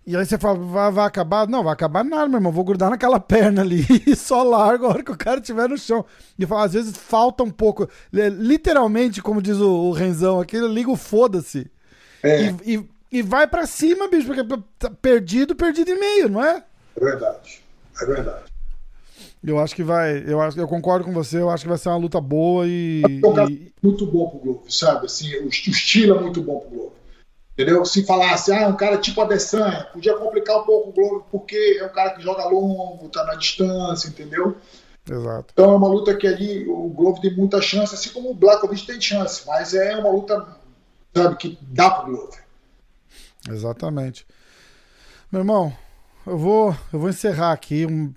e 0.05 0.17
aí 0.17 0.25
você 0.25 0.37
fala, 0.37 0.59
vai, 0.59 0.91
vai, 0.91 1.05
acabar? 1.05 1.47
Não, 1.47 1.63
vai 1.63 1.71
acabar 1.71 2.03
nada, 2.03 2.27
meu 2.27 2.37
irmão. 2.37 2.51
Vou 2.51 2.65
grudar 2.65 2.89
naquela 2.89 3.19
perna 3.21 3.61
ali 3.61 3.85
e 4.05 4.15
só 4.15 4.43
largo 4.43 4.85
a 4.85 4.89
hora 4.89 5.03
que 5.03 5.11
o 5.11 5.17
cara 5.17 5.39
estiver 5.39 5.69
no 5.69 5.77
chão. 5.77 6.05
E 6.37 6.45
falo, 6.45 6.61
às 6.61 6.73
vezes 6.73 6.97
falta 6.97 7.43
um 7.43 7.49
pouco. 7.49 7.89
Literalmente, 8.11 9.21
como 9.21 9.41
diz 9.41 9.57
o, 9.57 9.69
o 9.69 9.91
Renzão 9.91 10.41
aqui, 10.41 10.59
liga 10.59 10.91
o 10.91 10.97
foda-se. 10.97 11.71
É. 12.21 12.53
E, 12.65 12.75
e, 12.75 12.89
e, 13.11 13.21
vai 13.21 13.47
para 13.47 13.65
cima, 13.65 14.07
bicho, 14.09 14.27
porque 14.27 14.43
tá 14.77 14.89
perdido, 14.89 15.55
perdido 15.55 15.89
e 15.91 15.95
meio, 15.99 16.29
não 16.29 16.43
é? 16.43 16.63
É 16.97 16.99
verdade. 16.99 17.61
É 18.01 18.05
verdade. 18.05 18.43
Eu 19.43 19.59
acho 19.59 19.75
que 19.75 19.83
vai. 19.83 20.23
Eu, 20.25 20.41
acho, 20.41 20.57
eu 20.57 20.67
concordo 20.67 21.03
com 21.03 21.11
você, 21.11 21.37
eu 21.37 21.49
acho 21.49 21.63
que 21.63 21.69
vai 21.69 21.77
ser 21.77 21.89
uma 21.89 21.97
luta 21.97 22.19
boa 22.19 22.65
e. 22.65 23.01
É 23.03 23.27
um 23.27 23.49
e... 23.49 23.73
muito 23.81 24.05
bom 24.05 24.29
pro 24.29 24.39
Globo, 24.39 24.71
sabe? 24.71 25.05
Assim, 25.05 25.35
o 25.39 25.49
estilo 25.49 26.17
é 26.17 26.21
muito 26.21 26.41
bom 26.41 26.59
pro 26.59 26.69
Globo. 26.69 26.93
Entendeu? 27.53 27.85
Se 27.85 28.03
falasse, 28.03 28.51
ah, 28.51 28.67
um 28.67 28.75
cara 28.75 28.97
tipo 28.97 29.21
Adesanya, 29.21 29.87
podia 29.93 30.17
complicar 30.17 30.59
um 30.59 30.63
pouco 30.63 30.89
o 30.89 30.91
Globo, 30.91 31.25
porque 31.31 31.77
é 31.79 31.85
um 31.85 31.89
cara 31.89 32.11
que 32.11 32.21
joga 32.21 32.45
longo, 32.45 33.09
tá 33.09 33.23
na 33.25 33.35
distância, 33.35 34.07
entendeu? 34.07 34.57
Exato. 35.09 35.53
Então 35.53 35.71
é 35.71 35.75
uma 35.75 35.87
luta 35.87 36.15
que 36.15 36.25
ali 36.25 36.67
o 36.67 36.89
Globo 36.89 37.21
tem 37.21 37.35
muita 37.35 37.61
chance, 37.61 37.93
assim 37.93 38.09
como 38.09 38.31
o 38.31 38.33
Blackovic 38.33 38.87
tem 38.87 38.99
chance, 38.99 39.43
mas 39.45 39.75
é 39.75 39.95
uma 39.97 40.09
luta, 40.09 40.47
sabe, 41.15 41.35
que 41.35 41.59
dá 41.61 41.91
pro 41.91 42.11
Globo. 42.11 42.33
Exatamente. 43.47 44.25
Meu 45.31 45.41
irmão, 45.41 45.73
eu 46.25 46.37
vou, 46.37 46.75
eu 46.91 46.99
vou 46.99 47.09
encerrar 47.09 47.51
aqui 47.51 47.85
um, 47.85 48.13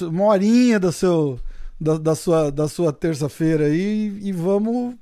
uma 0.00 0.24
horinha 0.26 0.80
do 0.80 0.90
seu, 0.92 1.38
da, 1.78 1.98
da 1.98 2.14
sua, 2.14 2.50
da 2.50 2.68
sua 2.68 2.90
terça-feira 2.90 3.66
aí 3.66 4.18
e 4.22 4.32
vamos. 4.32 4.94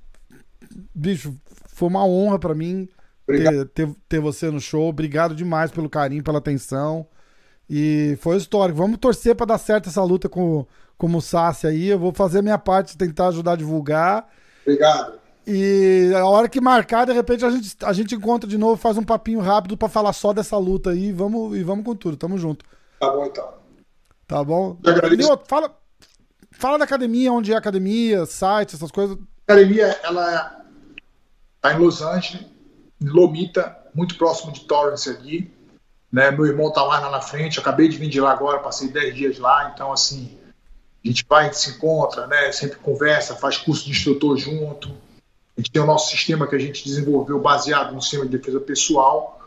Bicho, 0.92 1.36
foi 1.68 1.88
uma 1.88 2.04
honra 2.04 2.38
para 2.38 2.54
mim 2.54 2.88
ter, 3.26 3.68
ter, 3.68 3.94
ter, 4.08 4.20
você 4.20 4.50
no 4.50 4.60
show. 4.60 4.88
Obrigado 4.88 5.34
demais 5.34 5.70
pelo 5.70 5.90
carinho, 5.90 6.22
pela 6.22 6.38
atenção. 6.38 7.06
E 7.68 8.16
foi 8.20 8.36
histórico. 8.36 8.78
Vamos 8.78 8.98
torcer 8.98 9.34
para 9.34 9.46
dar 9.46 9.58
certo 9.58 9.88
essa 9.88 10.02
luta 10.02 10.28
com, 10.28 10.64
com 10.96 11.12
o 11.14 11.20
Sassi 11.20 11.66
aí. 11.66 11.88
Eu 11.88 11.98
vou 11.98 12.12
fazer 12.12 12.38
a 12.38 12.42
minha 12.42 12.58
parte, 12.58 12.96
tentar 12.96 13.28
ajudar 13.28 13.52
a 13.52 13.56
divulgar. 13.56 14.28
Obrigado. 14.62 15.18
E 15.46 16.12
a 16.14 16.24
hora 16.24 16.48
que 16.48 16.60
marcar, 16.60 17.04
de 17.04 17.12
repente 17.12 17.44
a 17.44 17.50
gente, 17.50 17.76
a 17.82 17.92
gente 17.92 18.14
encontra 18.14 18.48
de 18.48 18.58
novo, 18.58 18.76
faz 18.76 18.96
um 18.96 19.04
papinho 19.04 19.40
rápido 19.40 19.76
para 19.76 19.88
falar 19.88 20.12
só 20.12 20.32
dessa 20.32 20.56
luta 20.56 20.90
aí. 20.90 21.12
Vamos, 21.12 21.56
e 21.56 21.62
vamos 21.62 21.84
com 21.84 21.94
tudo. 21.94 22.16
Tamo 22.16 22.38
junto. 22.38 22.64
Tá 23.00 23.10
bom, 23.10 23.26
então. 23.26 23.54
Tá 24.26 24.44
bom? 24.44 24.76
Fala, 25.46 25.76
fala 26.50 26.78
da 26.78 26.84
academia, 26.84 27.32
onde 27.32 27.52
é 27.52 27.54
a 27.54 27.58
academia, 27.58 28.26
site, 28.26 28.74
essas 28.74 28.90
coisas. 28.90 29.16
A 29.46 29.52
academia, 29.52 29.86
ela 30.02 30.64
tá 31.60 31.74
em 31.74 31.78
Los 31.78 32.02
Angeles 32.02 32.55
Lomita, 33.02 33.76
muito 33.94 34.16
próximo 34.16 34.52
de 34.52 34.60
Torrance 34.60 35.08
ali. 35.08 35.52
Né? 36.12 36.30
Meu 36.30 36.46
irmão 36.46 36.72
tá 36.72 36.82
lá 36.82 37.10
na 37.10 37.20
frente, 37.20 37.58
acabei 37.58 37.88
de 37.88 37.98
vir 37.98 38.08
de 38.08 38.20
lá 38.20 38.32
agora, 38.32 38.58
passei 38.58 38.88
10 38.88 39.14
dias 39.14 39.38
lá, 39.38 39.72
então 39.74 39.92
assim, 39.92 40.36
a 41.04 41.08
gente 41.08 41.24
vai, 41.28 41.44
a 41.44 41.46
gente 41.46 41.58
se 41.58 41.70
encontra, 41.70 42.26
né? 42.26 42.52
sempre 42.52 42.78
conversa, 42.78 43.36
faz 43.36 43.56
curso 43.58 43.84
de 43.84 43.90
instrutor 43.90 44.36
junto. 44.36 44.90
A 45.56 45.60
gente 45.60 45.70
tem 45.70 45.82
o 45.82 45.86
nosso 45.86 46.10
sistema 46.10 46.46
que 46.46 46.54
a 46.54 46.58
gente 46.58 46.84
desenvolveu 46.84 47.40
baseado 47.40 47.94
no 47.94 48.02
sistema 48.02 48.26
de 48.26 48.36
defesa 48.36 48.60
pessoal, 48.60 49.40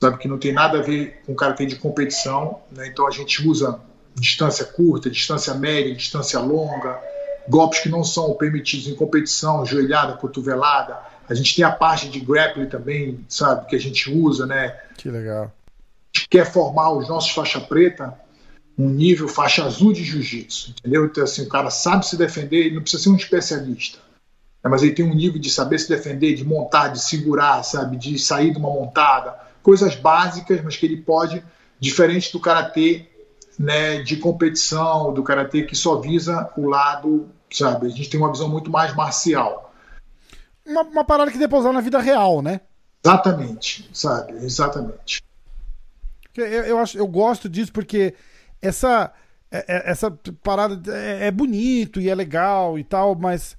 sabe 0.00 0.18
que 0.18 0.28
não 0.28 0.38
tem 0.38 0.52
nada 0.52 0.78
a 0.78 0.82
ver 0.82 1.22
com 1.26 1.34
tem 1.54 1.66
de 1.66 1.76
competição, 1.76 2.60
né? 2.70 2.86
então 2.86 3.06
a 3.06 3.10
gente 3.10 3.46
usa 3.46 3.80
distância 4.14 4.64
curta, 4.64 5.10
distância 5.10 5.54
média, 5.54 5.94
distância 5.94 6.38
longa, 6.40 7.00
golpes 7.48 7.80
que 7.80 7.88
não 7.88 8.04
são 8.04 8.34
permitidos 8.34 8.86
em 8.86 8.94
competição, 8.94 9.64
joelhada, 9.64 10.14
cotovelada, 10.14 10.98
a 11.28 11.34
gente 11.34 11.54
tem 11.54 11.64
a 11.64 11.70
parte 11.70 12.08
de 12.08 12.20
grappling 12.20 12.66
também, 12.66 13.24
sabe, 13.28 13.66
que 13.66 13.76
a 13.76 13.80
gente 13.80 14.10
usa, 14.10 14.46
né? 14.46 14.76
Que 14.96 15.10
legal. 15.10 15.52
A 16.14 16.18
gente 16.18 16.28
quer 16.28 16.50
formar 16.50 16.90
os 16.92 17.08
nossos 17.08 17.30
faixa 17.30 17.60
preta 17.60 18.18
um 18.78 18.88
nível 18.88 19.26
faixa 19.26 19.64
azul 19.64 19.92
de 19.92 20.04
jiu-jitsu, 20.04 20.70
entendeu? 20.70 21.04
Então, 21.04 21.24
assim, 21.24 21.42
o 21.42 21.48
cara 21.48 21.68
sabe 21.68 22.06
se 22.06 22.16
defender, 22.16 22.58
ele 22.58 22.76
não 22.76 22.82
precisa 22.82 23.02
ser 23.02 23.08
um 23.08 23.16
especialista, 23.16 23.98
né? 24.62 24.70
mas 24.70 24.82
ele 24.82 24.92
tem 24.92 25.04
um 25.04 25.14
nível 25.14 25.40
de 25.40 25.50
saber 25.50 25.80
se 25.80 25.88
defender, 25.88 26.34
de 26.34 26.44
montar, 26.44 26.88
de 26.88 27.00
segurar, 27.02 27.62
sabe, 27.64 27.96
de 27.96 28.16
sair 28.18 28.52
de 28.52 28.58
uma 28.58 28.70
montada, 28.70 29.36
coisas 29.64 29.96
básicas, 29.96 30.62
mas 30.62 30.76
que 30.76 30.86
ele 30.86 30.98
pode, 30.98 31.42
diferente 31.80 32.32
do 32.32 32.38
karatê, 32.38 33.06
né, 33.58 34.00
de 34.02 34.16
competição, 34.16 35.12
do 35.12 35.24
karatê 35.24 35.64
que 35.64 35.74
só 35.74 36.00
visa 36.00 36.48
o 36.56 36.68
lado, 36.68 37.28
sabe? 37.50 37.88
A 37.88 37.90
gente 37.90 38.08
tem 38.08 38.20
uma 38.20 38.30
visão 38.30 38.48
muito 38.48 38.70
mais 38.70 38.94
marcial 38.94 39.67
uma, 40.68 40.82
uma 40.82 41.04
parada 41.04 41.30
que 41.30 41.38
depois 41.38 41.64
na 41.64 41.80
vida 41.80 41.98
real, 41.98 42.42
né? 42.42 42.60
Exatamente, 43.04 43.88
sabe? 43.92 44.32
Exatamente. 44.44 45.22
Eu, 46.36 46.44
eu, 46.46 46.78
acho, 46.78 46.98
eu 46.98 47.06
gosto 47.06 47.48
disso 47.48 47.72
porque 47.72 48.14
essa, 48.60 49.12
é, 49.50 49.64
é, 49.66 49.90
essa 49.90 50.10
parada 50.42 50.94
é, 50.94 51.26
é 51.26 51.30
bonito 51.30 52.00
e 52.00 52.08
é 52.08 52.14
legal 52.14 52.78
e 52.78 52.84
tal, 52.84 53.14
mas, 53.14 53.56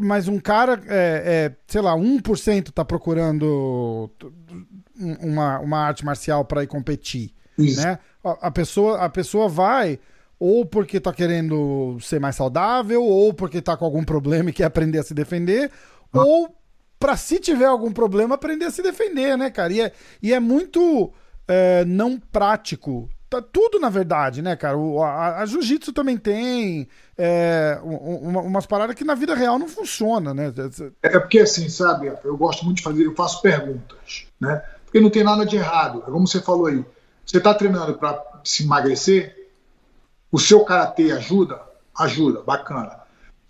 mas 0.00 0.28
um 0.28 0.38
cara, 0.38 0.80
é, 0.86 1.50
é, 1.50 1.56
sei 1.66 1.80
lá, 1.80 1.94
1% 1.94 2.70
tá 2.70 2.84
procurando 2.84 4.10
uma, 5.20 5.58
uma 5.58 5.78
arte 5.78 6.04
marcial 6.04 6.44
para 6.44 6.62
ir 6.62 6.66
competir. 6.66 7.32
Isso. 7.58 7.80
Né? 7.80 7.98
A, 8.22 8.48
a, 8.48 8.50
pessoa, 8.50 8.98
a 8.98 9.08
pessoa 9.08 9.48
vai 9.48 9.98
ou 10.38 10.66
porque 10.66 11.00
tá 11.00 11.12
querendo 11.12 11.98
ser 12.00 12.20
mais 12.20 12.36
saudável, 12.36 13.02
ou 13.02 13.32
porque 13.32 13.62
tá 13.62 13.76
com 13.76 13.86
algum 13.86 14.04
problema 14.04 14.50
e 14.50 14.52
quer 14.52 14.64
aprender 14.64 14.98
a 14.98 15.02
se 15.02 15.14
defender, 15.14 15.70
ou 16.24 16.56
para 16.98 17.16
se 17.16 17.38
tiver 17.38 17.66
algum 17.66 17.92
problema 17.92 18.34
aprender 18.34 18.66
a 18.66 18.70
se 18.70 18.82
defender, 18.82 19.36
né, 19.36 19.50
cara? 19.50 19.72
E 19.72 19.80
é, 19.80 19.92
e 20.22 20.32
é 20.32 20.40
muito 20.40 21.12
é, 21.46 21.84
não 21.84 22.18
prático. 22.18 23.08
Tá 23.28 23.42
tudo, 23.42 23.80
na 23.80 23.88
verdade, 23.88 24.40
né, 24.40 24.54
cara? 24.54 24.78
O, 24.78 25.02
a, 25.02 25.38
a 25.38 25.46
jiu-jitsu 25.46 25.92
também 25.92 26.16
tem 26.16 26.88
é, 27.18 27.78
uma, 27.82 28.40
umas 28.40 28.66
paradas 28.66 28.94
que 28.94 29.04
na 29.04 29.14
vida 29.14 29.34
real 29.34 29.58
não 29.58 29.68
funciona, 29.68 30.32
né? 30.32 30.52
É 31.02 31.18
porque 31.18 31.40
assim, 31.40 31.68
sabe, 31.68 32.12
eu 32.24 32.36
gosto 32.36 32.64
muito 32.64 32.78
de 32.78 32.84
fazer, 32.84 33.04
eu 33.04 33.14
faço 33.14 33.42
perguntas, 33.42 34.26
né? 34.40 34.62
Porque 34.84 35.00
não 35.00 35.10
tem 35.10 35.24
nada 35.24 35.44
de 35.44 35.56
errado. 35.56 36.04
É 36.06 36.10
como 36.10 36.26
você 36.26 36.40
falou 36.40 36.66
aí. 36.66 36.84
Você 37.24 37.38
está 37.38 37.52
treinando 37.52 37.94
para 37.94 38.22
se 38.44 38.62
emagrecer? 38.62 39.50
O 40.30 40.38
seu 40.38 40.64
karatê 40.64 41.10
ajuda? 41.10 41.60
Ajuda, 41.98 42.42
bacana. 42.42 43.00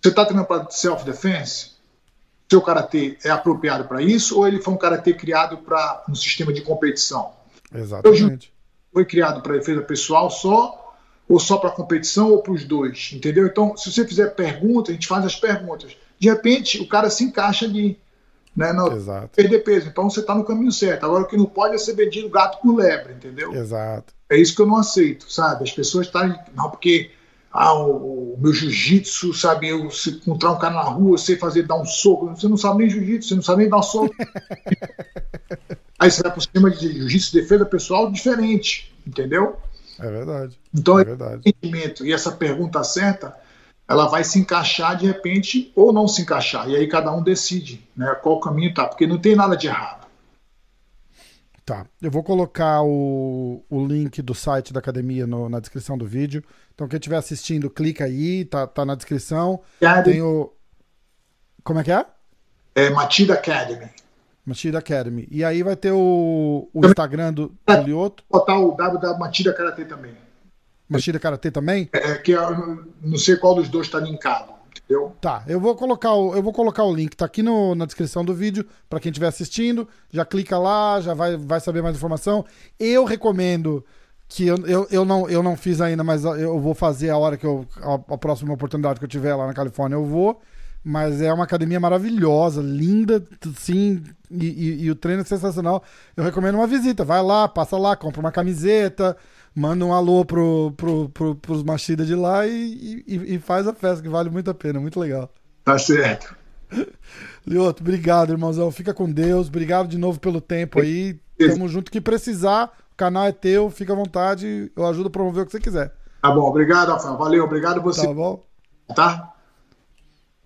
Você 0.00 0.08
está 0.08 0.24
treinando 0.24 0.48
para 0.48 0.70
self-defense? 0.70 1.75
Seu 2.48 2.62
karatê 2.62 3.18
é 3.24 3.30
apropriado 3.30 3.84
para 3.84 4.00
isso 4.00 4.38
ou 4.38 4.46
ele 4.46 4.60
foi 4.60 4.72
um 4.74 4.76
karatê 4.76 5.12
criado 5.12 5.58
para 5.58 6.04
um 6.08 6.14
sistema 6.14 6.52
de 6.52 6.62
competição? 6.62 7.32
Exatamente. 7.74 8.52
Foi 8.92 9.04
criado 9.04 9.42
para 9.42 9.54
defesa 9.54 9.82
pessoal 9.82 10.30
só 10.30 10.94
ou 11.28 11.40
só 11.40 11.58
para 11.58 11.70
competição 11.70 12.30
ou 12.30 12.42
para 12.42 12.52
os 12.52 12.64
dois, 12.64 13.10
entendeu? 13.12 13.46
Então, 13.46 13.76
se 13.76 13.90
você 13.90 14.06
fizer 14.06 14.30
pergunta, 14.30 14.90
a 14.90 14.94
gente 14.94 15.08
faz 15.08 15.24
as 15.24 15.34
perguntas. 15.34 15.96
De 16.18 16.28
repente, 16.28 16.80
o 16.80 16.88
cara 16.88 17.10
se 17.10 17.24
encaixa 17.24 17.66
ali, 17.66 17.98
né? 18.56 18.72
No, 18.72 18.92
Exato. 18.92 19.30
Perder 19.34 19.58
peso. 19.60 19.88
Então, 19.88 20.08
você 20.08 20.20
está 20.20 20.34
no 20.34 20.44
caminho 20.44 20.72
certo. 20.72 21.04
Agora, 21.04 21.24
o 21.24 21.26
que 21.26 21.36
não 21.36 21.46
pode 21.46 21.74
é 21.74 21.78
ser 21.78 21.94
vendido 21.94 22.28
gato 22.28 22.60
por 22.62 22.74
lebre, 22.74 23.12
entendeu? 23.12 23.52
Exato. 23.52 24.14
É 24.30 24.36
isso 24.38 24.54
que 24.54 24.62
eu 24.62 24.66
não 24.66 24.76
aceito, 24.76 25.30
sabe? 25.30 25.64
As 25.64 25.72
pessoas 25.72 26.06
estarem. 26.06 26.32
Tá, 26.32 26.46
não, 26.54 26.70
porque 26.70 27.10
ah, 27.56 27.74
o, 27.74 28.34
o 28.34 28.38
meu 28.38 28.52
jiu-jitsu, 28.52 29.32
sabe? 29.32 29.68
Eu 29.68 29.90
se 29.90 30.10
encontrar 30.10 30.52
um 30.52 30.58
cara 30.58 30.74
na 30.74 30.82
rua, 30.82 31.14
eu 31.14 31.18
sei 31.18 31.36
fazer, 31.36 31.62
dar 31.62 31.76
um 31.76 31.84
soco. 31.86 32.26
Você 32.28 32.46
não 32.46 32.56
sabe 32.56 32.80
nem 32.80 32.90
jiu-jitsu, 32.90 33.28
você 33.28 33.34
não 33.34 33.42
sabe 33.42 33.62
nem 33.62 33.70
dar 33.70 33.78
um 33.78 33.82
soco. 33.82 34.14
Aí 35.98 36.10
você 36.10 36.22
vai 36.22 36.30
para 36.30 36.38
o 36.38 36.42
sistema 36.42 36.70
de 36.70 36.92
jiu-jitsu 36.92 37.32
defesa 37.32 37.64
pessoal 37.64 38.12
diferente, 38.12 38.94
entendeu? 39.06 39.56
É 39.98 40.10
verdade. 40.10 40.58
Então, 40.74 40.98
é 40.98 41.04
verdade. 41.04 41.40
entendimento 41.46 42.04
e 42.04 42.12
essa 42.12 42.30
pergunta 42.30 42.84
certa, 42.84 43.34
ela 43.88 44.06
vai 44.06 44.22
se 44.22 44.38
encaixar 44.38 44.96
de 44.96 45.06
repente 45.06 45.72
ou 45.74 45.92
não 45.92 46.06
se 46.06 46.22
encaixar. 46.22 46.68
E 46.68 46.76
aí 46.76 46.86
cada 46.86 47.10
um 47.10 47.22
decide 47.22 47.82
né, 47.96 48.14
qual 48.22 48.38
caminho 48.40 48.74
tá, 48.74 48.86
porque 48.86 49.06
não 49.06 49.18
tem 49.18 49.34
nada 49.34 49.56
de 49.56 49.68
errado. 49.68 50.05
Tá. 51.66 51.84
Eu 52.00 52.12
vou 52.12 52.22
colocar 52.22 52.80
o, 52.82 53.64
o 53.68 53.84
link 53.84 54.22
do 54.22 54.32
site 54.36 54.72
da 54.72 54.78
academia 54.78 55.26
no, 55.26 55.48
na 55.48 55.58
descrição 55.58 55.98
do 55.98 56.06
vídeo. 56.06 56.44
Então, 56.72 56.86
quem 56.86 56.96
estiver 56.96 57.16
assistindo, 57.16 57.68
clica 57.68 58.04
aí, 58.04 58.44
tá, 58.44 58.68
tá 58.68 58.84
na 58.84 58.94
descrição. 58.94 59.60
Tem 60.04 60.22
o. 60.22 60.52
Como 61.64 61.80
é 61.80 61.82
que 61.82 61.90
é? 61.90 62.06
É 62.72 62.88
Matida 62.90 63.34
Academy. 63.34 63.90
Matida 64.44 64.78
Academy. 64.78 65.26
E 65.28 65.42
aí 65.42 65.64
vai 65.64 65.74
ter 65.74 65.90
o, 65.90 66.70
o 66.72 66.86
Instagram 66.86 67.32
do, 67.32 67.52
do 67.66 67.82
Lioto. 67.82 68.22
Botar 68.30 68.60
o 68.60 68.76
www 68.76 69.18
Matida 69.18 69.52
Karatê 69.52 69.84
também. 69.84 70.16
Matida 70.88 71.18
Karatê 71.18 71.50
também? 71.50 71.88
É, 71.92 72.14
que 72.14 72.30
eu 72.30 72.86
não 73.02 73.18
sei 73.18 73.36
qual 73.38 73.56
dos 73.56 73.68
dois 73.68 73.88
está 73.88 73.98
linkado 73.98 74.55
entendeu? 74.86 75.16
Tá, 75.20 75.44
eu 75.46 75.60
vou 75.60 75.74
colocar 75.74 76.14
o, 76.14 76.34
eu 76.34 76.42
vou 76.42 76.52
colocar 76.52 76.84
o 76.84 76.94
link, 76.94 77.14
tá 77.16 77.26
aqui 77.26 77.42
no, 77.42 77.74
na 77.74 77.84
descrição 77.84 78.24
do 78.24 78.34
vídeo, 78.34 78.64
para 78.88 79.00
quem 79.00 79.10
estiver 79.10 79.26
assistindo, 79.26 79.86
já 80.10 80.24
clica 80.24 80.58
lá, 80.58 81.00
já 81.00 81.12
vai, 81.12 81.36
vai 81.36 81.60
saber 81.60 81.82
mais 81.82 81.96
informação. 81.96 82.44
Eu 82.78 83.04
recomendo 83.04 83.84
que 84.28 84.46
eu, 84.46 84.56
eu, 84.66 84.86
eu, 84.90 85.04
não, 85.04 85.28
eu 85.28 85.42
não 85.42 85.56
fiz 85.56 85.80
ainda, 85.80 86.02
mas 86.02 86.24
eu 86.24 86.58
vou 86.58 86.74
fazer 86.74 87.10
a 87.10 87.18
hora 87.18 87.36
que 87.36 87.46
eu. 87.46 87.66
A, 87.82 88.14
a 88.14 88.18
próxima 88.18 88.54
oportunidade 88.54 88.98
que 88.98 89.04
eu 89.04 89.08
tiver 89.08 89.34
lá 89.34 89.46
na 89.46 89.54
Califórnia, 89.54 89.96
eu 89.96 90.04
vou. 90.04 90.40
Mas 90.88 91.20
é 91.20 91.32
uma 91.32 91.42
academia 91.42 91.80
maravilhosa, 91.80 92.62
linda, 92.62 93.20
sim, 93.56 94.04
e, 94.30 94.46
e, 94.46 94.84
e 94.84 94.90
o 94.90 94.94
treino 94.94 95.22
é 95.22 95.24
sensacional. 95.24 95.82
Eu 96.16 96.22
recomendo 96.22 96.54
uma 96.54 96.66
visita. 96.66 97.04
Vai 97.04 97.20
lá, 97.22 97.48
passa 97.48 97.76
lá, 97.76 97.96
compra 97.96 98.20
uma 98.20 98.30
camiseta, 98.30 99.16
manda 99.56 99.84
um 99.86 99.92
alô 99.94 100.22
pro, 100.22 100.72
pro, 100.76 101.08
pro, 101.08 101.34
pros 101.34 101.62
machidas 101.62 102.06
de 102.06 102.14
lá 102.14 102.46
e, 102.46 103.02
e, 103.06 103.34
e, 103.34 103.38
faz 103.38 103.66
a 103.66 103.72
festa, 103.72 104.02
que 104.02 104.08
vale 104.08 104.28
muito 104.28 104.50
a 104.50 104.54
pena, 104.54 104.78
muito 104.78 105.00
legal. 105.00 105.30
Tá 105.64 105.78
certo. 105.78 106.36
Lioto, 107.46 107.82
obrigado, 107.82 108.32
irmãozão. 108.32 108.70
Fica 108.70 108.92
com 108.92 109.10
Deus. 109.10 109.48
Obrigado 109.48 109.88
de 109.88 109.96
novo 109.96 110.20
pelo 110.20 110.40
tempo 110.40 110.80
aí. 110.80 111.18
Tamo 111.38 111.68
junto. 111.68 111.90
que 111.90 112.00
precisar, 112.00 112.70
o 112.92 112.96
canal 112.96 113.24
é 113.24 113.32
teu, 113.32 113.70
fica 113.70 113.92
à 113.92 113.96
vontade. 113.96 114.70
Eu 114.76 114.86
ajudo 114.86 115.06
a 115.06 115.10
promover 115.10 115.44
o 115.44 115.46
que 115.46 115.52
você 115.52 115.60
quiser. 115.60 115.94
Tá 116.20 116.30
bom, 116.30 116.42
obrigado, 116.42 116.90
Rafael. 116.90 117.16
Valeu, 117.16 117.44
obrigado 117.44 117.80
você. 117.80 118.06
Tá 118.06 118.12
bom? 118.12 118.44
Tá? 118.94 119.32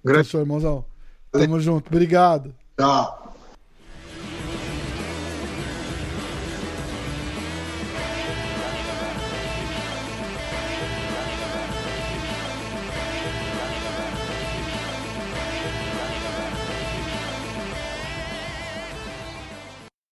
Grande. 0.04 0.24
Fechou, 0.24 0.40
irmãozão. 0.40 0.84
Tamo 1.32 1.58
junto. 1.58 1.88
Obrigado. 1.88 2.54
Tchau. 2.78 3.19